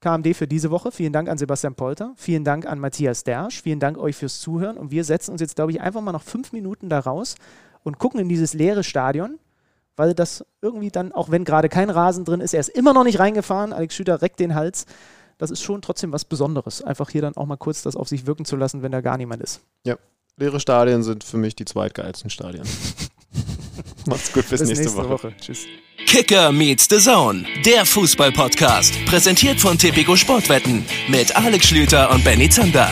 KMD 0.00 0.34
für 0.34 0.46
diese 0.46 0.70
Woche. 0.70 0.92
Vielen 0.92 1.12
Dank 1.12 1.28
an 1.28 1.38
Sebastian 1.38 1.74
Polter. 1.74 2.12
Vielen 2.16 2.44
Dank 2.44 2.66
an 2.66 2.78
Matthias 2.78 3.24
Dersch. 3.24 3.62
Vielen 3.62 3.80
Dank 3.80 3.98
euch 3.98 4.16
fürs 4.16 4.40
Zuhören. 4.40 4.76
Und 4.76 4.90
wir 4.90 5.04
setzen 5.04 5.32
uns 5.32 5.40
jetzt, 5.40 5.56
glaube 5.56 5.72
ich, 5.72 5.80
einfach 5.80 6.00
mal 6.00 6.12
noch 6.12 6.22
fünf 6.22 6.52
Minuten 6.52 6.88
da 6.88 7.00
raus 7.00 7.34
und 7.82 7.98
gucken 7.98 8.20
in 8.20 8.28
dieses 8.28 8.54
leere 8.54 8.84
Stadion, 8.84 9.38
weil 9.96 10.14
das 10.14 10.44
irgendwie 10.62 10.90
dann, 10.90 11.12
auch 11.12 11.30
wenn 11.30 11.44
gerade 11.44 11.68
kein 11.68 11.90
Rasen 11.90 12.24
drin 12.24 12.40
ist, 12.40 12.54
er 12.54 12.60
ist 12.60 12.68
immer 12.68 12.92
noch 12.94 13.04
nicht 13.04 13.18
reingefahren. 13.18 13.72
Alex 13.72 13.94
Schüter 13.94 14.22
reckt 14.22 14.38
den 14.40 14.54
Hals. 14.54 14.86
Das 15.38 15.50
ist 15.50 15.62
schon 15.62 15.82
trotzdem 15.82 16.12
was 16.12 16.24
Besonderes, 16.24 16.82
einfach 16.82 17.10
hier 17.10 17.22
dann 17.22 17.36
auch 17.36 17.46
mal 17.46 17.56
kurz 17.56 17.82
das 17.82 17.94
auf 17.94 18.08
sich 18.08 18.26
wirken 18.26 18.44
zu 18.44 18.56
lassen, 18.56 18.82
wenn 18.82 18.92
da 18.92 19.00
gar 19.00 19.16
niemand 19.16 19.42
ist. 19.42 19.60
leere 20.36 20.60
Stadien 20.60 21.02
sind 21.02 21.24
für 21.24 21.36
mich 21.36 21.54
die 21.56 21.64
zweitgeilsten 21.64 22.30
Stadien. 22.30 22.64
Macht's 24.08 24.32
gut, 24.32 24.48
bis, 24.48 24.60
Bis 24.60 24.68
nächste, 24.68 24.84
nächste 24.84 24.98
Woche. 24.98 25.10
Woche. 25.10 25.34
Tschüss. 25.40 25.66
Kicker 26.06 26.52
meets 26.52 26.86
the 26.88 26.98
Zone, 26.98 27.44
der 27.64 27.84
Fußball-Podcast. 27.84 28.94
Präsentiert 29.06 29.60
von 29.60 29.76
Tipico 29.76 30.16
Sportwetten 30.16 30.84
mit 31.08 31.34
Alex 31.36 31.66
Schlüter 31.66 32.10
und 32.10 32.24
Benny 32.24 32.48
Zander. 32.48 32.90